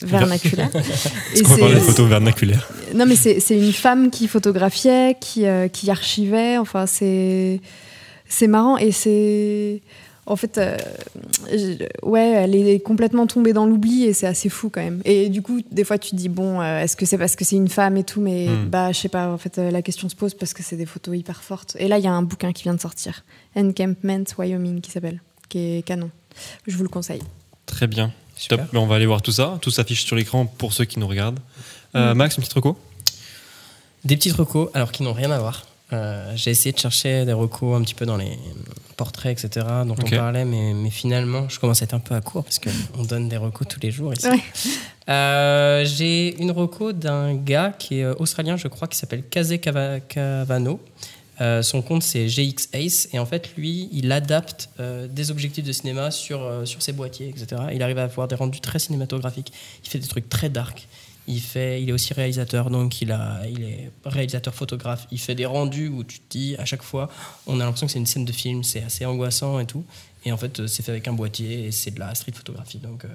Vernaculaire. 0.00 0.70
Est-ce 0.74 1.42
qu'on 1.44 1.50
va 1.50 1.58
parler 1.58 1.74
de 1.76 1.80
photos 1.80 2.08
vernaculaires 2.08 2.68
non 2.94 3.06
mais 3.06 3.14
c'est 3.14 3.40
c'est 3.40 3.56
une 3.56 3.72
femme 3.72 4.10
qui 4.10 4.26
photographiait, 4.28 5.16
qui 5.20 5.46
euh, 5.46 5.68
qui 5.68 5.90
archivait. 5.90 6.58
Enfin 6.58 6.86
c'est 6.86 7.60
c'est 8.28 8.48
marrant 8.48 8.76
et 8.78 8.92
c'est 8.92 9.80
En 10.24 10.36
fait, 10.36 10.56
euh, 10.58 10.76
ouais, 12.02 12.30
elle 12.30 12.54
est 12.54 12.78
complètement 12.80 13.26
tombée 13.26 13.52
dans 13.52 13.66
l'oubli 13.66 14.04
et 14.04 14.12
c'est 14.12 14.26
assez 14.26 14.48
fou 14.48 14.70
quand 14.70 14.80
même. 14.82 15.02
Et 15.04 15.28
du 15.28 15.42
coup, 15.42 15.60
des 15.72 15.82
fois, 15.84 15.98
tu 15.98 16.10
te 16.10 16.16
dis 16.16 16.28
bon, 16.28 16.60
euh, 16.60 16.80
est-ce 16.80 16.96
que 16.96 17.06
c'est 17.06 17.18
parce 17.18 17.34
que 17.34 17.44
c'est 17.44 17.56
une 17.56 17.68
femme 17.68 17.96
et 17.96 18.04
tout, 18.04 18.20
mais 18.20 18.46
Hmm. 18.48 18.68
bah, 18.68 18.92
je 18.92 18.98
sais 19.00 19.08
pas. 19.08 19.28
En 19.32 19.38
fait, 19.38 19.58
euh, 19.58 19.70
la 19.70 19.82
question 19.82 20.08
se 20.08 20.14
pose 20.14 20.34
parce 20.34 20.54
que 20.54 20.62
c'est 20.62 20.76
des 20.76 20.86
photos 20.86 21.16
hyper 21.16 21.42
fortes. 21.42 21.76
Et 21.80 21.88
là, 21.88 21.98
il 21.98 22.04
y 22.04 22.06
a 22.06 22.12
un 22.12 22.22
bouquin 22.22 22.52
qui 22.52 22.62
vient 22.62 22.74
de 22.74 22.80
sortir, 22.80 23.24
Encampment 23.56 24.24
Wyoming, 24.38 24.80
qui 24.80 24.90
s'appelle, 24.92 25.20
qui 25.48 25.58
est 25.78 25.82
canon. 25.82 26.10
Je 26.68 26.76
vous 26.76 26.84
le 26.84 26.88
conseille. 26.88 27.22
Très 27.66 27.86
bien. 27.88 28.12
Super. 28.36 28.58
Top. 28.58 28.68
Ben, 28.72 28.78
on 28.80 28.86
va 28.86 28.94
aller 28.96 29.06
voir 29.06 29.22
tout 29.22 29.32
ça. 29.32 29.58
Tout 29.60 29.70
s'affiche 29.70 30.04
sur 30.04 30.14
l'écran 30.16 30.46
pour 30.46 30.72
ceux 30.72 30.84
qui 30.84 30.98
nous 31.00 31.06
regardent. 31.08 31.40
Euh, 31.96 32.14
Mm. 32.14 32.16
Max, 32.18 32.36
une 32.36 32.42
petite 32.42 32.54
reco? 32.54 32.76
Des 34.04 34.16
petites 34.16 34.34
recos, 34.34 34.68
alors 34.74 34.92
qui 34.92 35.02
n'ont 35.02 35.12
rien 35.12 35.30
à 35.30 35.38
voir. 35.38 35.66
Euh, 35.92 36.32
J'ai 36.36 36.50
essayé 36.50 36.72
de 36.72 36.78
chercher 36.78 37.24
des 37.24 37.32
recos 37.32 37.76
un 37.78 37.82
petit 37.82 37.94
peu 37.94 38.06
dans 38.06 38.16
les 38.16 38.38
portraits, 38.96 39.32
etc., 39.44 39.66
dont 39.86 39.94
on 40.00 40.08
parlait, 40.16 40.44
mais, 40.44 40.74
mais 40.74 40.90
finalement, 40.90 41.48
je 41.48 41.58
commence 41.58 41.82
à 41.82 41.84
être 41.84 41.94
un 41.94 41.98
peu 42.00 42.14
à 42.14 42.20
court 42.20 42.44
parce 42.44 42.58
qu'on 42.58 43.02
donne 43.04 43.28
des 43.28 43.36
recos 43.36 43.66
tous 43.68 43.80
les 43.80 43.90
jours 43.90 44.12
ici. 44.12 44.26
Ouais. 44.28 44.40
Euh, 45.08 45.84
J'ai 45.84 46.40
une 46.40 46.50
reco 46.52 46.92
d'un 46.92 47.34
gars 47.34 47.74
qui 47.78 47.98
est 47.98 48.04
euh, 48.04 48.14
australien, 48.18 48.56
je 48.56 48.68
crois, 48.68 48.88
qui 48.88 48.96
s'appelle 48.96 49.22
Kaze 49.28 49.52
Cava- 49.58 50.00
Cavano. 50.00 50.80
Euh, 51.40 51.62
son 51.62 51.80
compte 51.80 52.02
c'est 52.02 52.28
GX 52.28 52.68
Ace 52.74 53.08
et 53.14 53.18
en 53.18 53.24
fait 53.24 53.56
lui 53.56 53.88
il 53.90 54.12
adapte 54.12 54.68
euh, 54.78 55.08
des 55.08 55.30
objectifs 55.30 55.64
de 55.64 55.72
cinéma 55.72 56.10
sur, 56.10 56.42
euh, 56.42 56.66
sur 56.66 56.82
ses 56.82 56.92
boîtiers 56.92 57.30
etc. 57.30 57.62
Il 57.72 57.82
arrive 57.82 57.96
à 57.98 58.04
avoir 58.04 58.28
des 58.28 58.34
rendus 58.36 58.60
très 58.60 58.78
cinématographiques. 58.78 59.50
Il 59.82 59.88
fait 59.88 59.98
des 59.98 60.06
trucs 60.06 60.28
très 60.28 60.50
dark. 60.50 60.86
Il, 61.28 61.40
fait, 61.40 61.80
il 61.82 61.88
est 61.88 61.92
aussi 61.92 62.12
réalisateur, 62.14 62.68
donc 62.70 63.00
il, 63.00 63.12
a, 63.12 63.42
il 63.48 63.62
est 63.62 63.90
réalisateur 64.04 64.54
photographe. 64.54 65.06
Il 65.12 65.20
fait 65.20 65.34
des 65.36 65.46
rendus 65.46 65.88
où 65.88 66.02
tu 66.04 66.18
te 66.18 66.24
dis 66.30 66.56
à 66.56 66.64
chaque 66.64 66.82
fois, 66.82 67.08
on 67.46 67.60
a 67.60 67.64
l'impression 67.64 67.86
que 67.86 67.92
c'est 67.92 67.98
une 68.00 68.06
scène 68.06 68.24
de 68.24 68.32
film, 68.32 68.64
c'est 68.64 68.82
assez 68.82 69.06
angoissant 69.06 69.60
et 69.60 69.66
tout. 69.66 69.84
Et 70.24 70.32
en 70.32 70.36
fait, 70.36 70.60
euh, 70.60 70.66
c'est 70.66 70.82
fait 70.82 70.90
avec 70.92 71.06
un 71.08 71.12
boîtier 71.12 71.66
et 71.66 71.70
c'est 71.72 71.92
de 71.92 72.00
la 72.00 72.14
street 72.14 72.32
photographie. 72.34 72.78
Donc, 72.78 73.04
euh, 73.04 73.08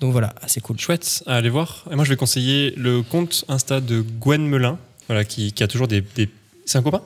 donc 0.00 0.12
voilà, 0.12 0.34
assez 0.42 0.60
cool. 0.60 0.78
Chouette 0.78 1.22
à 1.26 1.36
aller 1.36 1.48
voir. 1.50 1.84
Et 1.90 1.94
moi, 1.96 2.04
je 2.04 2.10
vais 2.10 2.16
conseiller 2.16 2.72
le 2.76 3.02
compte 3.02 3.44
Insta 3.48 3.80
de 3.80 4.00
Gwen 4.00 4.46
Melin, 4.46 4.78
voilà, 5.08 5.24
qui, 5.24 5.52
qui 5.52 5.62
a 5.62 5.68
toujours 5.68 5.88
des. 5.88 6.00
des- 6.02 6.28
C'est 6.66 6.78
un 6.78 6.82
copain? 6.82 7.02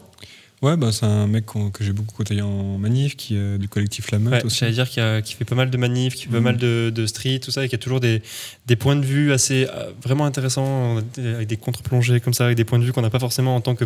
Ouais, 0.60 0.76
bah, 0.76 0.90
c'est 0.90 1.06
un 1.06 1.28
mec 1.28 1.44
que 1.46 1.84
j'ai 1.84 1.92
beaucoup 1.92 2.16
côtoyé 2.16 2.42
en 2.42 2.78
manif, 2.78 3.16
qui 3.16 3.36
est 3.36 3.58
du 3.58 3.68
collectif 3.68 4.10
La 4.10 4.18
Meute 4.18 4.32
Ouais, 4.32 4.44
aussi. 4.44 4.68
Dire 4.72 4.88
qu'il 4.88 5.00
y 5.02 5.06
a- 5.06 5.22
qui 5.22 5.34
fait 5.34 5.44
pas 5.44 5.54
mal 5.54 5.70
de 5.70 5.76
manifs, 5.76 6.14
qui 6.16 6.24
fait 6.24 6.30
pas 6.32 6.38
Mhm. 6.38 6.44
mal 6.44 6.56
de, 6.56 6.90
de 6.92 7.06
street, 7.06 7.38
tout 7.38 7.52
ça, 7.52 7.64
et 7.64 7.68
qui 7.68 7.76
a 7.76 7.78
toujours 7.78 8.00
des, 8.00 8.22
des 8.66 8.74
points 8.74 8.96
de 8.96 9.04
vue 9.04 9.32
assez 9.32 9.68
euh, 9.72 9.92
vraiment 10.02 10.24
intéressants, 10.24 10.98
euh, 11.18 11.34
avec 11.36 11.46
des 11.48 11.56
contre-plongées 11.56 12.18
comme 12.20 12.34
ça, 12.34 12.46
avec 12.46 12.56
des 12.56 12.64
points 12.64 12.80
de 12.80 12.84
vue 12.84 12.92
qu'on 12.92 13.02
n'a 13.02 13.10
pas 13.10 13.20
forcément 13.20 13.54
en 13.54 13.60
tant 13.60 13.76
que, 13.76 13.84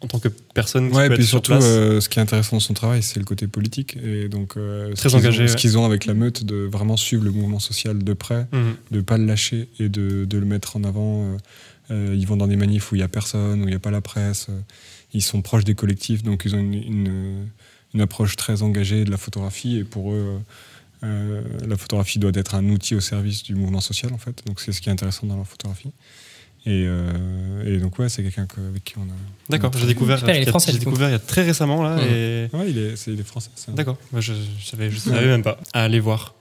en 0.00 0.08
tant 0.08 0.18
que 0.18 0.26
personne 0.54 0.90
qui 0.90 0.96
Ouais, 0.96 1.06
et 1.06 1.10
puis 1.10 1.18
sur 1.24 1.30
surtout, 1.46 1.52
euh, 1.52 2.00
ce 2.00 2.08
qui 2.08 2.18
est 2.18 2.22
intéressant 2.22 2.56
dans 2.56 2.60
son 2.60 2.74
travail, 2.74 3.00
c'est 3.04 3.20
le 3.20 3.24
côté 3.24 3.46
politique. 3.46 3.96
Et 4.02 4.28
donc, 4.28 4.56
euh, 4.56 4.92
Très 4.94 4.96
ce 4.96 5.02
qu'ils 5.02 5.14
ont- 5.14 5.18
engagé, 5.20 5.46
Ce 5.46 5.52
ouais. 5.52 5.58
qu'ils 5.60 5.78
ont 5.78 5.84
avec 5.84 6.06
la 6.06 6.14
meute, 6.14 6.44
de 6.44 6.56
vraiment 6.64 6.96
suivre 6.96 7.22
le 7.22 7.30
mouvement 7.30 7.60
social 7.60 8.02
de 8.02 8.12
près, 8.12 8.48
Mhm. 8.50 8.74
de 8.90 9.00
pas 9.02 9.18
le 9.18 9.24
lâcher 9.26 9.68
et 9.78 9.88
de, 9.88 10.24
de 10.24 10.38
le 10.38 10.46
mettre 10.46 10.76
en 10.76 10.82
avant. 10.82 11.26
euh, 11.26 11.36
euh, 11.90 12.14
ils 12.16 12.26
vont 12.26 12.36
dans 12.36 12.46
des 12.48 12.56
manifs 12.56 12.90
où 12.90 12.94
il 12.96 13.00
y 13.00 13.02
a 13.04 13.08
personne, 13.08 13.60
où 13.60 13.64
il 13.64 13.70
n'y 13.70 13.74
a 13.76 13.78
pas 13.80 13.90
la 13.90 14.00
presse. 14.00 14.46
Ils 15.14 15.22
sont 15.22 15.42
proches 15.42 15.64
des 15.64 15.74
collectifs, 15.74 16.22
donc 16.22 16.42
ils 16.44 16.54
ont 16.54 16.58
une, 16.58 16.74
une, 16.74 17.46
une 17.94 18.00
approche 18.00 18.36
très 18.36 18.62
engagée 18.62 19.04
de 19.04 19.10
la 19.10 19.16
photographie. 19.18 19.78
Et 19.78 19.84
pour 19.84 20.12
eux, 20.12 20.40
euh, 21.04 21.06
euh, 21.06 21.42
la 21.66 21.76
photographie 21.76 22.18
doit 22.18 22.30
être 22.34 22.54
un 22.54 22.64
outil 22.70 22.94
au 22.94 23.00
service 23.00 23.42
du 23.42 23.54
mouvement 23.54 23.80
social, 23.80 24.12
en 24.12 24.18
fait. 24.18 24.42
Donc 24.46 24.60
c'est 24.60 24.72
ce 24.72 24.80
qui 24.80 24.88
est 24.88 24.92
intéressant 24.92 25.26
dans 25.26 25.36
la 25.36 25.44
photographie. 25.44 25.92
Et, 26.64 26.84
euh, 26.86 27.64
et 27.66 27.78
donc 27.78 27.98
ouais, 27.98 28.08
c'est 28.08 28.22
quelqu'un 28.22 28.46
que- 28.46 28.60
avec 28.60 28.84
qui 28.84 28.94
on 28.96 29.02
a. 29.02 29.14
D'accord, 29.50 29.72
j'ai 29.76 29.84
découvert, 29.86 30.20
Super, 30.20 30.34
il 30.36 30.38
est 30.38 30.42
il 30.42 30.44
y 30.44 30.48
a- 30.48 30.50
français, 30.52 30.70
j'ai 30.72 30.78
découvert 30.78 31.08
il 31.08 31.12
y 31.12 31.16
a 31.16 31.18
très 31.18 31.42
récemment 31.42 31.82
là. 31.82 31.96
Mhm. 31.96 32.02
Et... 32.08 32.48
Ouais, 32.52 32.70
il 32.70 32.78
est, 32.78 32.94
c'est, 32.96 33.12
il 33.12 33.18
est 33.18 33.24
français. 33.24 33.50
D'accord, 33.68 33.98
Moi, 34.12 34.20
je, 34.20 34.32
je 34.60 34.64
savais, 34.66 34.88
je 34.90 34.96
savais 34.98 35.26
même 35.26 35.42
pas. 35.42 35.58
À 35.72 35.82
aller 35.82 35.98
voir. 35.98 36.34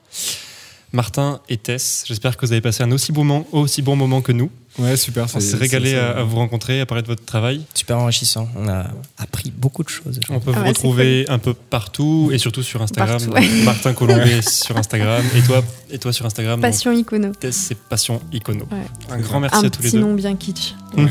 Martin 0.94 1.42
et 1.50 1.58
Tess, 1.58 2.04
j'espère 2.06 2.38
que 2.38 2.46
vous 2.46 2.52
avez 2.52 2.62
passé 2.62 2.84
un 2.84 2.92
aussi 2.92 3.12
bon 3.12 3.24
moment, 3.24 3.48
aussi 3.52 3.82
bon 3.82 3.96
moment 3.96 4.22
que 4.22 4.32
nous. 4.32 4.52
Ouais, 4.80 4.96
super. 4.96 5.26
On 5.36 5.40
s'est 5.40 5.58
régalé 5.58 5.96
à, 5.96 6.12
à 6.20 6.24
vous 6.24 6.38
rencontrer, 6.38 6.80
à 6.82 6.86
parler 6.86 7.02
de 7.02 7.08
votre 7.08 7.26
travail. 7.26 7.62
Super 7.74 7.98
enrichissant. 8.00 8.48
On 8.56 8.68
a 8.70 8.86
appris 9.18 9.52
beaucoup 9.52 9.84
de 9.84 9.90
choses. 9.90 10.20
On 10.30 10.40
peut 10.40 10.52
Ah 10.54 10.60
vous 10.60 10.62
ouais, 10.64 10.70
retrouver 10.70 11.26
un 11.30 11.40
peu 11.40 11.54
partout 11.54 12.30
et 12.32 12.38
surtout 12.38 12.64
sur 12.64 12.82
Instagram. 12.82 13.18
Partout, 13.18 13.26
Donc, 13.32 13.36
ouais. 13.40 13.64
Martin 13.66 13.94
Colombet 13.94 14.42
sur 14.42 14.78
Instagram 14.78 15.24
et 15.36 15.42
toi, 15.42 15.62
et 15.90 15.98
toi 16.00 16.14
sur 16.14 16.26
Instagram. 16.26 16.62
donc, 16.62 16.72
Passion 16.72 16.92
icono. 16.94 17.32
Tess, 17.40 17.56
c'est 17.68 17.78
Passion 17.78 18.22
Icono. 18.32 18.66
Ouais. 18.72 18.78
Un 19.10 19.20
grand 19.20 19.40
merci 19.42 19.58
un 19.58 19.64
à 19.66 19.70
tous 19.70 19.82
les 19.82 19.90
petit 19.90 19.98
deux. 19.98 20.02
nom 20.02 20.14
bien 20.14 20.36
kitsch. 20.36 20.74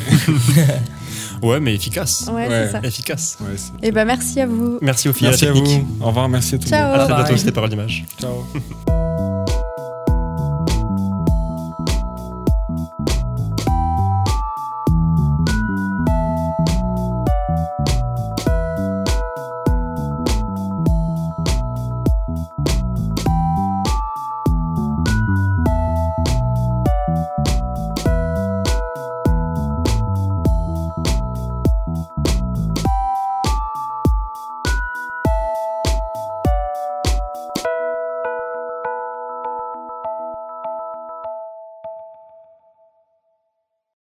Ouais, 1.43 1.59
mais 1.59 1.75
efficace. 1.75 2.27
Ouais, 2.31 2.47
Ouais. 2.49 2.67
c'est 2.67 2.73
ça. 2.73 2.81
Efficace. 2.83 3.39
Et 3.83 3.93
bah 3.93 4.05
merci 4.05 4.41
à 4.41 4.47
vous. 4.47 4.79
Merci 4.83 5.09
aux 5.09 5.15
filles 5.15 5.29
Merci 5.29 5.47
à 5.47 5.53
vous. 5.53 5.87
Au 6.01 6.07
revoir, 6.07 6.29
merci 6.29 6.55
à 6.55 6.59
tout 6.59 6.65
le 6.65 6.69
Ciao. 6.71 6.91
monde. 6.91 7.01
À 7.01 7.05
très 7.07 7.15
bientôt, 7.15 7.37
c'était 7.39 7.53
Parole 7.53 7.71
d'Image. 7.71 8.05
Ciao. 8.21 8.45